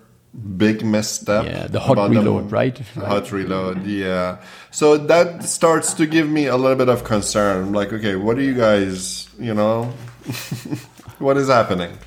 big 0.56 0.84
misstep. 0.84 1.46
Yeah, 1.46 1.66
the 1.66 1.80
hot 1.80 2.10
reload, 2.10 2.44
the, 2.44 2.54
right? 2.54 2.78
Hot 2.78 3.32
reload, 3.32 3.84
yeah. 3.84 4.38
So 4.70 4.96
that 4.96 5.44
starts 5.44 5.94
to 5.94 6.06
give 6.06 6.28
me 6.28 6.46
a 6.46 6.56
little 6.56 6.76
bit 6.76 6.88
of 6.88 7.02
concern. 7.02 7.72
Like, 7.72 7.92
okay, 7.92 8.14
what 8.16 8.38
are 8.38 8.42
you 8.42 8.54
guys, 8.54 9.28
you 9.38 9.54
know, 9.54 9.84
what 11.18 11.36
is 11.36 11.48
happening? 11.48 11.98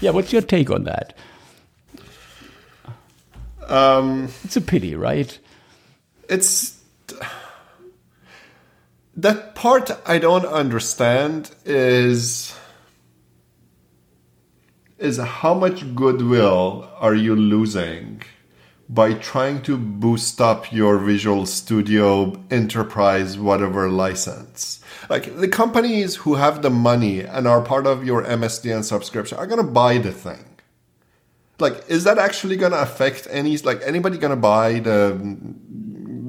Yeah, 0.00 0.10
what's 0.10 0.32
your 0.32 0.42
take 0.42 0.70
on 0.70 0.84
that? 0.84 1.16
Um, 3.72 4.28
it's 4.44 4.56
a 4.56 4.60
pity, 4.60 4.94
right? 4.94 5.38
It's 6.28 6.78
that 9.16 9.54
part 9.54 9.90
I 10.04 10.18
don't 10.18 10.44
understand 10.44 11.50
is 11.64 12.54
is 14.98 15.16
how 15.16 15.54
much 15.54 15.94
goodwill 15.94 16.88
are 16.98 17.14
you 17.14 17.34
losing 17.34 18.22
by 18.90 19.14
trying 19.14 19.62
to 19.62 19.78
boost 19.78 20.38
up 20.40 20.70
your 20.70 20.98
Visual 20.98 21.46
Studio 21.46 22.44
Enterprise 22.50 23.38
whatever 23.38 23.88
license? 23.88 24.84
Like 25.08 25.38
the 25.38 25.48
companies 25.48 26.16
who 26.16 26.34
have 26.34 26.60
the 26.60 26.70
money 26.70 27.20
and 27.20 27.48
are 27.48 27.62
part 27.62 27.86
of 27.86 28.04
your 28.04 28.22
MSDN 28.22 28.84
subscription 28.84 29.38
are 29.38 29.46
gonna 29.46 29.62
buy 29.62 29.96
the 29.96 30.12
thing. 30.12 30.51
Like, 31.62 31.84
is 31.88 32.04
that 32.04 32.18
actually 32.18 32.56
gonna 32.56 32.76
affect 32.76 33.26
any? 33.30 33.56
Like, 33.58 33.80
anybody 33.84 34.18
gonna 34.18 34.36
buy 34.36 34.80
the 34.80 35.18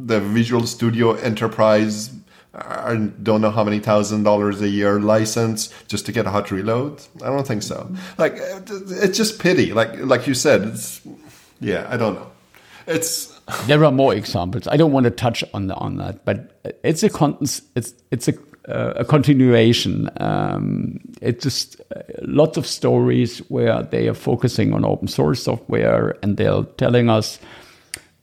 the 0.05 0.19
Visual 0.21 0.65
Studio 0.67 1.13
Enterprise? 1.13 2.11
I 2.55 2.95
don't 3.23 3.41
know 3.41 3.49
how 3.49 3.63
many 3.63 3.79
thousand 3.79 4.23
dollars 4.23 4.61
a 4.61 4.69
year 4.69 4.99
license 4.99 5.73
just 5.87 6.05
to 6.05 6.11
get 6.11 6.27
a 6.27 6.29
hot 6.29 6.51
reload. 6.51 7.01
I 7.23 7.27
don't 7.27 7.47
think 7.47 7.63
so. 7.63 7.91
Like, 8.19 8.35
it's 8.37 9.17
just 9.17 9.39
pity. 9.39 9.73
Like, 9.73 9.97
like 9.97 10.27
you 10.27 10.35
said, 10.35 10.61
it's 10.61 11.01
yeah. 11.59 11.87
I 11.89 11.97
don't 11.97 12.13
know. 12.13 12.29
It's 12.85 13.33
there 13.65 13.83
are 13.83 13.91
more 13.91 14.13
examples. 14.13 14.67
I 14.67 14.77
don't 14.77 14.91
want 14.91 15.05
to 15.05 15.11
touch 15.11 15.43
on 15.53 15.67
the, 15.67 15.75
on 15.75 15.97
that, 15.97 16.23
but 16.25 16.61
it's 16.83 17.03
a 17.03 17.09
con- 17.09 17.37
it's 17.41 17.93
it's 18.11 18.27
a 18.27 18.33
uh, 18.67 18.93
a 18.95 19.05
continuation. 19.05 20.09
Um, 20.17 20.99
it's 21.21 21.43
just 21.43 21.81
uh, 21.95 22.01
lots 22.21 22.57
of 22.57 22.65
stories 22.65 23.39
where 23.49 23.83
they 23.83 24.07
are 24.07 24.13
focusing 24.13 24.73
on 24.73 24.85
open 24.85 25.07
source 25.07 25.43
software 25.43 26.15
and 26.23 26.37
they're 26.37 26.63
telling 26.77 27.09
us, 27.09 27.39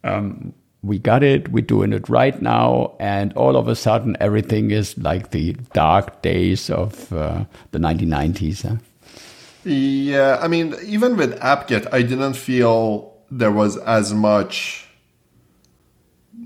um, 0.05 0.55
we 0.83 0.99
got 0.99 1.23
it, 1.23 1.51
we're 1.51 1.63
doing 1.63 1.93
it 1.93 2.09
right 2.09 2.41
now, 2.41 2.95
and 2.99 3.35
all 3.35 3.57
of 3.57 3.69
a 3.69 3.77
sudden 3.77 4.17
everything 4.19 4.71
is 4.71 4.97
like 4.97 5.31
the 5.31 5.53
dark 5.75 6.23
days 6.23 6.71
of 6.71 7.13
uh, 7.13 7.45
the 7.73 7.79
1990s. 7.79 8.67
Huh? 8.67 8.77
Yeah, 9.65 10.39
I 10.41 10.49
mean, 10.49 10.75
even 10.87 11.19
with 11.19 11.39
AppGet, 11.41 11.93
I 11.93 12.01
didn't 12.01 12.33
feel 12.33 13.13
there 13.31 13.53
was 13.53 13.77
as 13.77 14.15
much 14.15 14.90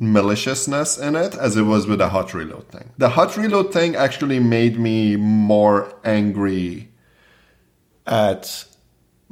maliciousness 0.00 0.98
in 0.98 1.14
it 1.14 1.34
as 1.34 1.56
it 1.56 1.62
was 1.62 1.86
with 1.86 1.98
the 1.98 2.08
hot 2.08 2.34
reload 2.34 2.68
thing. 2.68 2.90
The 2.98 3.10
hot 3.10 3.36
reload 3.36 3.72
thing 3.72 3.94
actually 3.94 4.40
made 4.40 4.78
me 4.78 5.16
more 5.16 5.94
angry 6.04 6.88
at 8.06 8.64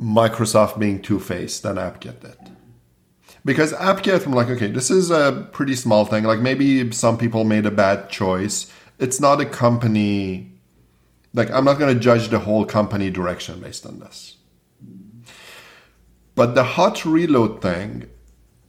Microsoft 0.00 0.78
being 0.78 1.02
two 1.02 1.18
faced 1.18 1.62
than 1.62 1.76
AppGet 1.76 2.20
did. 2.20 2.36
Because 3.44 3.72
AppGet, 3.72 4.24
I'm 4.24 4.32
like, 4.32 4.48
okay, 4.48 4.68
this 4.68 4.90
is 4.90 5.10
a 5.10 5.48
pretty 5.52 5.74
small 5.74 6.04
thing. 6.04 6.24
Like 6.24 6.38
maybe 6.38 6.92
some 6.92 7.18
people 7.18 7.44
made 7.44 7.66
a 7.66 7.70
bad 7.70 8.08
choice. 8.08 8.72
It's 8.98 9.20
not 9.20 9.40
a 9.40 9.44
company. 9.44 10.52
Like 11.34 11.50
I'm 11.50 11.64
not 11.64 11.78
going 11.78 11.92
to 11.92 12.00
judge 12.00 12.28
the 12.28 12.38
whole 12.38 12.64
company 12.64 13.10
direction 13.10 13.60
based 13.60 13.84
on 13.84 13.98
this. 13.98 14.36
But 16.34 16.54
the 16.54 16.64
hot 16.64 17.04
reload 17.04 17.60
thing 17.60 18.08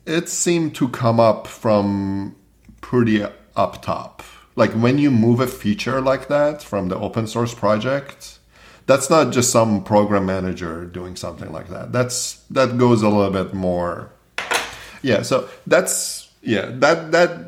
it 0.06 0.30
seemed 0.30 0.76
to 0.76 0.88
come 0.90 1.20
up 1.20 1.48
from 1.48 2.36
pretty 2.82 3.24
up 3.56 3.82
top. 3.82 4.24
Like 4.56 4.72
when 4.72 4.98
you 4.98 5.10
move 5.10 5.40
a 5.40 5.48
feature 5.48 6.02
like 6.02 6.28
that 6.28 6.62
from 6.62 6.90
the 6.90 6.98
open 6.98 7.28
source 7.28 7.54
project, 7.54 8.40
that's 8.86 9.10
not 9.10 9.32
just 9.32 9.52
some 9.52 9.84
program 9.84 10.26
manager 10.26 10.86
doing 10.86 11.16
something 11.16 11.52
like 11.52 11.70
that. 11.70 11.92
That's 11.92 12.44
that 12.50 12.78
goes 12.78 13.02
a 13.02 13.10
little 13.10 13.32
bit 13.32 13.54
more. 13.54 14.12
Yeah, 15.02 15.22
so 15.22 15.50
that's 15.66 16.30
yeah, 16.42 16.70
that 16.74 17.12
that 17.12 17.48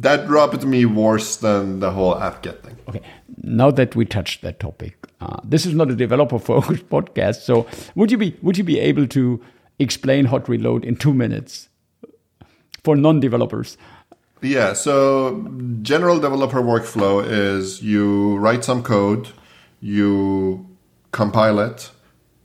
that 0.00 0.28
rubbed 0.28 0.64
me 0.64 0.86
worse 0.86 1.36
than 1.36 1.80
the 1.80 1.90
whole 1.90 2.14
AppGet 2.14 2.62
thing. 2.62 2.76
Okay, 2.88 3.02
now 3.42 3.70
that 3.70 3.96
we 3.96 4.04
touched 4.04 4.42
that 4.42 4.60
topic, 4.60 4.96
uh, 5.20 5.40
this 5.44 5.66
is 5.66 5.74
not 5.74 5.90
a 5.90 5.96
developer-focused 5.96 6.88
podcast. 6.90 7.42
So, 7.42 7.66
would 7.96 8.10
you 8.10 8.16
be 8.16 8.36
would 8.42 8.56
you 8.56 8.64
be 8.64 8.78
able 8.78 9.06
to 9.08 9.40
explain 9.78 10.26
hot 10.26 10.48
reload 10.48 10.84
in 10.84 10.96
two 10.96 11.14
minutes 11.14 11.68
for 12.82 12.96
non-developers? 12.96 13.76
Yeah. 14.40 14.72
So, 14.72 15.46
general 15.82 16.20
developer 16.20 16.62
workflow 16.62 17.24
is 17.26 17.82
you 17.82 18.36
write 18.36 18.64
some 18.64 18.82
code, 18.82 19.28
you 19.80 20.66
compile 21.10 21.58
it, 21.58 21.90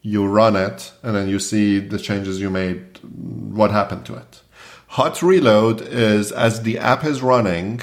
you 0.01 0.27
run 0.27 0.55
it, 0.55 0.91
and 1.03 1.15
then 1.15 1.29
you 1.29 1.39
see 1.39 1.79
the 1.79 1.99
changes 1.99 2.39
you 2.41 2.49
made, 2.49 2.99
what 3.03 3.71
happened 3.71 4.05
to 4.07 4.15
it. 4.15 4.41
Hot 4.87 5.21
reload 5.21 5.81
is 5.81 6.31
as 6.31 6.61
the 6.61 6.77
app 6.77 7.03
is 7.03 7.21
running, 7.21 7.81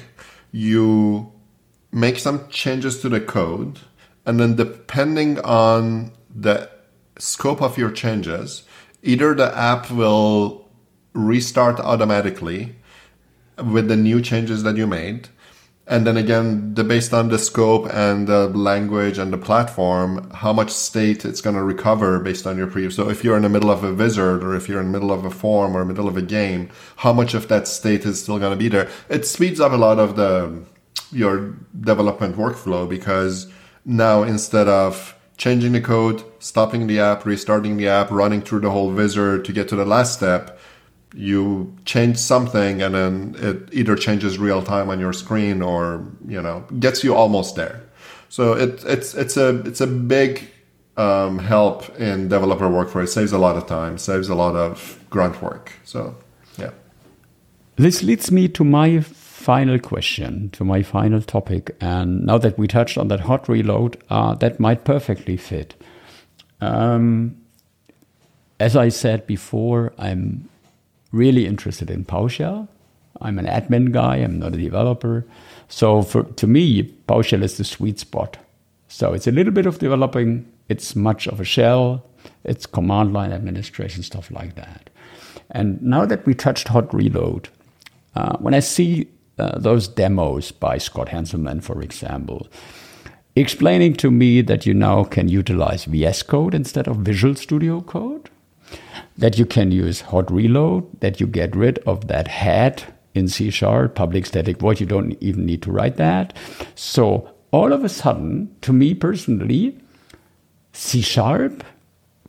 you 0.53 1.33
make 1.93 2.19
some 2.19 2.49
changes 2.49 3.01
to 3.01 3.09
the 3.09 3.21
code, 3.21 3.81
and 4.27 4.39
then 4.39 4.55
depending 4.55 5.41
on 5.41 6.13
the 6.35 6.71
scope 7.19 7.63
of 7.63 7.79
your 7.79 7.91
changes, 7.91 8.63
either 9.03 9.35
the 9.35 9.57
app 9.57 9.91
will 9.91 10.69
restart 11.13 11.81
automatically 11.81 12.77
with 13.73 13.89
the 13.89 13.97
new 13.97 14.21
changes 14.21 14.63
that 14.63 14.77
you 14.77 14.87
made, 14.87 15.29
and 15.91 16.07
then 16.07 16.17
again 16.17 16.73
the 16.75 16.85
based 16.85 17.13
on 17.13 17.29
the 17.29 17.39
scope 17.39 17.93
and 17.93 18.29
the 18.29 18.49
language 18.49 19.19
and 19.19 19.33
the 19.33 19.39
platform 19.39 20.31
how 20.31 20.53
much 20.53 20.71
state 20.71 21.25
it's 21.25 21.41
going 21.41 21.57
to 21.57 21.63
recover 21.63 22.21
based 22.21 22.47
on 22.47 22.57
your 22.57 22.69
previous 22.69 22.95
so 22.95 23.11
if 23.11 23.25
you're 23.25 23.37
in 23.37 23.43
the 23.43 23.49
middle 23.49 23.71
of 23.71 23.83
a 23.83 23.93
wizard 23.93 24.45
or 24.45 24.55
if 24.55 24.69
you're 24.69 24.81
in 24.81 24.87
the 24.87 24.93
middle 24.93 25.13
of 25.13 25.25
a 25.25 25.31
form 25.31 25.77
or 25.77 25.85
middle 25.85 26.07
of 26.07 26.17
a 26.17 26.23
game 26.23 26.71
how 26.97 27.13
much 27.13 27.35
of 27.35 27.49
that 27.49 27.67
state 27.67 28.07
is 28.07 28.23
still 28.23 28.39
going 28.39 28.53
to 28.53 28.57
be 28.57 28.69
there? 28.69 28.89
It 29.09 29.27
speeds 29.27 29.61
up 29.61 29.73
a 29.73 29.77
lot 29.77 29.99
of 29.99 30.15
the 30.17 30.63
your 31.11 31.57
development 31.81 32.37
workflow 32.37 32.89
because 32.89 33.49
now 33.85 34.23
instead 34.23 34.69
of 34.69 35.17
changing 35.45 35.73
the 35.73 35.81
code 35.81 36.23
stopping 36.39 36.87
the 36.87 37.01
app 37.01 37.25
restarting 37.25 37.77
the 37.77 37.89
app 37.89 38.11
running 38.11 38.43
through 38.43 38.61
the 38.61 38.71
whole 38.71 38.91
wizard 38.91 39.45
to 39.45 39.53
get 39.53 39.69
to 39.69 39.77
the 39.77 39.87
last 39.87 40.13
step 40.13 40.45
you 41.15 41.75
change 41.85 42.17
something 42.17 42.83
and 42.83 42.95
then 42.95 43.35
it 43.39 43.69
either 43.73 43.97
changes 43.97 44.39
real 44.39 44.63
time 44.63 44.89
on 44.91 45.01
your 45.01 45.13
screen 45.13 45.63
or 45.63 46.07
you 46.27 46.41
know 46.41 46.65
gets 46.79 47.03
you 47.03 47.15
almost 47.15 47.57
there. 47.57 47.83
So 48.29 48.53
it, 48.53 48.85
it's 48.85 49.15
it's 49.15 49.37
a 49.37 49.61
it's 49.67 49.81
a 49.81 49.87
big 49.87 50.49
um, 50.97 51.39
help 51.39 51.89
in 51.99 52.29
developer 52.29 52.69
workflow. 52.69 53.05
It 53.05 53.09
saves 53.09 53.33
a 53.33 53.39
lot 53.39 53.57
of 53.57 53.67
time 53.67 53.99
saves 53.99 54.29
a 54.29 54.35
lot 54.35 54.55
of 54.55 55.05
grunt 55.11 55.43
work. 55.43 55.73
So 55.85 56.15
yeah. 56.59 56.71
This 57.77 58.03
leads 58.03 58.31
me 58.31 58.47
to 58.49 58.63
my 58.63 59.01
final 59.41 59.79
question 59.79 60.51
to 60.51 60.65
my 60.65 60.83
final 60.83 61.23
topic 61.23 61.75
and 61.81 62.25
now 62.27 62.39
that 62.39 62.59
we 62.59 62.69
touched 62.69 62.99
on 62.99 63.09
that 63.09 63.21
hot 63.21 63.49
reload 63.49 63.97
uh, 64.11 64.35
that 64.35 64.61
might 64.61 64.85
perfectly 64.85 65.37
fit 65.37 65.75
um, 66.61 67.35
as 68.59 68.77
i 68.77 68.89
said 68.89 69.27
before 69.27 69.93
i'm 69.99 70.49
really 71.13 71.47
interested 71.47 71.91
in 71.91 72.05
PowerShell. 72.05 72.69
I'm 73.21 73.39
an 73.39 73.47
admin 73.47 73.93
guy, 73.93 74.17
I'm 74.17 74.39
not 74.39 74.55
a 74.55 74.59
developer. 74.59 75.27
So 75.69 76.03
for, 76.03 76.23
to 76.25 76.47
me, 76.47 76.85
PowerShell 77.09 77.43
is 77.43 77.57
the 77.57 77.65
sweet 77.65 77.99
spot. 77.99 78.39
So 78.89 79.13
it's 79.13 79.27
a 79.27 79.33
little 79.33 79.53
bit 79.53 79.67
of 79.67 79.79
developing, 79.79 80.51
it's 80.69 80.97
much 80.97 81.27
of 81.27 81.41
a 81.41 81.45
shell, 81.45 82.05
it's 82.45 82.67
command 82.67 83.13
line 83.13 83.33
administration, 83.33 84.03
stuff 84.03 84.31
like 84.31 84.55
that. 84.57 84.91
And 85.51 85.83
now 85.83 86.07
that 86.07 86.27
we 86.27 86.35
touched 86.35 86.69
hot 86.69 86.93
reload, 86.95 87.49
uh, 88.15 88.37
when 88.39 88.55
I 88.55 88.61
see 88.61 89.09
uh, 89.41 89.59
those 89.59 89.89
demos 89.89 90.53
by 90.53 90.79
Scott 90.79 91.09
Hanselman, 91.09 91.63
for 91.63 91.81
example, 91.83 92.47
explaining 93.35 93.95
to 93.95 94.11
me 94.11 94.43
that 94.43 94.67
you 94.67 94.75
now 94.75 95.05
can 95.05 95.29
utilize 95.29 95.87
VS 95.87 96.23
Code 96.25 96.55
instead 96.55 96.87
of 96.87 96.99
Visual 96.99 97.35
Studio 97.35 97.81
Code, 97.81 98.29
that 99.17 99.39
you 99.39 99.47
can 99.47 99.73
use 99.73 100.03
hot 100.03 100.31
reload, 100.31 101.01
that 101.01 101.21
you 101.21 101.27
get 101.27 101.57
rid 101.57 101.79
of 101.81 102.09
that 102.09 102.29
head 102.29 102.85
in 103.15 103.29
C 103.29 103.51
sharp, 103.51 103.95
public 103.95 104.27
static 104.27 104.59
void. 104.59 104.81
You 104.81 104.87
don't 104.87 105.17
even 105.21 105.47
need 105.47 105.63
to 105.63 105.73
write 105.73 105.97
that. 105.97 106.37
So 106.75 107.31
all 107.51 107.73
of 107.73 107.83
a 107.83 107.89
sudden, 107.89 108.55
to 108.63 108.73
me 108.73 108.95
personally, 108.95 109.79
C 110.73 111.01
sharp 111.01 111.65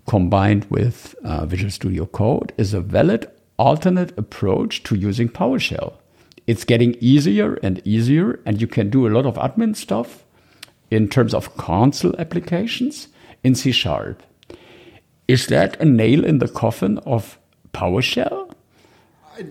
combined 0.08 0.66
with 0.70 1.14
uh, 1.24 1.46
Visual 1.46 1.72
Studio 1.72 2.06
Code 2.06 2.54
is 2.58 2.74
a 2.74 2.82
valid 2.82 3.30
alternate 3.58 4.18
approach 4.18 4.82
to 4.84 4.96
using 4.96 5.30
PowerShell. 5.30 5.94
It's 6.48 6.64
getting 6.64 6.96
easier 7.00 7.56
and 7.64 7.82
easier, 7.86 8.40
and 8.46 8.60
you 8.60 8.68
can 8.68 8.90
do 8.90 9.08
a 9.08 9.10
lot 9.10 9.26
of 9.26 9.36
admin 9.36 9.76
stuff 9.76 10.24
in 10.90 11.08
terms 11.08 11.34
of 11.34 11.56
console 11.58 12.16
applications 12.20 13.08
in 13.44 13.56
C 13.56 13.72
sharp. 13.72 14.24
Is 15.28 15.48
that 15.48 15.80
a 15.80 15.86
nail 15.86 16.26
in 16.26 16.40
the 16.40 16.48
coffin 16.48 16.98
of 17.00 17.38
PowerShell? 17.74 18.54
I, 19.38 19.46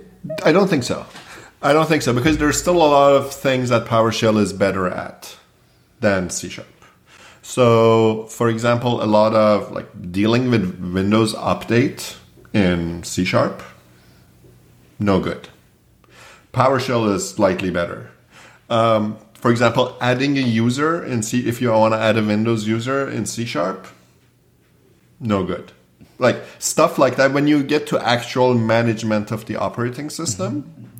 I 0.44 0.52
don't 0.52 0.68
think 0.68 0.82
so. 0.82 1.06
I 1.62 1.72
don't 1.72 1.86
think 1.86 2.02
so 2.02 2.14
because 2.14 2.38
there's 2.38 2.58
still 2.58 2.76
a 2.76 2.88
lot 2.88 3.12
of 3.12 3.32
things 3.32 3.68
that 3.68 3.86
PowerShell 3.86 4.38
is 4.38 4.52
better 4.52 4.86
at 4.88 5.36
than 6.00 6.30
C 6.30 6.48
Sharp. 6.48 6.66
So, 7.42 8.24
for 8.26 8.48
example, 8.48 9.02
a 9.02 9.06
lot 9.06 9.34
of 9.34 9.70
like 9.70 10.12
dealing 10.12 10.50
with 10.50 10.78
Windows 10.80 11.34
Update 11.34 12.16
in 12.52 13.02
C 13.02 13.24
Sharp, 13.24 13.62
no 14.98 15.20
good. 15.20 15.49
PowerShell 16.52 17.14
is 17.14 17.28
slightly 17.28 17.70
better. 17.70 18.10
Um, 18.68 19.18
for 19.34 19.50
example, 19.50 19.96
adding 20.00 20.36
a 20.36 20.42
user 20.42 21.04
in 21.04 21.22
C, 21.22 21.46
if 21.48 21.60
you 21.60 21.70
want 21.70 21.94
to 21.94 21.98
add 21.98 22.16
a 22.16 22.22
Windows 22.22 22.66
user 22.66 23.08
in 23.08 23.26
C 23.26 23.44
Sharp, 23.44 23.86
no 25.18 25.44
good. 25.44 25.72
Like 26.18 26.42
stuff 26.58 26.98
like 26.98 27.16
that. 27.16 27.32
When 27.32 27.46
you 27.46 27.62
get 27.62 27.86
to 27.88 27.98
actual 27.98 28.54
management 28.54 29.30
of 29.30 29.46
the 29.46 29.56
operating 29.56 30.10
system. 30.10 30.90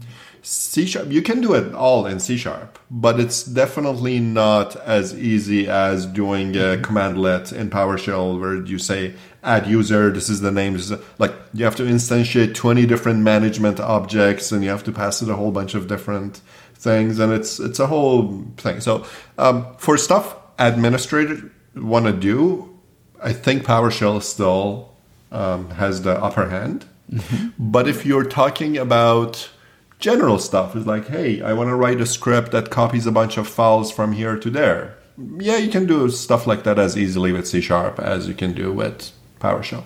C 0.43 0.87
sharp, 0.87 1.11
you 1.11 1.21
can 1.21 1.43
do 1.43 1.53
it 1.53 1.75
all 1.75 2.07
in 2.07 2.19
C 2.19 2.39
sharp, 2.39 2.79
but 2.91 3.21
it's 3.21 3.45
definitely 3.45 4.21
not 4.21 4.75
as 4.77 5.15
easy 5.19 5.69
as 5.69 6.07
doing 6.07 6.57
a 6.57 6.79
commandlet 6.79 7.53
in 7.53 7.69
PowerShell 7.69 8.41
where 8.41 8.65
you 8.65 8.79
say 8.79 9.15
add 9.43 9.67
user, 9.67 10.11
this 10.11 10.29
is 10.29 10.41
the 10.41 10.51
name. 10.51 10.75
Is 10.77 10.93
like 11.19 11.35
you 11.55 11.65
have 11.65 11.77
to 11.77 11.85
instantiate 11.85 12.55
20 12.55 12.87
different 12.87 13.21
management 13.21 13.81
objects 13.81 14.53
and 14.53 14.63
you 14.63 14.71
have 14.71 14.85
to 14.85 14.93
pass 14.93 15.23
it 15.23 15.29
a 15.29 15.37
whole 15.37 15.51
bunch 15.51 15.75
of 15.75 15.89
different 15.89 16.41
things. 16.75 17.19
And 17.19 17.33
it's, 17.33 17.59
it's 17.61 17.79
a 17.79 17.87
whole 17.87 18.45
thing. 18.57 18.81
So, 18.81 19.07
um, 19.39 19.67
for 19.77 19.97
stuff 19.97 20.37
administrators 20.59 21.43
want 21.75 22.07
to 22.07 22.13
do, 22.13 22.79
I 23.23 23.33
think 23.33 23.65
PowerShell 23.65 24.23
still 24.23 24.95
um, 25.31 25.71
has 25.71 26.03
the 26.03 26.23
upper 26.23 26.49
hand. 26.49 26.87
Mm-hmm. 27.11 27.49
But 27.59 27.89
if 27.89 28.07
you're 28.07 28.25
talking 28.25 28.77
about 28.77 29.51
general 29.99 30.39
stuff, 30.39 30.75
it's 30.77 30.87
like, 30.87 31.09
hey, 31.09 31.43
I 31.43 31.53
want 31.53 31.69
to 31.69 31.75
write 31.75 32.01
a 32.01 32.07
script 32.07 32.53
that 32.53 32.71
copies 32.71 33.07
a 33.07 33.13
bunch 33.13 33.37
of 33.37 33.47
files 33.49 33.91
from 33.91 34.13
here 34.13 34.39
to 34.39 34.51
there. 34.51 34.97
Yeah, 35.39 35.57
you 35.57 35.71
can 35.71 35.87
do 35.87 36.09
stuff 36.09 36.47
like 36.47 36.65
that 36.65 36.79
as 36.79 36.97
easily 36.97 37.33
with 37.33 37.47
C 37.47 37.61
Sharp 37.61 37.99
as 37.99 38.27
you 38.27 38.35
can 38.35 38.55
do 38.55 38.73
with 38.73 39.13
PowerShell. 39.41 39.85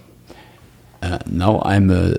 Uh, 1.02 1.18
now 1.26 1.62
I'm 1.64 1.90
a, 1.90 2.14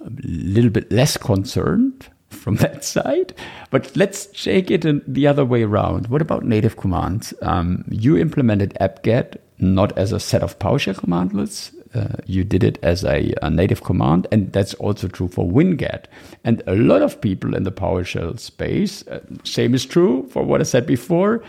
a 0.00 0.10
little 0.22 0.70
bit 0.70 0.90
less 0.90 1.16
concerned 1.16 2.08
from 2.28 2.56
that 2.56 2.84
side. 2.94 3.34
But 3.70 3.94
let's 3.96 4.26
take 4.26 4.70
it 4.70 4.84
the 5.12 5.26
other 5.26 5.44
way 5.44 5.62
around. 5.62 6.08
What 6.08 6.22
about 6.22 6.44
native 6.44 6.76
commands? 6.76 7.34
Um, 7.42 7.84
you 7.90 8.16
implemented 8.16 8.76
AppGet 8.80 9.36
not 9.58 9.96
as 9.98 10.12
a 10.12 10.20
set 10.20 10.42
of 10.42 10.58
PowerShell 10.58 10.94
commandlets. 10.94 11.74
Uh, 11.94 12.16
you 12.26 12.44
did 12.44 12.62
it 12.62 12.78
as 12.82 13.04
a, 13.04 13.34
a, 13.42 13.50
native 13.50 13.82
command, 13.82 14.26
and 14.30 14.52
that's 14.52 14.74
also 14.74 15.08
true 15.08 15.26
for 15.28 15.44
winget. 15.44 16.04
And 16.44 16.62
a 16.68 16.76
lot 16.76 17.02
of 17.02 17.20
people 17.20 17.54
in 17.54 17.64
the 17.64 17.72
PowerShell 17.72 18.38
space, 18.38 19.06
uh, 19.08 19.20
same 19.42 19.74
is 19.74 19.84
true 19.84 20.26
for 20.30 20.44
what 20.44 20.60
I 20.60 20.64
said 20.64 20.86
before, 20.86 21.42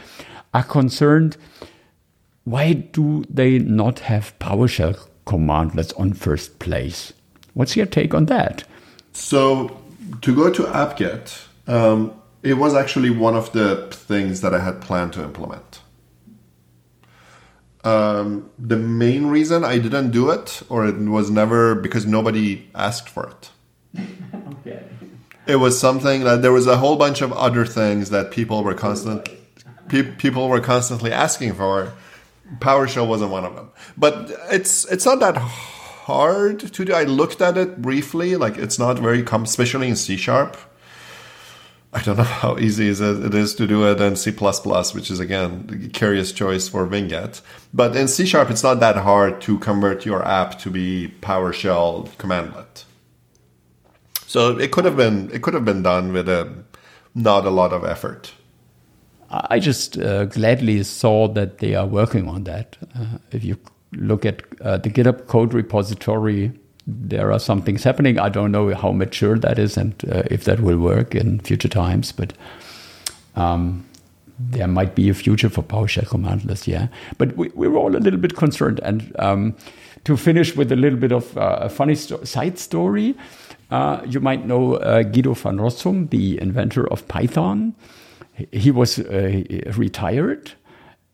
are 0.54 0.64
concerned 0.64 1.38
why 2.44 2.74
do 2.74 3.24
they 3.30 3.60
not 3.60 4.00
have 4.00 4.38
PowerShell 4.40 5.08
commandlets 5.26 5.98
on 6.00 6.14
first 6.14 6.60
place? 6.60 7.14
What's 7.54 7.76
your 7.76 7.86
take 7.86 8.14
on 8.14 8.26
that? 8.26 8.64
So, 9.14 9.78
to 10.22 10.36
go 10.36 10.50
to 10.52 10.64
AppGet, 10.64 11.48
um, 11.68 12.14
it 12.44 12.56
was 12.56 12.74
actually 12.74 13.10
one 13.10 13.36
of 13.36 13.52
the 13.52 13.88
things 13.92 14.42
that 14.42 14.54
I 14.54 14.60
had 14.60 14.82
planned 14.82 15.14
to 15.14 15.24
implement. 15.24 15.82
Um, 17.84 18.50
the 18.60 18.78
main 18.78 19.28
reason 19.28 19.64
I 19.64 19.80
didn't 19.80 20.12
do 20.12 20.30
it, 20.30 20.62
or 20.70 20.86
it 20.86 20.98
was 20.98 21.32
never 21.32 21.76
because 21.76 22.06
nobody 22.06 22.70
asked 22.76 23.10
for 23.10 23.28
it. 23.28 23.50
okay. 24.60 24.84
It 25.48 25.56
was 25.56 25.80
something 25.80 26.24
that 26.24 26.42
there 26.42 26.52
was 26.52 26.68
a 26.68 26.78
whole 26.78 26.96
bunch 26.96 27.22
of 27.22 27.34
other 27.34 27.66
things 27.66 28.12
that 28.12 28.32
people 28.32 28.64
were 28.64 28.76
constant, 28.76 29.28
pe- 29.90 30.12
people 30.16 30.48
were 30.48 30.62
constantly 30.62 31.12
asking 31.12 31.54
for. 31.56 31.92
PowerShell 32.60 33.08
wasn't 33.08 33.32
one 33.32 33.46
of 33.46 33.56
them, 33.56 33.72
but 33.98 34.32
it's 34.52 34.86
it's 34.86 35.06
not 35.06 35.20
that 35.20 35.38
hard 35.38 36.60
to 36.60 36.86
do. 36.86 36.94
I 36.94 37.04
looked 37.04 37.42
at 37.42 37.58
it 37.58 37.82
briefly, 37.82 38.36
like 38.36 38.58
it's 38.58 38.78
not 38.78 39.00
very 39.00 39.24
com- 39.24 39.44
especially 39.44 39.88
in 39.88 39.96
C 39.96 40.18
sharp. 40.18 40.58
I 41.94 42.02
don't 42.02 42.18
know 42.18 42.24
how 42.44 42.58
easy 42.58 42.90
it 42.90 43.36
is 43.36 43.56
to 43.56 43.68
do 43.68 43.86
it 43.86 44.00
in 44.00 44.16
C++, 44.16 44.32
which 44.32 45.12
is 45.12 45.20
again 45.20 45.66
the 45.68 45.90
curious 45.90 46.32
choice 46.32 46.68
for 46.70 46.88
Winget. 46.88 47.42
But 47.74 47.96
in 47.96 48.08
C 48.08 48.26
Sharp, 48.26 48.50
it's 48.50 48.64
not 48.64 48.80
that 48.80 48.98
hard 48.98 49.42
to 49.42 49.60
convert 49.60 50.06
your 50.06 50.26
app 50.26 50.58
to 50.60 50.70
be 50.70 51.14
PowerShell 51.22 52.10
commandlet. 52.18 52.86
So 54.26 54.58
it 54.58 54.72
could 54.72 54.86
have 54.86 54.96
been 54.96 55.30
it 55.34 55.42
could 55.42 55.54
have 55.54 55.66
been 55.66 55.84
done 55.84 56.14
with 56.14 56.30
a 56.30 56.64
not 57.14 57.46
a 57.46 57.50
lot 57.50 57.74
of 57.74 57.84
effort. 57.84 58.34
I 59.32 59.60
just 59.60 59.98
uh, 59.98 60.26
gladly 60.26 60.84
saw 60.84 61.30
that 61.30 61.60
they 61.60 61.74
are 61.76 61.88
working 61.88 62.28
on 62.28 62.44
that. 62.44 62.78
Uh, 62.94 63.18
if 63.32 63.44
you 63.46 63.58
look 63.94 64.26
at 64.26 64.44
uh, 64.62 64.78
the 64.78 64.90
GitHub 64.90 65.28
code 65.28 65.54
repository, 65.54 66.52
there 66.86 67.32
are 67.32 67.40
some 67.40 67.62
things 67.62 67.84
happening. 67.84 68.20
I 68.20 68.28
don't 68.28 68.52
know 68.52 68.74
how 68.76 68.92
mature 68.92 69.40
that 69.40 69.58
is 69.58 69.78
and 69.78 69.94
uh, 70.12 70.24
if 70.30 70.44
that 70.46 70.60
will 70.60 70.80
work 70.80 71.16
in 71.16 71.40
future 71.40 71.70
times, 71.70 72.12
but 72.12 72.34
um, 73.36 73.86
there 74.38 74.68
might 74.68 74.96
be 74.96 75.08
a 75.08 75.14
future 75.14 75.50
for 75.50 75.64
PowerShell 75.64 76.08
commandlets, 76.08 76.68
yeah. 76.68 76.88
But 77.18 77.38
we, 77.38 77.50
we 77.50 77.70
were 77.70 77.78
all 77.78 77.96
a 77.96 78.00
little 78.00 78.20
bit 78.20 78.36
concerned. 78.36 78.82
And 78.84 79.16
um, 79.18 79.56
to 80.04 80.18
finish 80.18 80.58
with 80.58 80.74
a 80.74 80.76
little 80.76 81.00
bit 81.00 81.14
of 81.14 81.38
uh, 81.38 81.60
a 81.62 81.70
funny 81.70 81.96
sto 81.96 82.22
side 82.26 82.60
story, 82.60 83.16
uh, 83.70 84.02
you 84.06 84.20
might 84.20 84.46
know 84.46 84.78
Guido 85.04 85.36
van 85.36 85.58
Rossum, 85.58 86.10
the 86.10 86.42
inventor 86.42 86.92
of 86.92 87.08
Python. 87.08 87.74
He 88.52 88.72
was 88.72 89.00
uh, 89.00 89.44
retired. 89.76 90.52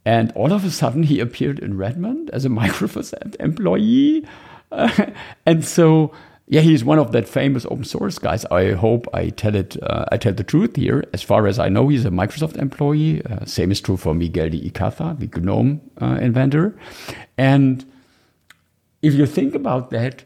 And 0.05 0.31
all 0.33 0.53
of 0.53 0.63
a 0.63 0.71
sudden, 0.71 1.03
he 1.03 1.19
appeared 1.19 1.59
in 1.59 1.77
Redmond 1.77 2.29
as 2.31 2.45
a 2.45 2.49
Microsoft 2.61 3.35
employee. 3.39 4.25
and 5.45 5.65
so, 5.65 6.13
yeah, 6.47 6.61
he's 6.61 6.83
one 6.83 6.97
of 6.97 7.11
that 7.11 7.27
famous 7.27 7.65
open 7.65 7.83
source 7.83 8.17
guys. 8.17 8.45
I 8.45 8.71
hope 8.71 9.07
I 9.13 9.29
tell 9.29 9.53
it. 9.53 9.75
Uh, 9.83 10.05
I 10.11 10.17
tell 10.17 10.33
the 10.33 10.45
truth 10.45 10.77
here. 10.77 11.03
As 11.11 11.21
far 11.21 11.45
as 11.45 11.59
I 11.59 11.67
know, 11.67 11.89
he's 11.89 12.05
a 12.05 12.09
Microsoft 12.09 12.57
employee. 12.57 13.21
Uh, 13.25 13.43
same 13.45 13.71
is 13.71 13.81
true 13.81 13.97
for 13.97 14.13
Miguel 14.13 14.49
de 14.49 14.69
Icaza, 14.69 15.19
the 15.19 15.27
GNOME 15.41 15.81
uh, 16.01 16.17
inventor. 16.21 16.77
And 17.37 17.85
if 19.01 19.13
you 19.13 19.25
think 19.25 19.55
about 19.55 19.89
that, 19.89 20.23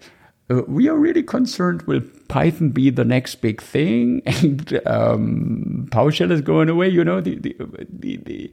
uh, 0.51 0.61
we 0.67 0.89
are 0.89 0.95
really 0.95 1.23
concerned 1.23 1.81
will 1.83 2.01
Python 2.31 2.69
be 2.69 2.89
the 2.89 3.03
next 3.03 3.35
big 3.35 3.61
thing, 3.61 4.21
and 4.25 4.79
um, 4.87 5.87
PowerShell 5.91 6.31
is 6.31 6.41
going 6.41 6.69
away. 6.69 6.87
You 6.87 7.03
know, 7.03 7.19
the 7.19 7.35
the 7.35 7.55
the, 7.89 8.17
the 8.17 8.51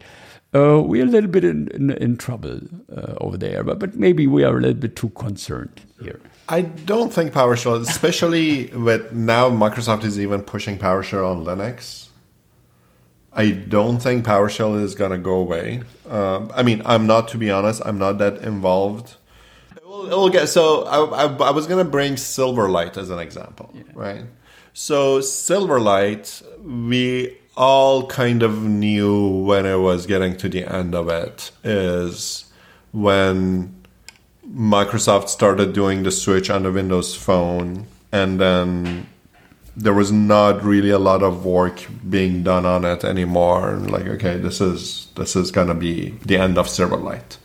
uh, 0.52 0.82
we're 0.82 1.04
a 1.04 1.06
little 1.06 1.30
bit 1.30 1.44
in, 1.44 1.68
in, 1.68 1.90
in 1.90 2.16
trouble 2.16 2.60
uh, 2.94 3.14
over 3.20 3.36
there, 3.36 3.62
but, 3.62 3.78
but 3.78 3.94
maybe 3.94 4.26
we 4.26 4.44
are 4.44 4.56
a 4.56 4.60
little 4.60 4.80
bit 4.80 4.96
too 4.96 5.10
concerned 5.10 5.82
here. 6.02 6.18
I 6.48 6.62
don't 6.62 7.12
think 7.12 7.32
PowerShell, 7.32 7.82
especially 7.82 8.66
with 8.86 9.12
now 9.12 9.50
Microsoft 9.50 10.04
is 10.04 10.18
even 10.18 10.42
pushing 10.42 10.78
PowerShell 10.78 11.30
on 11.30 11.44
Linux. 11.44 12.08
I 13.32 13.50
don't 13.50 13.98
think 13.98 14.24
PowerShell 14.24 14.82
is 14.82 14.94
going 14.94 15.10
to 15.10 15.18
go 15.18 15.34
away. 15.34 15.82
Um, 16.08 16.50
I 16.54 16.62
mean, 16.62 16.80
I'm 16.86 17.06
not, 17.06 17.28
to 17.28 17.38
be 17.38 17.50
honest, 17.50 17.82
I'm 17.84 17.98
not 17.98 18.16
that 18.18 18.38
involved. 18.38 19.17
It 19.98 20.04
will, 20.04 20.12
it 20.12 20.16
will 20.16 20.30
get 20.30 20.48
so. 20.48 20.84
I, 20.84 21.24
I, 21.24 21.48
I 21.48 21.50
was 21.50 21.66
going 21.66 21.84
to 21.84 21.90
bring 21.90 22.14
Silverlight 22.14 22.96
as 22.96 23.10
an 23.10 23.18
example, 23.18 23.70
yeah. 23.74 23.82
right? 23.94 24.24
So 24.72 25.20
Silverlight, 25.20 26.42
we 26.62 27.36
all 27.56 28.06
kind 28.06 28.42
of 28.42 28.62
knew 28.62 29.26
when 29.42 29.66
it 29.66 29.78
was 29.78 30.06
getting 30.06 30.36
to 30.36 30.48
the 30.48 30.64
end 30.64 30.94
of 30.94 31.08
it 31.08 31.50
is 31.64 32.44
when 32.92 33.74
Microsoft 34.48 35.28
started 35.28 35.72
doing 35.72 36.04
the 36.04 36.12
switch 36.12 36.48
on 36.50 36.62
the 36.62 36.70
Windows 36.70 37.16
Phone, 37.16 37.86
and 38.12 38.40
then 38.40 39.08
there 39.76 39.94
was 39.94 40.12
not 40.12 40.62
really 40.62 40.90
a 40.90 40.98
lot 40.98 41.22
of 41.22 41.44
work 41.44 41.86
being 42.08 42.42
done 42.42 42.64
on 42.64 42.84
it 42.84 43.04
anymore. 43.04 43.72
Like, 43.72 44.06
okay, 44.06 44.38
this 44.38 44.60
is 44.60 45.08
this 45.16 45.34
is 45.34 45.50
gonna 45.50 45.74
be 45.74 46.10
the 46.24 46.36
end 46.36 46.56
of 46.56 46.66
Silverlight. 46.68 47.38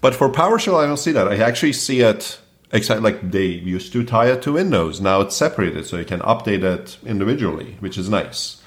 But 0.00 0.14
for 0.14 0.28
PowerShell, 0.30 0.82
I 0.82 0.86
don't 0.86 0.96
see 0.96 1.12
that. 1.12 1.28
I 1.28 1.36
actually 1.38 1.72
see 1.72 2.00
it 2.00 2.38
exactly 2.72 3.10
like 3.10 3.30
they 3.30 3.46
used 3.46 3.92
to 3.92 4.04
tie 4.04 4.30
it 4.30 4.42
to 4.42 4.52
Windows. 4.52 5.00
Now 5.00 5.20
it's 5.20 5.36
separated, 5.36 5.86
so 5.86 5.96
you 5.96 6.04
can 6.04 6.20
update 6.20 6.62
it 6.62 6.98
individually, 7.04 7.76
which 7.80 7.98
is 7.98 8.08
nice. 8.08 8.62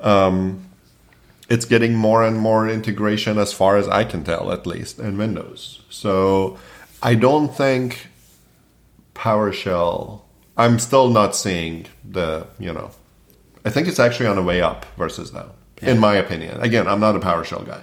Um, 0.00 0.66
it's 1.48 1.64
getting 1.64 1.94
more 1.94 2.24
and 2.24 2.38
more 2.38 2.68
integration, 2.68 3.38
as 3.38 3.52
far 3.52 3.76
as 3.76 3.88
I 3.88 4.04
can 4.04 4.24
tell, 4.24 4.50
at 4.52 4.66
least 4.66 4.98
in 4.98 5.16
Windows. 5.18 5.82
So 5.90 6.58
I 7.02 7.14
don't 7.14 7.54
think 7.54 8.08
PowerShell. 9.14 10.22
I'm 10.56 10.78
still 10.78 11.10
not 11.10 11.34
seeing 11.34 11.86
the 12.08 12.46
you 12.58 12.72
know. 12.72 12.90
I 13.64 13.70
think 13.70 13.88
it's 13.88 13.98
actually 13.98 14.26
on 14.26 14.36
the 14.36 14.42
way 14.42 14.60
up 14.60 14.84
versus 14.96 15.30
down, 15.30 15.50
yeah. 15.82 15.90
in 15.90 15.98
my 15.98 16.14
opinion. 16.14 16.60
Again, 16.60 16.86
I'm 16.86 17.00
not 17.00 17.16
a 17.16 17.20
PowerShell 17.20 17.66
guy, 17.66 17.82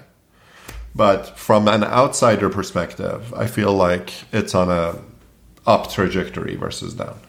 but 0.95 1.37
from 1.37 1.67
an 1.67 1.83
outsider 1.83 2.49
perspective, 2.49 3.33
I 3.33 3.47
feel 3.47 3.73
like 3.73 4.11
it's 4.33 4.55
on 4.55 4.69
a 4.69 5.01
up 5.65 5.91
trajectory 5.91 6.55
versus 6.55 6.93
down 6.93 7.19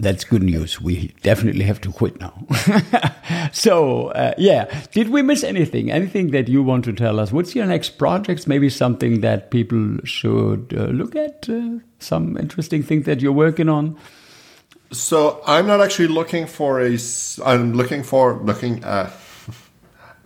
that's 0.00 0.24
good 0.24 0.42
news. 0.42 0.80
We 0.80 1.14
definitely 1.22 1.64
have 1.64 1.80
to 1.82 1.92
quit 1.92 2.20
now. 2.20 2.46
so, 3.52 4.08
uh, 4.08 4.34
yeah, 4.38 4.84
did 4.92 5.08
we 5.08 5.22
miss 5.22 5.42
anything? 5.42 5.90
Anything 5.90 6.30
that 6.30 6.48
you 6.48 6.62
want 6.62 6.84
to 6.84 6.92
tell 6.92 7.18
us? 7.18 7.32
What's 7.32 7.54
your 7.54 7.66
next 7.66 7.98
project? 7.98 8.46
Maybe 8.46 8.70
something 8.70 9.20
that 9.22 9.50
people 9.50 9.98
should 10.04 10.74
uh, 10.76 10.84
look 10.84 11.16
at? 11.16 11.48
Uh, 11.48 11.78
some 11.98 12.36
interesting 12.36 12.82
thing 12.82 13.02
that 13.02 13.20
you're 13.20 13.32
working 13.32 13.68
on? 13.68 13.98
So, 14.92 15.42
I'm 15.46 15.66
not 15.66 15.80
actually 15.80 16.08
looking 16.08 16.46
for 16.46 16.80
a. 16.80 16.96
I'm 17.44 17.74
looking 17.74 18.02
for 18.02 18.40
looking 18.42 18.84
at. 18.84 19.12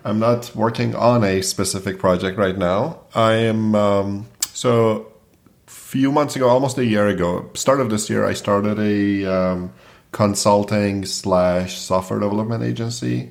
I'm 0.04 0.18
not 0.18 0.54
working 0.54 0.94
on 0.94 1.22
a 1.22 1.42
specific 1.42 1.98
project 1.98 2.38
right 2.38 2.56
now. 2.56 3.00
I 3.14 3.34
am. 3.34 3.74
Um, 3.74 4.26
so 4.52 5.12
few 5.66 6.10
months 6.10 6.36
ago, 6.36 6.48
almost 6.48 6.78
a 6.78 6.84
year 6.84 7.06
ago, 7.08 7.50
start 7.54 7.80
of 7.80 7.90
this 7.90 8.08
year, 8.08 8.24
I 8.24 8.32
started 8.32 8.78
a 8.78 9.26
um, 9.26 9.72
consulting 10.10 11.04
slash 11.04 11.78
software 11.78 12.18
development 12.18 12.64
agency, 12.64 13.30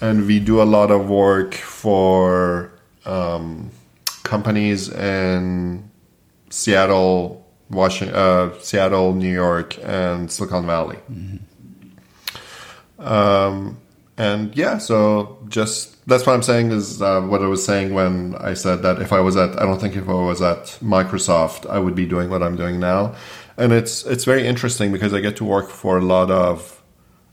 and 0.00 0.26
we 0.26 0.40
do 0.40 0.60
a 0.60 0.64
lot 0.64 0.90
of 0.90 1.08
work 1.08 1.54
for 1.54 2.72
um, 3.06 3.70
companies 4.22 4.88
in 4.88 5.88
Seattle, 6.50 7.46
Washington, 7.70 8.16
uh, 8.16 8.58
Seattle, 8.58 9.14
New 9.14 9.32
York, 9.32 9.78
and 9.82 10.30
Silicon 10.30 10.66
Valley. 10.66 10.98
Mm-hmm. 11.10 11.36
Um, 13.06 13.78
and 14.16 14.56
yeah, 14.56 14.78
so 14.78 15.38
just 15.48 15.91
that's 16.06 16.26
what 16.26 16.34
I'm 16.34 16.42
saying 16.42 16.72
is 16.72 17.00
uh, 17.00 17.20
what 17.20 17.42
I 17.42 17.46
was 17.46 17.64
saying 17.64 17.94
when 17.94 18.34
I 18.36 18.54
said 18.54 18.82
that 18.82 19.00
if 19.00 19.12
I 19.12 19.20
was 19.20 19.36
at, 19.36 19.60
I 19.60 19.64
don't 19.64 19.80
think 19.80 19.96
if 19.96 20.08
I 20.08 20.12
was 20.12 20.42
at 20.42 20.78
Microsoft, 20.82 21.68
I 21.70 21.78
would 21.78 21.94
be 21.94 22.06
doing 22.06 22.28
what 22.28 22.42
I'm 22.42 22.56
doing 22.56 22.80
now. 22.80 23.14
And 23.56 23.72
it's 23.72 24.04
it's 24.06 24.24
very 24.24 24.46
interesting 24.46 24.92
because 24.92 25.14
I 25.14 25.20
get 25.20 25.36
to 25.36 25.44
work 25.44 25.70
for 25.70 25.98
a 25.98 26.02
lot 26.02 26.30
of 26.30 26.82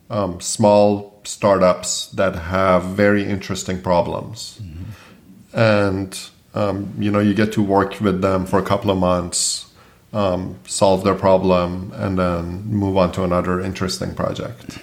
um, 0.09 0.39
small 0.39 1.19
startups 1.23 2.07
that 2.11 2.35
have 2.35 2.83
very 2.83 3.23
interesting 3.23 3.81
problems, 3.81 4.59
mm-hmm. 4.61 5.57
and 5.57 6.29
um, 6.53 6.93
you 6.99 7.09
know 7.09 7.19
you 7.19 7.33
get 7.33 7.53
to 7.53 7.63
work 7.63 7.99
with 8.01 8.21
them 8.21 8.45
for 8.45 8.59
a 8.59 8.63
couple 8.63 8.91
of 8.91 8.97
months, 8.97 9.71
um, 10.13 10.59
solve 10.67 11.03
their 11.03 11.15
problem, 11.15 11.91
and 11.95 12.19
then 12.19 12.65
move 12.65 12.97
on 12.97 13.11
to 13.13 13.23
another 13.23 13.61
interesting 13.61 14.13
project. 14.13 14.77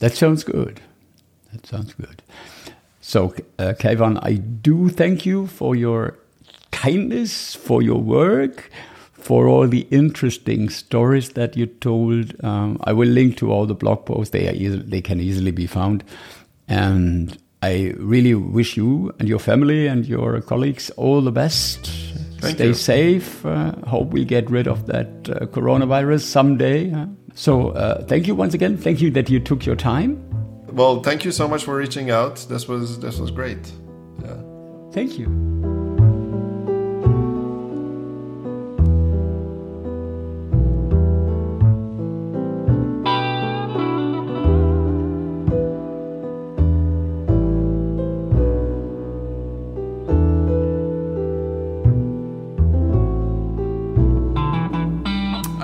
That 0.00 0.14
sounds 0.14 0.44
good. 0.44 0.80
That 1.56 1.66
sounds 1.66 1.94
good. 1.94 2.22
So, 3.00 3.34
uh, 3.58 3.74
I 4.22 4.34
do 4.34 4.88
thank 4.88 5.24
you 5.24 5.46
for 5.46 5.74
your 5.74 6.18
kindness, 6.70 7.54
for 7.54 7.80
your 7.80 8.00
work, 8.00 8.70
for 9.12 9.48
all 9.48 9.66
the 9.66 9.86
interesting 9.90 10.68
stories 10.68 11.30
that 11.30 11.56
you 11.56 11.66
told. 11.66 12.32
Um, 12.44 12.78
I 12.84 12.92
will 12.92 13.08
link 13.08 13.38
to 13.38 13.50
all 13.50 13.66
the 13.66 13.74
blog 13.74 14.04
posts; 14.04 14.32
they 14.32 14.48
are 14.48 14.52
easy, 14.54 14.78
they 14.78 15.00
can 15.00 15.20
easily 15.20 15.50
be 15.50 15.66
found. 15.66 16.04
And 16.68 17.38
I 17.62 17.94
really 17.96 18.34
wish 18.34 18.76
you 18.76 19.14
and 19.18 19.28
your 19.28 19.38
family 19.38 19.86
and 19.86 20.04
your 20.04 20.40
colleagues 20.42 20.90
all 20.90 21.22
the 21.22 21.32
best. 21.32 21.86
Thank 22.40 22.56
Stay 22.56 22.66
you. 22.66 22.74
safe. 22.74 23.46
Uh, 23.46 23.72
hope 23.86 24.12
we 24.12 24.24
get 24.24 24.50
rid 24.50 24.68
of 24.68 24.86
that 24.86 25.08
uh, 25.30 25.46
coronavirus 25.46 26.20
someday. 26.22 26.92
So, 27.34 27.70
uh, 27.70 28.04
thank 28.04 28.26
you 28.26 28.34
once 28.34 28.52
again. 28.52 28.76
Thank 28.76 29.00
you 29.00 29.10
that 29.12 29.30
you 29.30 29.40
took 29.40 29.64
your 29.64 29.76
time 29.76 30.26
well, 30.76 31.02
thank 31.02 31.24
you 31.24 31.32
so 31.32 31.48
much 31.48 31.64
for 31.64 31.74
reaching 31.74 32.10
out. 32.10 32.36
This 32.48 32.68
was 32.68 33.00
this 33.00 33.18
was 33.18 33.30
great. 33.30 33.72
Yeah. 34.22 34.36
Thank 34.92 35.18
you. 35.18 35.75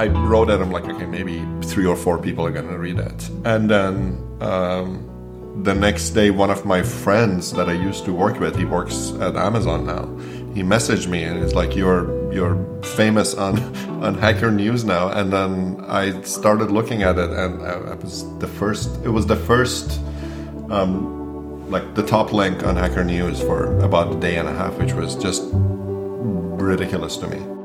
I 0.03 0.09
wrote 0.09 0.51
it. 0.51 0.61
I'm 0.61 0.73
like, 0.73 0.87
okay, 0.87 1.07
maybe 1.07 1.47
three 1.62 1.87
or 1.87 1.95
four 1.95 2.19
people 2.19 2.45
are 2.45 2.51
gonna 2.51 2.77
read 2.77 2.99
it. 2.99 3.31
And 3.45 3.70
then 3.70 4.19
um, 4.41 5.62
the 5.62 5.74
next 5.74 6.11
day, 6.11 6.31
one 6.31 6.51
of 6.51 6.65
my 6.65 6.83
friends 6.83 7.53
that 7.53 7.69
I 7.69 7.74
used 7.74 8.05
to 8.07 8.12
work 8.12 8.41
with, 8.41 8.57
he 8.57 8.65
works 8.65 9.12
at 9.20 9.37
Amazon 9.37 9.87
now. 9.87 10.07
He 10.57 10.65
messaged 10.65 11.07
me 11.07 11.23
and 11.23 11.41
he's 11.41 11.55
like, 11.55 11.77
"You're 11.77 12.05
you're 12.33 12.57
famous 12.83 13.35
on 13.35 13.55
on 14.05 14.15
Hacker 14.15 14.51
News 14.51 14.85
now." 14.85 15.09
And 15.09 15.33
then 15.33 15.85
I 15.87 16.20
started 16.23 16.73
looking 16.73 17.05
at 17.05 17.16
it, 17.16 17.31
and 17.31 17.62
I, 17.62 17.74
I 17.93 17.95
was 17.95 18.15
the 18.41 18.49
first. 18.49 18.89
It 19.05 19.11
was 19.11 19.27
the 19.27 19.37
first. 19.37 20.01
Um, 20.69 21.20
like 21.70 21.95
the 21.95 22.03
top 22.03 22.33
link 22.33 22.66
on 22.66 22.77
Hacker 22.77 23.05
News 23.05 23.41
for 23.41 23.79
about 23.79 24.15
a 24.15 24.20
day 24.20 24.37
and 24.37 24.49
a 24.49 24.53
half, 24.53 24.74
which 24.79 24.93
was 24.93 25.15
just 25.15 25.43
ridiculous 25.53 27.16
to 27.19 27.29
me. 27.29 27.62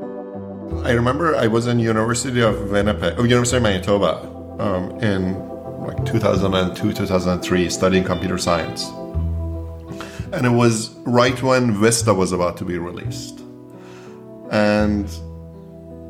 I 0.84 0.92
remember 0.92 1.34
I 1.36 1.46
was 1.46 1.66
in 1.66 1.78
University 1.78 2.40
of 2.40 2.70
Winnipeg, 2.70 3.14
oh, 3.18 3.24
University 3.24 3.56
of 3.56 3.62
Manitoba, 3.62 4.20
um, 4.58 4.90
in 5.00 5.34
like 5.80 6.04
2002, 6.04 6.92
2003, 6.92 7.70
studying 7.70 8.04
computer 8.04 8.38
science, 8.38 8.86
and 10.32 10.46
it 10.46 10.50
was 10.50 10.90
right 11.04 11.42
when 11.42 11.72
Vista 11.72 12.12
was 12.14 12.32
about 12.32 12.56
to 12.58 12.64
be 12.64 12.78
released, 12.78 13.40
and 14.50 15.08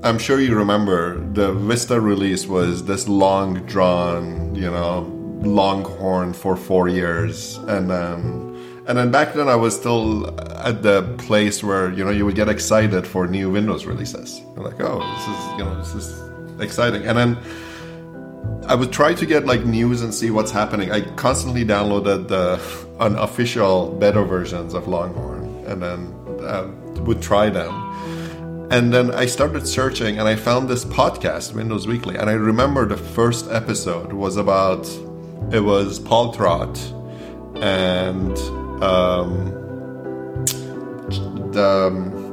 I'm 0.04 0.18
sure 0.18 0.40
you 0.40 0.54
remember 0.54 1.18
the 1.32 1.52
Vista 1.52 2.00
release 2.00 2.46
was 2.46 2.84
this 2.84 3.08
long 3.08 3.66
drawn, 3.66 4.54
you 4.54 4.70
know, 4.70 5.14
Longhorn 5.42 6.32
for 6.32 6.56
four 6.56 6.88
years, 6.88 7.56
and 7.68 7.90
then 7.90 8.47
and 8.88 8.96
then 8.96 9.10
back 9.10 9.34
then 9.34 9.48
I 9.48 9.54
was 9.54 9.76
still 9.76 10.28
at 10.58 10.82
the 10.82 11.02
place 11.18 11.62
where 11.62 11.92
you 11.92 12.04
know 12.04 12.10
you 12.10 12.24
would 12.24 12.34
get 12.34 12.48
excited 12.48 13.06
for 13.06 13.26
new 13.26 13.50
Windows 13.50 13.84
releases. 13.84 14.40
You're 14.40 14.64
like, 14.64 14.80
oh, 14.80 14.98
this 15.14 15.28
is 15.28 15.58
you 15.58 15.64
know 15.64 15.76
this 15.78 15.94
is 15.94 16.60
exciting, 16.60 17.06
and 17.06 17.16
then. 17.16 17.38
I 18.66 18.74
would 18.74 18.92
try 18.92 19.14
to 19.14 19.24
get 19.24 19.46
like 19.46 19.64
news 19.64 20.02
and 20.02 20.12
see 20.12 20.30
what's 20.30 20.50
happening. 20.50 20.92
I 20.92 21.00
constantly 21.16 21.64
downloaded 21.64 22.28
the 22.28 22.60
unofficial 23.00 23.92
beta 23.92 24.22
versions 24.24 24.74
of 24.74 24.86
Longhorn 24.86 25.64
and 25.66 25.82
then 25.82 26.14
uh, 26.42 26.70
would 27.00 27.22
try 27.22 27.48
them. 27.48 27.72
And 28.70 28.92
then 28.92 29.10
I 29.14 29.24
started 29.24 29.66
searching 29.66 30.18
and 30.18 30.28
I 30.28 30.36
found 30.36 30.68
this 30.68 30.84
podcast, 30.84 31.54
Windows 31.54 31.86
Weekly. 31.86 32.16
And 32.16 32.28
I 32.28 32.34
remember 32.34 32.84
the 32.84 32.98
first 32.98 33.50
episode 33.50 34.12
was 34.12 34.36
about 34.36 34.86
it 35.50 35.60
was 35.60 35.98
Paul 35.98 36.34
Thurrott 36.34 36.76
and 37.62 38.36
um, 38.82 39.52
the, 41.52 41.86
um, 41.86 42.28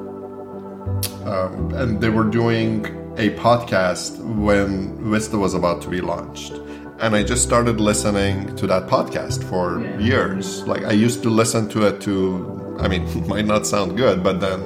um, 1.25 1.73
and 1.73 2.01
they 2.01 2.09
were 2.09 2.23
doing 2.23 2.85
a 3.17 3.29
podcast 3.31 4.19
when 4.19 5.11
Vista 5.11 5.37
was 5.37 5.53
about 5.53 5.81
to 5.83 5.89
be 5.89 6.01
launched. 6.01 6.53
And 6.99 7.15
I 7.15 7.23
just 7.23 7.43
started 7.43 7.79
listening 7.79 8.55
to 8.55 8.67
that 8.67 8.87
podcast 8.87 9.43
for 9.49 9.81
years. 9.99 10.65
Like 10.67 10.83
I 10.83 10.91
used 10.91 11.23
to 11.23 11.29
listen 11.29 11.67
to 11.69 11.87
it 11.87 12.01
to, 12.01 12.77
I 12.79 12.87
mean, 12.87 13.03
it 13.07 13.27
might 13.27 13.45
not 13.45 13.65
sound 13.65 13.97
good, 13.97 14.23
but 14.23 14.39
then 14.39 14.61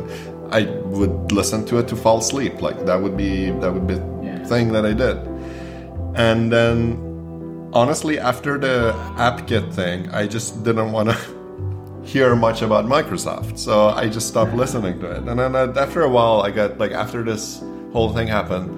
I 0.51 0.63
would 0.85 1.31
listen 1.31 1.65
to 1.67 1.77
it 1.77 1.87
to 1.89 1.95
fall 1.95 2.19
asleep. 2.19 2.61
Like 2.61 2.85
that 2.85 3.01
would 3.01 3.15
be 3.15 3.51
that 3.51 3.71
would 3.71 3.87
be 3.87 3.95
the 3.95 4.45
thing 4.47 4.71
that 4.73 4.85
I 4.85 4.93
did. 4.93 5.17
And 6.15 6.51
then 6.51 7.09
honestly, 7.73 8.19
after 8.19 8.57
the 8.57 8.93
AppGet 9.15 9.73
thing, 9.73 10.09
I 10.09 10.27
just 10.27 10.63
didn't 10.63 10.91
want 10.91 11.09
to 11.09 11.17
hear 12.09 12.35
much 12.35 12.63
about 12.63 12.85
Microsoft. 12.85 13.59
So 13.59 13.89
I 13.89 14.09
just 14.09 14.27
stopped 14.27 14.53
listening 14.55 14.99
to 15.01 15.11
it. 15.11 15.17
And 15.27 15.39
then 15.39 15.55
uh, 15.55 15.73
after 15.77 16.01
a 16.01 16.09
while, 16.09 16.41
I 16.41 16.49
got 16.49 16.79
like 16.79 16.91
after 16.91 17.23
this 17.23 17.61
whole 17.93 18.11
thing 18.13 18.27
happened, 18.27 18.69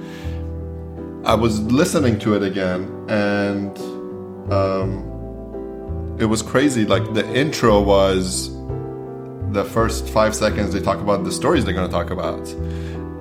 I 1.26 1.36
was 1.36 1.62
listening 1.62 2.20
to 2.20 2.34
it 2.36 2.44
again, 2.44 2.82
and 3.08 3.78
um, 4.52 6.18
it 6.20 6.26
was 6.26 6.42
crazy. 6.42 6.84
Like 6.84 7.14
the 7.14 7.26
intro 7.34 7.80
was 7.80 8.50
the 9.54 9.64
first 9.64 10.10
five 10.10 10.36
seconds 10.36 10.74
they 10.74 10.82
talk 10.82 11.00
about 11.00 11.24
the 11.24 11.32
stories 11.32 11.64
they're 11.64 11.74
going 11.74 11.90
to 11.90 11.94
talk 11.94 12.10
about, 12.10 12.50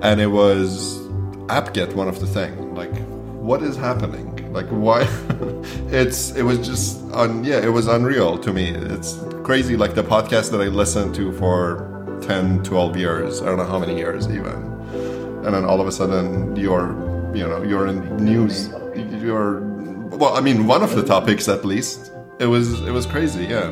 and 0.01 0.19
it 0.19 0.27
was 0.27 0.99
AppGet 1.47 1.93
one 1.93 2.07
of 2.09 2.19
the 2.19 2.27
thing. 2.27 2.75
Like, 2.75 2.95
what 3.49 3.61
is 3.61 3.77
happening? 3.77 4.40
Like, 4.51 4.67
why? 4.67 5.01
it's 5.89 6.35
it 6.35 6.43
was 6.43 6.59
just 6.59 7.01
un, 7.11 7.43
yeah, 7.43 7.59
it 7.59 7.71
was 7.71 7.87
unreal 7.87 8.37
to 8.39 8.53
me. 8.53 8.69
It's 8.69 9.19
crazy. 9.43 9.77
Like 9.77 9.95
the 9.95 10.03
podcast 10.03 10.51
that 10.51 10.61
I 10.61 10.67
listened 10.67 11.15
to 11.15 11.31
for 11.33 12.19
10, 12.21 12.63
12 12.63 12.97
years. 12.97 13.41
I 13.41 13.45
don't 13.45 13.57
know 13.57 13.65
how 13.65 13.79
many 13.79 13.97
years 13.97 14.29
even 14.29 14.71
and 15.45 15.55
then 15.55 15.65
all 15.65 15.81
of 15.81 15.87
a 15.87 15.91
sudden 15.91 16.55
you're 16.55 16.89
you 17.35 17.47
know 17.47 17.63
you're 17.63 17.87
in 17.87 18.17
news 18.17 18.69
you're 19.23 19.61
well 20.17 20.35
i 20.35 20.41
mean 20.41 20.67
one 20.67 20.83
of 20.83 20.95
the 20.95 21.03
topics 21.03 21.47
at 21.47 21.65
least 21.65 22.11
it 22.39 22.45
was 22.45 22.79
it 22.81 22.91
was 22.91 23.05
crazy 23.07 23.45
yeah 23.45 23.69